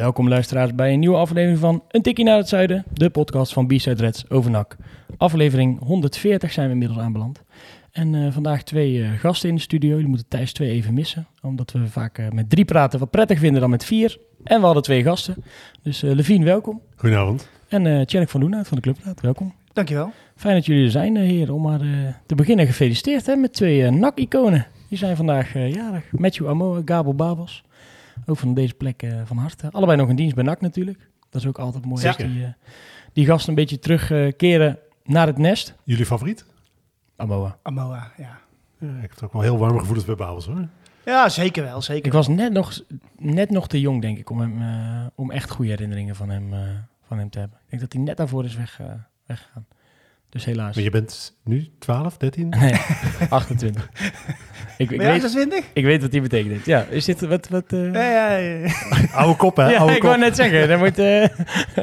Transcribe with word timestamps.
Welkom 0.00 0.28
luisteraars 0.28 0.74
bij 0.74 0.92
een 0.92 0.98
nieuwe 0.98 1.16
aflevering 1.16 1.58
van 1.58 1.82
Een 1.88 2.02
Tikkie 2.02 2.24
naar 2.24 2.36
het 2.36 2.48
Zuiden, 2.48 2.84
de 2.92 3.10
podcast 3.10 3.52
van 3.52 3.66
B-Side 3.66 4.02
Reds 4.02 4.30
over 4.30 4.50
NAC. 4.50 4.76
Aflevering 5.16 5.78
140 5.84 6.52
zijn 6.52 6.66
we 6.66 6.72
inmiddels 6.72 7.00
aanbeland. 7.00 7.42
En 7.92 8.14
eh, 8.14 8.32
vandaag 8.32 8.62
twee 8.62 9.02
eh, 9.02 9.10
gasten 9.10 9.48
in 9.48 9.54
de 9.54 9.60
studio. 9.60 9.96
Die 9.96 10.06
moeten 10.06 10.28
Thijs 10.28 10.52
twee 10.52 10.70
even 10.70 10.94
missen, 10.94 11.26
omdat 11.42 11.72
we 11.72 11.86
vaak 11.86 12.18
eh, 12.18 12.30
met 12.30 12.50
drie 12.50 12.64
praten 12.64 12.98
wat 12.98 13.10
prettig 13.10 13.38
vinden 13.38 13.60
dan 13.60 13.70
met 13.70 13.84
vier. 13.84 14.18
En 14.44 14.58
we 14.58 14.64
hadden 14.64 14.82
twee 14.82 15.02
gasten. 15.02 15.44
Dus 15.82 16.02
eh 16.02 16.10
Levine, 16.10 16.44
welkom. 16.44 16.80
Goedenavond. 16.96 17.48
En 17.68 17.86
eh 17.86 18.04
Tjerk 18.04 18.28
van 18.28 18.40
Loenhout 18.40 18.68
van 18.68 18.76
de 18.76 18.82
Clubraad, 18.82 19.20
welkom. 19.20 19.54
Dankjewel. 19.72 20.12
Fijn 20.36 20.54
dat 20.54 20.66
jullie 20.66 20.84
er 20.84 20.90
zijn, 20.90 21.16
heren. 21.16 21.54
Om 21.54 21.62
maar 21.62 21.80
eh, 21.80 21.88
te 22.26 22.34
beginnen 22.34 22.66
gefeliciteerd 22.66 23.26
hè, 23.26 23.36
met 23.36 23.52
twee 23.52 23.90
NAC-iconen. 23.90 24.66
Die 24.88 24.98
zijn 24.98 25.16
vandaag 25.16 25.54
eh, 25.54 25.72
jarig. 25.72 26.04
Matthew 26.12 26.48
Amoa, 26.48 26.82
Gabel 26.84 27.14
Babels. 27.14 27.64
Ook 28.26 28.36
van 28.36 28.54
deze 28.54 28.74
plek 28.74 29.02
eh, 29.02 29.20
van 29.24 29.36
harte. 29.36 29.70
Allebei 29.70 29.98
nog 29.98 30.08
een 30.08 30.16
dienst 30.16 30.34
bij 30.34 30.44
NAC 30.44 30.60
natuurlijk. 30.60 31.08
Dat 31.30 31.40
is 31.40 31.48
ook 31.48 31.58
altijd 31.58 31.84
mooi 31.84 32.06
als 32.06 32.16
die, 32.16 32.44
eh, 32.44 32.50
die 33.12 33.26
gasten 33.26 33.48
een 33.48 33.54
beetje 33.54 33.78
terugkeren 33.78 34.78
naar 35.04 35.26
het 35.26 35.38
nest. 35.38 35.74
Jullie 35.84 36.06
favoriet? 36.06 36.44
Amoa. 37.16 37.58
Amoa, 37.62 38.12
ja. 38.16 38.40
Ja, 38.78 38.88
ik 39.02 39.10
heb 39.10 39.22
ook 39.22 39.32
wel 39.32 39.42
heel 39.42 39.58
warme 39.58 39.78
gevoelens 39.78 40.06
bij 40.06 40.14
Babels 40.14 40.46
hoor. 40.46 40.68
Ja, 41.04 41.28
zeker 41.28 41.62
wel, 41.62 41.82
zeker. 41.82 42.06
Ik 42.06 42.12
was 42.12 42.28
net 42.28 42.52
nog, 42.52 42.80
net 43.18 43.50
nog 43.50 43.68
te 43.68 43.80
jong, 43.80 44.02
denk 44.02 44.18
ik, 44.18 44.30
om, 44.30 44.40
hem, 44.40 44.62
eh, 44.62 45.06
om 45.14 45.30
echt 45.30 45.50
goede 45.50 45.70
herinneringen 45.70 46.16
van 46.16 46.28
hem, 46.28 46.52
eh, 46.52 46.60
van 47.06 47.18
hem 47.18 47.30
te 47.30 47.38
hebben. 47.38 47.58
Ik 47.62 47.70
denk 47.70 47.82
dat 47.82 47.92
hij 47.92 48.02
net 48.02 48.16
daarvoor 48.16 48.44
is 48.44 48.56
weg, 48.56 48.80
eh, 48.80 48.86
weggegaan. 49.26 49.66
Dus 50.28 50.44
helaas. 50.44 50.74
Maar 50.74 50.84
je 50.84 50.90
bent 50.90 51.36
nu 51.44 51.70
12, 51.78 52.16
13? 52.16 52.48
Nee, 52.48 52.74
28. 53.28 53.90
Ik, 54.78 54.90
ik, 54.90 54.98
Ben 54.98 55.06
weet, 55.06 55.24
28? 55.24 55.64
ik 55.72 55.84
weet 55.84 56.02
wat 56.02 56.10
die 56.10 56.20
betekent. 56.20 56.64
Ja, 56.66 56.84
is 56.90 57.04
dit 57.04 57.20
wat... 57.20 57.48
wat 57.48 57.64
eh, 57.68 57.92
Ja, 57.92 58.10
ja, 58.10 58.36
ja. 58.36 58.68
Oude 59.12 59.36
kop 59.36 59.56
hè? 59.56 59.70
Ja, 59.70 59.78
Oude 59.78 59.92
ik 59.94 60.00
kop. 60.00 60.08
wou 60.08 60.20
net 60.20 60.36
zeggen. 60.36 60.68
Dan 60.68 60.78
moet, 60.78 60.98
eh, 60.98 61.24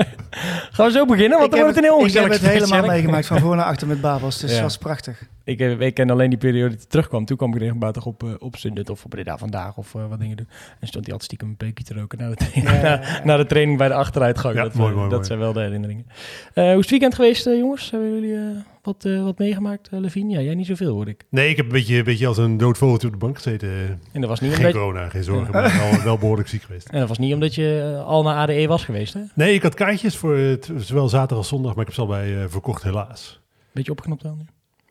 gaan 0.76 0.86
we 0.86 0.92
zo 0.92 1.06
beginnen, 1.06 1.40
want 1.40 1.54
ik 1.54 1.58
dan 1.58 1.66
heb 1.66 1.76
wordt 1.76 1.76
het 1.76 1.78
een 1.78 1.84
heel 1.84 2.06
ik 2.06 2.14
heb 2.14 2.24
ongezellig 2.24 2.42
het 2.42 2.70
helemaal 2.70 2.92
meegemaakt 2.92 3.28
van 3.28 3.40
voor 3.40 3.56
naar 3.56 3.66
achter 3.66 3.88
met 3.88 4.02
Babels. 4.02 4.40
Dus 4.40 4.52
dat 4.54 4.62
was 4.62 4.78
prachtig. 4.78 5.22
Ik, 5.44 5.60
eh, 5.60 5.80
ik 5.80 5.94
ken 5.94 6.10
alleen 6.10 6.30
die 6.30 6.40
periode 6.40 6.76
hij 6.76 6.86
terugkwam. 6.88 7.26
Toen 7.26 7.38
kwam 7.38 7.54
ik 7.54 7.60
regelmatig 7.60 8.06
op, 8.06 8.24
eh 8.24 8.30
op 8.40 8.56
Sundut 8.56 8.90
of 8.90 9.04
op 9.04 9.10
Breda 9.10 9.38
Vandaag 9.38 9.78
of 9.78 9.92
wat 9.92 10.20
dingen 10.20 10.38
doen. 10.38 10.48
En 10.80 10.88
stond 10.88 11.04
hij 11.04 11.14
altijd 11.14 11.24
stiekem 11.24 11.48
een 11.48 11.56
peukje 11.58 11.84
te 11.84 11.94
roken 11.94 12.18
na 12.18 12.30
de, 12.30 12.36
training, 12.36 12.70
Ja, 12.70 12.76
ja, 12.76 12.82
na, 13.00 13.08
ja. 13.08 13.22
na 13.24 13.38
de 13.38 13.46
training 13.46 13.78
bij 13.78 13.88
de 13.88 13.94
achteruitgang. 13.94 14.56
Ja, 14.56 14.64
dat 14.64 14.74
mooi, 14.74 14.94
mooi, 14.94 15.04
dat 15.04 15.12
mooi. 15.14 15.26
zijn 15.26 15.40
wel 15.40 15.54
de 15.54 15.60
herinneringen. 15.60 16.06
Eh, 16.54 16.64
hoe 16.64 16.72
is 16.74 16.78
het 16.80 16.90
weekend 16.90 17.16
geweest, 17.16 17.46
jongens? 17.46 17.92
Hebben 17.92 18.14
jullie 18.14 18.36
eh, 18.36 18.42
wat, 18.88 19.06
eh, 19.06 19.24
wat 19.24 19.38
meegemaakt, 19.38 19.90
uh, 19.94 20.00
Levine? 20.00 20.32
Ja, 20.34 20.42
jij 20.42 20.56
niet 20.56 20.66
zoveel, 20.66 20.94
hoor 20.94 21.08
ik. 21.08 21.24
Nee, 21.30 21.50
ik 21.50 21.56
heb 21.58 21.66
een 21.66 21.72
beetje, 21.72 21.98
een 21.98 22.04
beetje 22.04 22.28
als 22.28 22.38
een 22.38 22.58
dood 22.58 22.78
vogeltje 22.78 23.08
op 23.08 23.14
de 23.14 23.20
bank 23.20 23.36
gezeten. 23.36 23.70
En 24.12 24.22
dat 24.22 24.30
was 24.30 24.40
niet 24.40 24.54
Geen 24.54 24.66
omdat 24.66 24.82
corona, 24.82 25.10
geen 25.10 25.24
zorgen, 25.24 25.52
maar 25.54 25.78
wel, 25.92 26.04
wel 26.04 26.18
behoorlijk 26.18 26.48
ziek 26.50 26.62
geweest. 26.62 26.90
en 26.90 27.00
dat 27.00 27.08
was 27.08 27.18
niet 27.18 27.34
omdat 27.34 27.56
je 27.56 27.94
eh, 27.98 28.06
al 28.06 28.24
naar 28.24 28.36
ADE 28.36 28.68
was 28.68 28.86
geweest, 28.86 29.14
hè? 29.14 29.22
Nee, 29.36 29.54
ik 29.54 29.62
had 29.62 29.74
kaartjes 29.74 30.16
voor 30.18 30.36
het, 30.38 30.72
zowel 30.78 31.10
zaterdag 31.10 31.38
als 31.38 31.48
zondag, 31.48 31.72
maar 31.72 31.80
ik 31.82 31.86
heb 31.86 31.96
ze 31.96 32.02
al 32.02 32.08
bij 32.08 32.42
eh, 32.44 32.50
verkocht 32.50 32.84
helaas. 32.84 33.40
Beetje 33.72 33.92
opgeknapt 33.92 34.22
dan 34.24 34.38
nu? 34.38 34.46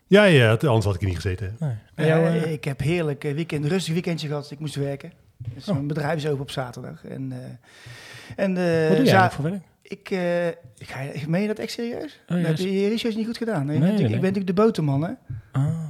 Ja, 0.07 0.25
ja, 0.25 0.51
het- 0.51 0.65
anders 0.65 0.85
had 0.85 0.95
ik 0.95 1.01
er 1.01 1.07
niet 1.07 1.17
gezeten. 1.17 1.57
Nee. 1.59 1.71
En 1.95 2.07
Ja, 2.07 2.19
jou, 2.21 2.37
eh, 2.39 2.53
ik 2.53 2.65
heb 2.65 2.81
heerlijk 2.81 3.23
weekend, 3.23 3.65
een 3.65 3.71
rustig 3.71 3.93
weekendje 3.93 4.29
gehad. 4.29 4.51
Ik 4.51 4.59
moest 4.59 4.75
werken. 4.75 5.13
Dus 5.55 5.69
Oh. 5.69 5.75
mijn 5.75 5.87
bedrijf 5.87 6.17
is 6.17 6.27
open 6.27 6.41
op 6.41 6.51
zaterdag. 6.51 7.05
En, 7.05 7.33
eh, 7.33 7.39
en 8.45 8.57
eh, 8.57 8.89
wat 8.89 8.97
doe 8.97 9.07
jij 9.07 9.31
voor 9.31 9.45
werk? 9.45 9.63
Ik, 9.89 10.11
eh, 10.11 10.49
ik 10.49 10.57
ga, 10.79 11.01
ik 11.01 11.27
meen 11.27 11.41
je 11.41 11.47
dat 11.47 11.59
echt 11.59 11.73
serieus? 11.73 12.21
Oh, 12.29 12.37
ja, 12.37 12.47
dat 12.49 12.59
heb 12.59 12.69
je 12.69 12.89
research 12.89 13.17
niet 13.17 13.27
goed 13.27 13.37
gedaan. 13.37 13.67
Nee, 13.67 13.79
Nee, 13.79 13.93
ik, 13.93 13.97
nee, 13.97 14.05
ik 14.05 14.11
ben 14.11 14.21
natuurlijk 14.21 14.47
de 14.57 14.63
boterman, 14.63 15.03
hè? 15.03 15.13
Ah. 15.53 15.89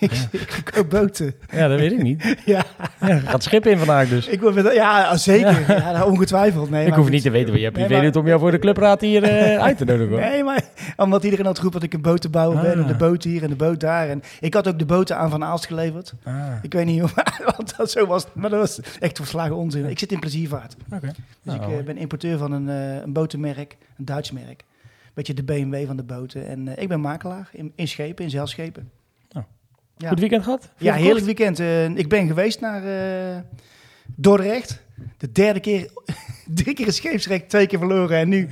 Ik, 0.00 0.12
ik 0.30 0.50
verkoop 0.50 0.90
boten. 0.90 1.34
Ja, 1.52 1.68
dat 1.68 1.78
weet 1.78 1.92
ik 1.92 2.02
niet. 2.02 2.36
ja, 2.44 2.64
Ja, 3.00 3.18
gaat 3.18 3.42
schip 3.42 3.66
in 3.66 3.78
vandaag 3.78 4.08
dus. 4.08 4.26
ik 4.26 4.40
word, 4.40 4.74
ja, 4.74 5.16
zeker. 5.16 5.64
Ja. 5.68 5.92
nou, 5.92 6.10
ongetwijfeld. 6.10 6.70
Nee, 6.70 6.86
Ik 6.86 6.92
hoef 6.94 7.10
niet 7.10 7.22
te 7.22 7.30
weten 7.30 7.52
wat 7.52 7.60
je 7.60 7.70
privé 7.70 7.88
Nee, 7.88 8.02
doet 8.02 8.16
om 8.16 8.26
jou 8.26 8.40
voor 8.40 8.50
de 8.50 8.58
clubraad 8.58 9.00
hier 9.00 9.22
eh, 9.22 9.58
uit 9.66 9.78
te 9.78 9.84
nodigen. 9.84 10.08
hoor. 10.10 10.20
Nee, 10.20 10.44
maar 10.44 10.62
omdat 10.96 11.24
iedereen 11.24 11.46
altijd 11.46 11.62
roept 11.64 11.74
dat 11.76 11.84
ik 11.84 11.92
een 11.92 12.02
botenbouwer 12.02 12.62
ben. 12.62 12.72
Ah. 12.72 12.80
En 12.80 12.86
de 12.86 12.94
boot 12.96 13.24
hier 13.24 13.42
en 13.42 13.48
de 13.48 13.56
boot 13.56 13.80
daar. 13.80 14.08
En 14.08 14.22
ik 14.40 14.54
had 14.54 14.68
ook 14.68 14.78
de 14.78 14.84
boten 14.86 15.16
aan 15.16 15.30
Van 15.30 15.44
Aalst 15.44 15.66
geleverd. 15.66 16.12
Ah, 16.24 16.34
Ik 16.62 16.72
weet 16.72 16.86
niet 16.86 17.00
hoe, 17.00 17.10
want 17.56 17.76
dat 17.76 17.90
zo 17.90 18.06
was. 18.06 18.26
Maar 18.32 18.50
dat 18.50 18.58
was 18.60 18.80
echt 19.00 19.16
verslagen 19.16 19.56
onzin. 19.56 19.84
Ik 19.84 19.98
zit 19.98 20.12
in 20.12 20.18
pleziervaart. 20.20 20.76
Dus 21.00 21.12
Nou, 21.42 21.62
ik 21.72 21.78
eh, 21.78 21.84
ben 21.84 21.96
importeur 21.96 22.38
van 22.38 22.52
een, 22.52 22.68
eh, 22.68 23.02
een 23.02 23.12
botenmerk, 23.12 23.76
een 23.98 24.04
Duits 24.04 24.30
merk. 24.30 24.64
Beetje 25.14 25.34
de 25.34 25.42
BMW 25.42 25.86
van 25.86 25.96
de 25.96 26.02
boten. 26.02 26.46
En 26.46 26.78
ik 26.78 26.88
ben 26.88 27.00
makelaar 27.00 27.48
in, 27.52 27.72
in 27.74 27.88
schepen, 27.88 28.24
in 28.24 28.30
zeilschepen. 28.30 28.90
Ja, 30.00 30.08
Goed 30.08 30.18
weekend 30.20 30.42
gehad? 30.44 30.60
Veel 30.76 30.86
ja 30.86 30.94
heerlijk 30.94 31.24
weekend. 31.24 31.58
Eh, 31.60 31.88
ik 31.88 32.08
ben 32.08 32.26
geweest 32.26 32.60
naar 32.60 32.84
eh, 32.84 33.36
Dordrecht. 34.16 34.82
De 35.18 35.32
derde 35.32 35.60
keer, 35.60 35.90
drie 36.54 36.74
keer 36.74 36.86
een 36.86 36.92
scheepsrecht, 36.92 37.48
twee 37.48 37.66
keer 37.66 37.78
verloren 37.78 38.18
en 38.18 38.28
nu 38.28 38.48
3-0. 38.48 38.50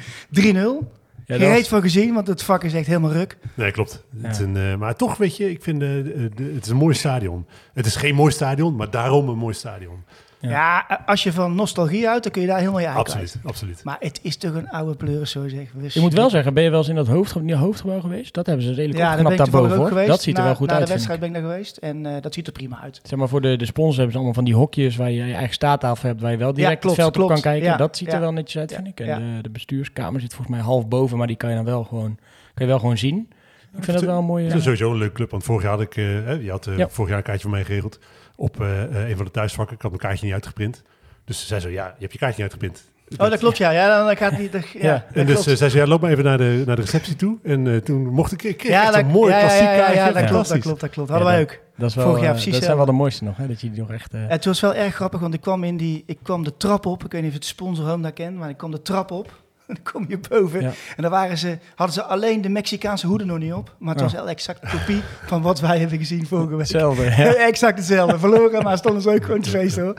Ja, 1.26 1.37
Gereed 1.37 1.58
was- 1.58 1.69
van 1.69 1.81
gezien, 1.82 2.14
want 2.14 2.26
het 2.26 2.42
vak 2.42 2.64
is 2.64 2.75
echt 2.75 2.87
helemaal 2.87 3.12
ruk. 3.12 3.37
Nee, 3.54 3.70
klopt. 3.70 4.04
Het 4.22 4.31
is 4.32 4.38
een, 4.38 4.56
eh, 4.56 4.76
maar 4.76 4.97
toch, 4.97 5.16
weet 5.16 5.37
je, 5.37 5.50
ik 5.50 5.62
vind 5.62 5.81
de- 5.81 6.31
het 6.54 6.64
is 6.64 6.70
een 6.70 6.76
mooi 6.76 6.94
stadion. 6.94 7.47
Het 7.72 7.87
is 7.87 7.97
geen 7.97 8.14
mooi 8.14 8.32
stadion, 8.32 8.76
maar 8.76 8.91
daarom 8.91 9.28
een 9.28 9.38
mooi 9.38 9.54
stadion. 9.54 10.04
Ja. 10.41 10.50
Ja. 10.50 11.03
als 11.06 11.22
je 11.22 11.32
van 11.32 11.54
nostalgie 11.54 12.06
houdt, 12.06 12.22
dan 12.22 12.32
kun 12.32 12.43
je 12.43 12.49
daar 12.49 12.59
helemaal 12.59 12.81
je 12.81 12.87
ei 12.87 13.03
kwijt. 13.03 13.09
Absoluut, 13.09 13.38
absoluut. 13.47 13.84
Maar 13.84 13.97
het 14.00 14.21
is 14.22 14.37
toch 14.37 14.54
een 14.54 14.69
oude 14.69 14.97
pleuris, 14.97 15.31
zo 15.31 15.49
zeg. 15.49 15.69
Je 15.93 16.00
moet 16.00 16.12
wel 16.15 16.31
zeggen, 16.31 16.54
ben 16.54 16.62
je 16.62 16.71
wel 16.71 16.78
eens 16.78 16.88
in 16.88 16.94
dat 16.94 17.06
hoofdgebouw 17.06 18.00
geweest? 18.00 18.34
Dat 18.34 18.47
hebben 18.47 18.65
ze 18.65 18.72
redelijk 18.72 18.99
Ja, 18.99 19.09
opgeknapt 19.10 19.37
daarboven 19.37 19.71
ook 19.71 19.76
hoor. 19.76 19.88
geweest. 19.88 20.09
Dat 20.09 20.22
ziet 20.22 20.34
er 20.37 20.41
Na- 20.41 20.47
wel 20.47 20.56
goed 20.56 20.66
na 20.69 20.72
uit. 20.75 20.87
de 20.87 20.88
vind 20.93 21.03
ik. 21.03 21.09
wedstrijd 21.09 21.21
ben 21.21 21.28
ik 21.28 21.47
daar 21.47 21.53
geweest 21.53 21.76
en 21.76 22.06
eh, 22.16 22.22
dat 22.22 22.34
ziet 22.34 22.47
er 22.47 22.53
prima 22.53 22.81
uit. 22.82 23.00
Zeg 23.03 23.19
maar 23.19 23.28
voor 23.28 23.41
de, 23.41 23.56
de 23.56 23.66
sponsors 23.66 23.94
hebben 23.97 24.12
ze 24.12 24.16
allemaal 24.19 24.34
van 24.37 24.44
die 24.44 24.54
hokjes 24.54 24.97
waar 24.97 25.10
je 25.10 25.25
je 25.26 25.34
eigen 25.34 25.54
staattafel 25.54 26.09
hebt, 26.09 26.21
waar 26.21 26.31
je 26.31 26.37
wel 26.37 26.53
direct 26.55 26.81
klopt, 26.81 26.97
het 26.97 27.05
veld 27.05 27.09
op 27.16 27.22
klopt. 27.26 27.32
kan 27.32 27.53
kijken. 27.53 27.69
Ja, 27.69 27.76
dat 27.76 27.97
ziet 27.97 28.09
er 28.09 28.15
ja. 28.15 28.20
wel 28.20 28.32
netjes 28.32 28.60
uit, 28.60 28.70
Ja, 28.70 28.76
vind 28.76 28.88
ik. 28.88 29.00
En 29.00 29.06
ja. 29.06 29.16
de, 29.37 29.43
de 29.43 29.50
bestuurskamer 29.50 30.20
zit 30.20 30.34
volgens 30.34 30.56
mij 30.56 30.65
half 30.66 30.88
boven, 30.88 31.19
maar 31.19 31.26
die 31.26 31.37
kan 31.37 31.49
je 31.50 31.56
dan 31.56 31.65
wel 31.65 31.84
gewoon, 31.84 32.19
kan 32.55 32.66
je 32.66 32.72
wel 32.72 32.78
gewoon 32.78 32.99
zien. 32.99 33.28
Ik 33.76 33.84
vind 33.84 33.99
dat 33.99 34.06
wel 34.06 34.19
een 34.19 34.25
mooie... 34.25 34.44
Het 34.47 34.55
is 34.55 34.62
sowieso 34.62 34.91
een 34.91 34.99
leuke 34.99 35.15
club, 35.15 35.31
want 35.31 35.44
vorig 35.44 35.62
jaar 35.62 35.70
had 35.72 35.81
ik, 35.81 35.97
eh, 35.97 36.05
hè, 36.05 36.32
je 36.32 36.50
had 36.50 36.66
eh, 36.66 36.76
Ja. 36.76 36.88
vorig 36.88 37.09
jaar 37.09 37.19
een 37.19 37.25
kaartje 37.25 37.43
voor 37.43 37.50
mij 37.50 37.65
geregeld 37.65 37.99
op 38.41 38.60
eh, 38.60 38.82
eh, 38.84 39.09
een 39.09 39.16
van 39.16 39.25
de 39.25 39.31
thuisvakken. 39.31 39.76
Ik 39.76 39.82
had 39.82 39.91
mijn 39.91 40.03
kaartje 40.03 40.25
niet 40.25 40.34
uitgeprint. 40.34 40.82
Dus 41.25 41.41
ze 41.41 41.47
zei 41.47 41.60
zo, 41.60 41.69
ja, 41.69 41.84
je 41.87 42.00
hebt 42.00 42.12
je 42.12 42.19
kaartje 42.19 42.43
niet 42.43 42.53
uitgeprint. 42.53 42.84
Oh, 43.19 43.31
dat 43.31 43.38
klopt, 43.38 43.56
ja. 43.56 43.71
Ja, 43.71 44.04
dan 44.04 44.16
gaat 44.16 44.38
niet... 44.38 44.53
dat- 44.53 44.69
Ja, 44.69 44.78
Ja. 44.81 44.93
dat 44.93 45.16
En 45.16 45.26
dus 45.26 45.34
klopt. 45.34 45.49
eh, 45.50 45.56
zei 45.56 45.71
ze, 45.71 45.76
ja, 45.78 45.87
loop 45.87 46.00
maar 46.00 46.10
even 46.10 46.25
naar 46.25 46.38
de, 46.38 46.62
naar 46.66 46.76
de 46.76 46.82
receptie 46.82 47.16
toe. 47.16 47.38
En 47.43 47.66
eh, 47.75 47.76
toen 47.76 48.06
mocht 48.06 48.32
ik, 48.32 48.43
ik 48.43 48.56
kreeg 48.56 48.71
ja, 48.72 48.82
echt 48.82 48.93
dat, 48.93 49.00
een 49.03 49.06
mooi 49.10 49.32
ja, 49.32 49.41
klassiek 49.41 49.62
ja, 49.62 49.71
ja, 49.72 49.78
kaartje. 49.78 49.94
ja, 50.00 50.12
dat 50.12 50.25
klopt, 50.25 50.49
dat 50.49 50.59
klopt, 50.59 50.81
dat 50.81 50.91
klopt. 50.91 51.09
Hadden 51.10 51.28
Ja, 51.28 51.34
wij 51.34 51.44
dat- 51.44 51.54
ook. 51.54 51.60
Dat, 51.76 51.88
is 51.91 51.94
wel, 51.97 52.04
Vorig 52.06 52.22
jaar 52.22 52.32
precies 52.32 52.53
dat 52.53 52.62
zijn 52.62 52.76
wel 52.76 52.87
de 52.87 52.93
mooiste 52.93 53.25
nog, 53.25 53.37
hè? 53.37 53.47
dat 53.47 53.60
je 53.60 53.71
die 53.71 53.81
nog 53.81 53.91
echt... 53.91 54.15
eh, 54.15 54.21
Het 54.28 54.44
was 54.44 54.60
wel 54.60 54.75
erg 54.75 54.94
grappig, 54.94 55.20
want 55.20 55.34
ik 55.34 55.41
kwam, 55.41 55.65
in 55.65 55.76
die, 55.76 56.03
ik 56.06 56.19
kwam 56.22 56.44
de 56.44 56.56
trap 56.56 56.87
op. 56.87 57.05
Ik 57.05 57.12
weet 57.12 57.20
niet 57.22 57.31
of 57.31 57.37
je 57.37 57.43
het 57.43 57.49
sponsor 57.49 57.84
home 57.88 58.03
daar 58.03 58.12
kent, 58.12 58.37
maar 58.37 58.49
ik 58.49 58.56
kwam 58.56 58.70
de 58.70 58.82
trap 58.82 59.10
op. 59.10 59.32
Dan 59.75 59.77
kom 59.93 60.05
je 60.09 60.19
boven. 60.29 60.61
Ja. 60.61 60.67
En 60.97 61.03
dan 61.03 61.11
waren 61.11 61.39
ze, 61.39 61.59
hadden 61.75 61.95
ze 61.95 62.03
alleen 62.03 62.43
de 62.43 62.49
Mexicaanse 62.49 63.06
hoeden 63.06 63.27
nog 63.27 63.39
niet 63.39 63.53
op. 63.53 63.75
Maar 63.79 63.89
het 63.95 63.99
Ja. 63.99 64.05
was 64.05 64.15
wel 64.15 64.29
exact 64.29 64.62
een 64.62 64.79
kopie 64.79 65.01
van 65.27 65.43
wat 65.43 65.61
wij 65.61 65.79
hebben 65.79 65.99
gezien 65.99 66.27
vorige 66.27 66.49
week. 66.49 66.59
Hetzelfde, 66.59 67.05
ja. 67.05 67.34
exact 67.53 67.79
hetzelfde. 67.79 68.19
Verloren, 68.19 68.62
maar 68.62 68.79
stonden 68.79 69.03
ze 69.03 69.11
ook 69.11 69.25
gewoon 69.25 69.41
te 69.41 69.51
feesten 69.51 69.83
hoor. 69.84 69.95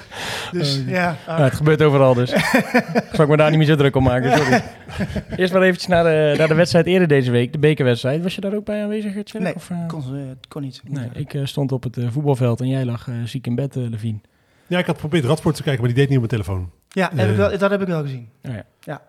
Dus 0.51 0.79
Oh, 0.79 0.89
ja, 0.89 1.15
Ja, 1.27 1.43
het 1.43 1.53
gebeurt 1.53 1.81
overal 1.81 2.13
dus. 2.13 2.29
Zal 3.13 3.23
ik 3.23 3.27
me 3.27 3.37
daar 3.37 3.49
niet 3.49 3.57
meer 3.59 3.67
zo 3.67 3.75
druk 3.75 3.95
om 3.95 4.03
maken, 4.03 4.37
sorry. 4.37 4.63
Eerst 5.35 5.53
maar 5.53 5.61
eventjes 5.61 5.87
naar 5.87 6.03
de, 6.03 6.35
naar 6.37 6.47
de 6.47 6.53
wedstrijd 6.55 6.85
eerder 6.85 7.07
deze 7.07 7.31
week, 7.31 7.51
de 7.53 7.59
bekerwedstrijd. 7.59 8.23
Was 8.23 8.35
je 8.35 8.41
daar 8.41 8.53
ook 8.55 8.65
bij 8.65 8.83
aanwezig, 8.83 9.23
Tjerk? 9.23 9.43
Nee, 9.43 9.55
Of, 9.55 9.69
eh? 9.69 9.87
kon, 9.87 10.13
het 10.13 10.47
kon 10.47 10.61
niet. 10.61 10.81
Nee, 10.87 11.09
ik 11.13 11.33
eh, 11.33 11.45
stond 11.45 11.71
op 11.71 11.83
het 11.83 11.97
eh, 11.97 12.05
voetbalveld 12.11 12.59
en 12.61 12.67
jij 12.67 12.85
lag 12.85 13.07
eh, 13.07 13.13
ziek 13.25 13.47
in 13.47 13.55
bed, 13.55 13.75
eh 13.75 13.83
Levine. 13.89 14.19
Ja, 14.67 14.79
ik 14.79 14.85
had 14.85 14.95
geprobeerd 14.95 15.25
Radsport 15.25 15.55
te 15.55 15.63
kijken, 15.63 15.81
maar 15.83 15.93
die 15.93 15.99
deed 15.99 16.09
niet 16.09 16.19
op 16.23 16.29
mijn 16.29 16.41
telefoon. 16.43 16.69
Ja, 16.89 17.09
heb 17.15 17.25
ik 17.27 17.31
Eh. 17.31 17.37
wel, 17.37 17.57
dat 17.57 17.71
heb 17.71 17.81
ik 17.81 17.87
wel 17.87 18.01
gezien. 18.01 18.29
Oh, 18.47 18.53
ja. 18.79 19.01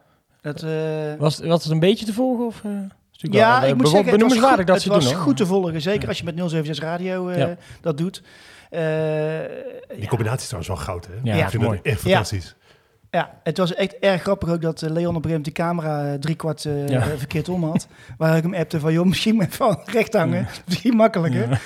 Dat, 0.43 0.63
eh, 0.63 0.71
Was, 1.19 1.39
was 1.39 1.63
het 1.63 1.73
een 1.73 1.79
beetje 1.81 2.05
te 2.07 2.13
volgen? 2.13 2.47
Of, 2.47 2.61
eh, 2.65 2.71
ja, 3.11 3.53
wel, 3.55 3.63
eh, 3.63 3.69
ik 3.69 3.77
moet 3.77 3.89
zeggen, 3.89 4.13
het 4.13 4.23
was, 4.23 4.33
goed, 4.33 4.57
dat 4.57 4.69
het 4.69 4.83
ze 4.83 4.89
was 4.89 5.05
doen, 5.05 5.15
goed 5.15 5.37
te 5.37 5.47
volgen. 5.47 5.81
Zeker 5.81 6.03
Ja. 6.03 6.09
als 6.09 6.19
je 6.19 6.25
met 6.25 6.35
076 6.37 6.85
Radio 6.85 7.29
eh, 7.29 7.39
Ja. 7.39 7.57
dat 7.81 7.99
doet. 7.99 8.23
Eh, 8.71 8.81
Die 9.99 10.09
combinatie 10.09 10.41
is 10.41 10.49
trouwens 10.49 10.69
wel 10.69 10.77
goud, 10.77 11.07
hè? 11.07 11.13
Ja, 11.23 11.33
ik 11.35 11.39
Ja, 11.41 11.51
vind 11.51 11.63
mooi. 11.63 11.77
dat 11.77 11.87
echt 11.87 12.03
Ja. 12.03 12.09
fantastisch. 12.09 12.55
Ja, 13.11 13.31
het 13.43 13.59
was 13.59 13.75
echt 13.75 13.97
erg 13.99 14.23
grappig 14.23 14.49
ook 14.49 14.61
dat 14.63 14.83
eh, 14.83 14.91
Leon 14.91 15.17
op 15.17 15.25
een 15.25 15.31
gegeven 15.31 15.31
moment 15.31 15.45
die 15.45 15.53
camera 15.55 16.13
eh, 16.13 16.19
drie 16.19 16.35
kwart 16.37 16.65
eh, 16.65 16.89
Ja. 16.89 17.01
eh, 17.01 17.07
verkeerd 17.17 17.49
om 17.49 17.65
had. 17.65 17.89
Waar 18.19 18.37
ik 18.37 18.43
hem 18.43 18.55
appte 18.55 18.81
van, 18.81 18.93
joh, 18.93 19.07
misschien 19.07 19.37
met 19.37 19.55
van 19.57 19.81
recht 19.85 20.13
hangen. 20.15 20.47
Misschien 20.67 20.97
makkelijker. 20.97 21.49
Ja. 21.51 21.59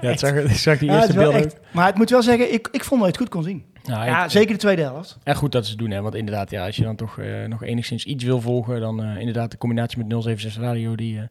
Ja, 0.00 0.08
het 0.08 0.18
zag, 0.20 0.32
ik 0.34 0.50
zag 0.50 0.78
die 0.78 0.90
het 0.90 0.98
eerste 1.00 1.14
beelden 1.18 1.44
echt- 1.44 1.58
Maar 1.72 1.88
ik 1.88 1.94
moet 1.94 2.10
wel 2.10 2.22
zeggen, 2.22 2.52
ik, 2.52 2.68
ik 2.72 2.84
vond 2.84 3.00
dat 3.00 3.10
je 3.10 3.16
het 3.16 3.16
goed 3.16 3.28
kon 3.28 3.42
zien. 3.42 3.64
Nou, 3.84 4.04
Ja, 4.06 4.24
ik- 4.24 4.30
zeker 4.30 4.52
de 4.52 4.58
tweede 4.60 4.82
helft. 4.82 5.18
En 5.22 5.34
goed 5.36 5.52
dat 5.52 5.64
ze 5.64 5.70
het 5.70 5.78
doen, 5.80 5.90
hè? 5.90 6.00
want 6.00 6.14
inderdaad, 6.14 6.50
ja, 6.50 6.66
als 6.66 6.76
je 6.76 6.82
dan 6.82 6.96
toch 6.96 7.18
eh, 7.18 7.26
nog 7.48 7.62
enigszins 7.64 8.04
iets 8.04 8.24
wil 8.24 8.40
volgen, 8.40 8.80
dan 8.80 9.02
eh, 9.02 9.18
inderdaad 9.18 9.50
de 9.50 9.58
combinatie 9.58 9.98
met 9.98 10.22
076 10.22 10.62
Radio, 10.62 10.94
die 10.94 11.18
eh, 11.18 11.24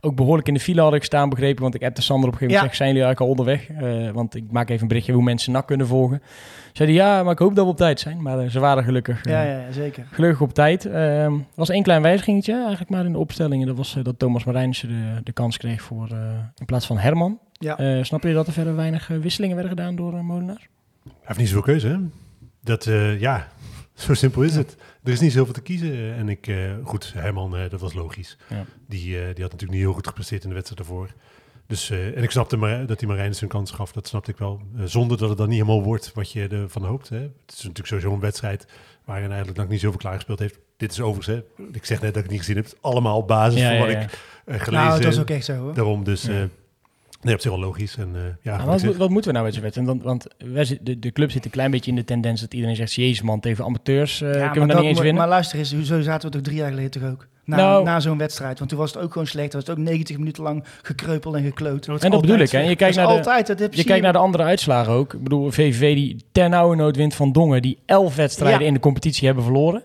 ook 0.00 0.16
behoorlijk 0.16 0.48
in 0.48 0.54
de 0.54 0.60
file 0.60 0.80
hadden 0.80 0.98
gestaan, 0.98 1.28
begrepen. 1.28 1.62
Want 1.62 1.74
ik 1.74 1.80
heb 1.80 1.94
de 1.94 2.02
Sander 2.02 2.28
op 2.28 2.32
een 2.34 2.38
gegeven 2.38 2.60
moment 2.62 2.76
Ja. 2.78 2.86
gezegd, 2.86 2.98
zijn 3.06 3.16
jullie 3.28 3.34
eigenlijk 3.36 3.60
al 3.60 3.76
onderweg? 3.78 4.06
Eh, 4.08 4.14
want 4.14 4.34
ik 4.34 4.52
maak 4.52 4.68
even 4.68 4.82
een 4.82 4.88
berichtje 4.88 5.12
hoe 5.12 5.22
mensen 5.22 5.52
NAC 5.52 5.66
kunnen 5.66 5.86
volgen. 5.86 6.22
Zeiden 6.72 6.96
ja, 6.98 7.22
maar 7.22 7.32
ik 7.32 7.38
hoop 7.38 7.54
dat 7.54 7.64
we 7.64 7.70
op 7.70 7.76
tijd 7.76 8.00
zijn. 8.00 8.22
Maar 8.22 8.48
ze 8.50 8.60
waren 8.60 8.84
gelukkig, 8.84 9.24
Ja, 9.24 9.42
ja, 9.42 9.58
ja, 9.58 9.72
zeker. 9.72 10.06
gelukkig 10.10 10.40
op 10.40 10.54
tijd. 10.54 10.84
Er 10.84 11.32
was 11.54 11.68
één 11.68 11.82
klein 11.82 12.02
wijzigingetje 12.02 12.52
eigenlijk 12.60 12.90
maar 12.90 13.04
in 13.04 13.12
de 13.12 13.18
opstellingen. 13.18 13.66
Dat 13.66 13.76
was 13.76 13.96
dat 14.02 14.18
Thomas 14.18 14.44
Marijnissen 14.44 14.88
de, 14.88 15.20
de 15.22 15.32
kans 15.32 15.56
kreeg 15.56 15.82
voor 15.82 16.08
eh, 16.10 16.18
in 16.56 16.66
plaats 16.66 16.86
van 16.86 16.98
Herman. 16.98 17.38
Ja. 17.58 17.78
Eh, 17.78 18.04
snap 18.04 18.22
je 18.22 18.32
dat 18.32 18.46
er 18.46 18.52
verder 18.52 18.76
weinig 18.76 19.10
eh, 19.10 19.18
wisselingen 19.18 19.56
werden 19.56 19.76
gedaan 19.76 19.96
door 19.96 20.14
eh, 20.14 20.20
Molenaar? 20.20 20.68
Hij 21.04 21.12
heeft 21.22 21.38
niet 21.38 21.48
zoveel 21.48 21.62
keuze, 21.62 21.88
hè? 21.88 21.96
Dat, 22.62 22.86
eh, 22.86 23.20
ja, 23.20 23.48
zo 23.94 24.14
simpel 24.14 24.42
is 24.42 24.54
het. 24.56 24.76
Er 25.04 25.12
is 25.12 25.20
niet 25.20 25.32
zoveel 25.32 25.52
te 25.54 25.60
kiezen. 25.62 26.14
En 26.14 26.28
ik, 26.28 26.46
eh, 26.46 26.56
goed, 26.82 27.12
Herman, 27.16 27.56
eh, 27.56 27.70
dat 27.70 27.80
was 27.80 27.92
logisch. 27.94 28.36
Ja. 28.48 28.64
Die, 28.86 29.02
eh, 29.18 29.24
die 29.34 29.42
had 29.42 29.52
natuurlijk 29.52 29.70
niet 29.70 29.80
heel 29.80 29.92
goed 29.92 30.06
gepresteerd 30.06 30.42
in 30.42 30.48
de 30.48 30.54
wedstrijd 30.54 30.86
daarvoor. 30.88 31.08
Dus, 31.66 31.90
eh, 31.90 32.16
en 32.16 32.22
ik 32.22 32.30
snapte 32.30 32.56
maar 32.56 32.86
dat 32.86 33.00
hij 33.00 33.08
Marijnus 33.08 33.40
een 33.40 33.48
kans 33.48 33.70
gaf. 33.70 33.92
Dat 33.92 34.08
snapte 34.08 34.30
ik 34.30 34.38
wel. 34.38 34.60
Zonder 34.84 35.18
dat 35.18 35.28
het 35.28 35.38
dan 35.38 35.48
niet 35.48 35.58
helemaal 35.60 35.82
wordt 35.82 36.12
wat 36.14 36.32
je 36.32 36.48
ervan 36.48 36.84
hoopt. 36.84 37.08
Hè. 37.08 37.16
Het 37.18 37.30
is 37.46 37.56
natuurlijk 37.56 37.86
sowieso 37.86 38.12
een 38.12 38.20
wedstrijd 38.20 38.66
waarin 39.04 39.28
eigenlijk 39.28 39.58
nog 39.58 39.68
niet 39.68 39.80
zoveel 39.80 39.98
klaargespeeld 39.98 40.38
heeft. 40.38 40.58
Dit 40.76 40.92
is 40.92 41.00
overigens, 41.00 41.44
hè, 41.56 41.64
ik 41.72 41.84
zeg 41.84 42.00
net 42.00 42.08
dat 42.14 42.16
ik 42.16 42.22
het 42.22 42.30
niet 42.30 42.38
gezien 42.40 42.56
heb. 42.56 42.64
Het 42.64 42.74
is 42.74 42.82
allemaal 42.82 43.16
op 43.16 43.28
basis 43.28 43.60
Ja, 43.60 43.68
van 43.68 43.78
wat 43.78 43.90
ja. 43.90 44.00
ik 44.00 44.10
eh, 44.10 44.18
gelezen 44.44 44.72
Nou, 44.72 44.94
het 44.94 45.04
was 45.04 45.14
heb. 45.16 45.22
ook 45.30 45.36
echt 45.36 45.44
zo 45.44 45.54
hoor. 45.56 45.74
Daarom 45.74 46.04
dus, 46.04 46.22
Ja. 46.22 46.32
eh, 46.32 46.44
nee, 47.20 47.34
op 47.34 47.40
zich 47.40 47.50
wel 47.50 47.60
logisch. 47.60 47.96
En, 47.96 48.10
eh, 48.14 48.20
ja, 48.42 48.50
Maar 48.56 48.58
wat 48.58 48.66
wat, 48.66 48.80
zeg- 48.80 48.96
wat 48.96 49.10
moeten 49.10 49.26
we 49.30 49.32
nou 49.38 49.44
met 49.44 49.54
zo'n 49.54 49.62
wedstrijd? 49.62 49.88
Want, 49.88 50.02
want 50.02 50.26
wij 50.52 50.78
de, 50.82 50.98
de 50.98 51.12
club 51.12 51.30
zit 51.30 51.44
een 51.44 51.50
klein 51.50 51.70
beetje 51.70 51.90
in 51.90 51.96
de 51.96 52.04
tendens 52.04 52.40
dat 52.40 52.54
iedereen 52.54 52.76
zegt... 52.76 52.92
Jezus 52.94 53.22
man, 53.22 53.40
tegen 53.40 53.64
amateurs 53.64 54.20
eh, 54.20 54.28
Ja, 54.28 54.32
kunnen 54.34 54.52
we 54.52 54.58
maar, 54.58 54.66
dat 54.66 54.68
dat 54.68 54.76
niet 54.76 54.84
eens 54.86 54.94
moet- 54.94 55.02
winnen. 55.04 55.20
maar 55.22 55.30
luister 55.30 55.58
eens, 55.58 55.86
zo 55.88 56.00
zaten 56.00 56.28
we 56.28 56.34
toch 56.36 56.44
drie 56.44 56.56
jaar 56.56 56.70
geleden 56.70 56.90
toch 56.90 57.04
ook? 57.10 57.26
Na, 57.44 57.56
Nou- 57.56 57.84
na 57.84 58.00
zo'n 58.00 58.18
wedstrijd. 58.18 58.58
Want 58.58 58.70
toen 58.70 58.78
was 58.78 58.92
het 58.92 59.02
ook 59.02 59.12
gewoon 59.12 59.26
slecht. 59.26 59.52
Was 59.52 59.66
het 59.66 59.78
ook 59.78 59.84
90 59.84 60.18
minuten 60.18 60.42
lang 60.42 60.64
gekreupeld 60.82 61.34
en 61.34 61.42
gekloot. 61.42 61.88
Is 61.88 62.02
en 62.02 62.10
dat 62.10 62.20
bedoel 62.20 62.38
ik. 62.38 62.50
Hè? 62.50 62.58
Je 62.60 62.66
kijkt 62.76 62.90
is 62.90 62.96
naar 62.96 63.06
de, 63.06 63.12
altijd, 63.12 63.46
dat 63.46 63.58
heb 63.58 63.74
je 63.74 63.84
kijkt 63.84 64.02
naar 64.02 64.12
de 64.12 64.18
andere 64.18 64.42
uitslagen 64.42 64.92
ook. 64.92 65.12
Ik 65.14 65.22
bedoel, 65.22 65.50
VVV 65.50 65.94
die 65.94 66.16
ten 66.32 66.50
nauwe 66.50 66.76
nood 66.76 66.96
wint 66.96 67.14
van 67.14 67.32
Dongen... 67.32 67.62
die 67.62 67.78
elf 67.86 68.16
wedstrijden 68.16 68.60
Ja. 68.60 68.66
in 68.66 68.74
de 68.74 68.80
competitie 68.80 69.26
hebben 69.26 69.44
verloren. 69.44 69.82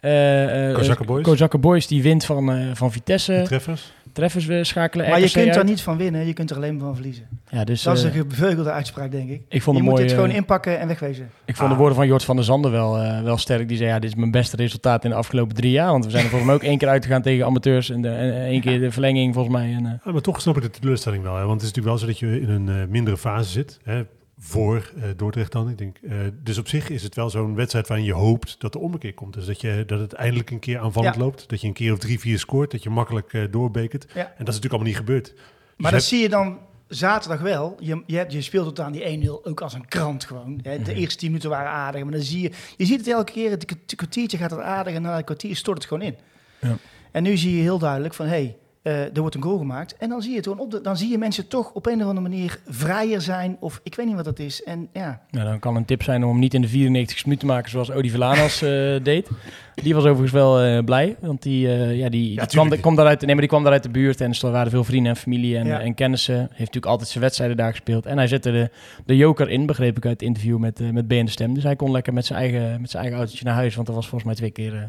Eh, 0.00 0.68
eh, 0.68 0.74
Kozakken 0.74 1.06
Boys. 1.06 1.22
Kozakken 1.24 1.60
Boys 1.60 1.86
die 1.86 2.02
wint 2.02 2.24
van, 2.24 2.50
eh, 2.52 2.70
van 2.74 2.86
De 2.86 2.92
Vitesse. 2.92 3.42
treffers. 3.44 3.92
Treffers 4.16 4.46
we 4.46 4.64
schakelen 4.64 5.08
Maar 5.08 5.20
je 5.20 5.30
kunt 5.30 5.56
er 5.56 5.64
niet 5.64 5.82
van 5.82 5.96
winnen, 5.96 6.26
je 6.26 6.32
kunt 6.32 6.50
er 6.50 6.56
alleen 6.56 6.78
van 6.78 6.94
verliezen. 6.94 7.28
Ja, 7.48 7.64
dus, 7.64 7.82
Dat 7.82 7.96
is 7.96 8.04
eh, 8.04 8.14
een 8.16 8.28
beveugelde 8.28 8.70
uitspraak, 8.70 9.10
denk 9.10 9.28
ik. 9.30 9.42
ik 9.48 9.62
vond 9.62 9.76
je 9.76 9.82
het 9.82 9.82
moet 9.82 9.92
mooi, 9.92 10.02
dit 10.02 10.12
gewoon 10.12 10.28
eh, 10.30 10.36
inpakken 10.36 10.78
en 10.78 10.88
wegwezen. 10.88 11.30
Ik 11.44 11.56
vond 11.56 11.68
de 11.68 11.74
Ah. 11.74 11.78
woorden 11.80 11.96
van 11.96 12.06
Jort 12.06 12.24
van 12.24 12.36
der 12.36 12.44
Zanden 12.44 12.70
wel, 12.70 12.98
eh, 12.98 13.22
wel 13.22 13.36
sterk. 13.36 13.68
Die 13.68 13.76
zei, 13.76 13.88
ja, 13.88 13.98
dit 13.98 14.10
is 14.10 14.16
mijn 14.16 14.30
beste 14.30 14.56
resultaat 14.56 15.04
in 15.04 15.10
de 15.10 15.16
afgelopen 15.16 15.56
drie 15.56 15.70
jaar. 15.70 15.90
Want 15.90 16.04
we 16.04 16.10
zijn 16.10 16.22
er 16.22 16.28
volgens 16.28 16.50
mij 16.50 16.58
ook 16.60 16.66
één 16.70 16.78
keer 16.78 16.88
uitgegaan 16.88 17.22
tegen 17.22 17.46
amateurs. 17.46 17.90
En, 17.90 18.02
de, 18.02 18.08
en 18.08 18.32
één 18.44 18.60
keer 18.60 18.80
de 18.80 18.90
verlenging 18.90 19.34
volgens 19.34 19.54
mij. 19.54 19.74
En, 19.74 19.86
eh, 19.86 19.92
Ja, 20.04 20.12
maar 20.12 20.20
toch 20.20 20.40
snap 20.40 20.56
ik 20.56 20.62
de 20.62 20.70
teleurstelling 20.70 21.22
wel. 21.22 21.36
Hè? 21.36 21.44
Want 21.44 21.60
het 21.60 21.70
is 21.70 21.74
natuurlijk 21.76 21.86
wel 21.86 21.98
zo 21.98 22.06
dat 22.06 22.18
je 22.18 22.40
in 22.40 22.48
een 22.50 22.68
eh, 22.82 22.88
mindere 22.88 23.16
fase 23.16 23.50
zit. 23.50 23.78
Hè? 23.84 24.02
Voor 24.46 24.92
eh, 24.96 25.02
Dordrecht 25.16 25.52
dan. 25.52 25.68
Ik 25.68 25.78
denk, 25.78 25.96
eh, 26.02 26.16
dus 26.42 26.58
op 26.58 26.68
zich 26.68 26.88
is 26.90 27.02
het 27.02 27.14
wel 27.14 27.30
zo'n 27.30 27.54
wedstrijd 27.54 27.88
waarin 27.88 28.06
je 28.06 28.12
hoopt 28.12 28.60
dat 28.60 28.72
de 28.72 28.78
ommekeer 28.78 29.14
komt. 29.14 29.34
Dus 29.34 29.46
dat, 29.46 29.60
je, 29.60 29.82
dat 29.86 30.00
het 30.00 30.12
eindelijk 30.12 30.50
een 30.50 30.58
keer 30.58 30.78
aanvallend 30.78 31.14
Ja. 31.14 31.20
loopt. 31.20 31.48
Dat 31.48 31.60
je 31.60 31.66
een 31.66 31.72
keer 31.72 31.92
of 31.92 31.98
drie, 31.98 32.20
vier 32.20 32.38
scoort. 32.38 32.70
Dat 32.70 32.82
je 32.82 32.90
makkelijk 32.90 33.32
eh 33.32 33.42
doorbekert. 33.50 34.06
Ja. 34.14 34.20
En 34.20 34.24
dat 34.26 34.54
is 34.54 34.54
natuurlijk 34.54 34.72
allemaal 34.72 34.88
niet 34.88 34.96
gebeurd. 34.96 35.24
Dus 35.24 35.34
Maar 35.76 35.92
dat 35.92 36.02
zie 36.02 36.20
je 36.22 36.28
dan 36.28 36.58
zaterdag 36.88 37.40
wel. 37.40 37.76
Je, 37.80 38.02
je, 38.06 38.16
hebt, 38.16 38.32
je 38.32 38.42
speelt 38.42 38.64
tot 38.64 38.80
aan 38.80 38.92
die 38.92 39.24
1-0 39.26 39.30
ook 39.42 39.60
als 39.60 39.74
een 39.74 39.88
krant 39.88 40.24
gewoon. 40.24 40.60
Hè. 40.62 40.76
De 40.82 40.90
Mhm. 40.90 41.00
eerste 41.00 41.18
10 41.18 41.28
minuten 41.28 41.50
waren 41.50 41.70
aardig. 41.70 42.02
Maar 42.02 42.12
dan 42.12 42.20
zie 42.20 42.40
je... 42.42 42.50
Je 42.76 42.84
ziet 42.86 42.98
het 42.98 43.08
elke 43.08 43.32
keer. 43.32 43.50
Het 43.50 43.64
kwart- 43.64 43.94
kwartiertje 43.94 44.38
gaat 44.38 44.50
het 44.50 44.60
aardig. 44.60 44.94
En 44.94 45.02
na 45.02 45.16
een 45.18 45.24
kwartier 45.24 45.56
stort 45.56 45.78
het 45.78 45.86
gewoon 45.86 46.02
in. 46.02 46.16
Ja. 46.60 46.76
En 47.12 47.22
nu 47.22 47.36
zie 47.36 47.56
je 47.56 47.62
heel 47.62 47.78
duidelijk 47.78 48.14
van... 48.14 48.26
Hey, 48.26 48.56
eh, 48.86 49.16
er 49.16 49.20
wordt 49.20 49.34
een 49.34 49.42
goal 49.42 49.58
gemaakt. 49.58 49.96
En 49.96 50.08
dan 50.08 50.22
zie 50.22 50.30
je 50.30 50.36
het 50.36 50.46
gewoon 50.46 50.60
op 50.60 50.70
de, 50.70 50.80
Dan 50.80 50.96
zie 50.96 51.10
je 51.10 51.18
mensen 51.18 51.48
toch 51.48 51.72
op 51.72 51.86
een 51.86 52.00
of 52.02 52.08
andere 52.08 52.28
manier 52.28 52.58
vrijer 52.68 53.20
zijn. 53.20 53.56
Of 53.60 53.80
ik 53.82 53.94
weet 53.94 54.06
niet 54.06 54.14
wat 54.14 54.24
dat 54.24 54.38
is. 54.38 54.62
En 54.62 54.88
ja... 54.92 55.20
nou, 55.30 55.46
dan 55.46 55.58
kan 55.58 55.76
een 55.76 55.84
tip 55.84 56.02
zijn 56.02 56.24
om 56.24 56.30
hem 56.30 56.38
niet 56.38 56.54
in 56.54 56.60
de 56.62 56.68
94 56.68 57.24
minuten 57.24 57.46
te 57.48 57.54
maken 57.54 57.70
zoals 57.70 57.90
Odi 57.90 58.10
Villanas 58.10 58.62
eh, 58.62 58.70
deed. 59.02 59.28
Die 59.74 59.94
was 59.94 60.02
overigens 60.04 60.32
wel 60.32 60.60
eh, 60.60 60.84
blij. 60.84 61.16
Want 61.20 61.42
die, 61.42 61.68
eh, 61.68 61.96
ja, 61.98 62.08
die, 62.08 62.40
die 62.48 62.78
kwam, 62.80 62.94
daaruit, 62.96 63.20
nee, 63.20 63.30
maar 63.30 63.40
die 63.40 63.48
kwam 63.48 63.62
daaruit 63.62 63.82
de 63.82 63.88
buurt. 63.90 64.20
En 64.20 64.30
er 64.32 64.50
waren 64.50 64.70
veel 64.70 64.84
vrienden 64.84 65.12
en 65.12 65.16
familie 65.18 65.56
en, 65.56 65.66
Ja. 65.66 65.80
en 65.80 65.94
kennissen. 65.94 66.38
Heeft 66.38 66.58
natuurlijk 66.58 66.86
altijd 66.86 67.08
zijn 67.08 67.22
wedstrijden 67.24 67.56
daar 67.56 67.70
gespeeld. 67.70 68.06
En 68.06 68.16
hij 68.16 68.26
zette 68.26 68.50
de, 68.50 68.70
de 69.06 69.16
joker 69.16 69.48
in, 69.48 69.66
begreep 69.66 69.96
ik 69.96 70.04
uit 70.04 70.12
het 70.20 70.28
interview 70.28 70.58
met, 70.58 70.80
eh 70.80 70.90
met 70.90 71.06
B 71.08 71.12
en 71.12 71.24
de 71.24 71.30
Stem. 71.30 71.54
Dus 71.54 71.62
hij 71.62 71.76
kon 71.76 71.90
lekker 71.90 72.12
met 72.12 72.26
zijn 72.26 72.38
eigen, 72.38 72.80
met 72.80 72.90
zijn 72.90 73.02
eigen 73.02 73.20
autootje 73.20 73.44
naar 73.44 73.54
huis. 73.54 73.74
Want 73.74 73.88
er 73.88 73.94
was 73.94 74.08
volgens 74.08 74.24
mij 74.24 74.34
twee 74.34 74.50
keer, 74.50 74.74
eh, 74.74 74.82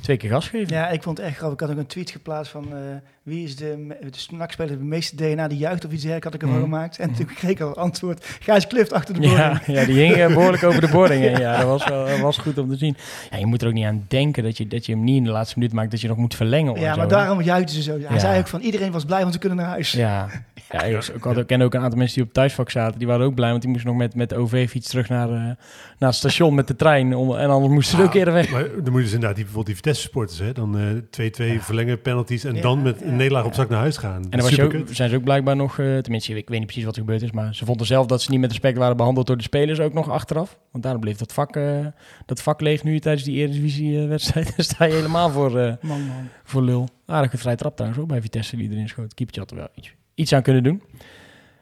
twee 0.00 0.16
keer 0.16 0.30
gas 0.30 0.48
geven. 0.48 0.74
Ja, 0.74 0.88
ik 0.88 1.02
vond 1.02 1.18
het 1.18 1.26
echt 1.26 1.36
grappig. 1.36 1.60
Ik 1.60 1.66
had 1.66 1.76
ook 1.76 1.82
een 1.82 1.86
tweet 1.90 2.10
geplaatst 2.10 2.52
van... 2.52 2.64
eh, 2.72 2.78
wie 3.22 3.44
is 3.44 3.56
de, 3.56 3.86
de 4.00 4.18
snakspeler 4.18 4.70
met 4.70 4.80
de 4.80 4.84
meeste 4.86 5.16
DNA 5.16 5.48
die 5.48 5.58
juicht 5.58 5.84
of 5.84 5.92
iets 5.92 6.02
dergelijks 6.02 6.24
had 6.24 6.34
ik 6.34 6.42
ervan 6.42 6.56
Mhm. 6.56 6.64
gemaakt. 6.64 6.98
En 6.98 7.12
toen 7.12 7.26
kreeg 7.26 7.50
ik 7.50 7.60
al 7.60 7.76
antwoord. 7.76 8.36
Gijs 8.40 8.66
Kluft 8.66 8.92
achter 8.92 9.14
de 9.14 9.20
boording. 9.20 9.40
Ja, 9.66 9.80
ja, 9.80 9.84
die 9.84 9.94
hing 9.98 10.14
eh, 10.14 10.26
behoorlijk 10.26 10.62
over 10.64 10.80
de 10.80 10.88
boarding 10.96 11.22
heen. 11.22 11.38
Ja, 11.38 11.56
dat 11.56 11.66
was, 11.66 11.88
wel, 11.88 12.06
dat 12.06 12.18
was 12.18 12.36
goed 12.38 12.58
om 12.58 12.68
te 12.68 12.76
zien. 12.76 12.96
Ja, 13.30 13.36
je 13.36 13.46
moet 13.46 13.62
er 13.62 13.68
ook 13.68 13.74
niet 13.74 13.84
aan 13.84 14.04
denken 14.08 14.42
dat 14.42 14.56
je, 14.56 14.66
dat 14.66 14.86
je 14.86 14.92
hem 14.92 15.04
niet 15.04 15.16
in 15.16 15.24
de 15.24 15.30
laatste 15.30 15.58
minuut 15.58 15.74
maakt, 15.74 15.90
dat 15.90 16.00
je 16.00 16.08
nog 16.08 16.16
moet 16.16 16.34
verlengen. 16.34 16.72
of 16.72 16.78
Ja, 16.80 16.96
maar 16.96 17.08
daarom 17.08 17.40
juichten 17.42 17.74
ze 17.74 17.82
zo. 17.82 17.90
Hij 17.92 18.00
Ja. 18.00 18.18
zei 18.18 18.38
ook 18.38 18.48
van 18.48 18.60
iedereen 18.60 18.92
was 18.92 19.04
blij, 19.04 19.20
want 19.20 19.32
ze 19.32 19.38
kunnen 19.38 19.58
naar 19.58 19.66
huis. 19.66 19.92
Ja, 19.92 20.28
ja 20.70 20.82
ik, 20.82 21.06
ik 21.06 21.22
had, 21.22 21.36
ik 21.36 21.46
ken 21.46 21.62
ook 21.62 21.74
een 21.74 21.80
aantal 21.80 21.98
mensen 21.98 22.16
die 22.16 22.24
op 22.26 22.32
thuisvak 22.32 22.70
zaten. 22.70 22.98
Die 22.98 23.08
waren 23.08 23.26
ook 23.26 23.34
blij, 23.34 23.50
want 23.50 23.62
die 23.62 23.70
moesten 23.70 23.88
nog 23.90 23.98
met, 23.98 24.14
met 24.14 24.28
de 24.28 24.36
OV-fiets 24.36 24.88
terug 24.88 25.08
naar, 25.08 25.28
eh, 25.28 25.34
naar 25.34 25.56
het 25.98 26.14
station 26.14 26.54
met 26.54 26.66
de 26.68 26.76
trein. 26.76 27.14
Om, 27.16 27.36
en 27.36 27.48
anders 27.50 27.72
moesten 27.72 27.98
ze 27.98 28.04
ook 28.04 28.14
eerder 28.14 28.34
weg. 28.34 28.50
Maar 28.50 28.62
dan 28.62 28.82
moet 28.84 28.94
je 28.94 29.02
dus 29.02 29.12
inderdaad 29.12 29.34
die, 29.36 29.44
bijvoorbeeld 29.44 29.66
die 29.66 29.74
Vitesse-supporters. 29.76 30.38
Hè? 30.38 30.52
Dan 30.52 30.78
eh, 30.78 31.56
2-2 31.56 31.60
verlengen, 31.62 32.00
penalties. 32.02 32.44
En 32.44 32.54
Ja, 32.54 32.60
dan 32.60 32.82
met 32.82 33.00
ja, 33.04 33.10
een 33.12 33.18
nederlaag 33.18 33.44
op 33.44 33.54
zak 33.54 33.68
naar 33.68 33.78
huis 33.78 33.96
gaan. 33.96 34.22
En 34.22 34.30
dan 34.30 34.40
was 34.40 34.50
je 34.54 34.62
ook, 34.62 34.74
zijn 34.90 35.10
ze 35.10 35.16
ook 35.16 35.22
blijkbaar 35.24 35.56
nog, 35.56 35.78
eh, 35.78 35.98
tenminste, 35.98 36.34
ik 36.36 36.48
weet 36.48 36.58
niet 36.58 36.66
precies 36.66 36.84
wat 36.84 36.94
er 36.94 37.00
gebeurd 37.00 37.22
is, 37.22 37.30
maar 37.30 37.54
ze 37.54 37.64
vonden 37.64 37.86
zelf 37.86 38.06
dat 38.06 38.22
ze 38.22 38.30
niet 38.30 38.40
met 38.40 38.50
respect 38.50 38.78
waren 38.78 38.96
behandeld 38.96 39.26
door 39.26 39.36
de 39.36 39.42
spelers 39.42 39.80
ook 39.80 39.92
nog 39.92 40.10
achteraf. 40.10 40.58
Want 40.70 40.82
daarom 40.84 41.00
bleef 41.00 41.16
dat 41.16 41.32
vak, 41.32 41.56
eh, 41.56 41.86
dat 42.26 42.42
vak 42.42 42.60
leeg 42.60 42.82
nu 42.84 42.98
tijdens 43.00 43.24
die 43.24 43.36
Eredivisie-wedstrijd. 43.38 44.46
Dan 44.56 44.64
sta 44.64 44.84
je 44.84 44.92
helemaal 44.94 45.30
voor, 45.30 45.58
eh, 45.58 45.72
Man, 45.80 46.00
man. 46.06 46.28
voor 46.44 46.62
lul. 46.62 46.88
Aardige 47.06 47.38
vrij 47.38 47.56
trap 47.56 47.74
trouwens 47.76 48.02
ook 48.02 48.08
bij 48.08 48.20
Vitesse 48.22 48.56
die 48.56 48.70
erin 48.70 48.88
schoot. 48.88 49.14
Keepertje 49.14 49.40
had 49.40 49.50
er 49.50 49.56
wel 49.56 49.68
iets, 49.74 49.94
iets 50.14 50.32
aan 50.32 50.42
kunnen 50.42 50.62
doen. 50.62 50.82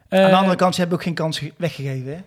Aan 0.09 0.29
de 0.29 0.35
andere 0.35 0.55
kant, 0.55 0.73
ze 0.73 0.79
hebben 0.81 0.97
ook 0.97 1.03
geen 1.03 1.13
kans 1.13 1.39
ge- 1.39 1.51
weggegeven. 1.57 2.11
Hè? 2.11 2.17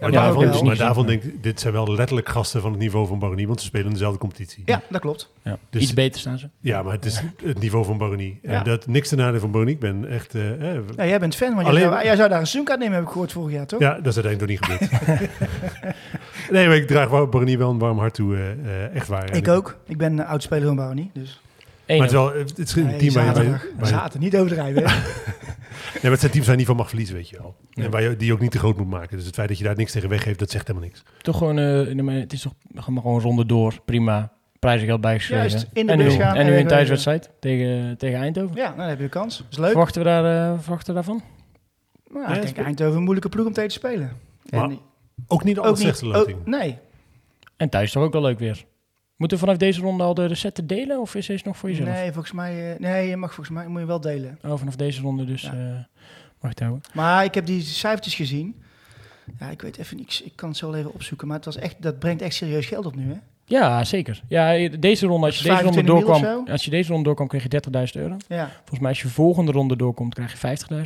Maar, 0.00 0.10
Ja, 0.12 0.20
daarvan, 0.20 1.04
maar 1.04 1.06
denk 1.06 1.22
ik, 1.22 1.42
dit 1.42 1.60
zijn 1.60 1.72
wel 1.72 1.94
letterlijk 1.94 2.28
gasten 2.28 2.60
van 2.60 2.70
het 2.70 2.80
niveau 2.80 3.06
van 3.06 3.18
Baronie. 3.18 3.46
Want 3.46 3.60
ze 3.60 3.66
spelen 3.66 3.86
in 3.86 3.92
dezelfde 3.92 4.18
competitie. 4.18 4.62
Ja, 4.66 4.82
dat 4.90 5.00
klopt. 5.00 5.32
ja, 5.42 5.58
Dus- 5.70 5.82
iets 5.82 5.94
beter 5.94 6.20
staan 6.20 6.38
ze. 6.38 6.48
Ja, 6.60 6.82
maar 6.82 6.92
het 6.92 7.04
is 7.04 7.22
het 7.44 7.58
niveau 7.58 7.84
van 7.84 7.98
Baronie. 7.98 8.38
En 8.42 8.52
Ja. 8.52 8.62
dat 8.62 8.86
niks 8.86 9.08
ten 9.08 9.18
nadele 9.18 9.40
van 9.40 9.50
Baronie. 9.50 9.74
Ik 9.74 9.80
ben 9.80 10.08
echt... 10.08 10.34
eh, 10.34 10.42
Ja, 10.96 11.06
jij 11.06 11.18
bent 11.20 11.34
fan, 11.36 11.54
want 11.54 11.66
Alleen- 11.66 11.80
jij, 11.80 11.90
zou, 11.90 12.04
jij 12.04 12.16
zou 12.16 12.28
daar 12.28 12.38
een 12.40 12.46
seizoenkaart 12.46 12.78
nemen, 12.78 12.94
heb 12.94 13.04
ik 13.04 13.10
gehoord 13.10 13.32
vorig 13.32 13.52
jaar, 13.52 13.66
toch? 13.66 13.80
ja, 13.80 13.94
dat 14.00 14.16
is 14.16 14.24
uiteindelijk 14.24 14.68
nog 14.68 14.80
niet 14.80 14.88
gebeurd. 14.92 15.30
nee, 16.50 16.66
maar 16.66 16.76
ik 16.76 16.86
draag 16.86 17.08
wel 17.08 17.26
Baronie 17.26 17.58
wel 17.58 17.70
een 17.70 17.78
warm 17.78 17.98
hart 17.98 18.14
toe. 18.14 18.36
eh, 18.36 18.50
eh, 18.50 18.94
echt 18.94 19.08
waar. 19.08 19.36
Ik 19.36 19.48
ook. 19.48 19.76
Ik 19.86 19.96
ben 19.96 20.12
een 20.18 20.26
oud-speler 20.26 20.66
van 20.66 20.76
Bouwnie. 20.76 21.10
Dus. 21.14 21.40
Eén 21.86 21.98
Maar 21.98 22.06
het 22.08 22.16
is 22.16 22.22
wel 22.22 22.34
het 22.34 22.58
is 22.58 22.74
een 22.74 22.86
Nee, 22.86 22.96
team 22.98 23.14
waar 23.14 23.44
je... 23.44 23.58
Zaterdag, 23.82 24.18
niet 24.18 24.36
overdrijven. 24.36 24.82
nee, 24.82 24.92
maar 26.02 26.10
het 26.10 26.20
zijn 26.20 26.32
teams 26.32 26.46
waar 26.46 26.50
je 26.54 26.56
niet 26.56 26.66
van 26.66 26.76
mag 26.76 26.88
verliezen, 26.88 27.14
weet 27.14 27.28
je 27.28 27.36
wel. 27.38 27.56
En 27.72 27.90
waar 27.90 28.02
je, 28.02 28.16
die 28.16 28.26
je 28.26 28.32
ook 28.32 28.40
niet 28.40 28.50
te 28.50 28.58
groot 28.58 28.76
moet 28.76 28.90
maken. 28.90 29.16
Dus 29.16 29.26
het 29.26 29.34
feit 29.34 29.48
dat 29.48 29.58
je 29.58 29.64
daar 29.64 29.76
niks 29.76 29.92
tegen 29.92 30.08
weggeeft, 30.08 30.38
dat 30.38 30.50
zegt 30.50 30.66
helemaal 30.66 30.88
niks. 30.88 31.02
Toch 31.18 31.38
gewoon, 31.38 31.58
eh, 31.58 31.88
in 31.88 31.96
de- 31.96 32.12
het 32.12 32.32
is 32.32 32.40
toch 32.42 32.52
gewoon 32.74 33.00
gewoon 33.02 33.20
ronde 33.20 33.46
door. 33.46 33.80
Prima. 33.84 34.32
Prijzengeld 34.58 35.00
bijgeschreven. 35.00 35.48
Juist, 35.48 35.66
in 35.72 35.86
de 35.86 35.92
en 35.92 35.98
nu, 35.98 36.04
bus 36.04 36.14
gaan 36.14 36.36
En 36.36 36.46
nu 36.46 36.56
een 36.56 36.66
thuiswedstrijd 36.66 37.30
tegen, 37.40 37.98
tegen 37.98 38.18
Eindhoven. 38.18 38.56
ja, 38.56 38.64
nou, 38.64 38.76
dan 38.76 38.88
heb 38.88 38.98
je 38.98 39.04
een 39.04 39.10
kans. 39.10 39.36
Dat 39.38 39.46
is 39.50 39.58
leuk. 39.58 39.70
Verwachten 39.70 40.02
we, 40.02 40.08
daar, 40.08 40.52
eh, 40.52 40.58
verwachten 40.60 40.86
we 40.88 40.94
daarvan? 40.94 41.22
Maar 42.10 42.22
Ja, 42.30 42.34
ik 42.36 42.42
denk 42.54 42.66
Eindhoven 42.66 42.96
een 42.96 43.02
moeilijke 43.02 43.28
ploeg 43.28 43.46
om 43.46 43.52
tegen 43.52 43.68
te 43.70 43.74
spelen. 43.74 44.12
Maar 44.50 44.62
En 44.64 44.78
Ook 45.26 45.44
niet 45.44 45.54
de 45.54 45.60
niet, 45.62 46.02
loting. 46.02 46.36
ook- 46.38 46.46
nee. 46.46 46.78
En 47.56 47.68
thuis 47.68 47.92
toch 47.92 48.02
ook 48.02 48.12
wel 48.12 48.22
leuk 48.22 48.38
weer. 48.38 48.64
Moeten 49.16 49.38
we 49.38 49.44
vanaf 49.44 49.58
deze 49.58 49.80
ronde 49.80 50.02
al 50.02 50.14
de 50.14 50.26
recetten 50.26 50.66
delen? 50.66 51.00
Of 51.00 51.14
is 51.14 51.26
deze 51.26 51.42
nog 51.46 51.56
voor 51.56 51.68
jezelf? 51.70 51.88
Nee, 51.88 52.12
volgens 52.12 52.32
mij, 52.32 52.72
eh, 52.74 52.80
nee, 52.80 53.08
je 53.08 53.16
mag 53.16 53.34
volgens 53.34 53.56
mij 53.56 53.66
moet 53.68 53.80
je 53.80 53.86
wel 53.86 54.00
delen. 54.00 54.38
Oh, 54.44 54.58
vanaf 54.58 54.76
deze 54.76 55.00
ronde 55.00 55.24
dus 55.24 55.42
Ja. 55.42 55.52
eh, 55.52 55.58
mag 56.40 56.50
het 56.50 56.60
houden. 56.60 56.80
Maar 56.94 57.24
ik 57.24 57.34
heb 57.34 57.46
die 57.46 57.60
cijfertjes 57.62 58.14
gezien. 58.14 58.62
Ja, 59.38 59.48
ik 59.50 59.62
weet 59.62 59.76
even 59.76 59.96
niks. 59.96 60.22
Ik 60.22 60.32
kan 60.34 60.48
het 60.48 60.58
zo 60.58 60.70
wel 60.70 60.78
even 60.78 60.94
opzoeken. 60.94 61.26
Maar 61.26 61.36
het 61.36 61.44
was 61.44 61.56
echt, 61.56 61.76
dat 61.82 61.98
brengt 61.98 62.22
echt 62.22 62.34
serieus 62.34 62.66
geld 62.66 62.86
op 62.86 62.94
nu, 62.96 63.12
hè? 63.12 63.18
Ja, 63.44 63.84
zeker. 63.84 64.22
Ja, 64.28 64.68
deze 64.78 65.06
ronde, 65.06 65.26
als 65.26 65.36
je 65.36 65.42
deze 65.42 65.62
ronde 65.62 65.72
25 65.72 65.82
mil 65.84 65.94
of 65.96 66.00
doorkwam, 66.20 66.46
zo? 66.46 66.52
als 66.52 66.64
je 66.64 66.70
deze 66.70 66.88
ronde 66.88 67.04
doorkwam, 67.04 67.28
kreeg 67.28 67.42
je 67.42 67.48
30.000 67.48 68.02
euro. 68.02 68.16
Ja. 68.28 68.50
Volgens 68.56 68.78
mij 68.80 68.88
als 68.88 69.02
je 69.02 69.08
volgende 69.08 69.52
ronde 69.52 69.76
doorkomt, 69.76 70.14
krijg 70.14 70.32
je 70.32 70.38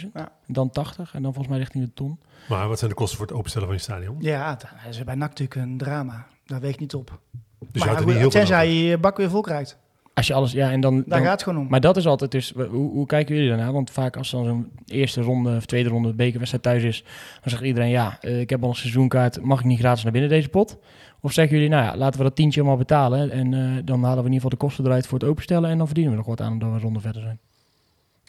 50.000. 0.03 0.13
Ja. 0.15 0.33
Dan 0.47 0.71
80. 0.71 1.15
En 1.15 1.23
dan 1.23 1.33
volgens 1.33 1.49
mij 1.49 1.59
richting 1.59 1.85
de 1.85 1.93
ton. 1.95 2.19
Maar 2.49 2.69
wat 2.69 2.79
zijn 2.79 2.91
de 2.91 2.97
kosten 2.97 3.19
voor 3.19 3.27
het 3.27 3.37
openstellen 3.37 3.67
van 3.69 3.77
je 3.77 3.83
stadion? 3.83 4.17
Ja, 4.19 4.51
dat 4.55 4.71
is 4.91 5.05
bij 5.05 5.15
NAC 5.15 5.29
natuurlijk 5.29 5.61
een 5.61 5.79
drama. 5.79 6.27
Daar 6.47 6.61
weegt 6.61 6.81
niet 6.81 6.95
op. 6.95 7.19
Dus 7.61 7.69
je 7.73 7.79
maar 7.79 7.89
houdt 7.89 8.03
goed, 8.03 8.07
niet 8.07 8.21
heel 8.21 8.31
veel 8.31 8.41
tenzij 8.41 8.69
je 8.69 8.85
je 8.85 8.99
bak 8.99 9.17
weer 9.17 9.31
vol 9.31 9.41
krijgt. 9.41 9.79
Als 10.15 10.27
je 10.27 10.35
alles, 10.35 10.53
ja, 10.53 10.71
en 10.71 10.81
dan, 10.81 10.95
Daar 10.95 11.05
dan- 11.07 11.21
gaat 11.21 11.33
het 11.33 11.43
gewoon 11.43 11.59
om. 11.59 11.67
Maar 11.71 11.81
dat 11.81 11.97
is 11.97 12.07
altijd 12.07 12.31
dus, 12.31 12.53
hoe, 12.53 12.91
hoe 12.91 13.07
kijken 13.07 13.35
jullie 13.35 13.49
daarna? 13.51 13.73
Want 13.73 13.91
vaak 13.91 14.17
als 14.17 14.31
dan 14.31 14.45
zo'n 14.45 14.71
eerste 14.87 15.21
ronde 15.21 15.57
of 15.57 15.67
tweede 15.67 15.89
ronde 15.89 16.15
bekerwedstrijd 16.15 16.65
thuis 16.65 16.83
is, 16.83 17.03
dan 17.41 17.51
zegt 17.51 17.63
iedereen, 17.63 17.91
ja, 17.91 18.19
eh, 18.21 18.41
ik 18.41 18.51
heb 18.51 18.63
al 18.63 18.69
een 18.69 18.75
seizoenkaart, 18.75 19.41
mag 19.43 19.59
ik 19.59 19.65
niet 19.65 19.79
gratis 19.79 20.03
naar 20.03 20.13
binnen 20.13 20.31
deze 20.31 20.49
pot? 20.49 20.79
Of 21.21 21.33
zeggen 21.33 21.55
jullie, 21.57 21.71
nou 21.71 21.85
ja, 21.85 21.97
laten 21.97 22.19
we 22.19 22.25
dat 22.25 22.37
tientje 22.37 22.63
maar 22.63 22.77
betalen 22.77 23.31
en 23.31 23.55
eh, 23.55 23.61
dan 23.85 24.03
halen 24.03 24.23
we 24.23 24.29
in 24.29 24.33
ieder 24.33 24.35
geval 24.35 24.51
de 24.51 24.57
kosten 24.57 24.85
eruit 24.85 25.07
voor 25.07 25.19
het 25.19 25.29
openstellen 25.29 25.71
en 25.71 25.77
dan 25.79 25.87
verdienen 25.87 26.13
we 26.13 26.19
nog 26.19 26.29
wat 26.29 26.41
aan 26.41 26.53
omdat 26.53 26.69
we 26.69 26.75
een 26.75 26.81
ronde 26.81 27.01
verder 27.01 27.23
zijn. 27.23 27.39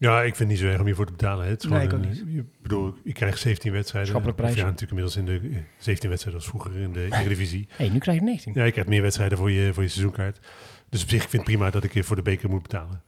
Ja, 0.02 0.18
ik 0.22 0.36
vind 0.36 0.38
het 0.38 0.48
niet 0.48 0.58
zo 0.58 0.66
erg 0.66 0.80
om 0.80 0.86
hiervoor 0.86 1.06
te 1.06 1.12
betalen. 1.12 1.44
hè. 1.46 1.50
Het 1.52 1.64
is 1.64 1.70
Nee, 1.70 1.84
ik 1.84 1.94
ook 1.94 2.04
een- 2.04 2.38
Ik 2.38 2.62
bedoel, 2.62 2.94
ik 3.04 3.14
krijg 3.14 3.38
17 3.38 3.72
wedstrijden. 3.72 4.16
Of. 4.16 4.24
Ja, 4.26 4.64
natuurlijk 4.64 4.80
inmiddels 4.82 5.16
in 5.16 5.26
de 5.26 5.40
eh, 5.50 5.58
17 5.78 6.10
wedstrijden 6.10 6.42
als 6.42 6.50
vroeger 6.50 6.76
in 6.78 6.94
de 6.94 7.08
Eredivisie. 7.20 7.66
Hé, 7.70 7.76
hey, 7.86 7.94
nu 7.94 8.00
krijg 8.00 8.18
je 8.18 8.24
19. 8.24 8.54
Ja, 8.56 8.64
je 8.64 8.72
krijgt 8.72 8.90
meer 8.90 9.02
wedstrijden 9.02 9.38
voor 9.38 9.52
je, 9.52 9.74
voor 9.74 9.84
je 9.84 9.90
seizoenkaart. 9.90 10.40
Dus 10.90 11.04
op 11.04 11.10
zich, 11.10 11.24
ik 11.24 11.30
vind 11.30 11.44
het 11.46 11.52
prima 11.56 11.70
dat 11.70 11.84
ik 11.84 12.04
voor 12.04 12.16
de 12.16 12.22
beker 12.22 12.50
moet 12.50 12.62
betalen. 12.62 13.02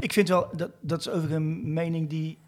Ik 0.00 0.12
vind 0.12 0.28
wel, 0.28 0.48
dat, 0.56 0.70
dat 0.80 1.00
is 1.00 1.08
overigens 1.08 1.34
een 1.36 1.72
mening 1.72 2.08
die 2.08 2.38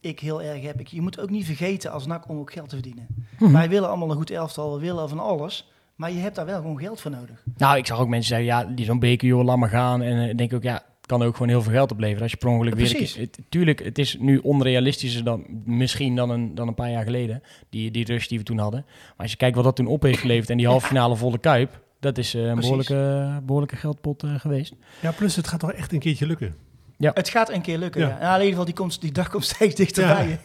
ik 0.00 0.20
heel 0.20 0.42
erg 0.42 0.62
heb. 0.62 0.80
Ik, 0.80 0.86
je 0.88 1.00
moet 1.00 1.20
ook 1.20 1.30
niet 1.30 1.44
vergeten 1.44 1.90
als 1.92 2.06
NAC 2.06 2.28
om 2.28 2.38
ook 2.38 2.52
geld 2.52 2.68
te 2.68 2.74
verdienen. 2.74 3.06
Mhm. 3.38 3.52
Wij 3.52 3.68
willen 3.68 3.88
allemaal 3.88 4.10
een 4.10 4.16
goed 4.16 4.30
elftal, 4.30 4.74
we 4.74 4.80
willen 4.80 5.08
van 5.08 5.18
alles. 5.18 5.70
Maar 5.96 6.12
je 6.12 6.18
hebt 6.18 6.34
daar 6.36 6.46
wel 6.46 6.60
gewoon 6.60 6.78
geld 6.78 7.00
voor 7.00 7.10
nodig. 7.10 7.42
Nou, 7.56 7.76
ik 7.76 7.86
zag 7.86 7.98
ook 8.00 8.08
mensen 8.08 8.28
zeggen, 8.28 8.46
ja, 8.46 8.74
die 8.74 8.84
zo'n 8.84 8.98
beker, 8.98 9.28
joh, 9.28 9.44
laat 9.44 9.56
maar 9.56 9.68
gaan. 9.68 10.02
En 10.02 10.28
ik 10.30 10.38
denk 10.38 10.52
ook, 10.52 10.62
ja, 10.62 10.82
kan 11.06 11.22
ook 11.22 11.32
gewoon 11.32 11.48
heel 11.48 11.62
veel 11.62 11.72
geld 11.72 11.92
opleveren. 11.92 12.22
Als 12.22 12.30
je 12.30 12.36
per 12.36 12.48
ongeluk 12.48 12.78
Ja, 12.78 12.92
weer... 12.98 13.14
Het, 13.18 13.38
tuurlijk, 13.48 13.84
het 13.84 13.98
is 13.98 14.16
nu 14.18 14.38
onrealistischer 14.38 15.24
dan 15.24 15.44
misschien 15.64 16.16
dan 16.16 16.30
een, 16.30 16.54
dan 16.54 16.68
een 16.68 16.74
paar 16.74 16.90
jaar 16.90 17.04
geleden. 17.04 17.42
Die, 17.70 17.90
die 17.90 18.04
rush 18.04 18.26
die 18.26 18.38
we 18.38 18.44
toen 18.44 18.58
hadden. 18.58 18.84
Maar 18.86 19.14
als 19.16 19.30
je 19.30 19.36
kijkt 19.36 19.54
wat 19.54 19.64
dat 19.64 19.76
toen 19.76 19.86
op 19.86 20.02
heeft 20.02 20.18
geleverd 20.18 20.50
en 20.50 20.56
die 20.56 20.66
halve 20.66 20.86
finale 20.86 21.16
volle 21.16 21.38
kuip... 21.38 21.84
Dat 22.00 22.18
is 22.18 22.34
eh, 22.34 22.42
een 22.42 22.60
behoorlijke, 22.60 23.40
behoorlijke 23.42 23.76
geldpot 23.76 24.22
eh, 24.22 24.34
geweest. 24.34 24.74
Ja, 25.00 25.10
plus 25.12 25.36
het 25.36 25.48
gaat 25.48 25.60
toch 25.60 25.72
echt 25.72 25.92
een 25.92 25.98
keertje 25.98 26.26
lukken. 26.26 26.54
Het 26.98 27.28
gaat 27.28 27.50
een 27.50 27.60
keer 27.60 27.78
lukken, 27.78 28.00
Ja. 28.00 28.08
ja. 28.08 28.18
Nou, 28.18 28.26
in 28.26 28.32
ieder 28.32 28.48
geval, 28.48 28.64
die, 28.64 28.74
komt, 28.74 29.00
die 29.00 29.12
dag 29.12 29.28
komt 29.28 29.44
steeds 29.44 29.74
dichterbij. 29.74 30.28
Ja. 30.28 30.38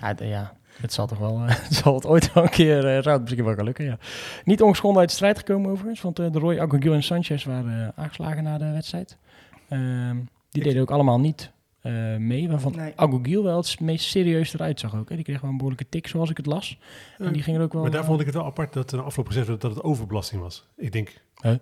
Ja, 0.18 0.26
ja, 0.26 0.52
het 0.80 0.92
zal 0.92 1.06
toch 1.06 1.18
wel, 1.18 1.42
eh, 1.46 1.54
het 1.68 1.74
zal 1.74 1.94
het 1.94 2.06
ooit 2.06 2.32
wel 2.32 2.42
een 2.42 2.50
keer, 2.50 2.76
eh, 2.78 3.02
zou 3.02 3.08
het 3.08 3.20
misschien 3.20 3.44
wel 3.44 3.54
gaan 3.54 3.64
lukken, 3.64 3.84
ja. 3.84 3.98
Niet 4.44 4.62
ongeschonden 4.62 5.00
uit 5.00 5.08
de 5.08 5.14
strijd 5.14 5.38
gekomen 5.38 5.70
overigens, 5.70 6.00
want 6.00 6.18
eh, 6.18 6.32
de 6.32 6.38
Roy, 6.38 6.58
Aguil 6.58 6.92
en 6.92 7.02
Sanchez 7.02 7.44
waren 7.44 7.92
eh, 7.96 8.02
aangeslagen 8.02 8.42
na 8.42 8.58
de 8.58 8.70
wedstrijd. 8.72 9.16
Ehm, 9.68 10.16
die 10.50 10.62
deden 10.62 10.82
ook 10.82 10.90
allemaal 10.90 11.20
niet 11.20 11.52
eh, 11.80 12.16
mee, 12.16 12.48
waarvan 12.48 12.76
Nee. 12.76 12.92
Aguil 12.96 13.42
wel 13.42 13.56
het 13.56 13.80
meest 13.80 14.06
serieus 14.06 14.54
eruit 14.54 14.80
zag 14.80 14.96
ook. 14.96 15.08
Hè. 15.08 15.14
Die 15.14 15.24
kreeg 15.24 15.40
wel 15.40 15.50
een 15.50 15.56
behoorlijke 15.56 15.88
tik, 15.88 16.06
zoals 16.06 16.30
ik 16.30 16.36
het 16.36 16.46
las. 16.46 16.78
En 17.18 17.32
die 17.32 17.42
ging 17.42 17.56
er 17.56 17.62
ook 17.62 17.72
wel... 17.72 17.82
Maar 17.82 17.90
daar 17.90 18.00
eh, 18.00 18.06
vond 18.06 18.20
ik 18.20 18.26
het 18.26 18.34
wel 18.34 18.44
apart 18.44 18.72
dat 18.72 18.92
er 18.92 19.02
afgelopen 19.02 19.32
gezegd 19.32 19.48
werd 19.48 19.60
dat 19.60 19.74
het 19.74 19.82
overbelasting 19.82 20.42
was. 20.42 20.66
Ik 20.76 20.92
denk... 20.92 21.22
Huh? 21.42 21.54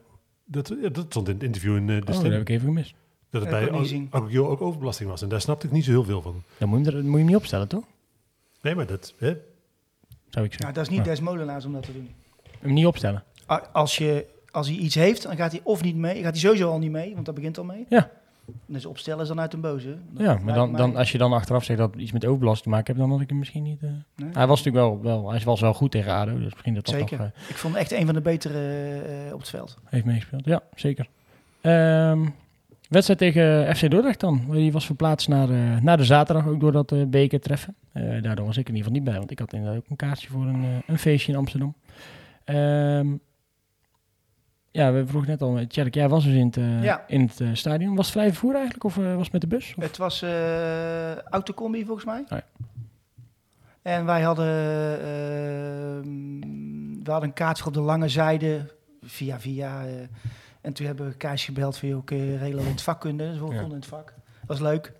Dat, 0.44 0.74
ja, 0.82 0.88
dat 0.88 1.04
stond 1.08 1.28
in 1.28 1.34
het 1.34 1.42
interview 1.42 1.76
in 1.76 1.82
eh, 1.90 1.96
de 2.00 2.12
Oh, 2.12 2.22
dat 2.22 2.32
heb 2.32 2.40
ik 2.40 2.48
even 2.48 2.66
gemist. 2.66 2.94
Dat 3.30 3.40
het 3.40 3.50
bij. 3.50 4.08
Agogio 4.10 4.48
ook 4.48 4.60
overbelasting 4.60 5.10
was. 5.10 5.22
En 5.22 5.28
daar 5.28 5.40
snapte 5.40 5.66
ik 5.66 5.72
niet 5.72 5.84
zo 5.84 5.90
heel 5.90 6.04
veel 6.04 6.22
van. 6.22 6.42
Dan 6.58 6.68
moet 6.68 6.84
je 6.84 6.84
hem, 6.84 6.96
er, 6.96 7.02
moet 7.02 7.12
je 7.12 7.18
hem 7.18 7.26
niet 7.26 7.36
opstellen, 7.36 7.68
toch? 7.68 7.84
Nee, 8.62 8.74
maar 8.74 8.86
dat... 8.86 9.14
Hè? 9.18 9.36
Zou 10.28 10.44
ik 10.44 10.52
zeggen. 10.52 10.60
Nou, 10.60 10.72
dat 10.72 10.82
is 10.82 10.88
niet 10.88 10.98
Ja. 10.98 11.04
Des 11.04 11.20
Molenaars 11.20 11.64
om 11.64 11.72
dat 11.72 11.82
te 11.82 11.92
doen. 11.92 12.10
Hem 12.60 12.72
niet 12.72 12.86
opstellen. 12.86 13.24
Als, 13.72 13.98
je, 13.98 14.26
als 14.54 14.66
hij 14.68 14.76
iets 14.76 14.94
heeft, 14.94 15.22
dan 15.22 15.36
gaat 15.36 15.50
hij 15.52 15.60
of 15.64 15.82
niet 15.82 15.96
mee. 15.96 16.22
Gaat 16.22 16.32
hij 16.32 16.40
sowieso 16.40 16.70
al 16.70 16.78
niet 16.78 16.90
mee, 16.90 17.14
want 17.14 17.26
dat 17.26 17.34
begint 17.34 17.58
al 17.58 17.64
mee. 17.64 17.86
Ja. 17.88 18.10
Dus 18.66 18.86
opstellen 18.86 19.22
is 19.22 19.28
dan 19.28 19.40
uit 19.40 19.52
een 19.52 19.60
boze. 19.60 19.96
Dat 20.10 20.22
Ja, 20.26 20.38
maar 20.42 20.54
dan, 20.54 20.70
mij- 20.70 20.80
dan, 20.80 20.96
als 20.96 21.12
je 21.12 21.18
dan 21.18 21.32
achteraf 21.32 21.64
zegt 21.64 21.78
dat 21.78 21.92
het 21.92 22.00
iets 22.02 22.12
met 22.12 22.24
overbelasting 22.24 22.64
te 22.64 22.70
maken 22.70 22.86
heeft, 22.86 22.98
dan 23.06 23.10
had 23.10 23.20
ik 23.20 23.28
hem 23.28 23.38
misschien 23.38 23.62
niet... 23.62 23.82
eh, 23.82 23.88
Nee. 24.16 24.30
Hij 24.32 24.46
was 24.46 24.62
natuurlijk 24.62 24.84
wel, 24.84 25.02
wel, 25.02 25.30
hij 25.30 25.40
was 25.44 25.60
wel 25.60 25.74
goed 25.74 25.90
tegen 25.90 26.12
ADO, 26.12 26.38
dus 26.38 26.52
misschien 26.52 26.74
dat 26.74 26.88
Zeker. 26.88 27.18
nog... 27.18 27.26
eh, 27.26 27.48
Ik 27.48 27.56
vond 27.56 27.72
hem 27.74 27.82
echt 27.82 27.92
een 27.92 28.04
van 28.06 28.14
de 28.14 28.20
betere 28.20 28.58
eh, 29.28 29.32
op 29.34 29.40
het 29.40 29.48
veld. 29.48 29.78
heeft 29.84 30.04
meegespeeld. 30.04 30.44
Ja, 30.44 30.62
zeker. 30.74 31.08
Ehm, 31.60 32.26
wedstrijd 32.88 33.18
tegen 33.18 33.76
FC 33.76 33.90
Dordrecht 33.90 34.20
dan. 34.20 34.44
Die 34.50 34.72
was 34.72 34.86
verplaatst 34.86 35.28
naar, 35.28 35.50
eh, 35.50 35.80
naar 35.80 35.96
de 35.96 36.04
zaterdag, 36.04 36.46
ook 36.46 36.60
door 36.60 36.72
dat 36.72 37.10
beker 37.10 37.40
treffen. 37.40 37.74
Daardoor 38.22 38.46
was 38.46 38.56
ik 38.56 38.68
in 38.68 38.74
ieder 38.74 38.76
geval 38.76 38.92
niet 38.92 39.04
bij, 39.04 39.18
want 39.18 39.30
ik 39.30 39.38
had 39.38 39.52
inderdaad 39.52 39.78
ook 39.78 39.90
een 39.90 39.96
kaartje 39.96 40.28
voor 40.28 40.42
een, 40.46 40.82
een 40.86 40.98
feestje 40.98 41.32
in 41.32 41.38
Amsterdam. 41.38 41.74
Ehm, 42.44 43.06
ja, 44.74 44.92
we 44.92 45.06
vroegen 45.06 45.30
net 45.30 45.42
al, 45.42 45.66
Tjerk, 45.68 45.94
jij 45.94 46.08
was 46.08 46.24
dus 46.24 46.32
in 46.34 46.46
het, 46.46 46.56
eh, 46.56 46.82
Ja. 46.82 47.04
in 47.06 47.20
het 47.20 47.40
eh, 47.40 47.48
stadion. 47.52 47.94
Was 47.94 48.04
het 48.06 48.14
vrij 48.14 48.28
vervoer 48.28 48.54
eigenlijk, 48.54 48.84
of 48.84 48.98
eh, 48.98 49.14
was 49.14 49.22
het 49.24 49.32
met 49.32 49.40
de 49.40 49.46
bus? 49.46 49.74
Of- 49.76 49.82
Het 49.84 49.96
was 49.96 50.22
eh 50.22 51.16
autocombi 51.22 51.84
volgens 51.84 52.06
mij. 52.06 52.20
Oh 52.20 52.26
ja. 52.28 52.42
En 53.82 54.04
wij 54.04 54.22
hadden, 54.22 54.46
we 57.04 57.10
hadden 57.10 57.28
een 57.28 57.34
kaart 57.34 57.58
voor 57.58 57.66
op 57.66 57.74
de 57.74 57.80
lange 57.80 58.08
zijde 58.08 58.72
via 59.02 59.40
via. 59.40 59.84
eh, 59.86 59.92
en 60.60 60.72
toen 60.72 60.86
hebben 60.86 61.08
we 61.08 61.14
Kees 61.14 61.44
gebeld 61.44 61.76
joh, 61.78 62.04
kun 62.04 62.16
je 62.16 62.36
regelen 62.38 62.64
in 62.64 62.70
het 62.70 62.82
vakkunde. 62.82 63.24
Dus 63.30 63.38
we 63.38 63.44
Ja. 63.44 63.50
vonden 63.50 63.64
in 63.70 63.74
het 63.74 63.86
vak. 63.86 64.06
Dat 64.06 64.14
was 64.46 64.60
leuk. 64.60 64.92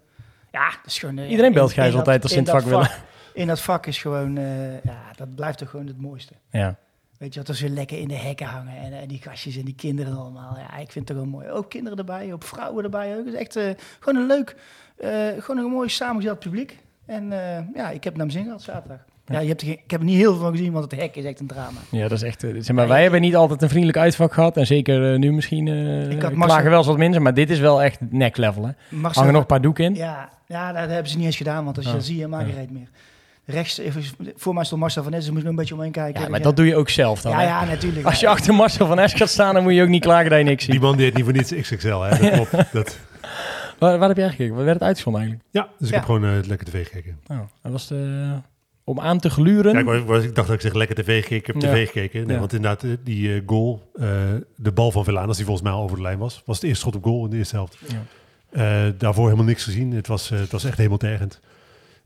Ja, 0.52 0.66
dat 0.70 0.86
is 0.86 0.98
gewoon... 0.98 1.18
eh, 1.18 1.30
Iedereen 1.30 1.52
belt 1.52 1.72
Gijs 1.72 1.94
altijd 1.94 2.22
als 2.22 2.32
ze 2.32 2.38
in 2.38 2.44
het 2.44 2.52
vak 2.52 2.62
willen. 2.64 2.90
In 3.34 3.46
dat 3.46 3.60
vak 3.60 3.86
is 3.86 3.98
gewoon, 3.98 4.36
eh, 4.36 4.82
ja, 4.82 5.00
dat 5.16 5.34
blijft 5.34 5.58
toch 5.58 5.70
gewoon 5.70 5.86
het 5.86 6.00
mooiste. 6.00 6.32
Ja. 6.50 6.76
Weet 7.24 7.34
je, 7.34 7.42
dat 7.42 7.56
zo 7.56 7.68
lekker 7.68 7.98
in 7.98 8.08
de 8.08 8.14
hekken 8.14 8.46
hangen. 8.46 8.76
En, 8.76 8.92
en 9.00 9.08
die 9.08 9.20
gastjes 9.22 9.56
en 9.56 9.64
die 9.64 9.74
kinderen 9.74 10.16
allemaal. 10.16 10.56
Ja, 10.58 10.76
ik 10.76 10.92
vind 10.92 10.94
het 10.94 11.06
toch 11.06 11.16
wel 11.16 11.26
mooi. 11.26 11.48
Ook 11.50 11.70
kinderen 11.70 11.98
erbij, 11.98 12.32
ook 12.32 12.42
vrouwen 12.42 12.84
erbij. 12.84 13.10
Ook. 13.18 13.24
Het 13.24 13.34
is 13.34 13.40
echt 13.40 13.56
eh, 13.56 13.64
gewoon 14.00 14.20
een 14.22 14.26
leuk, 14.26 14.56
eh, 14.96 15.10
gewoon 15.38 15.64
een 15.64 15.70
mooi 15.70 15.88
samengesteld 15.88 16.38
publiek. 16.38 16.78
En 17.06 17.32
eh, 17.32 17.62
ja, 17.74 17.90
ik 17.90 18.04
heb 18.04 18.16
naar 18.16 18.26
mijn 18.26 18.38
zin 18.38 18.44
gehad 18.44 18.62
zaterdag. 18.62 18.98
Ja, 19.26 19.38
je 19.38 19.48
hebt 19.48 19.60
er 19.60 19.66
geen- 19.66 19.78
ik 19.84 19.90
heb 19.90 20.00
er 20.00 20.06
niet 20.06 20.16
heel 20.16 20.32
veel 20.32 20.40
van 20.42 20.50
gezien, 20.56 20.72
want 20.72 20.90
het 20.90 21.00
hek 21.00 21.16
is 21.16 21.24
echt 21.24 21.40
een 21.40 21.46
drama. 21.46 21.78
Ja, 21.90 22.02
dat 22.08 22.12
is 22.18 22.22
echt. 22.22 22.40
Zeg 22.40 22.72
maar, 22.72 22.88
wij 22.88 23.02
hebben 23.02 23.20
niet 23.20 23.36
altijd 23.36 23.62
een 23.62 23.68
vriendelijk 23.68 23.98
uitvak 23.98 24.32
gehad. 24.32 24.56
En 24.56 24.66
zeker 24.66 25.18
nu 25.18 25.32
misschien. 25.32 25.68
eh 25.68 26.02
Ik 26.04 26.10
had 26.10 26.18
klagen 26.18 26.38
Marcel- 26.38 26.62
wel 26.68 26.78
eens 26.78 26.86
wat 26.86 26.98
minder. 26.98 27.22
Maar 27.22 27.34
dit 27.34 27.50
is 27.50 27.58
wel 27.58 27.82
echt 27.82 28.00
neck 28.10 28.36
level. 28.36 28.66
Hè. 28.66 28.72
Marcel- 28.88 29.12
Hangen 29.20 29.32
nog 29.32 29.42
een 29.42 29.48
paar 29.48 29.60
doeken 29.62 29.84
in. 29.84 29.94
Ja, 29.94 30.28
ja, 30.46 30.72
dat 30.72 30.88
hebben 30.90 31.10
ze 31.10 31.16
niet 31.16 31.26
eens 31.26 31.36
gedaan, 31.36 31.64
want 31.64 31.76
als 31.76 31.86
je 31.86 31.92
Oh, 31.92 31.98
zie 32.00 32.16
je, 32.16 32.26
maak 32.26 32.46
je 32.46 32.52
ja. 32.54 32.64
meer. 32.70 32.88
Rechts, 33.46 33.80
voor 34.36 34.54
mij 34.54 34.64
stond 34.64 34.80
Marcel 34.80 35.02
van 35.02 35.12
Nessen, 35.12 35.32
moest 35.32 35.44
ik 35.44 35.50
een 35.50 35.56
beetje 35.56 35.74
omheen 35.74 35.90
kijken. 35.92 36.18
Ja, 36.20 36.24
Ik 36.26 36.30
maar 36.30 36.42
dat 36.42 36.56
doe 36.56 36.66
je 36.66 36.76
ook 36.76 36.88
zelf 36.88 37.20
dan. 37.20 37.32
ja, 37.32 37.38
hè. 37.38 37.44
ja, 37.44 37.64
natuurlijk. 37.64 38.06
Als 38.06 38.20
je 38.20 38.28
achter 38.28 38.54
Marcel 38.54 38.86
van 38.86 38.98
Esch 38.98 39.16
gaat 39.16 39.28
staan, 39.28 39.54
dan 39.54 39.62
moet 39.62 39.74
je 39.74 39.82
ook 39.82 39.88
niet 39.88 40.02
klagen 40.02 40.30
dat 40.30 40.38
je 40.38 40.44
niks 40.44 40.64
Die 40.64 40.72
ziet. 40.74 40.82
man 40.82 40.96
die 40.96 41.04
heet 41.04 41.14
niet 41.14 41.24
voor 41.24 41.32
niets 41.32 41.52
XXL, 41.54 41.96
hè? 41.98 42.30
Dat 42.30 42.48
klopt. 42.48 42.72
Dat, 42.72 42.98
Waar, 43.78 43.98
waar 43.98 44.08
heb 44.08 44.16
jij 44.16 44.28
gekeken? 44.28 44.54
Waar 44.54 44.64
werd 44.64 44.78
het 44.78 44.86
uitgezonden 44.86 45.20
eigenlijk? 45.22 45.50
ja, 45.52 45.68
dus 45.78 45.88
ik 45.88 45.94
Ja. 45.94 46.00
heb 46.00 46.04
gewoon 46.06 46.24
eh, 46.24 46.46
lekker 46.48 46.66
tv 46.66 46.84
gekeken. 46.86 47.18
Oh, 47.28 47.38
dat 47.62 47.72
was 47.72 47.86
de, 47.86 48.30
om 48.84 49.00
aan 49.00 49.18
te 49.20 49.30
gluren. 49.30 49.72
Ja, 49.72 49.78
ik, 49.78 49.84
was- 49.84 50.02
was- 50.02 50.24
ik 50.24 50.34
dacht 50.34 50.46
dat 50.46 50.56
ik 50.56 50.62
zeg 50.62 50.72
lekker 50.74 50.96
tv 50.96 51.22
gekeken. 51.22 51.54
Ik 51.54 51.62
heb 51.62 51.70
Ja. 51.70 51.76
tv 51.76 51.86
gekeken. 51.86 52.20
Nee, 52.24 52.32
Ja. 52.32 52.38
Want 52.38 52.52
inderdaad, 52.52 52.82
eh, 52.82 52.90
die 53.04 53.34
eh, 53.34 53.40
goal, 53.46 53.90
eh, 53.94 54.08
de 54.56 54.72
bal 54.72 54.90
van 54.90 55.04
Velanas, 55.04 55.36
die 55.36 55.44
volgens 55.44 55.66
mij 55.66 55.76
al 55.76 55.82
over 55.82 55.96
de 55.96 56.02
lijn 56.02 56.18
was, 56.18 56.42
was 56.44 56.56
het 56.56 56.64
eerste 56.64 56.80
schot 56.80 56.94
op 56.96 57.04
goal 57.04 57.24
in 57.24 57.30
de 57.30 57.36
eerste 57.36 57.56
helft. 57.56 57.76
Ja. 57.86 58.02
Eh, 58.86 58.92
daarvoor 58.98 59.24
helemaal 59.24 59.44
niks 59.46 59.64
gezien. 59.64 59.92
Het 59.92 60.06
was, 60.06 60.30
eh, 60.30 60.38
het 60.38 60.52
was 60.52 60.64
echt 60.64 60.76
helemaal 60.76 60.98
tergend. 60.98 61.40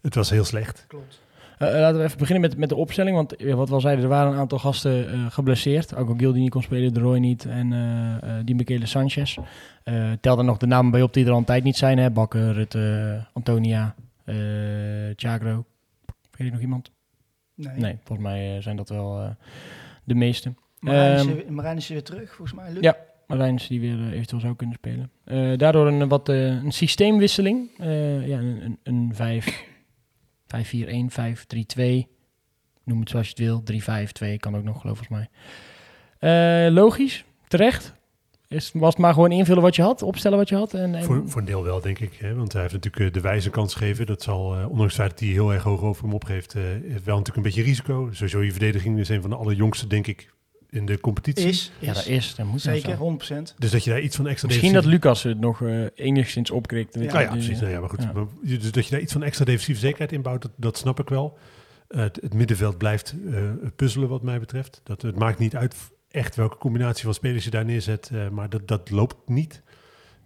Het 0.02 0.14
was 0.14 0.30
heel 0.30 0.44
slecht. 0.44 0.84
Klopt. 0.88 1.20
Eh, 1.58 1.74
eh, 1.74 1.80
laten 1.80 1.98
we 1.98 2.04
even 2.04 2.18
beginnen 2.18 2.48
met, 2.48 2.58
met 2.58 2.68
de 2.68 2.76
opstelling. 2.76 3.16
Want 3.16 3.36
eh, 3.36 3.54
wat 3.54 3.68
we 3.68 3.74
al 3.74 3.80
zeiden, 3.80 4.04
er 4.04 4.10
waren 4.10 4.32
een 4.32 4.38
aantal 4.38 4.58
gasten 4.58 5.30
geblesseerd. 5.30 5.96
Ook 5.96 6.18
Gil 6.18 6.32
die 6.32 6.42
niet 6.42 6.50
kon 6.50 6.62
spelen, 6.62 6.94
De 6.94 7.00
Roy 7.00 7.18
niet. 7.18 7.44
En 7.44 7.70
die 8.44 8.54
Michele 8.54 8.86
Sanchez. 8.86 9.38
Tel 10.20 10.38
er 10.38 10.44
nog 10.44 10.56
de 10.56 10.66
namen 10.66 10.90
bij 10.90 11.02
op 11.02 11.12
die 11.12 11.24
er 11.24 11.30
al 11.30 11.38
een 11.38 11.44
tijd 11.44 11.64
niet 11.64 11.76
zijn. 11.76 11.98
Hè? 11.98 12.10
Bakker, 12.10 12.52
Rutte, 12.52 13.26
Antonia, 13.32 13.94
eh 14.24 14.34
Thiagro. 15.16 15.64
Weet 16.36 16.46
je 16.46 16.52
nog 16.52 16.60
iemand? 16.60 16.90
Nee. 17.54 17.76
Nee, 17.76 17.98
volgens 18.04 18.28
mij 18.28 18.62
zijn 18.62 18.76
dat 18.76 18.88
wel 18.88 19.36
de 20.04 20.14
meeste. 20.14 20.54
Marijn, 20.80 21.28
is, 21.28 21.44
Ehm, 21.44 21.54
Marijn 21.54 21.76
is 21.76 21.86
er 21.86 21.92
weer 21.92 22.02
terug, 22.02 22.34
volgens 22.34 22.58
mij. 22.60 22.72
Luc? 22.72 22.82
Ja. 22.82 22.96
Marijns 23.26 23.68
die 23.68 23.80
weer 23.80 24.12
eventueel 24.12 24.40
zou 24.40 24.56
kunnen 24.56 24.76
spelen. 24.76 25.10
Daardoor 25.58 25.86
een, 25.86 26.08
wat, 26.08 26.28
een 26.28 26.72
systeemwisseling. 26.72 27.70
Ja, 28.26 28.38
een, 28.38 28.62
een, 28.64 28.78
een 28.82 29.10
5, 29.14 29.64
5, 30.48 30.68
4, 30.68 30.88
1, 30.88 31.10
5, 31.10 31.44
3, 31.44 31.66
2. 31.66 32.08
Noem 32.84 33.00
het 33.00 33.10
zoals 33.10 33.26
je 33.26 33.32
het 33.32 33.42
wil. 33.42 33.62
3, 33.62 33.82
5, 33.82 34.12
2 34.12 34.38
kan 34.38 34.56
ook 34.56 34.64
nog, 34.64 34.80
geloof 34.80 35.00
ik. 35.00 35.08
Eh, 36.18 36.66
logisch, 36.70 37.24
terecht. 37.48 37.96
Is, 38.48 38.70
was 38.74 38.92
het 38.92 39.02
maar 39.02 39.12
gewoon 39.12 39.32
invullen 39.32 39.62
wat 39.62 39.76
je 39.76 39.82
had, 39.82 40.02
opstellen 40.02 40.38
wat 40.38 40.48
je 40.48 40.54
had. 40.54 40.74
En, 40.74 40.94
en, 40.94 41.04
Voor, 41.04 41.22
voor 41.26 41.40
een 41.40 41.46
deel 41.46 41.64
wel, 41.64 41.80
denk 41.80 41.98
ik. 41.98 42.14
Hè? 42.14 42.34
Want 42.34 42.52
hij 42.52 42.62
heeft 42.62 42.74
natuurlijk 42.74 43.04
eh, 43.04 43.12
de 43.12 43.20
wijze 43.20 43.50
kans 43.50 43.74
gegeven. 43.74 44.06
Dat 44.06 44.22
zal, 44.22 44.56
eh, 44.56 44.70
ondanks 44.70 44.92
het 44.92 45.02
feit 45.02 45.10
dat 45.10 45.20
hij 45.20 45.28
heel 45.28 45.52
erg 45.52 45.62
hoog 45.62 45.82
over 45.82 46.02
hem 46.02 46.14
opgeeft, 46.14 46.52
heeft 46.52 47.04
wel 47.04 47.16
natuurlijk 47.16 47.36
een 47.36 47.42
beetje 47.42 47.62
risico. 47.62 48.08
Sowieso 48.12 48.42
je 48.42 48.50
verdediging 48.50 48.98
is 48.98 49.08
een 49.08 49.20
van 49.20 49.30
de 49.30 49.36
allerjongste, 49.36 49.86
denk 49.86 50.06
ik, 50.06 50.30
in 50.70 50.86
de 50.86 51.00
competitie. 51.00 51.46
Is, 51.48 51.72
ja, 51.78 51.90
is. 51.90 51.94
dat 51.96 52.06
is. 52.06 52.34
Dat 52.34 52.46
moet 52.46 52.62
wel 52.62 52.74
Zeker, 52.74 52.96
zo. 52.96 53.42
100%. 53.50 53.54
Dus 53.58 53.70
dat 53.70 53.84
je 53.84 53.90
daar 53.90 54.00
iets 54.00 54.16
van 54.16 54.26
extra 54.28 54.48
Misschien 54.48 54.72
dat 54.72 54.84
Lucas 54.84 55.22
het 55.22 55.40
nog 55.40 55.62
eh, 55.62 55.84
enigszins 55.94 56.50
opkrikt. 56.50 56.94
Ja, 56.94 57.00
Nou 57.00 57.18
die- 57.18 57.28
precies. 57.28 57.60
Nou 57.60 57.72
ja, 57.72 57.80
maar 57.80 57.88
goed. 57.88 58.02
Ja. 58.02 58.12
Maar 58.12 58.24
je- 58.42 58.58
Dus 58.58 58.72
dat 58.72 58.84
je 58.84 58.90
daar 58.90 59.00
iets 59.00 59.12
van 59.12 59.22
extra 59.22 59.44
defensieve 59.44 59.80
zekerheid 59.80 60.12
inbouwt, 60.12 60.42
dat, 60.42 60.50
dat 60.56 60.76
snap 60.78 61.00
ik 61.00 61.08
wel. 61.08 61.38
Eh, 61.88 62.00
het, 62.00 62.18
het 62.22 62.34
middenveld 62.34 62.78
blijft 62.78 63.14
eh, 63.32 63.42
puzzelen 63.76 64.08
wat 64.08 64.22
mij 64.22 64.38
betreft. 64.40 64.80
Dat, 64.84 65.02
het 65.02 65.16
maakt 65.16 65.38
niet 65.38 65.56
uit 65.56 65.74
echt 66.10 66.36
welke 66.36 66.56
combinatie 66.56 67.04
van 67.04 67.14
spelers 67.14 67.44
je 67.44 67.50
daar 67.50 67.64
neerzet, 67.64 68.10
eh, 68.12 68.28
maar 68.28 68.48
dat, 68.48 68.68
dat 68.68 68.90
loopt 68.90 69.16
niet. 69.26 69.62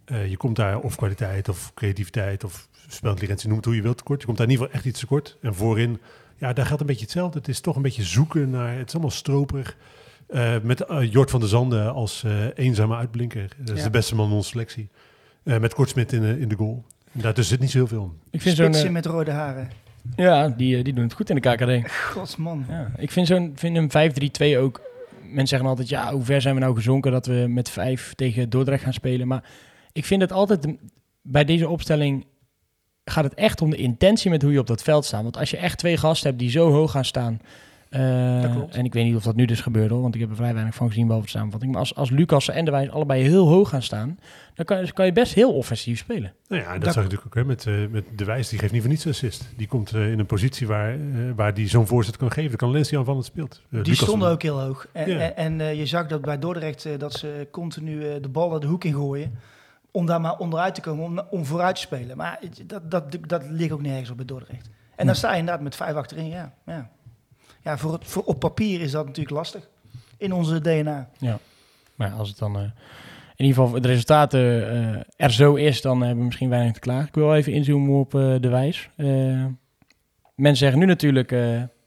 Eh, 0.04 0.30
je 0.30 0.36
komt 0.36 0.56
daar 0.56 0.80
of 0.80 0.96
kwaliteit 0.96 1.48
of 1.48 1.74
creativiteit 1.74 2.44
of 2.44 2.68
spelintelligentie, 2.88 3.46
noem 3.48 3.56
het 3.56 3.66
hoe 3.66 3.74
je 3.76 3.82
wilt 3.82 3.96
tekort. 3.96 4.20
Je 4.20 4.26
komt 4.26 4.38
daar 4.38 4.46
in 4.46 4.52
ieder 4.52 4.66
geval 4.66 4.80
echt 4.80 4.90
iets 4.90 5.00
tekort. 5.00 5.36
En 5.40 5.54
voorin, 5.54 6.00
ja, 6.38 6.52
daar 6.52 6.66
geldt 6.66 6.80
een 6.80 6.86
beetje 6.86 7.02
hetzelfde. 7.02 7.38
Het 7.38 7.48
is 7.48 7.60
toch 7.60 7.76
een 7.76 7.82
beetje 7.82 8.02
zoeken 8.02 8.50
naar, 8.50 8.76
het 8.76 8.86
is 8.88 8.92
allemaal 8.92 9.10
stroperig. 9.12 9.76
Eh, 10.32 10.54
met 10.62 10.80
eh, 10.80 11.12
Jort 11.12 11.30
van 11.30 11.40
der 11.40 11.48
Zanden 11.48 11.92
als 11.92 12.22
eh, 12.24 12.32
eenzame 12.54 12.96
uitblinker. 12.96 13.48
Dat 13.58 13.70
is 13.74 13.78
Ja. 13.78 13.84
de 13.84 13.90
beste 13.90 14.14
man 14.14 14.28
in 14.28 14.34
onze 14.34 14.48
selectie. 14.48 14.88
Eh, 15.44 15.58
met 15.58 15.74
Kortsmit 15.74 16.12
in, 16.12 16.20
de- 16.20 16.40
in 16.40 16.48
de 16.48 16.54
goal. 16.56 16.84
Daartussen 17.12 17.52
zit 17.54 17.60
niet 17.60 17.70
zoveel 17.70 18.02
om. 18.02 18.18
Ik 18.30 18.40
vind 18.42 18.56
zo'n... 18.56 18.66
Spitsen 18.66 18.92
met 18.92 19.06
rode 19.06 19.30
haren. 19.30 19.70
ja, 20.16 20.48
die, 20.48 20.82
die 20.82 20.92
doen 20.92 21.04
het 21.04 21.12
goed 21.12 21.30
in 21.30 21.34
de 21.40 21.40
KKD. 21.80 21.90
Godsman. 21.92 22.64
Ja, 22.68 22.90
ik 22.96 23.10
vind, 23.10 23.26
zo'n, 23.26 23.52
vind 23.54 23.94
een 23.94 24.52
5-3-2 24.54 24.58
ook... 24.58 24.80
Mensen 25.22 25.46
zeggen 25.48 25.68
altijd, 25.68 25.88
ja, 25.88 26.12
hoe 26.12 26.24
ver 26.24 26.40
zijn 26.40 26.54
we 26.54 26.60
nou 26.60 26.74
gezonken 26.74 27.12
dat 27.12 27.26
we 27.26 27.44
met 27.48 27.70
5 27.70 28.14
tegen 28.14 28.50
Dordrecht 28.50 28.82
gaan 28.84 28.92
spelen. 28.92 29.28
Maar 29.28 29.44
ik 29.92 30.04
vind 30.04 30.20
het 30.22 30.32
altijd, 30.32 30.66
bij 31.22 31.44
deze 31.44 31.68
opstelling 31.68 32.26
gaat 33.04 33.24
het 33.24 33.34
echt 33.34 33.60
om 33.62 33.70
de 33.70 33.76
intentie 33.76 34.30
met 34.30 34.42
hoe 34.42 34.52
je 34.52 34.58
op 34.58 34.66
dat 34.66 34.82
veld 34.82 35.04
staat. 35.04 35.22
Want 35.22 35.36
als 35.36 35.50
je 35.50 35.56
echt 35.56 35.78
twee 35.78 35.96
gasten 35.96 36.28
hebt 36.28 36.40
die 36.40 36.50
zo 36.50 36.70
hoog 36.70 36.90
gaan 36.90 37.04
staan... 37.04 37.40
eh, 37.92 38.76
en 38.76 38.84
ik 38.84 38.92
weet 38.92 39.04
niet 39.04 39.16
of 39.16 39.22
dat 39.22 39.34
nu 39.36 39.44
dus 39.44 39.60
gebeurt 39.60 39.90
hoor, 39.90 40.00
want 40.02 40.14
ik 40.14 40.20
heb 40.20 40.30
er 40.30 40.36
vrij 40.36 40.54
weinig 40.54 40.74
van 40.74 40.88
gezien 40.88 41.06
boven 41.06 41.22
de 41.24 41.28
samenvatting. 41.30 41.72
Maar 41.72 41.80
als, 41.80 41.94
als 41.94 42.10
Lucas 42.10 42.48
en 42.48 42.64
De 42.64 42.70
Wijs 42.70 42.90
allebei 42.90 43.22
heel 43.22 43.48
hoog 43.48 43.68
gaan 43.68 43.82
staan, 43.82 44.18
dan 44.54 44.64
kan, 44.64 44.92
kan 44.92 45.06
je 45.06 45.12
best 45.12 45.34
heel 45.34 45.52
offensief 45.54 45.98
spelen. 45.98 46.32
Nou 46.48 46.62
ja, 46.62 46.72
dat, 46.72 46.82
Dat- 46.82 46.92
zag 46.92 47.02
je 47.04 47.08
natuurlijk 47.10 47.26
ook 47.26 47.34
hè, 47.42 47.44
met, 47.44 47.66
eh, 47.66 47.74
met 47.90 48.04
De 48.18 48.24
Wijs. 48.24 48.48
Die 48.48 48.58
geeft 48.58 48.72
niet 48.72 48.80
voor 48.80 48.90
niets 48.90 49.06
assist. 49.06 49.48
Die 49.56 49.66
komt 49.66 49.92
eh, 49.92 50.12
in 50.12 50.18
een 50.18 50.26
positie 50.26 50.66
waar, 50.66 50.92
eh, 50.94 50.98
waar 51.36 51.54
die 51.54 51.68
zo'n 51.68 51.86
voorzet 51.86 52.16
kan 52.16 52.30
geven. 52.30 52.48
Dan 52.48 52.58
kan 52.58 52.70
Lensie 52.70 52.98
aanvallend 52.98 53.24
speelt. 53.24 53.60
Eh, 53.64 53.70
Die 53.70 53.80
Lucas 53.92 53.98
stonden 54.08 54.28
ook 54.30 54.42
heel 54.42 54.60
hoog. 54.60 54.86
En, 54.92 55.10
Ja. 55.10 55.18
en, 55.18 55.36
en, 55.36 55.60
eh, 55.60 55.74
je 55.78 55.86
zag 55.86 56.06
dat 56.06 56.20
bij 56.20 56.38
Dordrecht 56.38 56.88
dat 56.98 57.12
ze 57.12 57.48
continu 57.50 58.08
eh, 58.08 58.22
de 58.22 58.28
ballen 58.28 58.60
de 58.60 58.66
hoek 58.66 58.84
in 58.84 58.94
gooien. 58.94 59.32
Om 59.90 60.06
daar 60.06 60.20
maar 60.20 60.36
onderuit 60.38 60.74
te 60.74 60.80
komen, 60.80 61.04
om, 61.04 61.20
om 61.30 61.44
vooruit 61.44 61.74
te 61.74 61.80
spelen. 61.80 62.16
Maar 62.16 62.38
het- 62.40 62.62
dat, 62.66 62.90
dat, 62.90 63.16
dat 63.26 63.42
ligt 63.50 63.72
ook 63.72 63.82
nergens 63.82 64.10
op 64.10 64.16
bij 64.16 64.24
Dordrecht. 64.26 64.70
En 64.96 65.06
dan 65.06 65.14
sta 65.14 65.32
je 65.32 65.38
inderdaad 65.38 65.62
met 65.62 65.76
vijf 65.76 65.94
achterin. 65.94 66.28
Ja, 66.28 66.52
ja. 66.66 66.90
Ja 67.62 67.78
voor, 67.78 67.92
het- 67.92 68.04
voor 68.04 68.22
op 68.22 68.38
papier 68.40 68.80
is 68.80 68.90
dat 68.90 69.06
natuurlijk 69.06 69.36
lastig. 69.36 69.68
In 70.16 70.32
onze 70.32 70.60
DNA. 70.60 71.08
Maar 71.94 72.08
ja, 72.08 72.14
als 72.14 72.28
het 72.28 72.38
dan 72.38 72.56
eh, 72.56 72.62
in 73.36 73.44
ieder 73.48 73.62
geval 73.62 73.80
de 73.80 73.88
resultaten 73.88 74.40
eh, 74.70 75.02
er 75.16 75.30
zo 75.32 75.54
is, 75.54 75.80
dan 75.82 76.00
hebben 76.00 76.18
we 76.18 76.24
misschien 76.24 76.48
weinig 76.48 76.72
te 76.72 76.80
klagen. 76.80 77.06
Ik 77.08 77.14
wil 77.14 77.34
even 77.34 77.52
inzoomen 77.52 77.98
op 78.00 78.14
eh, 78.14 78.34
de 78.40 78.48
wijs. 78.48 78.88
Mensen 80.34 80.56
zeggen 80.56 80.78
nu 80.78 80.86
natuurlijk, 80.86 81.30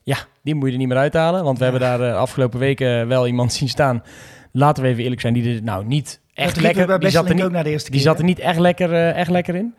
ja, 0.03 0.17
die 0.43 0.55
moet 0.55 0.65
je 0.65 0.71
er 0.71 0.77
niet 0.79 0.87
meer 0.87 0.97
uithalen. 0.97 1.43
Want 1.43 1.57
we 1.57 1.63
hebben 1.63 1.81
daar 1.81 1.97
de 1.97 2.13
afgelopen 2.13 2.59
weken 2.59 3.07
wel 3.07 3.27
iemand 3.27 3.53
zien 3.53 3.69
staan. 3.69 4.03
Laten 4.51 4.83
we 4.83 4.89
even 4.89 5.03
eerlijk 5.03 5.21
zijn, 5.21 5.33
die 5.33 5.55
er 5.55 5.63
nou 5.63 5.85
niet 5.85 6.21
echt 6.33 6.61
lekker... 6.61 6.99
Die 6.99 7.09
zat, 7.09 7.29
er 7.29 7.35
niet, 7.35 7.43
ook 7.43 7.51
naar 7.51 7.63
de 7.63 7.69
eerste 7.69 7.91
die 7.91 7.99
keer. 7.99 8.09
zat 8.09 8.19
er 8.19 8.25
niet 8.25 8.39
echt 8.39 8.59
lekker, 8.59 8.93
echt 9.09 9.29
lekker 9.31 9.55
in. 9.55 9.75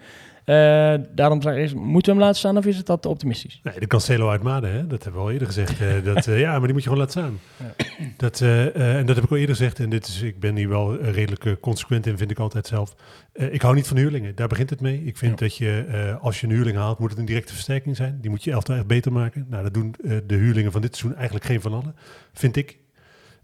Eh, 0.47 0.95
daarom 1.15 1.43
eerst, 1.43 1.75
moeten 1.75 2.13
we 2.13 2.19
hem 2.19 2.27
laten 2.27 2.39
staan 2.39 2.57
of 2.57 2.67
is 2.67 2.77
het 2.77 2.87
dat 2.87 3.07
optimistisch? 3.07 3.61
Nee, 3.63 3.81
de 3.81 3.87
Cancelo 3.87 4.29
uit 4.31 4.43
Maden, 4.43 4.73
hè? 4.73 4.87
dat 4.87 5.03
hebben 5.03 5.21
we 5.21 5.27
al 5.27 5.33
eerder 5.33 5.47
gezegd. 5.47 5.81
eh, 5.81 6.05
dat, 6.15 6.27
eh, 6.27 6.41
ja, 6.41 6.51
maar 6.51 6.61
die 6.61 6.73
moet 6.73 6.83
je 6.83 6.89
gewoon 6.89 7.07
laten 7.07 7.21
staan. 7.21 7.39
Dat, 8.17 8.41
eh, 8.41 8.67
eh, 8.77 8.97
en 8.99 9.07
dat 9.07 9.15
heb 9.17 9.25
ik 9.25 9.31
al 9.31 9.37
eerder 9.37 9.57
gezegd. 9.57 9.79
En 9.79 9.91
dit 9.91 10.07
is, 10.07 10.23
ik 10.23 10.41
ben 10.41 10.57
hier 10.57 10.69
wel 10.69 10.97
redelijk 11.03 11.61
consequent 11.61 12.07
in, 12.07 12.19
vind 12.19 12.31
ik 12.31 12.39
altijd 12.39 12.67
zelf. 12.67 12.95
Ik 13.33 13.63
hou 13.63 13.75
niet 13.75 13.87
van 13.87 13.97
huurlingen. 13.97 14.35
Daar 14.35 14.49
begint 14.49 14.71
het 14.71 14.81
mee. 14.81 15.05
Ik 15.05 15.17
vind 15.17 15.39
Ja. 15.41 15.47
dat 15.47 15.57
je, 15.57 16.17
als 16.21 16.41
je 16.41 16.47
een 16.47 16.53
huurling 16.53 16.77
haalt, 16.77 16.99
moet 16.99 17.11
het 17.11 17.19
een 17.19 17.25
directe 17.25 17.53
versterking 17.53 17.97
zijn. 17.97 18.19
Die 18.21 18.31
moet 18.31 18.45
je 18.45 18.51
elftal 18.51 18.75
echt 18.77 18.87
beter 18.87 19.13
maken. 19.13 19.47
Nou, 19.51 19.63
dat 19.63 19.75
doen 19.75 19.95
de 20.27 20.35
huurlingen 20.35 20.73
van 20.73 20.81
dit 20.81 20.97
seizoen 20.97 21.17
eigenlijk 21.19 21.47
geen 21.47 21.61
van 21.61 21.73
allen. 21.73 21.95
Vind 22.33 22.57
ik. 22.57 22.79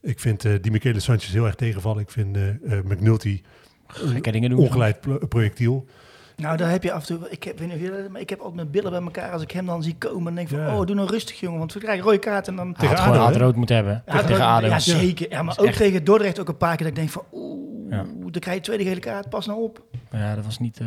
Ik 0.03 0.21
vind 0.21 0.45
eh, 0.45 0.53
die 0.61 0.71
Michele 0.73 1.01
Sanchez 1.01 1.33
heel 1.33 1.47
erg 1.47 1.55
tegenvallen. 1.55 2.03
Ik 2.03 2.11
vind 2.11 2.37
McNulty 2.85 3.41
Gekke 3.87 4.31
dingen 4.31 4.51
doen. 4.51 4.59
ongeleid 4.59 5.01
pro- 5.01 5.27
projectiel. 5.27 5.87
Nou, 6.37 6.57
daar 6.57 6.71
heb 6.71 6.83
je 6.83 6.93
af 6.93 7.09
en 7.09 7.17
toe... 7.19 7.31
Ik 7.31 7.45
heb, 7.45 7.59
weet 7.59 7.69
niet 7.69 7.77
of 7.77 7.83
jullie- 7.83 8.09
maar 8.09 8.21
ik 8.21 8.29
heb 8.31 8.39
altijd 8.39 8.57
mijn 8.57 8.71
billen 8.71 8.91
bij 8.91 9.01
elkaar 9.03 9.33
als 9.33 9.43
ik 9.43 9.51
hem 9.51 9.67
dan 9.67 9.83
zie 9.83 9.97
komen. 9.99 10.27
En 10.29 10.35
denk 10.35 10.49
van, 10.49 10.59
Ja. 10.59 10.79
oh, 10.79 10.87
doe 10.87 10.95
nou 10.97 11.09
rustig, 11.09 11.41
jongen. 11.41 11.59
Want 11.59 11.73
we 11.73 11.81
krijgen 11.81 12.05
rode 12.05 12.19
kaart 12.19 12.49
en 12.49 12.57
dan... 12.57 12.73
Tegen 12.75 12.97
had 12.97 13.05
gewoon 13.05 13.27
ADO, 13.27 13.39
rood 13.39 13.57
moeten 13.57 13.77
hebben. 13.77 14.03
Ja, 14.07 14.23
tegen 14.23 14.45
ADO. 14.45 14.67
ja, 14.67 14.79
zeker. 14.79 15.31
Ja, 15.31 15.43
maar 15.43 15.59
ook 15.59 15.67
echt- 15.67 15.77
tegen 15.77 16.05
Dordrecht 16.05 16.41
ook 16.41 16.49
een 16.49 16.57
paar 16.57 16.77
keer 16.77 16.87
dat 16.87 16.97
ik 16.97 17.03
denk 17.03 17.11
van... 17.11 17.23
Oeh, 17.33 17.91
Ja. 17.91 18.05
dan 18.21 18.31
krijg 18.41 18.57
je 18.57 18.63
tweede 18.63 18.85
gele 18.85 19.01
kaart, 19.01 19.29
pas 19.29 19.47
nou 19.47 19.63
op. 19.63 19.83
Ja, 20.11 20.35
dat 20.35 20.45
was 20.45 20.59
niet. 20.59 20.79
eh 20.81 20.87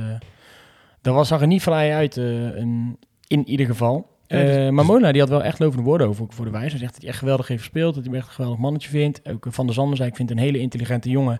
dat 1.01 1.13
was, 1.15 1.27
zag 1.27 1.41
er 1.41 1.47
niet 1.47 1.61
vrij 1.61 1.93
uit, 1.95 2.17
eh, 2.17 2.55
een- 2.55 2.97
in 3.27 3.47
ieder 3.47 3.65
geval. 3.65 4.09
Ja, 4.27 4.37
dus- 4.41 4.55
Eh, 4.55 4.69
maar 4.69 4.85
Mona 4.85 5.11
die 5.11 5.21
had 5.21 5.29
wel 5.29 5.43
echt 5.43 5.59
lovende 5.59 5.83
woorden 5.85 6.07
over 6.07 6.25
voor 6.29 6.45
de 6.45 6.51
wijze. 6.51 6.69
Hij 6.69 6.79
zegt 6.79 6.91
dat 6.93 7.01
hij 7.01 7.09
echt 7.11 7.19
geweldig 7.19 7.47
heeft 7.47 7.61
gespeeld, 7.61 7.93
dat 7.95 8.03
hij 8.03 8.11
hem 8.11 8.19
echt 8.21 8.27
een 8.29 8.35
geweldig 8.35 8.59
mannetje 8.59 8.89
vindt. 8.89 9.21
Ook 9.29 9.45
Van 9.49 9.65
der 9.65 9.75
Zanden 9.75 9.97
zei, 9.97 10.09
ik 10.09 10.15
vind 10.15 10.31
een 10.31 10.37
hele 10.37 10.57
intelligente 10.59 11.09
jongen 11.09 11.39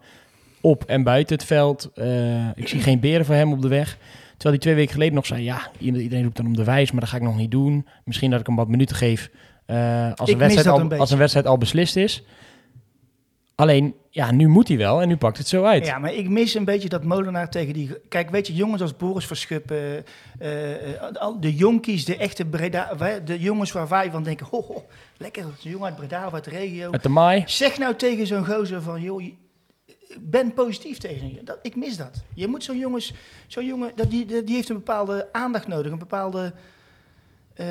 op 0.66 0.84
en 0.84 1.04
buiten 1.04 1.36
het 1.36 1.46
veld. 1.46 1.90
Eh, 1.94 2.48
ik 2.56 2.68
zie 2.68 2.80
geen 2.80 3.00
beren 3.00 3.26
voor 3.26 3.36
hem 3.36 3.52
op 3.52 3.62
de 3.62 3.68
weg. 3.68 3.98
Terwijl 4.38 4.54
hij 4.54 4.58
twee 4.58 4.76
weken 4.76 4.94
geleden 4.94 5.14
nog 5.14 5.26
zei, 5.26 5.44
ja, 5.44 5.72
iedereen 5.78 6.24
roept 6.24 6.38
dan 6.38 6.46
om 6.46 6.56
de 6.56 6.64
wijs, 6.64 6.92
maar 6.92 7.00
dat 7.00 7.10
ga 7.10 7.16
ik 7.16 7.24
nog 7.24 7.38
niet 7.38 7.52
doen. 7.52 7.88
Misschien 8.04 8.32
dat 8.32 8.40
ik 8.40 8.46
hem 8.46 8.56
wat 8.56 8.68
minuten 8.68 8.96
geef 8.96 9.30
eh, 9.66 10.14
als, 10.16 10.32
een 10.32 10.38
wedstrijd 10.38 10.68
al, 10.68 10.80
een 10.80 11.00
als 11.00 11.12
een 11.12 11.18
wedstrijd 11.18 11.48
al 11.48 11.58
beslist 11.58 11.96
is. 11.96 12.24
Alleen, 13.56 13.96
ja, 14.10 14.32
nu 14.32 14.48
moet 14.48 14.68
hij 14.68 14.78
wel 14.78 15.02
en 15.02 15.08
nu 15.08 15.18
pakt 15.18 15.38
het 15.38 15.48
zo 15.48 15.64
uit. 15.64 15.86
Ja, 15.86 16.00
maar 16.00 16.14
ik 16.14 16.30
mis 16.30 16.54
een 16.54 16.66
beetje 16.66 16.90
dat 16.90 17.04
Molenaar 17.04 17.50
tegen 17.50 17.74
die... 17.74 17.98
Kijk, 18.10 18.30
weet 18.30 18.48
je, 18.48 18.54
jongens 18.54 18.82
als 18.82 18.96
Boris 18.96 19.26
Verschuppen, 19.26 20.06
al 21.14 21.40
de 21.40 21.56
jonkies, 21.56 22.06
de 22.06 22.18
echte 22.18 22.46
Breda... 22.46 22.94
De 23.26 23.40
jongens 23.40 23.72
waar 23.72 23.88
wij 23.88 24.12
van 24.12 24.24
denken, 24.24 24.48
ho, 24.52 24.64
ho, 24.68 24.86
lekker, 25.18 25.44
zo'n 25.60 25.72
jongen 25.72 25.86
uit 25.86 25.96
Breda, 25.96 26.26
of 26.26 26.34
uit 26.34 26.44
de 26.44 26.50
regio. 26.50 26.90
Met 26.90 27.04
de 27.04 27.10
Mai. 27.10 27.44
Zeg 27.46 27.78
nou 27.78 27.96
tegen 27.96 28.28
zo'n 28.28 28.46
gozer 28.46 28.82
van, 28.82 29.02
joh, 29.02 29.24
ben 30.20 30.54
positief 30.54 30.98
tegen 30.98 31.34
je. 31.34 31.44
Dat, 31.44 31.60
ik 31.62 31.76
mis 31.76 31.98
dat. 31.98 32.24
Je 32.34 32.48
moet 32.48 32.64
zo'n 32.64 32.78
jongens, 32.78 33.14
zo'n 33.48 33.66
jongen, 33.66 33.92
dat, 33.96 34.10
die, 34.12 34.26
die 34.44 34.56
heeft 34.56 34.70
een 34.70 34.76
bepaalde 34.76 35.28
aandacht 35.32 35.68
nodig, 35.68 35.92
een 35.92 36.00
bepaalde... 36.00 36.54
eh, 37.54 37.66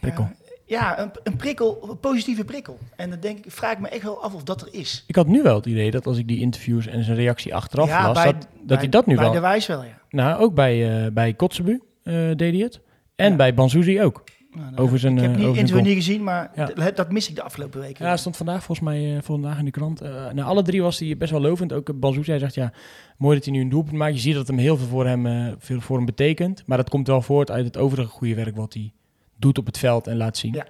Prikkel. 0.00 0.28
Ja, 0.66 0.98
een, 1.00 1.10
een 1.22 1.36
prikkel, 1.36 1.86
een 1.90 2.00
positieve 2.00 2.44
prikkel. 2.44 2.78
En 2.96 3.10
dan 3.10 3.20
denk 3.20 3.44
ik, 3.44 3.50
vraag 3.52 3.72
ik 3.72 3.78
me 3.78 3.88
echt 3.88 4.02
wel 4.02 4.22
af 4.22 4.34
of 4.34 4.42
dat 4.42 4.60
er 4.60 4.68
is. 4.70 5.04
Ik 5.06 5.16
had 5.16 5.26
nu 5.26 5.42
wel 5.42 5.54
het 5.54 5.66
idee 5.66 5.90
dat 5.90 6.06
als 6.06 6.18
ik 6.18 6.28
die 6.28 6.40
interviews 6.40 6.86
en 6.86 7.04
zijn 7.04 7.16
reactie 7.16 7.54
achteraf 7.54 7.88
Ja, 7.88 8.06
las, 8.06 8.22
bij- 8.22 8.32
dat, 8.32 8.40
dat 8.40 8.66
bij- 8.66 8.76
hij 8.76 8.88
dat 8.88 9.06
nu 9.06 9.14
bij 9.14 9.24
wel... 9.24 9.32
de 9.32 9.40
wijs 9.40 9.66
wel, 9.66 9.82
ja. 9.82 9.98
Nou, 10.10 10.40
ook 10.42 10.54
bij, 10.54 11.04
eh 11.04 11.12
bij 11.12 11.34
Kotzebu 11.34 11.82
eh, 12.02 12.14
deed 12.14 12.52
hij 12.54 12.62
het. 12.62 12.80
En 13.16 13.30
Ja. 13.30 13.36
bij 13.36 13.54
Banzuzi 13.54 14.02
ook. 14.02 14.24
Nou, 14.54 14.70
nou, 14.70 14.82
Over 14.82 14.98
zijn, 14.98 15.16
ik 15.16 15.22
heb 15.22 15.30
eh, 15.30 15.36
niet 15.36 15.44
zijn 15.44 15.56
interview 15.56 15.84
niet 15.86 15.94
gezien, 15.94 16.22
maar 16.22 16.50
Ja. 16.54 16.90
dat 16.90 17.12
mis 17.12 17.28
ik 17.28 17.34
de 17.34 17.42
afgelopen 17.42 17.80
weken. 17.80 18.06
Ja, 18.06 18.16
stond 18.16 18.36
vandaag 18.36 18.64
volgens 18.64 18.86
mij 18.86 19.16
eh, 19.16 19.22
vandaag 19.22 19.58
in 19.58 19.64
de 19.64 19.70
krant. 19.70 20.00
Eh 20.00 20.10
nou, 20.10 20.42
alle 20.42 20.62
drie 20.62 20.82
was 20.82 20.98
hij 20.98 21.16
best 21.16 21.30
wel 21.30 21.40
lovend. 21.40 21.72
Ook 21.72 21.88
uh, 21.88 21.96
Banzuzi, 21.98 22.30
hij 22.30 22.38
zegt 22.38 22.54
ja, 22.54 22.72
mooi 23.16 23.36
dat 23.36 23.44
hij 23.44 23.54
nu 23.54 23.60
een 23.60 23.68
doelpunt 23.68 23.96
maakt. 23.96 24.14
Je 24.14 24.20
ziet 24.20 24.34
dat 24.34 24.46
hem 24.46 24.58
heel 24.58 24.76
veel 24.76 24.86
voor 24.86 25.06
hem, 25.06 25.26
eh, 25.26 25.52
veel 25.58 25.80
voor 25.80 25.96
hem 25.96 26.06
betekent. 26.06 26.62
Maar 26.66 26.76
dat 26.76 26.88
komt 26.88 27.06
wel 27.06 27.22
voort 27.22 27.50
uit 27.50 27.64
het 27.64 27.76
overige 27.76 28.08
goede 28.08 28.34
werk 28.34 28.56
wat 28.56 28.74
hij 28.74 28.92
doet 29.36 29.58
op 29.58 29.66
het 29.66 29.78
veld 29.78 30.06
en 30.06 30.16
laat 30.16 30.36
zien. 30.36 30.52
Ja. 30.52 30.66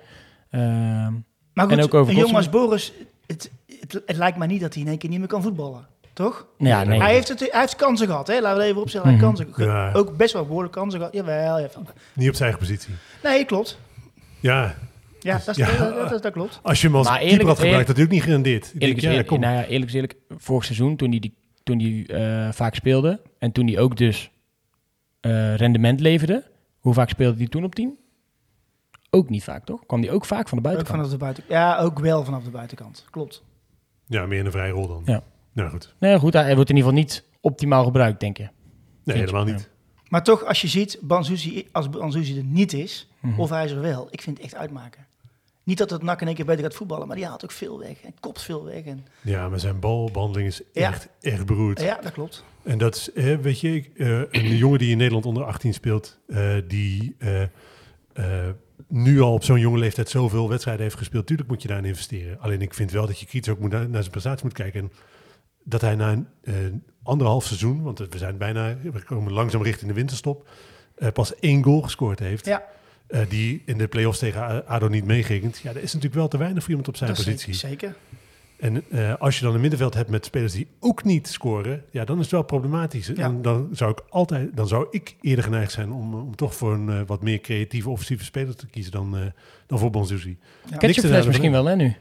Ehm, 0.51 1.13
maar 1.53 1.71
en 1.71 1.83
ook 1.83 1.95
over 1.95 2.13
een 2.13 2.19
jongen 2.19 2.37
als 2.37 2.45
Kotzebue. 2.45 2.67
Boris, 2.67 2.93
het, 3.27 3.51
het, 3.81 4.03
het 4.07 4.17
lijkt 4.17 4.39
mij 4.39 4.47
niet 4.47 4.61
dat 4.61 4.75
hij 4.75 4.83
in 4.83 4.89
één 4.89 4.99
keer 4.99 5.11
niet 5.11 5.19
meer 5.19 5.29
kan 5.29 5.43
voetballen. 5.43 5.87
Toch? 6.15 6.47
nou 6.59 6.71
ja, 6.71 6.85
nee. 6.91 7.01
Hij, 7.01 7.13
heeft 7.15 7.29
het, 7.29 7.41
hij 7.41 7.61
heeft 7.61 7.77
kansen 7.77 8.07
gehad, 8.07 8.27
hè? 8.27 8.41
laten 8.41 8.59
we 8.59 8.65
even 8.65 8.81
opstellen. 8.81 9.07
Hij 9.07 9.17
Mhm. 9.17 9.27
heeft 9.27 9.45
kansen, 9.51 9.65
Ja. 9.67 9.93
Ook 9.93 10.17
best 10.17 10.33
wel 10.33 10.47
behoorlijk 10.47 10.73
kansen 10.73 10.99
gehad. 10.99 11.15
Jawel, 11.15 11.59
ja. 11.59 11.69
Niet 12.13 12.29
op 12.29 12.35
zijn 12.35 12.51
eigen 12.51 12.59
positie. 12.59 12.95
Nee, 13.23 13.45
klopt. 13.45 13.79
Ja, 14.41 14.75
Ja, 15.21 15.39
dat, 15.45 15.49
is- 15.49 15.57
Ja. 15.57 15.77
dat, 15.77 16.11
dat, 16.11 16.23
dat 16.23 16.33
klopt. 16.33 16.61
als 16.63 16.81
je 16.81 16.87
hem 16.87 16.97
als 16.97 17.07
Maar 17.07 17.15
keeper 17.19 17.33
eerlijk- 17.33 17.49
had 17.57 17.59
gebruikt, 17.65 17.87
had 17.87 17.97
hij 17.97 18.05
ook 18.05 18.11
niet 18.11 18.23
gerendeerd. 18.23 18.65
Ik 18.67 18.73
Eerlijk 18.73 18.91
denk, 18.91 18.97
is 19.03 19.05
eerlijk, 19.05 19.29
kom. 19.29 19.41
nou 19.41 19.55
ja, 19.55 19.65
eerlijk 19.65 19.87
is 19.89 19.95
eerlijk, 19.95 20.15
vorig 20.29 20.65
seizoen 20.65 20.97
toen 20.97 21.11
hij, 21.11 21.19
die, 21.19 21.35
toen 21.63 21.79
hij 21.81 22.07
eh, 22.47 22.53
vaak 22.53 22.75
speelde 22.75 23.21
en 23.39 23.53
toen 23.53 23.67
hij 23.67 23.79
ook 23.79 23.97
dus 23.97 24.31
eh, 25.21 25.55
rendement 25.55 26.01
leverde, 26.01 26.45
hoe 26.79 26.95
vaak 26.95 27.09
speelde 27.09 27.37
hij 27.39 27.47
toen 27.47 27.65
op 27.65 27.75
10? 27.75 27.99
Ook 29.11 29.29
niet 29.31 29.45
vaak, 29.45 29.65
toch? 29.65 29.87
Kwam 29.87 30.01
hij 30.03 30.11
ook 30.11 30.25
vaak 30.25 30.49
van 30.49 30.59
de 30.59 30.65
Ook 30.69 30.75
buitenkant? 30.75 30.97
vanaf 30.97 31.11
de 31.13 31.25
buiten, 31.25 31.45
ja, 31.49 31.79
ook 31.79 31.99
wel 31.99 32.25
vanaf 32.25 32.45
de 32.45 32.51
buitenkant. 32.51 33.05
Klopt. 33.11 33.43
Ja, 34.07 34.27
meer 34.27 34.39
in 34.39 34.47
een 34.47 34.53
vrije 34.53 34.73
rol 34.73 34.89
dan. 34.89 35.03
Ja. 35.05 35.23
Nou 35.55 35.71
goed. 35.71 35.95
Nee, 35.99 36.19
goed, 36.19 36.33
hij 36.33 36.55
wordt 36.55 36.71
in 36.71 36.77
ieder 36.77 36.91
geval 36.91 37.05
niet 37.05 37.25
optimaal 37.41 37.85
gebruikt, 37.85 38.21
denk 38.21 38.37
je. 38.37 38.43
Nee, 38.43 38.53
Vind 39.05 39.17
je? 39.31 39.35
helemaal 39.37 39.45
niet. 39.55 39.71
Maar 40.09 40.23
toch, 40.25 40.45
als 40.45 40.61
je 40.61 40.69
ziet, 40.69 40.99
Banzuzi, 41.03 41.69
als 41.73 41.91
Banzuzi 41.91 42.37
er 42.39 42.45
niet 42.45 42.73
is, 42.73 43.09
Mhm. 43.21 43.41
of 43.41 43.51
hij 43.51 43.65
is 43.65 43.71
er 43.71 43.81
wel, 43.81 44.09
ik 44.11 44.21
vind 44.23 44.37
het 44.37 44.47
echt 44.47 44.55
uitmaken. 44.55 45.07
Niet 45.63 45.79
dat 45.79 45.91
het 45.91 46.03
nak 46.03 46.21
in 46.21 46.27
één 46.27 46.37
keer 46.37 46.45
beter 46.45 46.63
gaat 46.65 46.75
voetballen, 46.75 47.07
maar 47.07 47.17
die 47.17 47.27
haalt 47.27 47.45
ook 47.45 47.51
veel 47.51 47.79
weg. 47.79 48.03
En 48.05 48.15
kopt 48.21 48.43
veel 48.43 48.65
weg. 48.65 48.83
En, 48.85 49.07
Ja, 49.21 49.49
maar 49.49 49.61
zijn 49.61 49.81
balbehandeling 49.81 50.49
is 50.49 50.63
Ja. 50.73 50.89
echt, 50.89 51.09
echt 51.21 51.47
beroerd. 51.47 51.81
ja, 51.81 51.99
dat 52.03 52.13
klopt. 52.13 52.45
En 52.63 52.79
dat 52.79 52.95
is, 52.97 53.11
weet 53.41 53.61
je, 53.61 53.75
ik, 53.75 53.91
eh, 53.99 54.21
een 54.31 54.57
jongen 54.57 54.79
die 54.79 54.91
in 54.91 54.97
Nederland 54.97 55.27
onder 55.27 55.45
18 55.45 55.75
speelt, 55.75 56.19
eh, 56.27 56.55
die 56.69 57.17
eh, 57.19 57.43
nu 58.89 59.21
al 59.21 59.33
op 59.33 59.45
zo'n 59.45 59.61
jonge 59.61 59.79
leeftijd 59.79 60.09
zoveel 60.09 60.49
wedstrijden 60.49 60.83
heeft 60.83 60.97
gespeeld, 60.97 61.27
tuurlijk 61.27 61.49
moet 61.49 61.63
je 61.63 61.69
daarin 61.69 61.87
investeren. 61.87 62.41
Alleen 62.41 62.63
ik 62.63 62.75
vind 62.75 62.91
wel 62.91 63.07
dat 63.07 63.21
je 63.21 63.27
kritisch 63.27 63.53
ook 63.53 63.59
moet 63.59 63.71
naar, 63.71 63.89
naar 63.89 64.01
zijn 64.01 64.11
prestatie 64.13 64.45
moet 64.45 64.55
kijken. 64.55 64.81
En 64.81 64.93
dat 65.65 65.81
hij 65.81 65.95
na 65.95 66.13
een 66.13 66.27
eh, 66.43 66.55
anderhalf 67.03 67.45
seizoen, 67.47 67.83
want 67.83 67.99
we 67.99 68.19
zijn 68.19 68.39
bijna, 68.39 68.77
we 68.93 69.03
komen 69.05 69.33
langzaam 69.33 69.63
richting 69.63 69.89
de 69.89 69.97
winterstop, 69.97 70.49
eh, 70.97 71.09
pas 71.13 71.35
één 71.35 71.63
goal 71.65 71.83
gescoord 71.83 72.19
heeft. 72.19 72.47
Ja. 72.47 72.63
eh, 73.07 73.21
die 73.29 73.63
in 73.67 73.79
de 73.79 73.89
play-offs 73.89 74.19
tegen 74.19 74.67
ADO 74.67 74.89
niet 74.89 75.05
meegerekend. 75.05 75.59
Ja, 75.59 75.73
dat 75.73 75.83
is 75.83 75.89
natuurlijk 75.93 76.15
wel 76.21 76.29
te 76.29 76.39
weinig 76.39 76.61
voor 76.63 76.71
iemand 76.71 76.89
op 76.89 76.97
zijn 76.97 77.11
Dat 77.11 77.19
is 77.19 77.25
positie. 77.25 77.55
zeker. 77.55 77.95
En 78.59 78.83
eh, 78.91 79.15
als 79.19 79.39
je 79.39 79.45
dan 79.45 79.55
een 79.55 79.61
middenveld 79.61 79.95
hebt 79.95 80.11
met 80.11 80.25
spelers 80.25 80.53
die 80.53 80.67
ook 80.81 81.05
niet 81.05 81.29
scoren, 81.29 81.85
ja, 81.91 82.05
dan 82.05 82.17
is 82.17 82.23
het 82.23 82.31
wel 82.31 82.43
problematisch. 82.43 83.07
Ja. 83.07 83.15
En 83.15 83.43
dan 83.43 83.69
zou 83.73 83.91
ik 83.91 84.01
altijd, 84.09 84.57
dan 84.57 84.69
zou 84.69 84.87
ik 84.91 85.17
eerder 85.21 85.45
geneigd 85.45 85.73
zijn 85.73 85.93
om, 85.93 86.15
om 86.15 86.37
toch 86.37 86.55
voor 86.55 86.73
een 86.73 87.07
wat 87.07 87.23
meer 87.23 87.41
creatieve, 87.41 87.91
offensieve 87.91 88.25
speler 88.25 88.57
te 88.57 88.67
kiezen 88.67 88.93
dan, 88.93 89.17
eh, 89.17 89.23
dan 89.67 89.79
voor 89.79 89.91
Banzuzi. 89.91 90.37
Ja. 90.71 90.77
Ketchupfles 90.77 91.27
misschien 91.27 91.51
wel, 91.51 91.65
hè, 91.65 91.77
nu? 91.77 91.95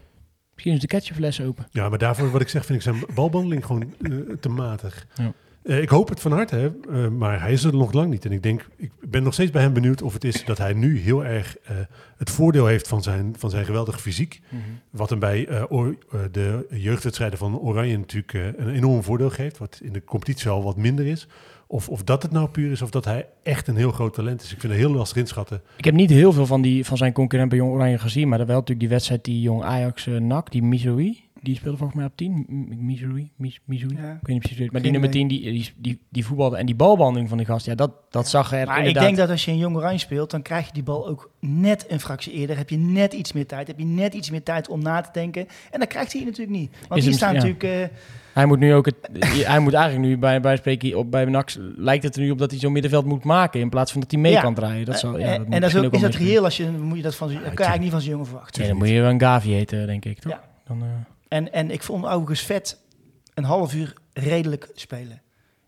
Misschien 0.54 0.74
is 0.74 0.80
de 0.80 0.88
ketchupfles 0.88 1.42
open. 1.42 1.68
Ja, 1.72 1.90
maar 1.90 1.98
daarvoor 1.98 2.32
wat 2.32 2.42
ik 2.42 2.50
zeg, 2.50 2.66
vind 2.66 2.78
ik 2.78 2.84
zijn 2.84 3.06
balbehandeling 3.14 3.66
gewoon 3.66 3.94
eh, 4.02 4.12
te 4.40 4.50
matig. 4.50 5.08
Ja. 5.16 5.34
Eh, 5.64 5.82
ik 5.82 5.90
hoop 5.90 6.10
het 6.10 6.20
van 6.20 6.32
harte, 6.32 6.56
hè, 6.56 6.72
eh, 7.04 7.10
maar 7.10 7.42
hij 7.42 7.52
is 7.52 7.64
er 7.64 7.74
nog 7.74 7.94
lang 7.94 8.10
niet. 8.10 8.26
En 8.26 8.32
ik 8.32 8.44
denk, 8.44 8.68
ik 8.78 8.92
ben 9.02 9.24
nog 9.24 9.34
steeds 9.34 9.52
bij 9.52 9.62
hem 9.62 9.74
benieuwd 9.74 10.02
of 10.02 10.14
het 10.14 10.24
is 10.24 10.46
dat 10.46 10.58
hij 10.58 10.74
nu 10.74 11.00
heel 11.00 11.26
erg 11.26 11.58
het 12.18 12.30
voordeel 12.30 12.66
heeft 12.66 12.88
van 12.88 13.04
zijn, 13.04 13.36
van 13.38 13.50
zijn 13.50 13.66
geweldige 13.66 14.00
fysiek. 14.00 14.42
Wat 14.90 15.10
hem 15.10 15.20
bij 15.20 15.46
de 16.32 16.66
jeugdwedstrijden 16.70 17.38
van 17.38 17.60
Oranje 17.60 17.98
natuurlijk 17.98 18.34
een 18.34 18.70
enorm 18.70 19.04
voordeel 19.04 19.30
geeft. 19.30 19.58
Wat 19.58 19.80
in 19.84 19.94
de 19.94 20.04
competitie 20.04 20.50
al 20.50 20.64
wat 20.64 20.78
minder 20.78 21.06
is. 21.06 21.28
Of, 21.74 21.90
of 21.90 22.04
dat 22.04 22.24
het 22.24 22.32
nou 22.32 22.48
puur 22.50 22.72
is, 22.72 22.82
of 22.82 22.90
dat 22.90 23.06
hij 23.06 23.28
echt 23.44 23.68
een 23.68 23.76
heel 23.76 23.92
groot 23.92 24.14
talent 24.14 24.42
is. 24.42 24.52
Ik 24.54 24.60
vind 24.60 24.72
het 24.74 24.82
heel 24.82 24.92
lastig 24.94 25.18
inschatten. 25.18 25.62
Ik 25.78 25.86
heb 25.86 25.94
niet 25.94 26.10
heel 26.10 26.34
veel 26.34 26.46
van, 26.46 26.62
die, 26.62 26.86
van 26.86 26.98
zijn 26.98 27.14
concurrent 27.14 27.50
bij 27.50 27.58
Jong 27.58 27.72
Oranje 27.74 27.98
gezien, 27.98 28.28
maar 28.28 28.40
er 28.40 28.46
wel 28.46 28.54
natuurlijk 28.56 28.80
die 28.80 28.90
wedstrijd 28.90 29.24
die 29.26 29.42
Jong 29.42 29.64
Ajax 29.64 30.06
uh, 30.06 30.20
NAC, 30.20 30.52
die 30.52 30.64
Missouri, 30.64 31.24
die 31.42 31.56
speelde 31.56 31.78
volgens 31.78 31.98
mij 31.98 32.08
op 32.08 32.16
10. 32.18 32.46
M- 32.48 32.86
Missouri, 32.86 33.32
Mis- 33.36 33.60
Missouri, 33.66 33.96
Ja. 33.96 34.02
ik 34.02 34.08
weet 34.22 34.28
niet 34.28 34.38
precies 34.40 34.58
hoe 34.58 34.64
het- 34.66 34.74
maar 34.74 34.82
Geen 34.82 34.92
die 34.92 35.02
nummer 35.02 35.10
idee. 35.10 35.28
10, 35.28 35.52
die, 35.52 35.52
die, 35.54 35.74
die, 35.78 36.00
die 36.10 36.26
voetbalde 36.26 36.58
en 36.58 36.66
die 36.66 36.76
balbehandeling 36.76 37.30
van 37.30 37.38
die 37.38 37.48
gast, 37.48 37.66
ja, 37.66 37.76
dat, 37.76 37.92
dat 38.10 38.28
zag 38.30 38.54
er 38.54 38.66
Maar 38.68 38.86
ik 38.86 38.94
denk 38.94 39.18
dat 39.18 39.30
als 39.30 39.46
je 39.46 39.52
een 39.52 39.58
jong 39.58 39.76
oranje 39.76 39.98
speelt, 39.98 40.32
dan 40.32 40.42
krijg 40.42 40.68
je 40.68 40.74
die 40.74 40.84
bal 40.84 41.08
ook 41.08 41.32
net 41.40 41.86
een 41.90 42.00
fractie 42.00 42.34
eerder. 42.34 42.58
Heb 42.58 42.70
je 42.70 42.78
net 42.78 43.14
iets 43.14 43.34
meer 43.34 43.46
tijd. 43.48 43.68
Heb 43.68 43.80
je 43.80 43.86
net 43.86 44.14
iets 44.14 44.30
meer 44.32 44.44
tijd 44.44 44.70
om 44.70 44.82
na 44.82 45.02
te 45.02 45.10
denken. 45.14 45.48
En 45.72 45.80
dat 45.80 45.88
krijgt 45.90 46.14
hij 46.14 46.24
natuurlijk 46.24 46.58
niet. 46.58 46.72
Want 46.88 47.06
Is 47.06 47.18
die 47.18 47.20
ja. 47.26 47.32
natuurlijk... 47.32 47.64
eh, 47.64 47.84
Hij 48.34 48.46
moet 48.46 48.60
nu 48.60 48.74
ook 48.74 48.86
het, 48.86 48.96
hij 49.46 49.60
moet 49.60 49.74
eigenlijk 49.74 50.08
nu 50.08 50.18
bij, 50.18 50.42
bij 50.42 50.56
spreken 50.58 50.98
op 50.98 51.12
bij 51.12 51.26
Nax 51.26 51.58
lijkt 51.76 52.04
het 52.04 52.16
er 52.16 52.22
nu 52.22 52.32
op 52.32 52.38
dat 52.38 52.52
hij 52.52 52.60
zo'n 52.60 52.72
middenveld 52.72 53.06
moet 53.06 53.24
maken 53.24 53.60
in 53.60 53.70
plaats 53.70 53.92
van 53.92 54.02
dat 54.02 54.12
hij 54.12 54.20
mee 54.20 54.32
Ja. 54.32 54.42
kan 54.42 54.54
draaien. 54.54 54.86
Dat 54.86 55.00
zal, 55.00 55.18
ja, 55.20 55.26
en 55.26 55.32
dat 55.32 55.38
en 55.38 55.52
moet 55.52 55.62
dat 55.62 55.70
is, 55.70 55.76
ook, 55.88 55.94
is 55.94 56.02
dat 56.02 56.16
reëel 56.16 56.44
als 56.44 56.58
je... 56.58 56.70
Moet 56.70 56.98
je 56.98 57.04
dat 57.04 57.16
van, 57.16 57.28
dat 57.28 57.38
kan 57.38 57.44
je 57.44 57.50
eigenlijk 57.50 57.82
niet 57.82 57.92
van 57.92 58.02
zo'n 58.02 58.10
jongen 58.12 58.26
verwachten. 58.26 58.60
Nee, 58.60 58.70
dan 58.70 58.78
moet 58.78 58.88
je 58.90 59.02
wel 59.02 59.10
een 59.10 59.20
Gavi 59.20 59.52
heten, 59.52 59.88
denk 59.88 60.06
ik. 60.06 60.20
Toch? 60.20 60.32
Ja. 60.32 60.44
Dan, 60.68 60.82
eh, 60.82 60.88
En, 61.38 61.54
en 61.54 61.72
ik 61.72 61.84
vond 61.84 62.06
overigens 62.06 62.42
vet 62.42 62.80
een 63.34 63.44
half 63.44 63.74
uur 63.74 63.94
redelijk 64.14 64.70
spelen. 64.74 65.22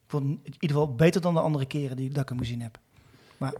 Ik 0.05 0.11
vond 0.11 0.23
het 0.23 0.39
in 0.45 0.53
ieder 0.59 0.77
geval 0.77 0.95
beter 0.95 1.21
dan 1.21 1.33
de 1.33 1.39
andere 1.39 1.65
keren 1.65 1.95
die 1.97 2.05
ik 2.05 2.13
dat 2.13 2.23
ik 2.23 2.29
hem 2.29 2.37
gezien 2.39 2.61
heb. 2.61 2.77
Maar 3.37 3.53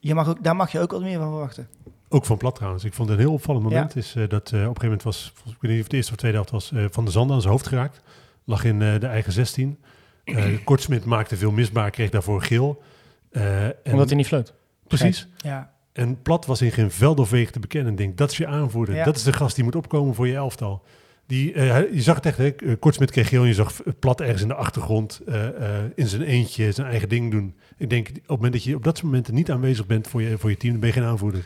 je 0.00 0.14
mag 0.14 0.28
ook, 0.28 0.42
daar 0.44 0.56
mag 0.56 0.72
je 0.72 0.80
ook 0.80 0.90
wat 0.90 1.00
meer 1.02 1.18
van 1.18 1.28
verwachten. 1.30 1.68
Ook 2.12 2.24
van 2.24 2.36
plat 2.36 2.54
trouwens. 2.54 2.84
Ik 2.84 2.92
vond 2.94 3.08
het 3.08 3.18
een 3.18 3.24
heel 3.24 3.32
opvallend 3.34 3.64
moment. 3.64 3.96
Is 3.96 4.14
eh, 4.14 4.28
dat 4.28 4.44
eh, 4.46 4.52
op 4.52 4.54
een 4.54 4.60
gegeven 4.60 4.82
moment 4.82 5.02
was, 5.02 5.30
volgens- 5.34 5.54
ik 5.54 5.60
weet 5.60 5.70
niet 5.70 5.80
of 5.80 5.86
het 5.86 5.94
eerste 5.94 6.10
of 6.12 6.16
tweede 6.18 6.36
helft 6.36 6.50
was, 6.52 6.72
eh, 6.72 6.84
Van 6.90 7.04
de 7.04 7.10
Zanden 7.10 7.34
aan 7.34 7.40
zijn 7.40 7.52
hoofd 7.52 7.66
geraakt. 7.66 8.02
Lag 8.44 8.64
in 8.64 8.82
eh, 8.82 9.00
de 9.00 9.06
eigen 9.06 9.32
16. 9.32 9.78
Eh 10.24 10.44
Kortsmit 10.64 11.04
maakte 11.04 11.36
veel 11.36 11.50
misbaar, 11.50 11.90
kreeg 11.90 12.10
daarvoor 12.10 12.42
geel. 12.42 12.82
Eh, 13.30 13.64
en- 13.64 13.74
omdat 13.84 14.08
hij 14.08 14.16
niet 14.16 14.26
floot. 14.26 14.54
Precies. 14.86 15.28
Ja, 15.36 15.72
En 15.92 16.22
Plat 16.22 16.46
was 16.46 16.62
in 16.62 16.70
geen 16.70 16.90
veld 16.90 17.18
of 17.18 17.30
wegen 17.30 17.52
te 17.52 17.60
bekennen. 17.60 17.94
Denk, 17.94 18.16
dat 18.16 18.30
is 18.30 18.36
je 18.36 18.46
aanvoerder. 18.46 18.94
Ja. 18.94 19.04
Dat 19.04 19.16
is 19.16 19.22
de 19.22 19.32
gast 19.32 19.54
die 19.54 19.64
moet 19.64 19.74
opkomen 19.76 20.14
voor 20.14 20.26
je 20.28 20.34
elftal. 20.34 20.82
Die, 21.26 21.52
eh, 21.52 21.92
je 21.94 22.02
zag 22.02 22.14
het 22.16 22.26
echt, 22.26 22.36
hè? 22.38 22.76
Kortsmit 22.76 23.10
kreeg 23.10 23.28
geel 23.28 23.42
en 23.42 23.48
je 23.48 23.54
zag 23.54 23.72
Plat 23.98 24.20
ergens 24.20 24.42
in 24.42 24.48
de 24.48 24.54
achtergrond 24.54 25.20
eh, 25.26 25.46
eh, 25.78 25.84
in 25.94 26.06
zijn 26.06 26.22
eentje 26.22 26.72
zijn 26.72 26.86
eigen 26.86 27.08
ding 27.08 27.30
doen. 27.30 27.54
Ik 27.76 27.90
denk, 27.90 28.08
op 28.08 28.14
het 28.16 28.28
moment 28.28 28.52
dat 28.52 28.62
je 28.64 28.74
op 28.74 28.84
dat 28.84 28.94
soort 28.96 29.06
momenten 29.08 29.34
niet 29.34 29.50
aanwezig 29.50 29.86
bent 29.86 30.08
voor 30.08 30.22
je, 30.22 30.38
voor 30.38 30.50
je 30.50 30.56
team, 30.56 30.70
dan 30.72 30.80
ben 30.80 30.88
je 30.88 30.94
geen 31.00 31.04
aanvoerder. 31.10 31.44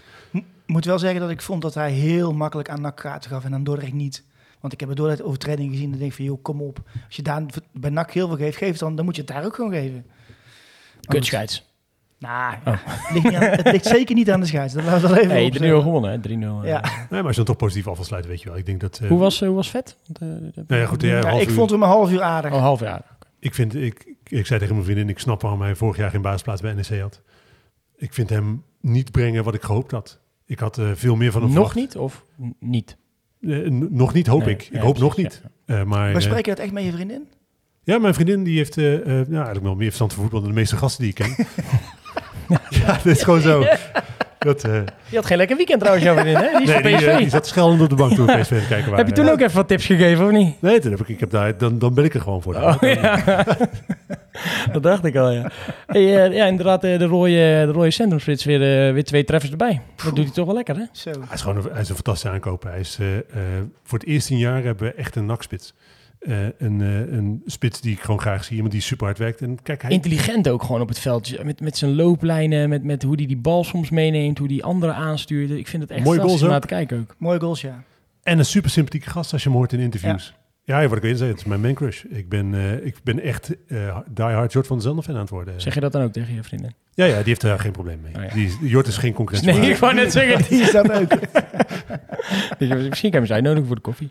Ik 0.67 0.71
moet 0.71 0.85
wel 0.85 0.99
zeggen 0.99 1.21
dat 1.21 1.31
ik 1.31 1.43
vond 1.43 1.63
dat 1.63 1.75
hij 1.75 1.91
heel 1.93 2.33
makkelijk 2.33 2.69
aan 2.69 2.81
NAC 2.81 2.97
kaarten 2.97 3.31
gaf 3.31 3.45
en 3.45 3.55
aan 3.55 3.65
Dordrecht 3.65 3.93
niet. 3.93 4.25
Want 4.61 4.73
ik 4.73 4.79
heb 4.81 4.89
bij 4.89 4.99
Dordrecht 4.99 5.23
overtreding 5.23 5.71
gezien 5.71 5.93
en 5.93 5.99
denk 5.99 6.11
ik 6.11 6.17
van, 6.17 6.25
joh, 6.25 6.43
kom 6.43 6.63
op. 6.63 6.83
Als 7.07 7.17
je 7.17 7.23
daar 7.23 7.43
bij 7.73 7.91
NAC 7.91 8.13
heel 8.13 8.27
veel 8.29 8.37
geeft, 8.37 8.57
geef 8.57 8.71
het 8.71 8.79
dan, 8.79 8.97
dan 8.97 9.05
moet 9.05 9.17
je 9.17 9.23
het 9.23 9.31
daar 9.31 9.45
ook 9.45 9.55
gewoon 9.55 9.71
geven. 9.73 10.07
Kutscheids. 11.01 11.73
Nou, 12.19 12.55
ja, 12.65 12.79
het, 12.89 13.11
ligt 13.13 13.25
niet 13.25 13.35
aan- 13.35 13.43
het 13.43 13.71
ligt 13.73 13.87
zeker 13.87 14.15
niet 14.15 14.31
aan 14.31 14.41
de 14.41 14.47
scheids. 14.47 14.75
Dat 14.75 14.85
laten 14.85 15.11
we 15.11 15.19
even 15.21 15.31
Hey, 15.31 15.45
op 15.45 15.51
3-0 15.53 15.59
zeggen. 15.59 15.83
gewonnen, 15.83 16.11
hè? 16.11 16.19
3-0. 16.19 16.63
eh. 16.63 16.69
Ja. 16.69 16.81
Nee, 16.81 17.07
maar 17.11 17.23
als 17.23 17.31
je 17.31 17.37
dan 17.37 17.45
toch 17.45 17.57
positief 17.57 17.89
af 17.89 17.97
wil 17.97 18.05
sluiten, 18.05 18.31
weet 18.31 18.43
je 18.43 18.49
wel. 18.49 18.59
Ik 18.59 18.67
denk 18.67 18.81
dat... 18.81 18.99
eh, 19.03 19.09
Hoe, 19.09 19.19
was, 19.19 19.41
hoe 19.41 19.55
was 19.55 19.71
vet? 19.71 19.97
Eh, 20.13 20.29
dat- 20.55 20.69
Nou 20.69 20.81
ja, 20.81 20.87
goed, 20.87 21.03
ja, 21.03 21.31
ik 21.31 21.49
uur. 21.49 21.55
vond 21.55 21.71
hem 21.71 21.83
een 21.83 21.89
half 21.89 22.11
uur 22.11 22.23
aardig. 22.23 22.53
Oh, 22.53 22.61
half 22.61 22.81
jaar. 22.81 23.03
Ik, 23.39 23.55
vind, 23.55 23.75
ik, 23.75 24.15
ik 24.25 24.47
zei 24.47 24.59
tegen 24.61 24.75
mijn 24.75 24.87
vriendin, 24.87 25.09
ik 25.09 25.19
snap 25.19 25.43
waarom 25.43 25.61
hij 25.63 25.75
vorig 25.75 25.97
jaar 25.97 26.11
geen 26.11 26.23
basisplaats 26.23 26.61
bij 26.61 26.75
NEC 26.75 27.01
had. 27.01 27.21
Ik 27.97 28.15
vind 28.15 28.29
hem 28.31 28.63
niet 28.81 29.11
brengen 29.11 29.45
wat 29.45 29.55
ik 29.55 29.63
gehoopt 29.63 29.91
had. 29.91 30.19
Ik 30.47 30.59
had 30.59 30.79
eh, 30.79 30.91
veel 30.95 31.17
meer 31.17 31.33
van 31.33 31.43
hem 31.43 31.53
Nog 31.53 31.73
verwacht. 31.73 31.95
niet 31.95 31.97
of 32.03 32.25
niet? 32.61 32.97
Eh, 33.41 33.59
nog 33.71 34.15
niet, 34.15 34.27
hoop 34.27 34.45
Nee, 34.45 34.55
ik. 34.55 34.63
Ik 34.63 34.73
ja, 34.73 34.81
hoop 34.81 34.99
nog 34.99 35.17
niet. 35.17 35.43
Eh, 35.67 35.77
maar, 35.77 35.87
Maar 35.87 36.15
eh, 36.15 36.21
spreek 36.21 36.45
je 36.45 36.51
dat 36.55 36.65
echt 36.65 36.73
met 36.73 36.85
je 36.85 36.93
vriendin? 36.93 37.29
ja, 37.83 37.99
mijn 37.99 38.15
vriendin 38.15 38.45
die 38.45 38.57
heeft 38.57 38.77
eh, 38.77 38.95
eh, 38.95 39.05
nou, 39.07 39.33
eigenlijk 39.35 39.65
wel 39.65 39.75
meer 39.75 39.85
verstand 39.87 40.13
van 40.13 40.23
voetbal 40.23 40.41
dan 40.41 40.49
de 40.49 40.55
meeste 40.55 40.77
gasten 40.77 41.03
die 41.03 41.11
ik 41.11 41.15
ken. 41.35 41.37
ja, 42.81 42.93
dat 42.93 43.07
is 43.07 43.23
gewoon 43.23 43.41
zo. 43.41 43.65
Dat, 44.45 44.65
eh, 44.65 44.81
Je 45.09 45.17
had 45.17 45.27
geen 45.27 45.37
lekker 45.37 45.57
weekend 45.57 45.79
trouwens, 45.81 46.07
jouw 46.07 46.15
vriendin, 46.17 46.37
hè? 46.37 46.51
Die 46.51 46.61
is 46.61 46.67
nee, 46.67 46.75
van 46.75 46.83
die, 46.83 46.97
PSV. 46.97 47.07
eh, 47.07 47.17
die 47.17 47.29
zat 47.29 47.47
schelend 47.47 47.81
op 47.81 47.89
de 47.89 47.95
bank 47.95 48.13
toen 48.15 48.27
we 48.27 48.39
PSV 48.39 48.51
het 48.51 48.67
kijken 48.69 48.91
waren. 48.91 49.07
Heb 49.07 49.17
je 49.17 49.23
toen 49.23 49.33
ook 49.33 49.41
even 49.41 49.55
wat 49.57 49.69
tips 49.69 49.87
gegeven, 49.87 50.25
of 50.25 50.31
niet? 50.31 50.61
Nee, 50.61 50.81
toen 50.81 50.91
heb 50.91 51.01
ik, 51.01 51.09
ik 51.09 51.21
heb 51.21 51.31
daar, 51.31 51.59
dan, 51.59 51.79
dan 51.79 51.95
ben 51.95 52.05
ik 52.05 52.15
er 52.15 52.21
gewoon 52.21 52.43
voor. 52.43 52.55
Oh, 52.55 52.77
ja. 52.81 53.23
dat 54.73 54.83
dacht 54.83 55.05
ik 55.05 55.17
al, 55.17 55.31
ja. 55.31 55.51
Hey, 55.87 56.25
eh, 56.27 56.37
ja, 56.37 56.47
inderdaad, 56.47 56.81
de 56.81 57.05
rode, 57.05 57.31
de 57.67 57.73
rode 57.73 57.91
centrumspits 57.91 58.45
weer, 58.45 58.93
weer 58.95 59.05
twee 59.05 59.25
treffers 59.25 59.51
erbij. 59.51 59.81
Dat 60.05 60.17
doet 60.17 60.25
hij 60.25 60.35
toch 60.35 60.47
wel 60.47 60.55
lekker, 60.55 60.77
hè? 60.77 60.85
Zo. 60.93 61.11
Hij 61.11 61.35
is 61.35 61.41
gewoon 61.43 61.57
een, 61.57 61.71
hij 61.73 61.81
is 61.81 61.89
een 61.89 61.95
fantastische 61.95 62.31
aankoper. 62.35 62.71
Hij 62.71 62.81
is, 62.81 62.97
eh, 63.01 63.17
eh, 63.17 63.23
voor 63.85 63.99
het 63.99 64.09
eerste 64.09 64.33
in 64.33 64.39
jaar 64.39 64.63
hebben 64.63 64.87
we 64.87 64.95
echt 64.95 65.17
een 65.17 65.27
nakspits. 65.27 65.75
Eh, 66.25 66.47
een, 66.59 66.81
eh, 66.81 67.17
een 67.17 67.43
spits 67.47 67.81
die 67.81 67.93
ik 67.93 68.01
gewoon 68.01 68.21
graag 68.21 68.45
zie. 68.45 68.55
Iemand 68.55 68.73
die 68.73 68.83
super 68.83 69.07
hard 69.07 69.19
werkt. 69.19 69.41
En 69.41 69.63
kijk, 69.63 69.83
hij, 69.83 69.91
Intelligent 69.91 70.49
ook 70.49 70.63
gewoon 70.63 70.81
op 70.81 70.89
het 70.89 70.99
veld. 70.99 71.45
Met, 71.45 71.61
met 71.61 71.77
zijn 71.77 71.95
looplijnen, 71.95 72.69
met, 72.69 72.85
met 72.85 73.03
hoe 73.03 73.17
hij 73.17 73.27
die 73.27 73.37
bal 73.37 73.65
soms 73.65 73.91
meeneemt, 73.91 74.39
hoe 74.39 74.49
die 74.49 74.65
anderen 74.65 74.95
aanstuurt. 74.95 75.51
Ik 75.51 75.69
vind 75.69 75.83
het 75.83 75.91
echt 75.91 76.05
Mooie 76.05 76.19
fantastisch 76.19 76.43
om 76.43 76.49
naar 76.49 76.61
te 76.61 76.67
kijken 76.67 77.01
ook. 77.01 77.15
Mooie 77.19 77.41
goals, 77.41 77.61
ja. 77.61 77.83
en 78.23 78.39
een 78.39 78.45
super 78.45 78.71
sympathieke 78.71 79.11
gast 79.11 79.33
als 79.33 79.43
je 79.43 79.49
hem 79.49 79.59
hoort 79.59 79.73
in 79.73 79.81
interviews. 79.81 80.35
Ja, 80.37 80.44
ja 80.65 80.89
wat 80.89 80.97
ik 80.97 81.03
weet, 81.03 81.21
het 81.21 81.37
is 81.39 81.45
mijn 81.45 81.61
man 81.61 81.75
crush. 81.75 82.05
Ik 82.05 82.29
ben, 82.29 82.55
eh, 82.55 82.87
ik 82.87 82.97
ben 83.03 83.21
echt 83.21 83.57
eh 83.69 83.99
die 84.11 84.25
hard 84.25 84.53
Jort 84.53 84.67
van 84.67 84.77
de 84.77 84.83
Zander 84.83 85.05
fan 85.05 85.15
aan 85.15 85.21
het 85.21 85.31
worden. 85.31 85.61
Zeg 85.61 85.75
je 85.75 85.81
dat 85.81 85.93
dan 85.93 86.03
ook 86.03 86.13
tegen 86.13 86.35
je 86.35 86.43
vriendin? 86.43 86.73
Ja, 86.95 87.05
ja, 87.05 87.17
die 87.17 87.25
heeft 87.25 87.41
daar 87.41 87.59
geen 87.59 87.73
probleem 87.73 88.01
mee. 88.03 88.15
Oh, 88.17 88.23
ja. 88.29 88.35
die, 88.35 88.47
is- 88.47 88.57
Jort 88.61 88.87
is 88.87 88.97
geen 88.97 89.13
concurrentie. 89.13 89.61
Nee, 89.61 89.71
ik 89.71 89.77
wou 89.77 89.95
net 89.95 90.13
zeggen. 90.13 90.49
Die 90.49 90.61
is 90.67 90.71
dat 90.73 90.93
ook. 90.93 91.09
Misschien 92.89 93.11
kan 93.11 93.21
je 93.21 93.27
ze 93.27 93.33
uitnodigen 93.33 93.67
voor 93.67 93.77
de 93.77 93.83
koffie. 93.83 94.09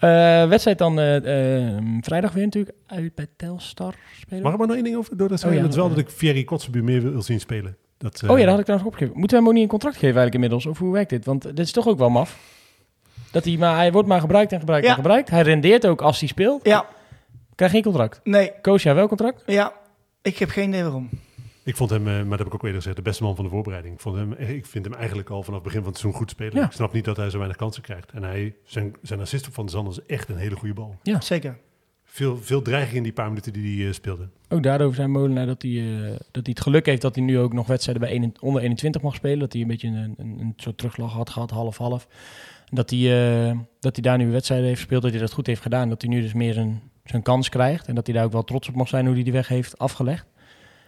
Eh, 0.00 0.48
wedstrijd 0.48 0.78
dan 0.78 0.98
eh, 1.00 1.66
eh, 1.66 1.82
vrijdag 2.00 2.32
weer 2.32 2.44
natuurlijk 2.44 2.76
uit 2.86 3.14
bij 3.14 3.26
Telstar 3.36 3.94
spelen. 4.20 4.42
Mag 4.42 4.52
ik 4.52 4.58
maar 4.58 4.66
nog 4.66 4.76
één 4.76 4.84
ding 4.84 4.96
over 4.96 5.16
door 5.16 5.28
dat 5.28 5.44
Oh, 5.44 5.54
ja. 5.54 5.68
wel 5.68 5.88
dat 5.88 5.98
ik 5.98 6.08
Thierry 6.08 6.44
Kotzebu 6.44 6.82
meer 6.82 7.12
wil 7.12 7.22
zien 7.22 7.40
spelen. 7.40 7.76
Dat, 7.98 8.22
eh, 8.22 8.30
Oh 8.30 8.38
ja, 8.38 8.42
dat 8.44 8.50
had 8.50 8.58
ik 8.58 8.64
trouwens 8.64 8.90
opgegeven. 8.92 9.18
Moeten 9.20 9.36
we 9.36 9.42
hem 9.42 9.46
ook 9.48 9.54
niet 9.54 9.62
een 9.64 9.70
contract 9.78 9.94
geven 9.96 10.16
eigenlijk 10.16 10.34
inmiddels? 10.34 10.66
Of 10.66 10.78
hoe 10.78 10.92
werkt 10.92 11.10
dit? 11.10 11.24
Want 11.24 11.42
dit 11.42 11.58
is 11.58 11.72
toch 11.72 11.86
ook 11.88 11.98
wel 11.98 12.10
maf. 12.10 12.58
Dat 13.30 13.44
hij, 13.44 13.56
maar 13.56 13.76
hij 13.76 13.92
wordt 13.92 14.08
maar 14.08 14.20
gebruikt 14.20 14.52
en 14.52 14.58
gebruikt 14.58 14.84
Ja. 14.84 14.90
en 14.90 14.96
gebruikt. 14.96 15.30
Hij 15.30 15.42
rendeert 15.42 15.86
ook 15.86 16.02
als 16.02 16.18
hij 16.20 16.28
speelt. 16.28 16.64
Ja, 16.66 16.86
Krijgt 17.54 17.74
geen 17.74 17.84
contract. 17.84 18.20
nee, 18.24 18.52
Koosja 18.60 18.94
wel 18.94 19.08
contract? 19.08 19.42
ja. 19.46 19.72
Ik 20.22 20.38
heb 20.38 20.48
geen 20.48 20.68
idee 20.68 20.82
waarom. 20.82 21.08
Ik 21.64 21.76
vond 21.76 21.90
hem, 21.90 22.06
eh, 22.08 22.14
maar 22.14 22.28
dat 22.28 22.38
heb 22.38 22.46
ik 22.46 22.54
ook 22.54 22.62
eerder 22.62 22.76
gezegd, 22.80 22.96
de 22.96 23.02
beste 23.02 23.22
man 23.22 23.34
van 23.34 23.44
de 23.44 23.50
voorbereiding. 23.50 23.94
Ik, 23.94 24.00
vond 24.00 24.16
hem, 24.16 24.32
eh, 24.32 24.50
ik 24.50 24.66
vind 24.66 24.84
hem 24.84 24.94
eigenlijk 24.94 25.30
al 25.30 25.42
vanaf 25.42 25.54
het 25.58 25.62
begin 25.68 25.80
van 25.82 25.88
het 25.90 25.98
seizoen 26.00 26.20
goed 26.20 26.30
spelen. 26.30 26.54
Ja. 26.56 26.64
Ik 26.64 26.72
snap 26.72 26.92
niet 26.92 27.04
dat 27.04 27.16
hij 27.16 27.30
zo 27.30 27.36
weinig 27.36 27.56
kansen 27.58 27.82
krijgt. 27.82 28.10
En 28.10 28.22
hij, 28.22 28.54
zijn, 28.64 28.94
zijn 29.02 29.20
assist 29.20 29.46
op 29.46 29.54
Van 29.54 29.64
de 29.66 29.70
Zander 29.72 29.92
is 29.92 30.14
echt 30.14 30.28
een 30.28 30.36
hele 30.36 30.56
goede 30.56 30.74
bal. 30.74 30.96
Zeker. 31.18 31.58
Veel, 32.04 32.38
veel 32.38 32.62
dreiging 32.62 32.96
in 32.96 33.02
die 33.02 33.12
paar 33.12 33.28
minuten 33.28 33.52
die 33.52 33.78
hij 33.78 33.88
eh, 33.88 33.94
speelde. 33.94 34.28
Ook 34.48 34.62
daarover 34.62 34.94
zijn 34.94 35.10
Molenaar 35.10 35.46
dat 35.46 35.62
hij, 35.62 35.70
eh, 35.70 36.08
dat 36.10 36.46
hij 36.46 36.54
het 36.54 36.60
geluk 36.60 36.86
heeft 36.86 37.02
dat 37.02 37.14
hij 37.14 37.24
nu 37.24 37.38
ook 37.38 37.52
nog 37.52 37.66
wedstrijden 37.66 38.02
bij 38.02 38.12
1 38.12 38.32
onder 38.40 38.62
21 38.62 39.02
mag 39.02 39.14
spelen. 39.14 39.38
Dat 39.38 39.52
hij 39.52 39.62
een 39.62 39.68
beetje 39.68 39.88
een, 39.88 40.14
een, 40.18 40.36
een 40.40 40.52
soort 40.56 40.76
terugslag 40.78 41.12
had 41.12 41.30
gehad, 41.30 41.50
half-half. 41.50 42.06
Dat 42.70 42.90
hij, 42.90 42.98
eh, 43.48 43.58
dat 43.80 43.94
hij 43.94 44.02
daar 44.02 44.18
nu 44.18 44.30
wedstrijden 44.30 44.66
heeft 44.66 44.80
gespeeld, 44.80 45.02
dat 45.02 45.10
hij 45.10 45.20
dat 45.20 45.32
goed 45.32 45.46
heeft 45.46 45.62
gedaan. 45.62 45.88
Dat 45.88 46.02
hij 46.02 46.10
nu 46.10 46.20
dus 46.20 46.32
meer 46.32 46.52
zijn, 46.52 46.82
zijn 47.04 47.22
kans 47.22 47.48
krijgt. 47.48 47.86
En 47.86 47.94
dat 47.94 48.06
hij 48.06 48.14
daar 48.14 48.24
ook 48.24 48.32
wel 48.32 48.44
trots 48.44 48.68
op 48.68 48.74
mag 48.74 48.88
zijn 48.88 49.04
hoe 49.06 49.14
hij 49.14 49.22
die 49.22 49.32
weg 49.32 49.48
heeft 49.48 49.78
afgelegd. 49.78 50.26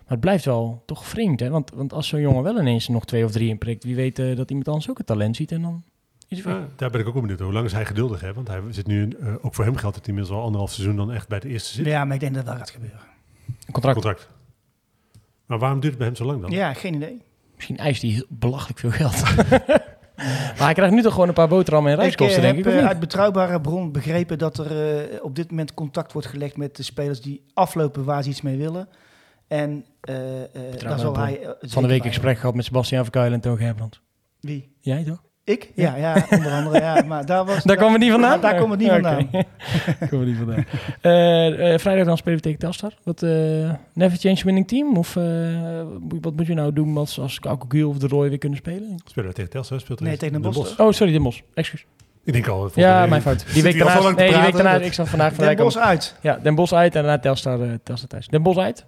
Maar 0.02 0.10
het 0.10 0.20
blijft 0.20 0.44
wel 0.44 0.82
toch 0.86 1.06
vreemd, 1.06 1.40
hè? 1.40 1.50
Want, 1.50 1.70
want 1.74 1.92
als 1.92 2.08
zo'n 2.08 2.20
jongen 2.20 2.42
wel 2.42 2.60
ineens 2.60 2.88
nog 2.88 3.04
twee 3.04 3.24
of 3.24 3.30
drie 3.30 3.48
inprikt, 3.48 3.84
wie 3.84 3.94
weet 3.94 4.18
eh, 4.18 4.36
dat 4.36 4.48
iemand 4.48 4.68
anders 4.68 4.90
ook 4.90 4.98
het 4.98 5.06
talent 5.06 5.36
ziet 5.36 5.52
en 5.52 5.62
dan 5.62 5.84
is. 6.28 6.42
Ja, 6.42 6.66
daar 6.76 6.90
ben 6.90 7.00
ik 7.00 7.06
ook 7.06 7.14
benieuwd. 7.14 7.40
Hoe 7.40 7.52
lang 7.52 7.66
is 7.66 7.72
hij 7.72 7.86
geduldig? 7.86 8.20
Hè? 8.20 8.32
Want 8.32 8.48
hij 8.48 8.60
zit 8.70 8.86
nu, 8.86 9.08
eh, 9.08 9.34
ook 9.40 9.54
voor 9.54 9.64
hem 9.64 9.76
geldt 9.76 9.96
het 9.96 10.08
inmiddels 10.08 10.36
al 10.36 10.42
anderhalf 10.42 10.72
seizoen 10.72 10.96
dan 10.96 11.12
echt 11.12 11.28
bij 11.28 11.40
de 11.40 11.48
eerste 11.48 11.72
zit. 11.72 11.86
Ja, 11.86 12.04
maar 12.04 12.14
ik 12.14 12.20
denk 12.20 12.34
dat 12.34 12.46
dat 12.46 12.56
gaat 12.56 12.70
gebeuren. 12.70 13.00
Een 13.66 13.72
contract. 13.72 13.94
Contract. 13.94 14.28
Maar 15.46 15.58
waarom 15.58 15.80
duurt 15.80 15.92
het 15.92 15.98
bij 15.98 16.06
hem 16.06 16.16
zo 16.16 16.24
lang 16.24 16.40
dan? 16.40 16.50
Ja, 16.50 16.74
geen 16.74 16.94
idee. 16.94 17.22
Misschien 17.54 17.76
eist 17.76 18.02
hij 18.02 18.24
belachelijk 18.28 18.78
veel 18.78 18.90
geld. 18.90 19.22
maar 20.56 20.64
hij 20.64 20.74
krijgt 20.74 20.94
nu 20.94 21.02
toch 21.02 21.12
gewoon 21.12 21.28
een 21.28 21.34
paar 21.34 21.48
boterhammen 21.48 21.92
en 21.92 21.98
Ik 21.98 22.02
eh, 22.04 22.08
reiskosten, 22.08 22.42
denk 22.42 22.56
heb 22.56 22.66
ik, 22.66 22.72
of 22.72 22.80
eh, 22.80 22.86
uit 22.86 23.00
betrouwbare 23.00 23.60
bron 23.60 23.92
begrepen 23.92 24.38
dat 24.38 24.58
er 24.58 25.00
eh, 25.12 25.24
op 25.24 25.36
dit 25.36 25.50
moment 25.50 25.74
contact 25.74 26.12
wordt 26.12 26.28
gelegd 26.28 26.56
met 26.56 26.76
de 26.76 26.82
spelers 26.82 27.20
die 27.20 27.44
aflopen 27.54 28.04
waar 28.04 28.22
ze 28.22 28.28
iets 28.28 28.42
mee 28.42 28.56
willen. 28.56 28.88
En 29.48 29.84
daar 30.00 30.98
zal 30.98 31.16
hij 31.16 31.56
Van 31.60 31.82
de 31.82 31.88
week 31.88 32.02
bij 32.02 32.10
gesprek 32.10 32.38
gehad 32.38 32.54
met 32.54 32.64
Sebastian 32.64 33.02
Verkuilen 33.02 33.40
en 33.42 33.56
Toon. 33.56 33.90
Wie? 34.40 34.76
Jij 34.80 35.04
toch? 35.04 35.22
Ik? 35.44 35.70
Ja, 35.74 35.96
ja, 35.96 36.26
onder 36.30 36.52
andere. 36.52 36.80
Ja, 36.80 37.02
maar 37.06 37.26
daar 37.26 37.44
was, 37.44 37.62
Daar 37.68 37.76
kwam 37.76 37.92
het 37.92 38.00
niet 38.00 38.10
vandaan? 38.10 38.40
Daar 38.40 38.56
komt 38.56 38.70
het 38.70 38.80
niet 38.80 38.88
vandaan. 38.90 39.28
Daar 39.30 40.08
komt 40.08 40.10
het 40.10 40.26
niet 40.26 40.36
vandaan. 40.36 40.64
Eh, 41.00 41.72
eh, 41.72 41.78
vrijdag 41.78 42.06
dan 42.06 42.16
spelen 42.16 42.36
we 42.36 42.42
tegen 42.42 42.58
Telstar. 42.58 42.92
Wat, 43.02 43.22
eh, 43.22 43.30
never 43.92 44.18
change 44.18 44.40
winning 44.44 44.68
team? 44.68 44.96
Of 44.96 45.16
eh, 45.16 45.24
wat 46.20 46.36
moet 46.36 46.46
je 46.46 46.54
nou 46.54 46.72
doen 46.72 46.96
als, 46.96 47.18
als 47.20 47.40
Kaukogiel 47.40 47.88
of 47.88 47.98
de 47.98 48.06
Roy 48.08 48.28
weer 48.28 48.38
kunnen 48.38 48.58
spelen? 48.58 49.00
Spelen 49.04 49.28
we 49.28 49.34
tegen 49.34 49.50
Telstar? 49.50 49.80
Speelt 49.80 50.00
Nee, 50.00 50.16
tegen 50.16 50.42
Den 50.42 50.52
Bosch, 50.52 50.78
Oh, 50.78 50.92
sorry, 50.92 51.12
Den 51.12 51.22
Bosch. 51.22 51.40
Excuus. 51.54 51.86
Ik 52.24 52.32
denk 52.32 52.48
al... 52.48 52.70
Ja, 52.74 53.06
mijn 53.06 53.22
fout. 53.22 53.44
Die 53.54 53.62
week 53.62 53.78
daarna, 53.78 54.10
nee, 54.10 54.28
die 54.32 54.40
week 54.40 54.52
daarna, 54.52 54.74
ik 54.74 54.92
zat 54.92 55.08
vandaag 55.08 55.34
van 55.34 55.44
de 55.44 55.54
Den 55.54 55.64
Bosch 55.64 55.76
uit. 55.76 56.16
Ja, 56.20 56.38
Den 56.42 56.54
Bosch 56.54 56.72
uit 56.72 56.94
en 56.94 57.02
daarna 57.02 57.18
Telstar, 57.18 57.62
eh, 57.62 57.68
Telstar 57.82 58.08
thuis. 58.08 58.28
Den 58.28 58.42
Bosch 58.42 58.58
uit? 58.58 58.86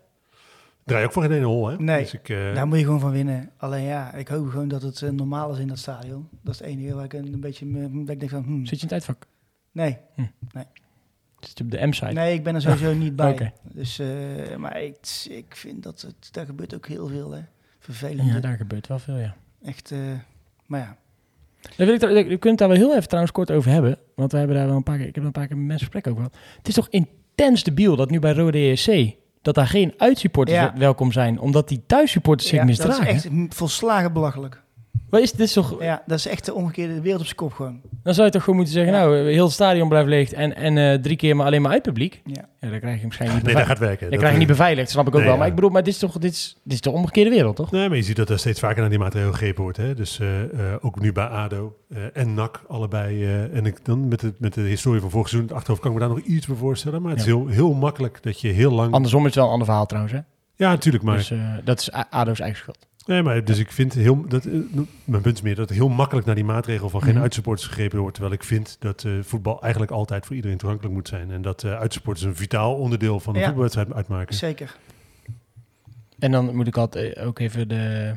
Draai 0.84 1.04
ook 1.04 1.12
voor 1.12 1.22
geen 1.22 1.32
ene 1.32 1.44
hol, 1.44 1.68
hè? 1.68 1.76
Nee. 1.76 2.00
Dus 2.02 2.14
ik, 2.14 2.28
eh, 2.28 2.54
Daar 2.54 2.66
moet 2.66 2.78
je 2.78 2.84
gewoon 2.84 3.00
van 3.00 3.10
winnen. 3.10 3.50
Alleen 3.56 3.82
ja, 3.84 4.12
ik 4.14 4.28
hoop 4.28 4.48
gewoon 4.48 4.68
dat 4.68 4.82
het 4.82 5.02
eh, 5.02 5.10
normaal 5.10 5.52
is 5.52 5.58
in 5.58 5.66
dat 5.68 5.78
stadion. 5.78 6.28
Dat 6.42 6.54
is 6.54 6.60
het 6.60 6.68
enige 6.68 6.94
waar 6.94 7.04
ik 7.04 7.12
een, 7.12 7.32
een 7.32 7.40
beetje... 7.40 7.66
me- 7.66 8.04
dat 8.04 8.08
ik 8.14 8.18
denk 8.20 8.30
van, 8.30 8.42
hmm, 8.42 8.66
Zit 8.66 8.80
je 8.80 8.86
in 8.86 8.94
het 8.94 9.04
tijdvak? 9.04 9.26
nee. 9.72 9.98
Zit 11.40 11.58
je 11.58 11.64
op 11.64 11.70
de 11.70 11.86
M-site? 11.86 12.12
Nee, 12.12 12.34
ik 12.34 12.42
ben 12.42 12.54
er 12.54 12.60
sowieso 12.60 12.94
niet 13.04 13.16
bij. 13.16 13.52
Dus, 13.62 13.98
eh, 13.98 14.08
maar 14.56 14.82
ik, 14.82 14.96
ik 15.30 15.56
vind 15.56 15.82
dat 15.82 16.00
het... 16.00 16.28
Daar 16.32 16.46
gebeurt 16.46 16.74
ook 16.74 16.86
heel 16.88 17.06
veel, 17.06 17.30
hè. 17.32 17.40
Vervelend. 17.78 18.28
Ja, 18.32 18.40
daar 18.40 18.56
gebeurt 18.56 18.86
wel 18.86 18.98
veel, 18.98 19.16
ja. 19.16 19.34
Echt, 19.62 19.90
eh, 19.90 19.98
maar 20.66 20.80
ja. 20.80 20.96
Daar 21.76 21.86
wil 21.86 21.94
ik, 21.94 22.00
we 22.00 22.08
kunnen 22.24 22.48
het 22.48 22.58
daar 22.58 22.68
wel 22.68 22.76
heel 22.76 22.94
even 22.94 23.06
trouwens 23.08 23.32
kort 23.34 23.50
over 23.50 23.70
hebben. 23.70 23.98
Want 24.14 24.32
we 24.32 24.38
hebben 24.38 24.56
daar 24.56 24.66
wel 24.66 24.76
een 24.76 24.82
paar 24.82 24.96
keer, 24.96 25.06
ik 25.06 25.14
heb 25.14 25.22
er 25.22 25.26
een 25.26 25.32
paar 25.32 25.46
keer 25.46 25.56
met 25.56 25.66
mensen 25.66 25.86
gesprek 25.86 26.06
over 26.12 26.24
gehad. 26.24 26.38
Het 26.58 26.68
is 26.68 26.74
toch 26.74 26.88
intens 26.88 27.62
debiel 27.62 27.96
dat 27.96 28.10
nu 28.10 28.18
bij 28.18 28.32
Rode 28.32 28.58
ESC... 28.58 28.88
dat 29.44 29.54
daar 29.54 29.66
geen 29.66 29.94
uitsupporters 29.96 30.58
Ja. 30.58 30.72
welkom 30.76 31.12
zijn. 31.12 31.38
Omdat 31.40 31.68
die 31.68 31.82
thuissupporters 31.86 32.48
zich 32.48 32.58
ja, 32.58 32.66
dat 32.66 32.76
misdragen. 32.76 33.14
is 33.14 33.24
echt 33.24 33.54
volslagen 33.54 34.12
belachelijk. 34.12 34.62
Wat 35.10 35.22
is 35.22 35.32
dit 35.32 35.52
toch... 35.52 35.82
Ja, 35.82 36.02
dat 36.06 36.18
is 36.18 36.26
echt 36.26 36.44
de 36.44 36.54
omgekeerde 36.54 37.00
wereld 37.00 37.20
op 37.20 37.26
zijn 37.26 37.36
kop 37.38 37.52
gewoon. 37.52 37.80
Dan 38.02 38.14
zou 38.14 38.26
je 38.26 38.32
toch 38.32 38.42
gewoon 38.42 38.56
moeten 38.56 38.74
zeggen... 38.74 38.92
Ja. 38.94 38.98
nou, 39.00 39.16
heel 39.30 39.44
het 39.44 39.52
stadion 39.52 39.88
blijft 39.88 40.08
leeg... 40.08 40.32
en, 40.32 40.56
en 40.56 40.78
eh, 40.78 40.98
drie 40.98 41.16
keer 41.16 41.36
maar 41.36 41.46
alleen 41.46 41.62
maar 41.62 41.72
uit 41.72 41.82
publiek. 41.82 42.20
Ja. 42.24 42.44
Ja, 42.60 42.70
dan 42.70 42.78
krijg 42.80 42.96
je 42.96 43.02
waarschijnlijk 43.02 43.42
nee, 43.44 43.54
niet 43.54 43.62
dat 43.62 43.72
gaat 43.72 43.78
werken. 43.86 44.00
Dan 44.00 44.08
Dat- 44.10 44.18
krijg 44.18 44.32
je 44.32 44.38
niet 44.38 44.48
beveiligd, 44.48 44.90
snap 44.90 45.06
ik 45.06 45.14
ook 45.14 45.14
Nee, 45.20 45.22
wel. 45.24 45.32
ja. 45.32 45.38
Maar 45.38 45.48
ik 45.48 45.54
bedoel, 45.54 45.70
maar 45.70 45.82
dit 45.82 45.92
is 45.92 45.98
toch, 45.98 46.18
dit 46.18 46.32
is, 46.32 46.56
dit 46.62 46.72
is 46.72 46.80
de 46.80 46.90
omgekeerde 46.90 47.30
wereld, 47.30 47.56
toch? 47.56 47.70
Nee, 47.70 47.88
maar 47.88 47.96
je 47.96 48.02
ziet 48.02 48.16
dat 48.16 48.30
er 48.30 48.38
steeds 48.38 48.60
vaker 48.60 48.80
naar 48.80 48.90
die 48.90 48.98
maatregelen 48.98 49.34
gegrepen 49.34 49.62
wordt. 49.62 49.76
Hè? 49.76 49.94
Dus 49.94 50.18
eh, 50.20 50.42
eh, 50.42 50.48
ook 50.80 51.00
nu 51.00 51.12
bij 51.12 51.24
ADO 51.26 51.76
eh, 51.88 52.02
en 52.12 52.34
NAC 52.34 52.62
allebei. 52.68 53.24
eh, 53.24 53.56
en 53.56 53.66
ik, 53.66 53.84
dan 53.84 54.08
met 54.08 54.20
de, 54.20 54.32
met 54.38 54.54
de 54.54 54.60
historie 54.60 55.00
van 55.00 55.10
vorig 55.10 55.28
seizoen, 55.28 55.48
het 55.48 55.56
achterhoofd 55.58 55.82
kan 55.82 55.92
ik 55.92 55.98
me 55.98 56.04
daar 56.06 56.14
nog 56.16 56.24
iets 56.24 56.46
bij 56.46 56.56
voorstellen. 56.56 57.02
Maar 57.02 57.10
het 57.10 57.20
is 57.20 57.26
heel, 57.26 57.46
heel 57.46 57.72
makkelijk 57.74 58.18
dat 58.22 58.40
je 58.40 58.48
heel 58.48 58.72
lang... 58.72 58.92
Andersom 58.92 59.20
is 59.20 59.26
het 59.26 59.34
wel 59.34 59.44
een 59.44 59.50
ander 59.50 59.66
verhaal 59.66 59.86
trouwens, 59.86 60.14
hè? 60.14 60.20
Ja, 60.56 60.70
natuurlijk, 60.70 61.04
maar... 61.04 61.16
Dus 61.16 61.30
eh, 61.30 61.38
dat 61.64 61.80
is 61.80 61.90
ADO's 62.10 62.40
eigen 62.40 62.58
schuld. 62.58 62.78
Nee, 63.06 63.22
maar 63.22 63.44
dus 63.44 63.58
ik 63.58 63.72
vind 63.72 63.92
heel, 63.94 64.28
dat, 64.28 64.44
eh, 64.44 64.52
mijn 65.04 65.22
punt 65.22 65.34
is 65.36 65.42
meer 65.42 65.54
dat 65.54 65.70
heel 65.70 65.88
makkelijk 65.88 66.26
naar 66.26 66.34
die 66.34 66.44
maatregel 66.44 66.88
van 66.90 67.02
geen 67.02 67.12
Mhm. 67.14 67.22
uitsupporters 67.22 67.68
gegrepen 67.68 67.98
wordt. 67.98 68.14
Terwijl 68.14 68.34
ik 68.34 68.44
vind 68.44 68.76
dat 68.80 69.04
eh, 69.04 69.12
voetbal 69.22 69.62
eigenlijk 69.62 69.92
altijd 69.92 70.26
voor 70.26 70.36
iedereen 70.36 70.56
toegankelijk 70.58 70.94
moet 70.94 71.08
zijn. 71.08 71.30
En 71.30 71.42
dat 71.42 71.64
eh 71.64 71.78
uitsupporters 71.78 72.26
een 72.26 72.36
vitaal 72.36 72.74
onderdeel 72.74 73.20
van 73.20 73.32
de 73.32 73.38
Ja. 73.38 73.44
voetbalwedstrijd 73.44 73.92
uitmaken. 73.92 74.34
Zeker. 74.34 74.76
En 76.18 76.30
dan 76.30 76.56
moet 76.56 76.66
ik 76.66 76.76
altijd 76.76 77.18
ook 77.18 77.38
even 77.38 77.68
de, 77.68 78.12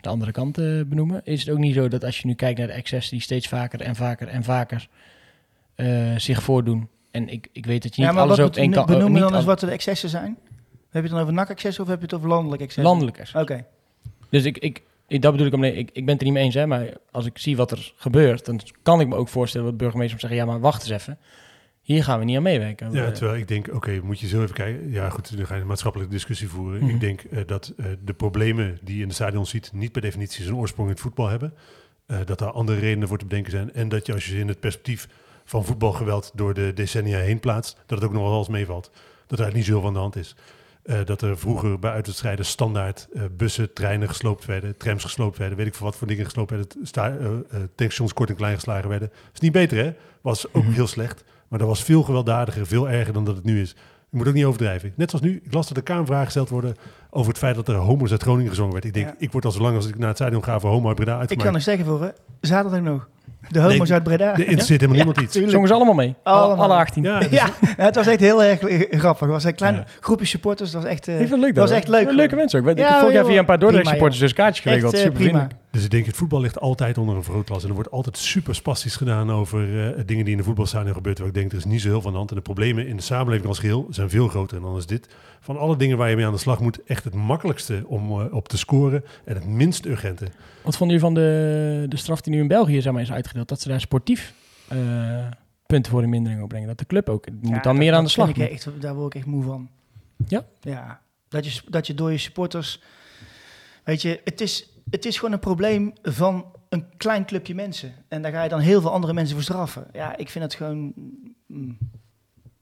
de 0.00 0.08
andere 0.08 0.32
kant 0.32 0.58
eh, 0.58 0.80
benoemen. 0.86 1.20
Is 1.24 1.40
het 1.40 1.50
ook 1.50 1.58
niet 1.58 1.74
zo 1.74 1.88
dat 1.88 2.04
als 2.04 2.18
je 2.20 2.26
nu 2.26 2.34
kijkt 2.34 2.58
naar 2.58 2.66
de 2.66 2.72
excessen 2.72 3.12
die 3.12 3.22
steeds 3.22 3.48
vaker 3.48 3.80
en 3.80 3.94
vaker 3.96 4.28
en 4.28 4.44
vaker 4.44 4.88
eh, 5.74 6.16
zich 6.16 6.42
voordoen. 6.42 6.88
En 7.10 7.28
ik, 7.28 7.48
ik 7.52 7.66
weet 7.66 7.82
dat 7.82 7.94
je 7.94 8.00
niet 8.00 8.10
ja, 8.10 8.16
maar 8.16 8.24
alles 8.26 8.38
op 8.38 8.56
één 8.56 8.70
kan... 8.70 8.86
benoem 8.86 9.14
dan 9.14 9.34
eens 9.34 9.44
wat 9.44 9.60
de 9.60 9.70
excessen 9.70 10.08
zijn. 10.08 10.38
Heb 10.90 11.02
je 11.04 11.08
het 11.08 11.10
dan 11.10 11.20
over 11.20 11.32
NAC-excessen 11.32 11.82
of 11.84 11.88
heb 11.90 11.98
je 11.98 12.04
het 12.04 12.14
over 12.14 12.28
landelijk 12.28 12.62
excessen? 12.62 12.84
landelijk 12.92 13.18
is. 13.18 13.32
Oké. 13.34 13.64
Dus 14.28 14.44
ik, 14.44 14.58
ik, 14.58 14.82
ik, 15.06 15.22
dat 15.22 15.32
bedoel 15.32 15.46
ik, 15.46 15.52
om, 15.52 15.60
nee, 15.60 15.74
ik, 15.74 15.90
ik 15.92 16.04
ben 16.04 16.12
het 16.14 16.18
er 16.18 16.24
niet 16.24 16.34
mee 16.34 16.44
eens, 16.44 16.54
hè, 16.54 16.66
maar 16.66 16.92
als 17.10 17.26
ik 17.26 17.38
zie 17.38 17.56
wat 17.56 17.70
er 17.70 17.92
gebeurt, 17.96 18.44
dan 18.44 18.60
kan 18.82 19.00
ik 19.00 19.08
me 19.08 19.16
ook 19.16 19.28
voorstellen 19.28 19.66
dat 19.66 19.76
burgemeesters 19.76 20.20
zeggen, 20.20 20.38
ja, 20.38 20.46
maar 20.46 20.60
wacht 20.60 20.82
eens 20.82 20.90
even. 20.90 21.18
Hier 21.86 22.04
gaan 22.04 22.18
we 22.18 22.24
niet 22.24 22.36
aan 22.36 22.42
meewerken. 22.42 22.92
Ja, 22.92 23.10
terwijl 23.10 23.38
ik 23.38 23.48
denk, 23.48 23.74
oké, 23.74 24.00
moet 24.02 24.20
je 24.20 24.26
zo 24.26 24.42
even 24.42 24.54
kijken. 24.54 24.90
Ja, 24.90 25.10
goed, 25.10 25.36
dan 25.36 25.46
ga 25.46 25.54
je 25.54 25.60
een 25.60 25.66
maatschappelijke 25.66 26.12
discussie 26.12 26.48
voeren. 26.48 26.82
Mhm. 26.82 26.94
Ik 26.94 27.00
denk 27.00 27.20
eh, 27.20 27.40
dat 27.46 27.72
eh, 27.76 27.86
de 28.04 28.12
problemen 28.12 28.78
die 28.82 28.96
je 28.96 29.02
in 29.02 29.08
de 29.08 29.14
stadion 29.14 29.46
ziet, 29.46 29.70
niet 29.72 29.92
per 29.92 30.00
definitie 30.00 30.44
zijn 30.44 30.56
oorsprong 30.56 30.88
in 30.88 30.94
het 30.94 31.02
voetbal 31.02 31.28
hebben. 31.28 31.54
Eh, 32.06 32.18
dat 32.24 32.38
daar 32.38 32.50
andere 32.50 32.78
redenen 32.78 33.08
voor 33.08 33.18
te 33.18 33.26
bedenken 33.26 33.50
zijn. 33.50 33.72
En 33.72 33.88
dat 33.88 34.06
je 34.06 34.12
als 34.12 34.24
je 34.24 34.30
ze 34.30 34.38
in 34.38 34.48
het 34.48 34.60
perspectief 34.60 35.08
van 35.44 35.64
voetbalgeweld 35.64 36.30
door 36.34 36.54
de 36.54 36.72
decennia 36.74 37.18
heen 37.18 37.40
plaatst, 37.40 37.76
dat 37.86 37.98
het 37.98 38.08
ook 38.08 38.14
nog 38.14 38.28
wel 38.28 38.38
eens 38.38 38.48
meevalt. 38.48 38.90
Dat 39.26 39.38
er 39.38 39.44
eigenlijk 39.44 39.54
niet 39.54 39.64
zoveel 39.64 39.86
aan 39.86 39.94
de 39.94 39.98
hand 39.98 40.16
is. 40.16 40.36
Eh, 40.86 40.98
dat 41.04 41.22
er 41.22 41.38
vroeger 41.38 41.78
bij 41.78 41.90
uitwedstrijden 41.90 42.44
standaard 42.44 43.08
eh, 43.14 43.22
bussen, 43.36 43.72
treinen 43.72 44.08
gesloopt 44.08 44.44
werden, 44.44 44.76
trams 44.76 45.02
gesloopt 45.02 45.38
werden, 45.38 45.56
weet 45.56 45.66
ik 45.66 45.74
veel 45.74 45.86
wat 45.86 45.96
voor 45.96 46.06
dingen 46.06 46.24
gesloopt 46.24 46.50
werden, 46.50 46.66
sta, 46.82 47.08
eh, 47.16 47.26
tankstations 47.50 48.12
kort 48.12 48.28
en 48.30 48.36
klein 48.36 48.54
geslagen 48.54 48.88
werden. 48.88 49.10
is 49.34 49.40
niet 49.40 49.52
beter, 49.52 49.84
hè? 49.84 49.92
Was 50.20 50.46
ook 50.52 50.62
Mhm. 50.64 50.72
heel 50.72 50.86
slecht. 50.86 51.24
Maar 51.48 51.58
dat 51.58 51.68
was 51.68 51.82
veel 51.82 52.02
gewelddadiger, 52.02 52.66
veel 52.66 52.88
erger 52.88 53.12
dan 53.12 53.24
dat 53.24 53.36
het 53.36 53.44
nu 53.44 53.60
is. 53.60 53.70
Je 54.10 54.16
moet 54.16 54.28
ook 54.28 54.34
niet 54.34 54.44
overdrijven. 54.44 54.92
Net 54.96 55.10
zoals 55.10 55.24
nu, 55.24 55.40
ik 55.44 55.52
las 55.52 55.68
dat 55.68 55.76
er 55.76 55.82
kamervragen 55.82 56.24
gesteld 56.24 56.48
worden 56.48 56.74
over 57.10 57.28
het 57.28 57.38
feit 57.38 57.54
dat 57.54 57.68
er 57.68 57.74
homo's 57.74 58.10
uit 58.10 58.22
Groningen 58.22 58.50
gezongen 58.50 58.72
werd. 58.72 58.84
Ik 58.84 58.94
denk, 58.94 59.06
Ja. 59.06 59.14
ik 59.18 59.32
word 59.32 59.44
al 59.44 59.50
zo 59.50 59.60
lang 59.60 59.76
als 59.76 59.86
ik 59.86 59.98
naar 59.98 60.08
het 60.08 60.16
stadion 60.16 60.44
ga 60.44 60.60
voor 60.60 60.70
homo 60.70 60.86
uit 60.88 60.96
Breda 60.96 61.22
Ik 61.28 61.38
kan 61.38 61.54
er 61.54 61.60
zeggen 61.60 61.84
voor, 61.84 62.02
hè. 62.02 62.08
zaterdag 62.40 62.80
nog. 62.80 63.08
De 63.48 63.60
homo's 63.60 63.78
Nee, 63.78 63.92
uit 63.92 64.02
Breda. 64.02 64.32
Er 64.32 64.38
interesseert 64.40 64.80
helemaal 64.80 64.96
niemand 65.04 65.20
iets. 65.20 65.32
tuurlijk. 65.32 65.52
Zongen 65.52 65.68
ze 65.68 65.74
allemaal 65.74 65.94
mee? 65.94 66.14
Alle, 66.22 66.40
Allemaal. 66.40 66.64
alle 66.64 66.74
18. 66.74 67.02
Ja, 67.02 67.18
dus- 67.18 67.28
Ja, 67.30 67.46
het 67.86 67.94
was 67.94 68.06
echt 68.06 68.20
heel 68.20 68.44
erg 68.44 68.60
eh, 68.60 68.98
grappig. 68.98 69.20
Het 69.20 69.30
was 69.30 69.44
een 69.44 69.54
klein 69.54 69.74
Ja. 69.74 69.84
groepje 70.00 70.26
supporters. 70.26 70.70
Dat 70.70 70.82
was 70.82 70.90
echt... 70.90 71.08
eh, 71.08 71.14
Ik 71.14 71.18
vind 71.20 71.30
het 71.30 71.40
leuk 71.40 71.54
dat 71.54 71.68
was 71.68 71.78
echt 71.78 71.88
leuk. 71.88 72.10
Leuke 72.12 72.36
mensen 72.36 72.60
ook. 72.60 72.68
Ik 72.68 72.78
heb 72.78 72.88
vorig 72.88 73.14
jaar 73.14 73.24
via 73.24 73.38
een 73.38 73.44
paar 73.44 73.58
Dordrecht 73.58 73.88
supporters 73.88 74.20
dus 74.20 74.32
kaartjes 74.32 74.60
geregeld. 74.64 74.92
echt, 74.94 75.02
eh, 75.02 75.08
Super 75.08 75.22
prima. 75.24 75.46
Dus 75.76 75.84
ik 75.84 75.90
denk, 75.90 76.06
het 76.06 76.16
voetbal 76.16 76.40
ligt 76.40 76.60
altijd 76.60 76.98
onder 76.98 77.16
een 77.16 77.22
vergrootglas. 77.22 77.62
En 77.62 77.68
er 77.68 77.74
wordt 77.74 77.90
altijd 77.90 78.16
super 78.16 78.54
spastisch 78.54 78.96
gedaan 78.96 79.30
over 79.30 79.86
eh, 79.96 80.02
dingen 80.06 80.24
die 80.24 80.32
in 80.32 80.38
de 80.38 80.44
voetbalstadion 80.44 80.94
gebeuren. 80.94 81.14
Terwijl 81.14 81.34
ik 81.34 81.40
denk, 81.40 81.52
er 81.52 81.66
is 81.66 81.72
niet 81.72 81.80
zo 81.80 81.88
heel 81.88 82.00
van 82.00 82.10
de 82.12 82.16
hand. 82.18 82.30
En 82.30 82.36
de 82.36 82.42
problemen 82.42 82.86
in 82.86 82.96
de 82.96 83.02
samenleving 83.02 83.48
als 83.48 83.58
geheel 83.58 83.86
zijn 83.90 84.10
veel 84.10 84.28
groter. 84.28 84.56
En 84.56 84.62
dan 84.62 84.76
is 84.76 84.86
dit 84.86 85.08
van 85.40 85.58
alle 85.58 85.76
dingen 85.76 85.96
waar 85.96 86.10
je 86.10 86.16
mee 86.16 86.26
aan 86.26 86.32
de 86.32 86.38
slag 86.38 86.60
moet... 86.60 86.82
echt 86.84 87.04
het 87.04 87.14
makkelijkste 87.14 87.82
om 87.86 88.20
eh, 88.20 88.34
op 88.34 88.48
te 88.48 88.58
scoren 88.58 89.04
en 89.24 89.34
het 89.34 89.46
minst 89.46 89.86
urgente. 89.86 90.24
Wat 90.62 90.76
vonden 90.76 90.96
jullie 90.96 91.14
van 91.14 91.14
de, 91.14 91.86
de 91.88 91.96
straf 91.96 92.20
die 92.20 92.32
nu 92.34 92.40
in 92.40 92.48
België 92.48 92.80
zeg 92.80 92.92
maar, 92.92 93.02
is 93.02 93.12
uitgedeeld? 93.12 93.48
Dat 93.48 93.60
ze 93.60 93.68
daar 93.68 93.80
sportief 93.80 94.32
eh, 94.68 94.78
punten 95.66 95.92
voor 95.92 96.02
in 96.02 96.08
mindering 96.08 96.42
opbrengen. 96.42 96.68
Dat 96.68 96.78
de 96.78 96.86
club 96.86 97.08
ook 97.08 97.26
moet 97.30 97.38
Ja, 97.42 97.50
dan 97.50 97.62
dat- 97.62 97.74
meer 97.74 97.94
aan 97.94 98.04
de 98.04 98.10
slag. 98.10 98.28
ik 98.28 98.36
echt, 98.38 98.68
daar 98.80 98.94
word 98.94 99.14
ik 99.14 99.20
echt 99.20 99.30
moe 99.30 99.42
van. 99.42 99.68
Ja? 100.26 100.44
Ja. 100.60 101.00
Dat 101.28 101.54
je, 101.54 101.60
dat 101.68 101.86
je 101.86 101.94
door 101.94 102.10
je 102.12 102.18
supporters... 102.18 102.82
Weet 103.84 104.02
je, 104.02 104.20
het 104.24 104.40
is, 104.40 104.68
het 104.90 105.04
is 105.04 105.16
gewoon 105.18 105.32
een 105.34 105.38
probleem 105.40 105.92
van 106.02 106.44
een 106.68 106.84
klein 106.96 107.24
clubje 107.24 107.54
mensen. 107.54 107.92
En 108.08 108.22
daar 108.22 108.32
ga 108.32 108.42
je 108.42 108.48
dan 108.48 108.60
heel 108.60 108.80
veel 108.80 108.90
andere 108.92 109.12
mensen 109.12 109.34
voor 109.34 109.44
straffen. 109.44 109.86
Ja, 109.92 110.16
ik 110.16 110.28
vind 110.30 110.44
het 110.44 110.54
gewoon... 110.54 110.92
mm, 111.46 111.78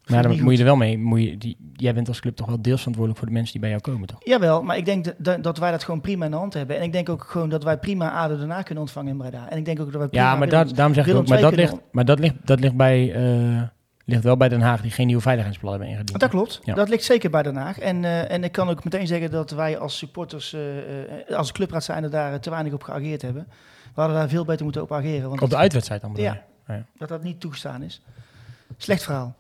Maar 0.07 0.23
dan 0.23 0.43
moet 0.43 0.53
je 0.53 0.59
er 0.59 0.65
wel 0.65 0.77
mee. 0.77 0.99
Moet 0.99 1.23
je, 1.23 1.39
die, 1.39 1.57
jij 1.73 1.95
bent 1.95 2.09
als 2.09 2.21
club 2.21 2.37
toch 2.37 2.47
wel 2.47 2.63
deels 2.63 2.79
verantwoordelijk 2.79 3.19
voor 3.19 3.29
de 3.29 3.35
mensen 3.35 3.53
die 3.53 3.61
bij 3.61 3.71
jou 3.71 3.83
komen, 3.83 4.07
toch? 4.09 4.19
Jawel, 4.25 4.63
maar 4.63 4.77
ik 4.77 4.85
denk 4.85 5.05
dat- 5.19 5.43
dat, 5.43 5.59
wij 5.59 5.71
dat 5.71 5.85
gewoon 5.85 6.01
prima 6.01 6.25
in 6.25 6.31
de 6.31 6.37
hand 6.37 6.55
hebben. 6.55 6.77
En 6.79 6.83
ik 6.83 6.93
denk 6.93 7.09
ook 7.09 7.25
gewoon 7.25 7.49
dat 7.49 7.65
wij 7.65 7.79
prima 7.79 8.11
ADO 8.13 8.37
daarna 8.37 8.63
kunnen 8.63 8.83
ontvangen 8.83 9.11
in 9.13 9.19
Breda. 9.19 9.51
En 9.51 9.59
ik 9.59 9.65
denk 9.65 9.81
ook 9.81 9.91
dat 9.93 10.01
wij 10.01 10.09
prima... 10.09 10.25
Ja, 10.33 10.37
maar 10.37 10.49
daar, 10.49 10.75
daarom 10.75 10.95
zeg 10.95 11.07
ik 11.07 11.15
ook. 11.15 11.29
Maar 11.29 11.41
dat 11.41 11.55
ligt, 11.55 11.75
maar 11.93 12.05
dat 12.05 12.19
ligt, 12.19 12.35
dat 12.45 12.61
ligt 12.61 12.77
bij. 12.77 13.13
eh, 13.15 13.63
ligt 14.05 14.23
wel 14.23 14.37
bij 14.37 14.49
Den 14.49 14.61
Haag 14.61 14.81
die 14.81 14.91
geen 14.91 15.07
nieuwe 15.07 15.23
veiligheidsplan 15.23 15.71
hebben 15.73 15.89
ingediend. 15.91 16.21
Dat 16.21 16.31
klopt. 16.31 16.61
Ja. 16.65 16.75
Dat 16.75 16.89
ligt 16.89 17.05
zeker 17.05 17.31
bij 17.31 17.43
Den 17.43 17.57
Haag. 17.57 17.79
En, 17.79 18.05
eh, 18.05 18.31
en 18.31 18.45
ik 18.45 18.53
kan 18.53 18.69
ook 18.69 18.85
meteen 18.85 19.07
zeggen 19.07 19.31
dat 19.31 19.51
wij 19.51 19.79
als 19.79 19.99
supporters, 19.99 20.53
eh, 20.53 20.79
eh, 21.29 21.37
als 21.37 21.53
clubraad 21.53 21.85
zijn, 21.85 22.11
daar 22.11 22.41
te 22.41 22.51
weinig 22.51 22.73
op 22.73 22.83
geageerd 22.83 23.23
hebben. 23.23 23.47
We 23.95 24.01
hadden 24.01 24.17
daar 24.19 24.29
veel 24.29 24.45
beter 24.45 24.65
moeten 24.65 24.83
op 24.83 24.93
ageren. 24.93 25.29
Want 25.29 25.43
Op 25.43 25.51
de 25.51 25.57
uitwedstrijd 25.57 26.01
dan 26.01 26.13
bedoel 26.13 26.27
Ja. 26.67 26.85
dat 26.99 27.09
dat 27.09 27.23
niet 27.23 27.41
toegestaan 27.41 27.83
is. 27.83 28.03
Slecht 28.77 29.03
verhaal. 29.03 29.35